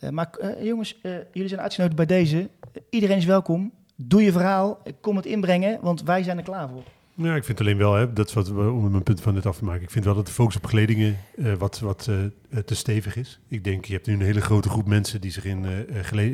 Eh, 0.00 0.08
maar 0.10 0.30
jongens, 0.62 1.00
jullie 1.32 1.48
zijn 1.48 1.60
uitgenodigd 1.60 1.96
bij 1.96 2.06
deze. 2.06 2.48
Iedereen 2.90 3.16
is 3.16 3.24
welkom. 3.24 3.72
Doe 3.96 4.22
je 4.22 4.32
verhaal. 4.32 4.78
Kom 5.00 5.16
het 5.16 5.26
inbrengen, 5.26 5.78
want 5.80 6.02
wij 6.02 6.22
zijn 6.22 6.36
er 6.36 6.44
klaar 6.44 6.68
voor. 6.68 6.82
Ja, 7.18 7.34
ik 7.34 7.44
vind 7.44 7.60
alleen 7.60 7.76
wel, 7.76 7.94
hè, 7.94 8.12
dat 8.12 8.28
is 8.28 8.34
wat 8.34 8.48
we, 8.48 8.70
om 8.70 8.90
mijn 8.90 9.02
punt 9.02 9.20
van 9.20 9.34
net 9.34 9.46
af 9.46 9.56
te 9.56 9.64
maken. 9.64 9.82
Ik 9.82 9.90
vind 9.90 10.04
wel 10.04 10.14
dat 10.14 10.26
de 10.26 10.32
focus 10.32 10.56
op 10.56 10.64
geledingen 10.64 11.16
eh, 11.36 11.52
wat, 11.54 11.78
wat 11.78 12.06
eh, 12.08 12.24
eh, 12.24 12.30
te 12.64 12.74
stevig 12.74 13.16
is. 13.16 13.40
Ik 13.48 13.64
denk, 13.64 13.84
je 13.84 13.92
hebt 13.92 14.06
nu 14.06 14.14
een 14.14 14.20
hele 14.20 14.40
grote 14.40 14.68
groep 14.68 14.86
mensen 14.86 15.20
die 15.20 15.30
zich 15.30 15.44
in 15.44 15.66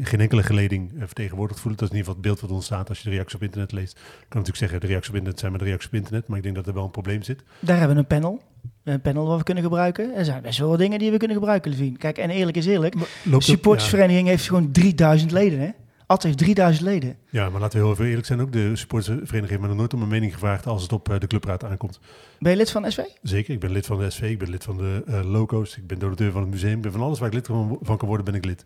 geen 0.03 0.21
enkele 0.21 0.43
geleding 0.43 0.93
vertegenwoordigd 0.99 1.61
voelen. 1.61 1.81
Dat 1.81 1.89
is 1.89 1.95
in 1.95 2.01
ieder 2.01 2.13
geval 2.13 2.23
het 2.23 2.41
beeld 2.41 2.41
wat 2.41 2.51
ontstaat 2.51 2.89
als 2.89 2.99
je 2.99 3.05
de 3.05 3.15
reacties 3.15 3.35
op 3.35 3.43
internet 3.43 3.73
leest. 3.73 3.93
Ik 3.97 4.03
kan 4.03 4.41
natuurlijk 4.41 4.57
zeggen, 4.57 4.81
de 4.81 4.87
reacties 4.87 5.09
op 5.09 5.15
internet 5.15 5.41
zijn 5.41 5.53
maar 5.53 5.61
de 5.61 5.67
reacties 5.67 5.91
op 5.91 5.95
internet. 5.95 6.27
Maar 6.27 6.37
ik 6.37 6.43
denk 6.43 6.55
dat 6.55 6.67
er 6.67 6.75
wel 6.75 6.85
een 6.85 6.91
probleem 6.91 7.23
zit. 7.23 7.43
Daar 7.61 7.79
hebben 7.79 7.97
we 7.97 8.03
een 8.03 8.09
panel. 8.09 8.43
Een 8.85 9.01
panel 9.01 9.27
wat 9.27 9.39
we 9.39 9.45
kunnen 9.45 9.63
gebruiken. 9.63 10.15
Er 10.15 10.25
zijn 10.25 10.43
best 10.43 10.59
wel 10.59 10.69
wat 10.69 10.79
dingen 10.79 10.99
die 10.99 11.11
we 11.11 11.17
kunnen 11.17 11.37
gebruiken, 11.37 11.71
Levine. 11.71 11.97
Kijk, 11.97 12.19
en 12.19 12.31
eerlijk 12.31 12.57
is 12.57 12.67
eerlijk. 12.67 12.95
Supportersvereniging 13.39 14.29
heeft 14.29 14.47
gewoon 14.47 14.73
3000 14.73 15.31
leden, 15.31 15.61
hè? 15.61 15.69
Ad 16.13 16.23
heeft 16.23 16.39
3000 16.39 16.87
leden. 16.87 17.17
Ja, 17.31 17.51
maar 17.51 17.61
laten 17.61 17.79
we 17.79 17.85
heel 17.85 17.95
even 17.95 18.07
eerlijk 18.07 18.27
zijn. 18.27 18.41
Ook 18.41 18.53
de 18.53 18.77
supportersvereniging 18.77 19.49
heeft 19.49 19.61
me 19.61 19.67
nog 19.67 19.77
nooit 19.77 19.95
om 19.95 20.03
een 20.03 20.09
mening 20.09 20.33
gevraagd 20.33 20.67
als 20.67 20.83
het 20.83 20.93
op 20.93 21.09
eh, 21.09 21.19
de 21.19 21.27
clubraad 21.27 21.65
aankomt. 21.65 22.01
Ben 22.39 22.51
je 22.51 22.57
lid 22.57 22.71
van 22.71 22.91
SV? 22.91 23.01
Zeker, 23.23 23.55
ik 23.55 23.61
ben 23.61 23.71
lid 23.71 23.87
van 23.87 23.99
de 23.99 24.11
SV, 24.11 24.23
ik 24.23 24.39
ben 24.39 24.51
lid 24.51 24.65
van 24.65 24.77
de 24.77 25.03
eh, 25.07 25.25
loco's, 25.25 25.77
ik 25.77 25.87
ben 25.87 25.99
donateur 25.99 26.33
van 26.33 26.41
het 26.41 26.51
museum. 26.51 26.77
Ik 26.77 26.83
ben 26.83 26.93
van 26.93 27.01
alles 27.01 27.19
waar 27.19 27.29
ik 27.29 27.35
lid 27.35 27.47
van, 27.47 27.79
van 27.83 27.97
kan 27.97 28.09
worden, 28.09 28.27
ben 28.27 28.35
ik 28.35 28.45
lid. 28.45 28.65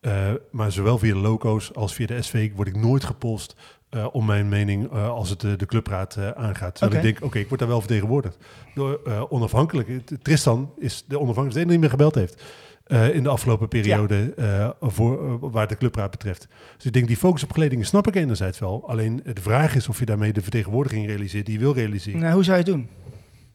Eh, 0.00 0.30
maar 0.50 0.72
zowel 0.72 0.98
via 0.98 1.12
de 1.12 1.18
loco's 1.18 1.74
als 1.74 1.94
via 1.94 2.06
de 2.06 2.22
SV 2.22 2.50
word 2.54 2.68
ik 2.68 2.76
nooit 2.76 3.04
gepolst 3.04 3.56
eh, 3.90 4.06
om 4.12 4.24
mijn 4.24 4.48
mening 4.48 4.90
als 4.90 5.30
het 5.30 5.40
de, 5.40 5.66
clubraad 5.66 6.18
aangaat. 6.34 6.74
Terwijl 6.74 7.06
ik 7.06 7.12
denk, 7.12 7.24
oké, 7.24 7.38
ik 7.38 7.48
word 7.48 7.60
daar 7.60 7.68
wel 7.68 7.80
vertegenwoordigd. 7.80 8.36
Door 8.74 9.00
onafhankelijk, 9.28 10.00
Tristan 10.22 10.72
is 10.78 11.04
de 11.06 11.20
onafhankelijke 11.20 11.68
die 11.70 11.78
meer 11.78 11.90
gebeld 11.90 12.14
heeft. 12.14 12.42
Eh, 12.84 13.14
in 13.14 13.22
de 13.22 13.28
afgelopen 13.28 13.68
periode 13.68 14.34
eh, 14.36 14.70
voor, 14.80 15.28
eh, 15.28 15.34
waar 15.40 15.68
de 15.68 15.76
clubraad 15.76 16.10
betreft. 16.10 16.48
Dus 16.76 16.86
ik 16.86 16.92
denk, 16.92 17.06
die 17.06 17.16
focus 17.16 17.42
op 17.42 17.52
geledingen 17.52 17.86
snap 17.86 18.06
ik 18.06 18.14
enerzijds 18.14 18.58
wel. 18.58 18.88
Alleen 18.88 19.20
de 19.34 19.40
vraag 19.40 19.74
is 19.74 19.88
of 19.88 19.98
je 19.98 20.04
daarmee 20.04 20.32
de 20.32 20.42
vertegenwoordiging 20.42 21.06
realiseert 21.06 21.46
die 21.46 21.54
je 21.54 21.60
wil 21.60 21.74
realiseren. 21.74 22.20
Nou, 22.20 22.34
hoe 22.34 22.44
zou 22.44 22.58
je 22.58 22.62
het 22.62 22.72
doen? 22.72 22.88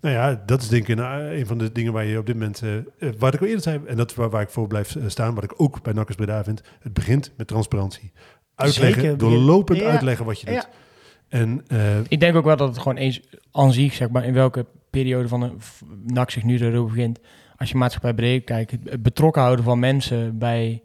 Nou 0.01 0.15
ja, 0.15 0.43
dat 0.45 0.61
is 0.61 0.67
denk 0.67 0.87
ik 0.87 0.97
een, 0.97 1.05
een 1.39 1.45
van 1.45 1.57
de 1.57 1.71
dingen 1.71 1.93
waar 1.93 2.05
je 2.05 2.17
op 2.17 2.25
dit 2.25 2.35
moment, 2.35 2.61
wat 3.17 3.33
ik 3.33 3.41
al 3.41 3.47
eerder 3.47 3.63
zei, 3.63 3.79
en 3.85 3.95
dat 3.95 4.09
is 4.09 4.15
waar, 4.15 4.29
waar 4.29 4.41
ik 4.41 4.49
voor 4.49 4.67
blijf 4.67 4.95
staan, 5.07 5.35
wat 5.35 5.43
ik 5.43 5.53
ook 5.57 5.81
bij 5.81 5.93
Nakkers 5.93 6.17
Breda 6.17 6.43
vind, 6.43 6.61
het 6.79 6.93
begint 6.93 7.31
met 7.37 7.47
transparantie. 7.47 8.11
Uitleggen, 8.55 9.01
Zeker, 9.01 9.17
doorlopend 9.17 9.79
ja. 9.79 9.89
uitleggen 9.89 10.25
wat 10.25 10.39
je 10.39 10.45
doet. 10.45 10.55
Ja. 10.55 10.69
En 11.29 11.63
eh, 11.67 11.97
Ik 12.07 12.19
denk 12.19 12.35
ook 12.35 12.43
wel 12.43 12.57
dat 12.57 12.67
het 12.67 12.77
gewoon 12.77 12.97
eens 12.97 13.21
aan 13.51 13.73
zich, 13.73 13.93
zeg 13.93 14.09
maar, 14.09 14.25
in 14.25 14.33
welke 14.33 14.65
periode 14.89 15.27
van 15.27 15.41
een 15.41 15.59
NAC 16.05 16.31
zich 16.31 16.43
nu 16.43 16.59
erover 16.59 16.95
begint. 16.95 17.19
Als 17.59 17.69
je 17.69 17.77
maatschappij 17.77 18.13
breed 18.13 18.43
kijkt, 18.43 18.71
het- 18.71 18.89
het 18.89 19.03
betrokken 19.03 19.41
houden 19.41 19.65
van 19.65 19.79
mensen 19.79 20.37
bij 20.37 20.81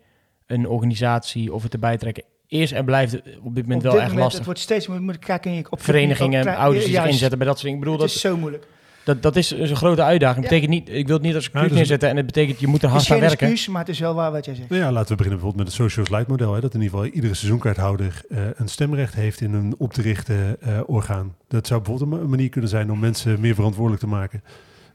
een 0.47 0.69
organisatie 0.69 1.53
of 1.53 1.63
het 1.63 1.73
erbij 1.73 1.97
trekken. 1.97 2.25
Eerst 2.49 2.73
en 2.73 2.85
blijft 2.85 3.13
het 3.13 3.23
op 3.43 3.55
dit 3.55 3.65
moment 3.65 3.85
Op 3.85 3.91
wel 3.91 3.93
echt 3.93 4.01
moment, 4.03 4.19
lastig. 4.19 4.37
Het 4.37 4.45
wordt 4.45 4.61
steeds 4.61 4.87
moet, 4.87 5.01
moet 5.01 5.15
ik 5.45 5.73
op 5.73 5.83
Verenigingen, 5.83 6.49
op- 6.49 6.55
ouders 6.55 6.85
die 6.85 6.95
zich 6.95 7.07
inzetten 7.07 7.39
bij 7.39 7.47
dat 7.47 7.59
soort 7.59 7.67
dingen. 7.73 7.79
Ik 7.79 7.85
bedoel, 7.85 8.01
Het 8.01 8.07
dat, 8.09 8.17
is 8.17 8.21
zo 8.31 8.37
moeilijk. 8.37 8.67
dat, 9.05 9.23
dat 9.23 9.37
is 9.37 9.51
een 9.51 9.77
grote 9.77 10.03
uitdaging. 10.03 10.45
Ja. 10.45 10.51
Betekent 10.51 10.71
niet, 10.71 10.89
ik 10.97 11.07
wil 11.07 11.17
het 11.17 11.25
niet 11.25 11.35
als 11.35 11.45
excuus 11.45 11.63
Ja, 11.63 11.69
dus- 11.69 11.77
neerzetten 11.77 12.09
en 12.09 12.17
het 12.17 12.27
betekent 12.27 12.61
je 12.61 12.67
moet 12.67 12.83
er 12.83 12.89
Het 12.93 13.01
is 13.01 13.09
hard 13.09 13.11
aan 13.13 13.19
geen 13.19 13.29
werken. 13.29 13.47
excuus, 13.49 13.69
maar 13.73 13.81
het 13.81 13.91
is 13.91 13.99
wel 13.99 14.15
waar 14.15 14.33
wat 14.33 14.45
jij 14.45 14.55
zegt. 14.55 14.69
nou 14.69 14.83
ja, 14.83 14.93
laten 14.93 15.09
we 15.09 15.15
beginnen 15.17 15.41
bijvoorbeeld 15.41 15.65
met 15.69 15.75
het 15.79 15.83
social 15.93 16.07
slide 16.07 16.25
model. 16.31 16.55
Hè, 16.55 16.61
dat 16.61 16.75
in 16.75 16.81
ieder 16.83 16.99
geval 16.99 17.13
iedere 17.15 17.35
seizoenkaarthouder 17.35 18.23
eh, 18.29 18.39
een 18.55 18.69
stemrecht 18.69 19.15
heeft 19.15 19.41
in 19.41 19.53
een 19.53 19.75
op 19.79 19.93
te 19.93 20.03
richten 20.03 20.57
eh, 20.61 20.81
orgaan. 20.87 21.35
Dat 21.49 21.67
zou 21.67 21.81
bijvoorbeeld 21.83 22.13
een 22.13 22.19
ma- 22.21 22.29
manier 22.29 22.49
kunnen 22.49 22.71
zijn 22.71 22.91
om 22.93 22.99
mensen 22.99 23.41
meer 23.41 23.55
verantwoordelijk 23.55 24.03
te 24.03 24.09
maken. 24.09 24.43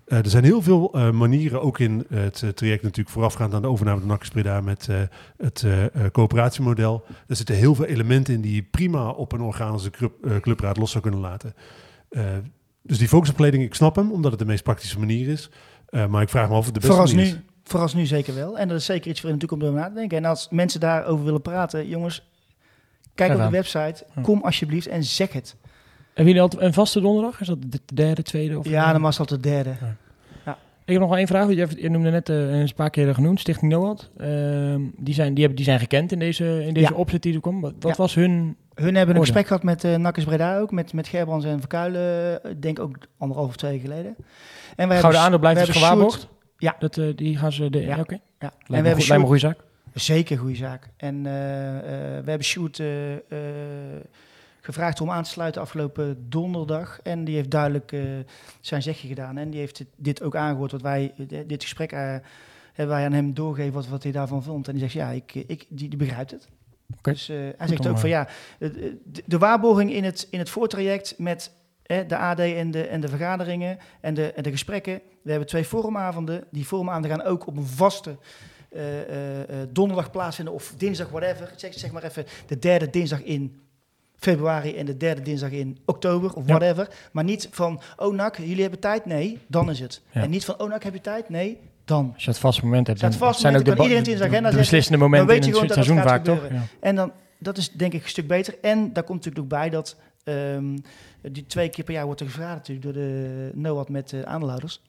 Eh, 0.10 0.18
er 0.18 0.30
zijn 0.30 0.44
heel 0.44 0.62
veel 0.62 0.94
eh, 0.94 1.12
manieren, 1.12 1.62
ook 1.62 1.80
in 1.80 2.06
het 2.10 2.44
eh, 2.44 2.50
traject 2.50 2.84
natuurlijk 2.84 3.10
voorafgaand 3.10 3.54
aan 3.54 3.62
de 3.62 3.68
overname 3.68 4.06
Nakkers 4.06 4.30
Breda 4.30 4.62
met 4.62 4.88
eh, 4.90 5.02
het 5.38 5.66
coöperatiemodel. 6.12 7.04
Er 7.28 7.36
zitten 7.36 7.56
heel 7.56 7.76
veel 7.76 7.86
elementen 7.86 8.34
in 8.34 8.42
die 8.42 8.56
je 8.56 8.64
prima 8.64 9.10
op 9.10 9.32
een 9.32 9.54
de 9.84 9.90
club, 9.92 10.42
clubraad 10.42 10.78
los 10.78 10.92
zou 10.92 11.04
kunnen 11.04 11.20
laten. 11.22 11.54
Eh, 12.10 12.24
dus 12.82 12.98
die 12.98 13.08
focus 13.08 13.30
op 13.30 13.36
kleding, 13.36 13.64
ik 13.64 13.74
snap 13.76 13.96
hem, 13.96 14.12
omdat 14.12 14.32
het 14.32 14.40
de 14.40 14.46
meest 14.46 14.64
praktische 14.64 15.00
manier 15.00 15.28
is. 15.28 15.50
Eh, 15.90 16.08
maar 16.08 16.22
ik 16.22 16.30
vraag 16.30 16.48
me 16.48 16.54
af 16.54 16.60
of 16.60 16.66
het 16.66 16.74
de 16.74 16.80
beste 16.80 16.96
Voorals 16.96 17.14
manier 17.14 17.32
nu, 17.32 17.38
is. 17.38 17.44
voorals 17.64 17.94
nu 17.94 18.06
zeker 18.06 18.36
wel. 18.36 18.58
En 18.58 18.68
dat 18.68 18.78
is 18.78 18.86
zeker 18.86 19.10
iets 19.10 19.20
voor 19.20 19.30
in 19.30 19.36
de 19.36 19.46
toekomst 19.48 19.74
om 19.74 19.80
na 19.80 19.88
te 19.88 19.94
denken. 19.94 20.18
En 20.18 20.26
als 20.26 20.48
mensen 20.50 20.80
daarover 20.80 21.26
willen 21.26 21.42
praten, 21.42 21.88
jongens, 21.88 22.30
kijk 23.16 23.32
op 23.34 23.40
de 23.40 23.50
website. 23.50 24.06
Kom 24.22 24.42
alsjeblieft 24.42 24.88
en 24.88 25.04
zeg 25.04 25.34
het. 25.34 25.56
Hebben 26.20 26.28
jullie 26.36 26.42
altijd 26.50 26.62
een 26.62 26.74
vaste 26.74 27.02
donderdag? 27.02 27.42
Is 27.42 27.48
dat 27.48 27.58
de 27.68 27.80
derde, 27.94 28.22
tweede? 28.24 28.60
Of 28.60 28.68
Ja, 28.70 28.92
dan 28.92 29.02
was 29.02 29.18
dat 29.18 29.30
de 29.30 29.40
derde. 29.40 29.70
Ik 30.86 30.96
heb 30.96 31.00
nog 31.00 31.10
wel 31.10 31.18
één 31.18 31.28
vraag. 31.28 31.50
Je, 31.50 31.68
je 31.82 31.90
noemde 31.90 32.10
net 32.10 32.30
eh, 32.30 32.60
een 32.60 32.74
paar 32.76 32.90
keer 32.90 33.14
genoemd, 33.14 33.40
Stichting 33.40 33.72
NOAD. 33.72 34.10
Ehm, 34.18 34.82
die, 34.98 35.14
zijn, 35.14 35.30
die, 35.30 35.38
hebben, 35.40 35.56
die 35.56 35.66
zijn 35.66 35.80
gekend 35.80 36.12
in 36.12 36.20
deze, 36.20 36.64
in 36.66 36.74
deze 36.74 36.92
Ja. 36.92 36.98
opzet 36.98 37.22
die 37.22 37.34
er 37.34 37.40
kwam. 37.42 37.62
Wat, 37.62 37.74
wat 37.80 37.92
Ja. 37.92 37.98
was 37.98 38.16
hun... 38.16 38.56
Hun 38.74 38.96
hebben 38.96 39.16
een 39.16 39.22
gesprek 39.22 39.48
gehad 39.48 39.64
met 39.64 39.84
uh, 39.84 39.96
Nakkers 39.96 40.26
Breda 40.26 40.60
ook, 40.60 40.72
met, 40.72 40.94
met 40.94 41.08
Gerbrands 41.08 41.46
en 41.46 41.60
Verkuilen, 41.60 42.40
ik 42.50 42.62
denk 42.62 42.80
ook 42.80 42.98
anderhalf 43.18 43.48
of 43.50 43.56
twee 43.56 43.80
geleden. 43.80 44.16
En 44.76 44.88
wij 44.88 45.00
Gouden 45.00 45.22
aandeel 45.22 45.40
blijft 45.40 45.60
we 45.60 45.66
dus 45.66 45.76
gewaarborgd? 45.76 46.28
Ja. 46.58 46.76
Dat, 46.80 46.98
eh, 46.98 47.06
die 47.16 47.38
gaan 47.38 47.52
ze... 47.52 47.70
De, 47.70 47.82
Ja. 47.82 48.00
Oké. 48.00 48.14
Ja. 48.14 48.20
Lijkt, 48.40 48.54
En 48.68 48.82
we 48.82 48.88
hebben 48.88 49.04
goed- 49.04 49.10
een 49.16 49.22
goede 49.22 49.40
zaak. 49.40 49.58
Zeker 49.94 50.38
goede 50.38 50.56
zaak. 50.56 50.90
En 50.98 51.26
eh, 51.26 51.78
eh, 51.78 51.84
we 52.26 52.30
hebben 52.32 52.72
eh, 52.80 53.14
eh, 53.14 53.20
gevraagd 54.62 55.02
om 55.02 55.12
aan 55.12 55.24
te 55.24 55.30
sluiten 55.30 55.62
afgelopen 55.62 56.30
donderdag. 56.30 57.00
En 57.04 57.24
die 57.24 57.36
heeft 57.36 57.52
duidelijk 57.52 57.92
eh, 57.92 58.02
zijn 58.62 58.82
zegje 58.82 59.08
gedaan. 59.08 59.38
En 59.38 59.50
die 59.50 59.60
heeft 59.60 59.86
dit, 59.96 60.22
ook 60.22 60.36
aangehoord, 60.36 60.72
wat 60.72 60.82
wij, 60.82 61.14
eh, 61.18 61.40
dit 61.48 61.64
gesprek 61.64 61.92
eh, 61.92 62.16
hebben 62.74 62.96
wij 62.96 63.06
aan 63.06 63.14
hem 63.14 63.34
doorgegeven, 63.34 63.74
wat, 63.74 63.88
wat 63.88 64.04
hij 64.04 64.12
daarvan 64.12 64.44
vond. 64.44 64.68
En 64.68 64.74
die 64.74 64.82
zegt, 64.82 64.94
ja, 64.94 65.10
ik, 65.10 65.34
ik, 65.34 65.66
die, 65.70 65.90
die 65.90 65.98
begrijpt 65.98 66.32
het. 66.32 66.48
Dus 67.02 67.30
eh, 67.30 67.38
hij 67.58 67.68
zegt 67.68 67.88
ook 67.88 67.98
van, 67.98 68.10
eh, 68.10 68.16
ja, 68.16 68.28
de, 69.26 69.38
waarborging 69.38 69.94
in 69.94 70.04
het, 70.04 70.28
in 70.32 70.40
het 70.40 70.50
voortraject 70.50 71.16
met 71.18 71.52
eh, 71.84 72.08
de 72.08 72.18
AD 72.18 72.40
en 72.40 72.72
de, 72.72 72.88
en 72.88 73.02
de 73.02 73.08
vergaderingen 73.08 73.78
en 74.02 74.14
de, 74.14 74.34
en 74.34 74.44
de 74.44 74.52
gesprekken. 74.52 75.02
We 75.22 75.30
hebben 75.30 75.48
twee 75.48 75.66
forumavonden. 75.66 76.44
Die 76.52 76.66
forumavonden 76.66 77.12
gaan 77.12 77.22
ook 77.22 77.48
op 77.48 77.58
een 77.58 77.66
vaste 77.66 78.18
eh, 78.70 79.02
eh, 79.02 79.42
eh, 79.42 79.68
donderdag 79.70 80.12
plaatsvinden 80.12 80.54
of 80.54 80.74
dinsdag, 80.78 81.10
whatever. 81.10 81.54
Zeg, 81.56 81.74
zeg 81.74 81.92
maar 81.92 82.04
even 82.04 82.26
de 82.48 82.60
derde 82.60 82.90
dinsdag 82.90 83.24
in 83.24 83.62
februari 84.20 84.76
en 84.76 84.86
de 84.86 84.98
derde 84.98 85.22
dinsdag 85.22 85.52
in 85.52 85.78
oktober 85.86 86.34
of 86.34 86.48
Ja. 86.48 86.58
whatever. 86.58 86.88
Maar 87.12 87.24
niet 87.24 87.48
van, 87.52 87.82
oh 87.98 88.16
nak, 88.16 88.38
jullie 88.38 88.62
hebben 88.62 88.80
tijd? 88.80 89.06
Nee, 89.06 89.40
dan 89.48 89.70
is 89.70 89.80
het. 89.80 90.02
Ja. 90.12 90.22
En 90.22 90.30
niet 90.30 90.46
van, 90.46 90.60
oh 90.60 90.70
nak, 90.70 90.84
heb 90.84 90.94
je 90.94 91.02
tijd? 91.02 91.30
Nee, 91.30 91.58
dan. 91.86 92.12
Als 92.14 92.24
je 92.24 92.30
het 92.30 92.40
vast 92.40 92.64
moment 92.64 92.88
hebt, 92.88 93.00
dan 93.00 93.14
vast 93.14 93.40
zijn 93.40 93.56
ook 93.58 93.66
de, 93.66 93.72
iedereen 93.72 93.98
het 93.98 94.08
in 94.08 94.18
zijn 94.18 94.30
agenda 94.30 94.50
de 94.50 94.58
beslissende 94.58 95.00
Dan 95.00 95.10
momenten 95.10 95.36
weet 95.36 95.46
in 95.46 95.54
je 95.54 95.60
het 95.60 95.72
gewoon 95.72 95.76
dat 95.76 95.86
seizoen 95.86 95.98
het 95.98 96.08
vaak, 96.08 96.24
toch? 96.52 96.60
Ja. 96.60 96.66
En 96.80 96.96
dan, 96.96 97.12
dat 97.38 97.58
is 97.58 97.72
denk 97.72 97.94
ik 97.94 98.04
een 98.04 98.10
stuk 98.10 98.28
beter. 98.28 98.56
En 98.62 98.94
daar 98.94 99.04
komt 99.04 99.26
natuurlijk 99.26 99.54
ook 99.54 99.60
bij 99.60 99.70
dat 99.70 99.96
ehm, 100.24 100.78
die 101.22 101.46
twee 101.46 101.70
keer 101.70 101.84
per 101.84 101.94
jaar 101.94 102.06
wordt 102.06 102.20
er 102.22 102.28
gevraagd 102.28 102.56
natuurlijk 102.56 102.86
door 102.86 102.94
de 102.94 103.52
NOAD 103.54 103.90
met 103.90 104.10
de 104.10 104.26
aandeelhouders. 104.26 104.82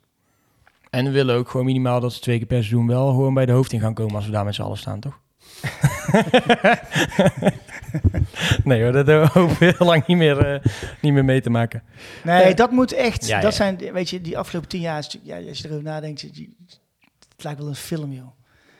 En 0.91 1.05
we 1.05 1.11
willen 1.11 1.37
ook 1.37 1.49
gewoon 1.49 1.67
minimaal 1.67 2.01
dat 2.01 2.13
ze 2.13 2.21
twee 2.21 2.39
keer 2.39 2.47
per 2.47 2.57
seizoen 2.57 2.87
wel 2.87 3.09
gewoon 3.09 3.35
bij 3.35 3.47
de 3.47 3.53
hoofding 3.53 3.83
gaan 3.83 3.95
komen 3.95 4.15
als 4.15 4.27
we 4.27 4.33
daar 4.33 4.45
met 4.45 4.55
z'n 4.55 4.63
allen 4.63 4.79
staan, 4.79 5.01
toch? 5.01 5.19
nee 8.65 8.83
hoor, 8.83 9.05
dat 9.05 9.33
hoeven 9.33 9.59
we 9.59 9.75
heel 9.77 9.87
lang 9.87 10.07
niet 10.07 10.17
meer, 10.17 10.47
eh, 10.47 10.65
niet 11.01 11.13
meer 11.13 11.25
mee 11.25 11.41
te 11.41 11.51
maken. 11.51 11.83
Nee, 12.25 12.43
Eh, 12.43 12.57
dat 12.57 12.71
moet 12.71 12.93
echt. 12.93 13.27
ja, 13.27 13.41
dat 13.41 13.51
ja. 13.51 13.57
zijn, 13.57 13.93
weet 13.93 14.11
je, 14.11 14.21
die 14.21 14.39
afgelopen 14.39 14.69
tien 14.69 14.81
jaar, 14.81 14.99
is 14.99 15.05
natuurlijk- 15.05 15.43
ja, 15.43 15.49
als 15.49 15.59
je 15.59 15.65
erover 15.65 15.85
nadenkt, 15.85 16.23
het 16.23 17.45
lijkt 17.45 17.59
wel 17.59 17.69
een 17.69 17.75
film, 17.75 18.13
joh. 18.13 18.29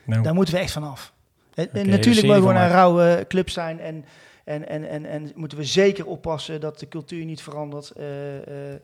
Nou, 0.05 0.23
Daar 0.23 0.33
moeten 0.33 0.53
we 0.53 0.59
echt 0.59 0.71
van 0.71 0.83
af. 0.83 1.13
Oké, 1.55 1.69
een 1.79 1.89
natuurlijk 1.89 2.27
mogen 2.27 2.43
we 2.47 2.59
een 2.59 2.69
rauwe 2.69 3.25
club 3.27 3.49
zijn 3.49 3.79
en, 3.79 4.05
en, 4.43 4.67
en, 4.69 4.89
en, 4.89 5.05
en 5.05 5.31
moeten 5.35 5.57
we 5.57 5.63
zeker 5.63 6.05
oppassen 6.05 6.61
dat 6.61 6.79
de 6.79 6.87
cultuur 6.87 7.25
niet 7.25 7.41
verandert. 7.41 7.89
Eh, 7.91 8.37
eh, 8.37 8.79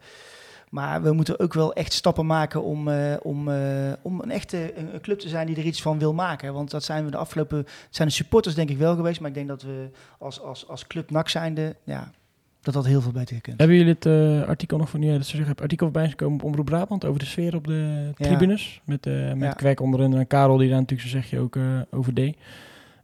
Maar 0.69 1.01
we 1.01 1.11
moeten 1.11 1.39
ook 1.39 1.53
wel 1.53 1.73
echt 1.73 1.93
stappen 1.93 2.25
maken 2.25 2.63
om, 2.63 2.87
eh, 2.87 3.13
om, 3.21 3.49
eh, 3.49 3.93
om 4.01 4.19
een 4.21 4.31
echte 4.31 4.77
een, 4.77 4.93
een 4.93 5.01
club 5.01 5.19
te 5.19 5.29
zijn 5.29 5.47
die 5.47 5.55
er 5.55 5.63
iets 5.65 5.81
van 5.81 5.99
wil 5.99 6.13
maken. 6.13 6.53
Want 6.53 6.71
dat 6.71 6.83
zijn 6.83 7.05
we 7.05 7.11
de 7.11 7.17
afgelopen... 7.17 7.65
zijn 7.89 8.07
de 8.07 8.13
supporters 8.13 8.55
denk 8.55 8.69
ik 8.69 8.77
wel 8.77 8.95
geweest. 8.95 9.19
Maar 9.19 9.29
ik 9.29 9.35
denk 9.35 9.47
dat 9.47 9.61
we 9.61 9.89
als, 10.19 10.41
als, 10.41 10.67
als 10.67 10.87
club 10.87 11.09
NAC 11.11 11.29
zijnde... 11.29 11.75
Ja, 11.83 12.11
dat 12.61 12.73
dat 12.73 12.85
heel 12.85 13.01
veel 13.01 13.11
beter 13.11 13.35
gekund. 13.35 13.59
Hebben 13.59 13.77
jullie 13.77 13.93
het 13.93 14.05
eh, 14.05 14.47
artikel 14.49 14.77
nog 14.77 14.89
van, 14.89 15.01
ja, 15.01 15.17
dat 15.17 15.25
ze 15.25 15.35
zeggen, 15.37 15.55
artikel 15.55 15.85
voorbij 15.85 16.09
gekomen 16.09 16.35
op 16.35 16.43
Omroep 16.43 16.65
Brabant 16.65 17.05
over 17.05 17.19
de 17.19 17.25
sfeer 17.25 17.55
op 17.55 17.67
de 17.67 18.11
Ja. 18.15 18.25
tribunes? 18.25 18.81
Met, 18.85 19.05
met 19.05 19.37
Ja. 19.39 19.51
Kwek 19.51 19.79
onderin 19.79 20.13
en 20.13 20.27
Karel 20.27 20.57
die 20.57 20.69
daar 20.69 20.79
natuurlijk, 20.79 21.09
zo 21.09 21.15
zeg 21.17 21.29
je, 21.29 21.39
ook 21.39 21.57
over 21.91 22.13
deed. 22.13 22.37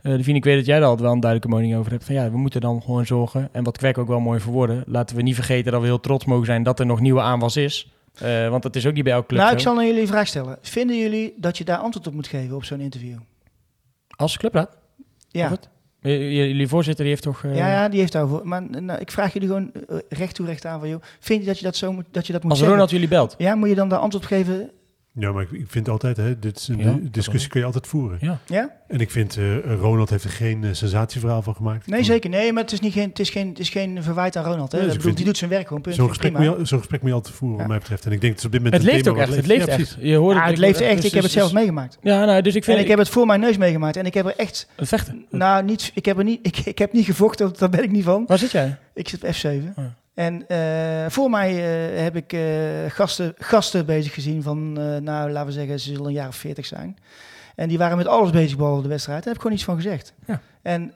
Eh 0.03 0.11
Devine, 0.15 0.37
ik 0.37 0.43
weet 0.43 0.55
dat 0.57 0.65
jij 0.65 0.75
daar 0.79 0.87
altijd 0.87 1.05
wel 1.05 1.11
een 1.13 1.19
duidelijke 1.19 1.55
mening 1.55 1.75
over 1.75 1.91
hebt. 1.91 2.03
Van 2.03 2.15
ja, 2.15 2.31
we 2.31 2.37
moeten 2.37 2.61
dan 2.61 2.81
gewoon 2.81 3.05
zorgen, 3.05 3.49
en 3.51 3.63
wat 3.63 3.77
Kwek 3.77 3.97
ook 3.97 4.07
wel 4.07 4.19
mooi 4.19 4.39
verwoorden, 4.39 4.83
laten 4.87 5.15
we 5.15 5.21
niet 5.21 5.35
vergeten 5.35 5.71
dat 5.71 5.81
we 5.81 5.87
heel 5.87 5.99
trots 5.99 6.25
mogen 6.25 6.45
zijn 6.45 6.63
dat 6.63 6.79
er 6.79 6.85
nog 6.85 6.99
nieuwe 6.99 7.21
aanwas 7.21 7.57
is. 7.57 7.91
Eh, 8.19 8.49
want 8.49 8.63
dat 8.63 8.75
is 8.75 8.85
ook 8.87 8.93
niet 8.93 9.03
bij 9.03 9.13
elke 9.13 9.27
club 9.27 9.39
Nou, 9.39 9.51
zo. 9.51 9.57
ik 9.57 9.61
zal 9.63 9.77
aan 9.77 9.85
jullie 9.85 10.01
een 10.01 10.07
vraag 10.07 10.27
stellen. 10.27 10.57
Vinden 10.61 10.97
jullie 10.99 11.33
dat 11.37 11.57
je 11.57 11.63
daar 11.63 11.77
antwoord 11.77 12.07
op 12.07 12.13
moet 12.13 12.27
geven 12.27 12.55
op 12.55 12.63
zo'n 12.63 12.79
interview? 12.79 13.17
Als 14.15 14.37
clubraad? 14.37 14.77
Ja. 15.29 15.51
Of 15.51 15.57
j- 16.01 16.09
Jullie 16.09 16.67
voorzitter 16.67 17.03
die 17.03 17.13
heeft 17.13 17.23
toch... 17.25 17.43
eh, 17.43 17.55
Ja, 17.55 17.67
ja, 17.71 17.89
die 17.89 17.99
heeft 17.99 18.11
daarvoor. 18.11 18.41
Maar 18.47 18.81
nou, 18.81 18.99
ik 18.99 19.11
vraag 19.11 19.33
jullie 19.33 19.47
gewoon 19.47 19.71
eh, 19.89 19.97
recht 20.09 20.35
toe, 20.35 20.45
recht 20.45 20.65
aan 20.65 20.79
van, 20.79 20.89
joh, 20.89 21.01
vind 21.19 21.41
je 21.41 21.45
dat 21.47 21.57
je 21.57 21.63
dat 21.65 21.75
zo 21.75 21.91
moet, 21.93 22.05
dat 22.11 22.27
je 22.27 22.33
dat 22.33 22.41
moet 22.41 22.51
Als 22.51 22.59
zeggen? 22.59 22.77
Ronald 22.77 22.93
jullie 22.95 23.07
belt. 23.15 23.35
Ja, 23.37 23.55
moet 23.55 23.69
je 23.69 23.75
dan 23.75 23.89
daar 23.89 23.99
antwoord 23.99 24.23
op 24.23 24.29
geven? 24.29 24.71
Ja, 25.15 25.31
maar 25.31 25.45
ik, 25.51 25.65
vind 25.67 25.89
altijd, 25.89 26.17
hè, 26.17 26.39
dit 26.39 26.57
is 26.57 26.67
een 26.67 26.77
Ja, 26.77 26.97
discussie 27.01 27.49
kun 27.49 27.59
je 27.59 27.65
altijd 27.65 27.87
voeren. 27.87 28.17
Ja. 28.21 28.39
Ja? 28.45 28.69
En 28.87 28.99
ik 28.99 29.11
vind, 29.11 29.37
eh, 29.37 29.57
Ronald 29.79 30.09
heeft 30.09 30.23
er 30.23 30.29
geen 30.29 30.63
eh, 30.63 30.69
sensatieverhaal 30.73 31.41
van 31.41 31.55
gemaakt. 31.55 31.87
Nee, 31.87 32.03
zeker. 32.03 32.29
Nee, 32.29 32.53
maar 32.53 32.63
het 32.63 32.71
is, 32.71 32.79
niet 32.79 32.93
geen, 32.93 33.09
het 33.09 33.19
is, 33.19 33.29
geen, 33.29 33.47
het 33.49 33.59
is 33.59 33.69
geen 33.69 34.03
verwijt 34.03 34.35
aan 34.37 34.43
Ronald. 34.43 34.71
Hè. 34.71 34.77
Nee, 34.77 34.87
dus 34.87 34.95
ik 34.95 35.01
bedoel, 35.01 35.01
vind- 35.03 35.15
die 35.17 35.25
doet 35.25 35.37
zijn 35.37 35.49
werk 35.49 35.67
gewoon. 35.67 35.81
Punt. 35.81 35.95
Zo'n 35.95 36.07
gesprek, 36.07 36.31
moet 36.33 36.41
je, 36.41 36.55
al- 36.55 36.65
zo'n 36.65 36.77
gesprek 36.79 36.99
moet 37.01 37.09
je 37.09 37.15
altijd 37.15 37.35
voeren, 37.35 37.57
Ja. 37.57 37.61
wat 37.63 37.71
mij 37.71 37.79
betreft. 37.79 38.05
En 38.05 38.11
ik 38.11 38.21
denk 38.21 38.31
dat 38.33 38.41
ze 38.41 38.45
op 38.47 38.51
dit 38.53 38.61
moment 38.63 38.81
Het 38.81 38.89
een 38.91 38.95
leeft 38.97 39.07
ook 39.09 39.17
echt, 39.17 39.35
het 39.35 39.45
leeft. 39.47 39.65
leeft 39.67 39.77
Ja, 39.79 39.83
echt. 39.83 39.97
Je 39.99 40.15
hoort 40.15 40.35
Ja, 40.37 40.45
het 40.45 40.57
leeft 40.57 40.81
echt. 40.81 40.95
dus- 40.95 41.05
Ik 41.05 41.11
heb 41.13 41.23
het 41.23 41.31
dus- 41.31 41.41
zelf 41.41 41.53
meegemaakt. 41.53 41.97
Ja, 42.01 42.25
nou, 42.25 42.41
dus 42.41 42.55
ik 42.55 42.63
vind... 42.63 42.77
En 42.77 42.83
ik 42.83 42.89
heb 42.89 42.99
het 42.99 43.09
voor 43.09 43.25
mijn 43.25 43.39
neus 43.39 43.57
meegemaakt. 43.57 43.97
En 43.97 44.05
ik 44.05 44.13
heb 44.13 44.25
er 44.25 44.35
echt... 44.37 44.67
Het 44.75 44.87
vechten. 44.87 45.25
Nou, 45.29 45.63
niet, 45.63 45.91
ik, 45.93 46.05
heb 46.05 46.17
er 46.17 46.23
niet, 46.23 46.39
ik, 46.47 46.57
ik 46.57 46.77
heb 46.77 46.93
niet 46.93 47.05
gevochten, 47.05 47.45
want 47.45 47.59
daar 47.59 47.69
ben 47.69 47.83
ik 47.83 47.91
niet 47.91 48.03
van. 48.03 48.23
Waar 48.27 48.37
zit 48.37 48.51
jij? 48.51 48.77
Ik 48.93 49.09
zit 49.09 49.23
op 49.23 49.29
F7. 49.35 49.81
En 50.13 50.47
eh, 50.47 51.09
voor 51.09 51.29
mij 51.29 51.49
eh, 51.49 52.01
heb 52.03 52.15
ik 52.15 52.33
eh, 52.33 52.41
gasten, 52.87 53.33
gasten 53.37 53.85
bezig 53.85 54.13
gezien 54.13 54.43
van, 54.43 54.73
nou, 55.03 55.31
laten 55.31 55.45
we 55.45 55.51
zeggen, 55.51 55.79
ze 55.79 55.89
zullen 55.89 56.05
een 56.05 56.13
jaar 56.13 56.27
of 56.27 56.35
veertig 56.35 56.65
zijn. 56.65 56.97
En 57.55 57.67
die 57.67 57.77
waren 57.77 57.97
met 57.97 58.07
alles 58.07 58.29
bezig 58.29 58.57
behalve 58.57 58.81
de 58.81 58.87
wedstrijd. 58.87 59.23
Daar 59.23 59.33
heb 59.33 59.35
ik 59.35 59.41
gewoon 59.41 59.57
iets 59.57 59.65
van 59.65 59.75
gezegd. 59.75 60.13
Ja. 60.25 60.41
En 60.61 60.91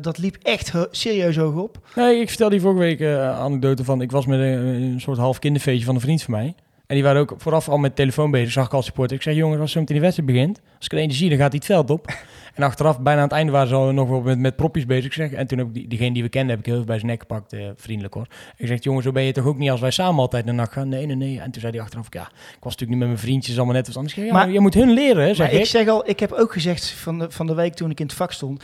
dat 0.00 0.18
liep 0.18 0.36
echt 0.42 0.72
serieus 0.90 1.36
hoog 1.36 1.54
op. 1.54 1.78
Nee, 1.94 2.20
ik 2.20 2.28
vertelde 2.28 2.54
die 2.54 2.62
vorige 2.62 2.80
week 2.80 3.02
anekdote 3.20 3.84
van... 3.84 4.02
Ik 4.02 4.10
was 4.10 4.26
met 4.26 4.38
een, 4.38 4.66
een 4.66 5.00
soort 5.00 5.18
half 5.18 5.38
kinderfeestje 5.38 5.84
van 5.84 5.94
een 5.94 6.00
vriend 6.00 6.22
van 6.22 6.34
mij. 6.34 6.54
En 6.86 6.94
die 6.94 7.02
waren 7.02 7.20
ook 7.20 7.34
vooraf 7.36 7.68
al 7.68 7.78
met 7.78 7.96
telefoon 7.96 8.30
bezig, 8.30 8.52
zag 8.52 8.66
ik 8.66 8.72
als 8.72 8.84
supporter. 8.84 9.16
Ik 9.16 9.22
zei, 9.22 9.36
jongens, 9.36 9.60
als 9.60 9.72
zo 9.72 9.80
meteen 9.80 9.96
de 9.96 10.02
wedstrijd 10.02 10.30
begint... 10.30 10.60
Als 10.76 10.86
ik 10.86 10.92
er 10.92 10.98
eentje 10.98 11.18
zie, 11.18 11.28
dan 11.28 11.38
gaat 11.38 11.52
hij 11.52 11.58
het 11.58 11.66
veld 11.66 11.90
op. 11.90 12.12
en 12.58 12.64
achteraf, 12.64 13.00
bijna 13.00 13.18
aan 13.20 13.26
het 13.26 13.36
einde, 13.36 13.52
waren 13.52 13.68
ze 13.68 13.74
al 13.74 13.92
nog 13.92 14.08
wel 14.08 14.20
met, 14.20 14.38
met 14.38 14.56
propjes 14.56 14.86
bezig. 14.86 15.12
Zeg. 15.12 15.32
En 15.32 15.46
toen 15.46 15.58
heb 15.58 15.66
ik 15.66 15.74
die, 15.74 15.88
diegene 15.88 16.12
die 16.14 16.22
we 16.22 16.28
kenden, 16.28 16.50
heb 16.50 16.58
ik 16.58 16.64
heel 16.66 16.74
even 16.74 16.86
bij 16.86 16.96
zijn 16.98 17.10
nek 17.10 17.20
gepakt. 17.20 17.52
eh, 17.52 17.68
vriendelijk 17.76 18.14
hoor. 18.14 18.26
Ik 18.56 18.66
zeg, 18.66 18.82
jongens, 18.82 19.04
zo 19.04 19.12
ben 19.12 19.22
je 19.22 19.32
toch 19.32 19.44
ook 19.46 19.58
niet 19.58 19.70
als 19.70 19.80
wij 19.80 19.90
samen 19.90 20.20
altijd 20.20 20.44
naar 20.44 20.54
nacht 20.54 20.72
gaan? 20.72 20.88
Nee, 20.88 21.06
nee, 21.06 21.16
nee. 21.16 21.40
En 21.40 21.50
toen 21.50 21.60
zei 21.60 21.72
hij 21.72 21.82
achteraf, 21.82 22.06
ja, 22.10 22.22
ik 22.22 22.28
was 22.60 22.72
natuurlijk 22.72 22.90
niet 22.90 22.98
met 22.98 23.08
mijn 23.08 23.18
vriendjes, 23.18 23.56
allemaal 23.56 23.74
net 23.74 23.86
wat 23.86 23.96
anders. 23.96 24.14
Zeg, 24.14 24.24
ja, 24.24 24.32
Maar- 24.32 24.50
je 24.50 24.60
moet 24.60 24.74
hun 24.74 24.90
leren, 24.90 25.22
hè, 25.24 25.34
zeg 25.34 25.52
ik 25.52 25.58
ik. 25.58 25.66
zeg 25.66 25.88
al, 25.88 26.08
ik 26.08 26.20
heb 26.20 26.32
ook 26.32 26.52
gezegd 26.52 26.90
van 26.90 27.18
de, 27.18 27.30
van 27.30 27.46
de 27.46 27.54
week 27.54 27.74
toen 27.74 27.90
ik 27.90 28.00
in 28.00 28.06
het 28.06 28.14
vak 28.14 28.32
stond... 28.32 28.62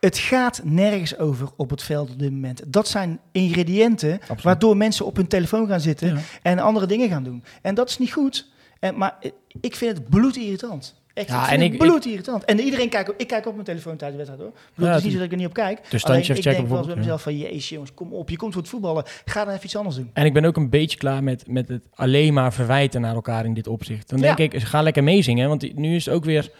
Het 0.00 0.18
gaat 0.18 0.60
nergens 0.64 1.18
over 1.18 1.48
op 1.56 1.70
het 1.70 1.82
veld 1.82 2.10
op 2.10 2.18
dit 2.18 2.30
moment. 2.30 2.62
Dat 2.66 2.88
zijn 2.88 3.20
ingrediënten 3.32 4.12
Absoluut. 4.20 4.42
waardoor 4.42 4.76
mensen 4.76 5.06
op 5.06 5.16
hun 5.16 5.26
telefoon 5.26 5.66
gaan 5.66 5.80
zitten 5.80 6.08
Ja. 6.14 6.20
en 6.42 6.58
andere 6.58 6.86
dingen 6.86 7.08
gaan 7.08 7.22
doen. 7.22 7.44
En 7.62 7.74
dat 7.74 7.88
is 7.88 7.98
niet 7.98 8.12
goed. 8.12 8.48
En, 8.80 8.96
maar 8.98 9.16
eh, 9.20 9.30
ik 9.60 9.74
vind 9.76 9.96
het 9.98 10.08
bloedirritant. 10.08 10.99
Echt, 11.20 11.28
Ja, 11.28 11.50
en 11.52 11.60
het 11.60 11.72
ik- 11.72 11.78
bloedirritant. 11.78 12.44
En 12.44 12.60
iedereen 12.60 12.88
kijkt, 12.88 13.12
ik 13.16 13.26
kijk 13.26 13.46
op 13.46 13.52
mijn 13.52 13.64
telefoon 13.64 13.96
tijdens 13.96 14.20
de 14.20 14.26
wedstrijd 14.26 14.52
hoor. 14.52 14.60
Bedoel, 14.74 14.88
Ja, 14.88 14.94
het 14.96 15.04
is 15.04 15.08
niet 15.10 15.16
dat 15.16 15.24
ik 15.26 15.30
er 15.32 15.36
niet 15.38 15.46
op 15.46 15.52
kijk. 15.52 15.78
Alleen 15.78 16.00
standchef 16.00 16.36
ik 16.36 16.42
denk 16.42 16.68
wel 16.68 16.86
bij 16.86 16.96
mezelf 16.96 17.22
van, 17.22 17.36
jezus 17.38 17.68
jongens, 17.68 17.94
kom 17.94 18.12
op. 18.12 18.30
Je 18.30 18.36
komt 18.36 18.52
voor 18.52 18.62
het 18.62 18.70
voetballen. 18.70 19.04
Ga 19.24 19.44
dan 19.44 19.52
even 19.54 19.64
iets 19.64 19.76
anders 19.76 19.96
doen. 19.96 20.10
En 20.12 20.24
ik 20.24 20.32
ben 20.32 20.44
ook 20.44 20.56
een 20.56 20.70
beetje 20.70 20.98
klaar 20.98 21.22
met, 21.22 21.44
met 21.46 21.68
het 21.68 21.82
alleen 21.94 22.34
maar 22.34 22.52
verwijten 22.52 23.00
naar 23.00 23.14
elkaar 23.14 23.44
in 23.44 23.54
dit 23.54 23.66
opzicht. 23.66 24.08
Dan 24.08 24.20
denk 24.20 24.38
Ja. 24.38 24.44
ik, 24.44 24.62
ga 24.62 24.82
lekker 24.82 25.02
meezingen. 25.04 25.48
Want 25.48 25.76
nu 25.76 25.94
is 25.94 26.04
het 26.04 26.14
ook 26.14 26.24
weer 26.24 26.50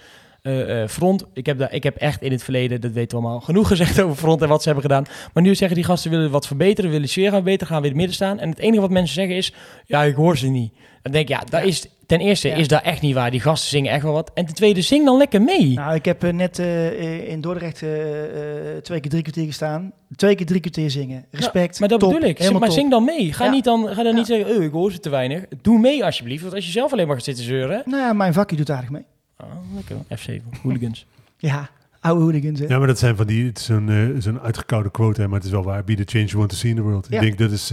eh, 0.43 0.82
eh, 0.82 0.89
front. 0.89 1.24
Ik 1.32 1.47
heb, 1.47 1.59
daar, 1.59 1.73
ik 1.73 1.82
heb 1.82 1.97
echt 1.97 2.23
in 2.23 2.31
het 2.32 2.43
verleden, 2.43 2.81
dat 2.81 2.93
weten 2.93 3.19
we 3.19 3.24
allemaal, 3.24 3.41
genoeg 3.41 3.69
gezegd 3.69 4.01
over 4.01 4.16
front 4.16 4.43
en 4.43 4.49
wat 4.49 4.62
ze 4.62 4.69
hebben 4.69 4.87
gedaan. 4.87 5.05
Maar 5.32 5.43
nu 5.43 5.55
zeggen 5.55 5.77
die 5.77 5.85
gasten 5.87 6.11
willen 6.11 6.31
wat 6.31 6.47
verbeteren, 6.47 6.91
willen 6.91 7.09
sfeer 7.09 7.31
gaan 7.31 7.45
beter, 7.45 7.66
gaan 7.66 7.82
weer 7.82 7.91
in 7.91 7.97
het 7.99 8.07
midden 8.07 8.15
staan. 8.15 8.39
En 8.39 8.49
het 8.51 8.59
enige 8.59 8.81
wat 8.81 8.91
mensen 8.91 9.15
zeggen 9.15 9.37
is, 9.37 9.53
ja, 9.87 10.03
ik 10.03 10.15
hoor 10.15 10.39
ze 10.39 10.47
niet. 10.49 10.73
Dan 11.03 11.12
denk 11.12 11.28
ik, 11.28 11.37
ja, 11.37 11.43
dat 11.49 11.62
is, 11.65 11.87
ten 12.11 12.20
eerste 12.20 12.49
Ja. 12.49 12.55
is 12.55 12.69
dat 12.69 12.82
echt 12.82 13.01
niet 13.03 13.15
waar. 13.15 13.31
Die 13.31 13.41
gasten 13.41 13.69
zingen 13.70 13.93
echt 13.93 14.03
wel 14.03 14.12
wat. 14.12 14.31
En 14.35 14.45
ten 14.47 14.55
tweede, 14.55 14.82
zing 14.82 15.05
dan 15.05 15.16
lekker 15.19 15.43
mee. 15.43 15.73
Nou, 15.74 15.95
ik 15.95 16.05
heb 16.05 16.24
eh, 16.24 16.32
net 16.32 16.59
eh, 16.59 17.28
in 17.28 17.41
Dordrecht 17.41 17.82
eh, 17.82 18.23
eh, 18.74 18.82
twee 18.82 19.01
keer 19.01 19.11
drie 19.11 19.23
kwartier 19.23 19.47
gestaan. 19.47 19.93
Twee 20.16 20.35
keer 20.35 20.47
drie 20.47 20.61
kwartier 20.61 20.91
zingen. 20.91 21.24
Respect. 21.31 21.81
maar 21.81 21.89
dat 21.89 22.01
top, 22.01 22.12
bedoel 22.12 22.28
ik. 22.28 22.39
maar 22.53 22.61
top. 22.61 22.70
zing 22.70 22.91
dan 22.91 23.05
mee. 23.05 23.32
Ga, 23.32 23.45
Ja. 23.45 23.51
niet 23.51 23.65
dan, 23.65 23.89
ga 23.89 23.95
dan 23.95 24.05
Ja. 24.07 24.12
niet 24.12 24.27
zeggen, 24.27 24.57
oh, 24.57 24.62
ik 24.62 24.73
hoor 24.73 24.93
ze 24.93 25.01
te 25.01 25.09
weinig. 25.11 25.45
Doe 25.62 25.78
mee 25.78 26.05
alsjeblieft. 26.05 26.43
Want 26.43 26.55
als 26.55 26.65
je 26.66 26.70
zelf 26.73 26.93
alleen 26.93 27.07
maar 27.07 27.16
gaat 27.16 27.24
zitten 27.24 27.45
zeuren... 27.45 27.82
Nou 27.85 28.03
ja, 28.03 28.12
mijn 28.12 28.32
vakje 28.32 28.57
doet 28.57 28.70
aardig 28.70 28.91
mee. 28.91 29.05
Oh, 29.39 29.47
lekker. 29.74 29.97
F7, 30.41 30.61
hooligans. 30.62 31.07
Ja, 31.39 31.70
oude 32.01 32.23
hooligans. 32.23 32.59
hè. 32.61 32.66
Ja, 32.66 32.78
maar 32.78 32.87
dat 32.87 32.99
zijn 32.99 33.16
van 33.16 33.27
die, 33.27 33.47
het 33.47 33.59
is 33.59 33.65
zo'n 33.65 33.89
eh, 33.89 34.09
zo'n 34.23 34.41
uitgekoude 34.41 34.91
quote, 34.91 35.20
hè, 35.20 35.27
maar 35.27 35.37
het 35.37 35.45
is 35.47 35.53
wel 35.53 35.62
waar. 35.62 35.85
Be 35.85 35.95
the 35.95 36.03
change 36.07 36.24
you 36.24 36.39
want 36.39 36.51
to 36.51 36.57
see 36.57 36.70
in 36.70 36.77
the 36.77 36.82
world. 36.82 37.07
Ja. 37.11 37.20
Ik 37.20 37.20
denk 37.23 37.39
dat 37.39 37.51
is... 37.51 37.73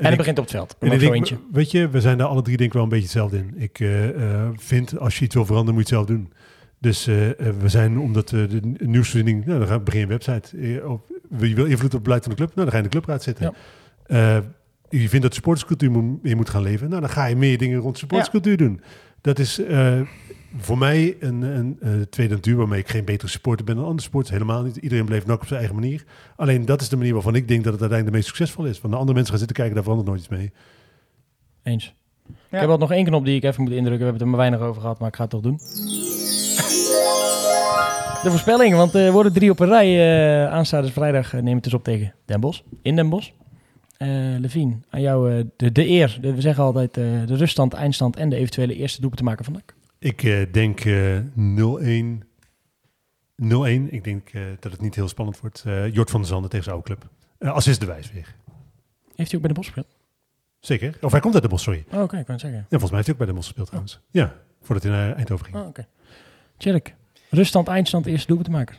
en 0.00 0.08
het 0.08 0.16
begint 0.16 0.38
op 0.38 0.44
het 0.44 0.52
veld. 0.52 0.76
En 0.78 0.92
ik 0.92 1.00
denk, 1.00 1.28
weet 1.52 1.70
je, 1.70 1.88
we 1.88 2.00
zijn 2.00 2.18
daar 2.18 2.26
alle 2.26 2.42
drie 2.42 2.56
denk 2.56 2.68
ik 2.68 2.74
wel 2.74 2.82
een 2.82 2.88
beetje 2.88 3.04
hetzelfde 3.04 3.38
in. 3.38 3.54
Ik 3.56 3.80
eh, 3.80 4.08
eh, 4.08 4.48
vind, 4.56 4.98
als 4.98 5.18
je 5.18 5.24
iets 5.24 5.34
wil 5.34 5.44
veranderen, 5.44 5.74
moet 5.74 5.88
je 5.88 5.96
het 5.96 6.06
zelf 6.06 6.18
doen. 6.18 6.32
Dus 6.78 7.06
eh, 7.06 7.14
we 7.60 7.68
zijn, 7.68 7.98
omdat 7.98 8.28
de 8.28 8.60
nieuwsvoorziening, 8.78 9.46
nou 9.46 9.58
dan 9.58 9.68
ga 9.68 9.74
ik 9.74 9.84
begin 9.84 10.02
een 10.02 10.08
website. 10.08 10.82
Op, 10.86 11.06
je 11.38 11.54
wil 11.54 11.64
invloed 11.64 11.84
op 11.84 11.92
het 11.92 12.02
beleid 12.02 12.22
van 12.22 12.30
de 12.30 12.36
club, 12.36 12.54
nou 12.54 12.70
dan 12.70 12.70
ga 12.70 12.76
je 12.76 12.82
in 12.82 12.90
de 12.90 12.96
clubraad 12.96 13.22
zitten. 13.22 13.54
Je 14.88 15.08
vindt 15.08 15.22
dat 15.22 15.34
supporterscultuur 15.34 15.90
moet, 15.90 16.22
meer 16.22 16.36
moet 16.36 16.48
gaan 16.48 16.62
leven, 16.62 16.88
nou 16.88 17.00
dan 17.00 17.10
ga 17.10 17.26
je 17.26 17.36
meer 17.36 17.58
dingen 17.58 17.80
rond 17.80 17.98
supporterscultuur 17.98 18.56
doen. 18.56 18.80
Dat 19.20 19.38
is 19.38 19.60
voor 20.56 20.78
mij 20.78 21.16
een, 21.20 21.42
een 21.42 21.76
eh, 21.80 21.90
tweede 22.10 22.34
natuur 22.34 22.56
waarmee 22.56 22.80
ik 22.80 22.88
geen 22.88 23.04
betere 23.04 23.30
supporter 23.30 23.64
ben 23.64 23.74
dan 23.74 23.84
andere 23.84 24.02
supporters. 24.02 24.32
Helemaal 24.32 24.62
niet. 24.62 24.76
Iedereen 24.76 25.04
bleef 25.04 25.26
nak 25.26 25.40
op 25.40 25.46
zijn 25.46 25.58
eigen 25.58 25.78
manier. 25.78 26.04
Alleen 26.36 26.64
dat 26.64 26.80
is 26.80 26.88
de 26.88 26.96
manier 26.96 27.12
waarvan 27.12 27.34
ik 27.34 27.48
denk 27.48 27.64
dat 27.64 27.72
het 27.72 27.80
uiteindelijk 27.80 28.06
de 28.06 28.16
meest 28.16 28.36
succesvol 28.36 28.64
is. 28.64 28.78
Van 28.78 28.90
de 28.90 28.96
andere 28.96 29.14
mensen 29.14 29.30
gaan 29.30 29.38
zitten 29.38 29.56
kijken, 29.56 29.74
daar 29.74 29.84
verandert 29.84 30.08
nooit 30.10 30.20
iets 30.20 30.30
mee. 30.30 30.52
Eens. 31.62 31.94
Ik 32.28 32.58
heb 32.58 32.66
wel 32.66 32.78
nog 32.78 32.92
één 32.92 33.04
knop 33.04 33.24
die 33.24 33.36
ik 33.36 33.44
even 33.44 33.62
moet 33.62 33.72
indrukken. 33.72 33.98
We 33.98 34.04
hebben 34.04 34.12
het 34.12 34.22
er 34.22 34.28
maar 34.28 34.50
weinig 34.50 34.60
over 34.60 34.80
gehad, 34.80 34.98
maar 34.98 35.08
ik 35.08 35.16
ga 35.16 35.22
het 35.22 35.30
toch 35.30 35.40
doen. 35.40 35.58
De 38.22 38.30
voorspelling, 38.30 38.74
want 38.74 38.94
er 38.94 39.12
worden 39.12 39.32
drie 39.32 39.50
op 39.50 39.60
een 39.60 39.68
rij. 39.68 40.44
eh 40.44 40.52
aanstaande 40.52 40.92
vrijdag 40.92 41.26
uh, 41.26 41.32
nemen 41.32 41.54
het 41.54 41.64
dus 41.64 41.74
op 41.74 41.84
tegen 41.84 42.14
Den 42.24 42.40
Bosch. 42.40 42.60
In 42.82 42.96
Den 42.96 43.08
Bosch. 43.08 43.30
Uh, 43.98 44.38
Levine, 44.38 44.74
aan 44.90 45.00
jou 45.00 45.32
uh, 45.32 45.44
de, 45.56 45.72
de 45.72 45.88
eer. 45.88 46.18
De, 46.20 46.34
we 46.34 46.40
zeggen 46.40 46.64
altijd 46.64 46.96
uh, 46.96 47.26
de 47.26 47.36
ruststand, 47.36 47.72
eindstand 47.72 48.16
en 48.16 48.28
de 48.28 48.36
eventuele 48.36 48.74
eerste 48.74 49.00
doelpunt 49.00 49.20
te 49.20 49.28
maken 49.28 49.44
van 49.44 49.54
NAC. 49.54 49.74
Ik 50.00 50.22
uh, 50.22 50.52
denk 50.52 50.80
0-1. 50.80 50.84
0-1. 50.84 50.88
Ik 53.90 54.04
denk 54.04 54.32
uh, 54.32 54.42
dat 54.60 54.72
het 54.72 54.80
niet 54.80 54.94
heel 54.94 55.08
spannend 55.08 55.40
wordt. 55.40 55.64
Uh, 55.66 55.94
Jort 55.94 56.10
van 56.10 56.20
der 56.20 56.28
Zanden 56.28 56.50
tegen 56.50 56.64
zijn 56.64 56.76
oude 56.76 56.94
club. 56.94 57.10
Uh, 57.38 57.52
assist 57.52 57.80
de 57.80 57.86
wijs 57.86 58.12
weer. 58.12 58.36
Heeft 59.14 59.30
hij 59.30 59.34
ook 59.34 59.46
bij 59.46 59.48
de 59.48 59.54
Bos 59.54 59.64
gespeeld? 59.64 59.96
Zeker. 60.60 60.98
Of 61.00 61.12
hij 61.12 61.20
komt 61.20 61.34
uit 61.34 61.42
de 61.42 61.48
Bos, 61.48 61.62
sorry. 61.62 61.84
Oh, 61.86 61.94
Oké, 61.94 62.02
okay, 62.02 62.20
ik 62.20 62.24
kan 62.26 62.34
het 62.34 62.44
zeggen. 62.44 62.60
Ja, 62.60 62.78
volgens 62.78 62.90
mij 62.90 63.00
heeft 63.00 63.06
hij 63.06 63.12
ook 63.12 63.18
bij 63.18 63.26
de 63.26 63.32
Bos 63.32 63.44
gespeeld 63.44 63.66
trouwens. 63.66 63.94
Oh. 63.94 64.00
Ja, 64.10 64.34
voordat 64.62 64.84
hij 64.84 64.92
naar 64.92 65.16
Eindhoven 65.16 65.44
ging. 65.44 65.56
Oh, 65.56 65.66
Oké. 65.66 65.70
Okay. 65.70 65.86
Tjerk, 66.56 66.94
ruststand, 67.30 67.68
eindstand, 67.68 68.06
eerste 68.06 68.26
doelpunt 68.26 68.48
te 68.48 68.56
maken. 68.56 68.76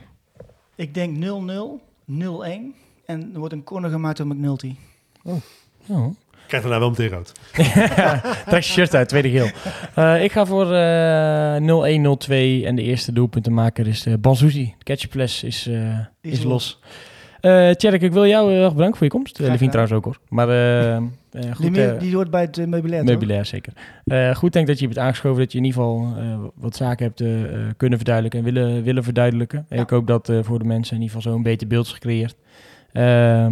Ik 0.75 0.93
denk 0.93 1.17
0-0, 1.17 1.19
0-1. 1.19 1.23
En 3.05 3.33
er 3.33 3.39
wordt 3.39 3.53
een 3.53 3.63
corner 3.63 3.89
gemaakt 3.89 4.17
door 4.17 4.27
McNulty. 4.27 4.75
Oh. 5.23 5.35
oh. 5.87 6.15
Krijgt 6.51 6.69
daarna 6.69 6.85
wel 6.85 6.89
meteen 6.89 7.09
rood. 7.09 7.31
Trek 8.49 8.63
je 8.63 8.71
shirt 8.71 8.95
uit, 8.95 9.09
tweede 9.09 9.29
geel. 9.29 9.49
Uh, 9.97 10.23
ik 10.23 10.31
ga 10.31 10.45
voor 10.45 10.65
uh, 10.65 11.55
0-1, 11.55 12.29
0-2 12.29 12.65
en 12.65 12.75
de 12.75 12.81
eerste 12.81 13.13
doelpuntenmaker 13.13 13.87
is 13.87 14.05
uh, 14.05 14.13
Banzuzi. 14.19 14.73
De 14.77 14.83
catchpless 14.83 15.43
is, 15.43 15.67
uh, 15.67 15.99
is, 16.21 16.31
is 16.31 16.43
los. 16.43 16.79
Uh, 17.41 17.69
Tjerk, 17.69 18.01
ik 18.01 18.11
wil 18.11 18.27
jou 18.27 18.51
heel 18.51 18.63
erg 18.63 18.73
bedanken 18.73 18.97
voor 18.97 19.05
je 19.05 19.11
komst. 19.11 19.39
Uh, 19.39 19.47
Levine 19.47 19.69
trouwens 19.69 19.97
ook 19.97 20.03
hoor. 20.03 20.17
Maar 20.29 20.47
goed, 21.53 21.73
die, 21.73 21.97
die 21.97 22.15
hoort 22.15 22.29
bij 22.29 22.41
het 22.41 22.57
uh, 22.57 22.67
meubilair, 22.67 23.03
Meubilair, 23.03 23.45
zeker. 23.45 23.73
Uh, 24.05 24.35
goed 24.35 24.53
denk 24.53 24.67
dat 24.67 24.79
je 24.79 24.85
bent 24.85 24.99
aangeschoven, 24.99 25.39
dat 25.39 25.51
je 25.51 25.57
in 25.57 25.63
ieder 25.63 25.81
geval 25.81 26.13
uh, 26.17 26.37
wat 26.55 26.75
zaken 26.75 27.05
hebt 27.05 27.21
uh, 27.21 27.29
kunnen 27.77 27.97
verduidelijken 27.97 28.39
en 28.39 28.53
willen, 28.53 28.83
willen 28.83 29.03
verduidelijken. 29.03 29.65
Ja. 29.69 29.75
En 29.75 29.81
ik 29.81 29.89
hoop 29.89 30.07
dat 30.07 30.29
uh, 30.29 30.39
voor 30.41 30.59
de 30.59 30.65
mensen 30.65 30.95
in 30.95 31.01
ieder 31.01 31.15
geval 31.15 31.31
zo'n 31.31 31.43
beter 31.43 31.67
beeld 31.67 31.85
is 31.85 31.91
gecreëerd. 31.91 32.35
Uh, 32.93 33.47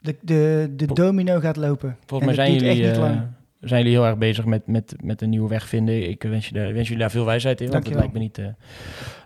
de, 0.00 0.16
de, 0.20 0.72
de 0.76 0.86
domino 0.86 1.40
gaat 1.40 1.56
lopen. 1.56 1.96
Volgens 2.06 2.36
mij 2.36 2.46
zijn 2.46 2.58
jullie, 2.58 2.82
uh, 2.82 3.20
zijn 3.60 3.82
jullie 3.82 3.98
heel 3.98 4.06
erg 4.06 4.18
bezig 4.18 4.44
met, 4.44 4.66
met, 4.66 4.94
met 5.02 5.22
een 5.22 5.30
nieuwe 5.30 5.48
weg 5.48 5.68
vinden. 5.68 6.08
Ik 6.08 6.22
wens, 6.22 6.48
je 6.48 6.54
daar, 6.54 6.72
wens 6.72 6.86
jullie 6.86 7.02
daar 7.02 7.10
veel 7.10 7.24
wijsheid 7.24 7.60
in, 7.60 7.70
want 7.70 7.86
het 7.86 7.94
lijkt 7.94 8.12
me 8.12 8.18
niet, 8.18 8.38
uh, 8.38 8.46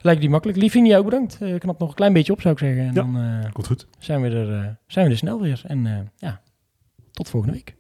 lijkt 0.01 0.21
niet 0.21 0.31
makkelijk. 0.31 0.59
Liefine, 0.59 0.89
jou 0.89 1.05
bedankt. 1.05 1.39
Uh, 1.43 1.59
knap 1.59 1.79
nog 1.79 1.89
een 1.89 1.95
klein 1.95 2.13
beetje 2.13 2.33
op, 2.33 2.41
zou 2.41 2.55
ik 2.55 2.61
zeggen. 2.61 2.81
En 2.81 2.87
ja, 2.87 2.93
dan 2.93 3.17
uh, 3.17 3.53
komt 3.53 3.67
goed. 3.67 3.87
Zijn 3.99 4.21
we, 4.23 4.29
er, 4.29 4.79
zijn 4.87 5.07
we 5.07 5.13
er 5.13 5.19
snel 5.19 5.41
weer. 5.41 5.63
En 5.67 6.11
ja, 6.17 6.41
tot 7.13 7.29
volgende 7.29 7.55
week. 7.55 7.77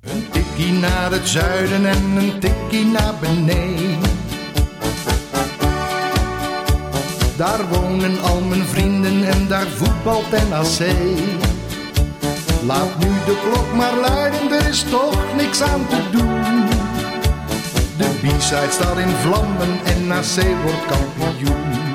Een 0.00 0.30
tikkie 0.30 0.72
naar 0.72 1.10
het 1.10 1.28
zuiden 1.28 1.86
en 1.86 2.02
een 2.16 2.40
tikkie 2.40 2.84
naar 2.84 3.14
beneden. 3.20 4.14
Daar 7.36 7.68
wonen 7.68 8.20
al 8.20 8.40
mijn 8.40 8.62
vrienden 8.62 9.24
en 9.24 9.48
daar 9.48 9.66
voetbalt 9.66 10.30
NAC. 10.30 11.55
Laat 12.66 12.98
nu 12.98 13.08
de 13.08 13.36
klok 13.42 13.74
maar 13.74 13.96
luiden, 13.96 14.52
er 14.52 14.68
is 14.68 14.82
toch 14.82 15.34
niks 15.36 15.62
aan 15.62 15.86
te 15.88 16.10
doen. 16.10 16.66
De 17.96 18.08
B-side 18.20 18.70
staat 18.70 18.98
in 18.98 19.08
vlammen 19.08 19.78
en 19.84 20.06
NAC 20.06 20.62
wordt 20.62 20.86
kampioen. 20.86 21.85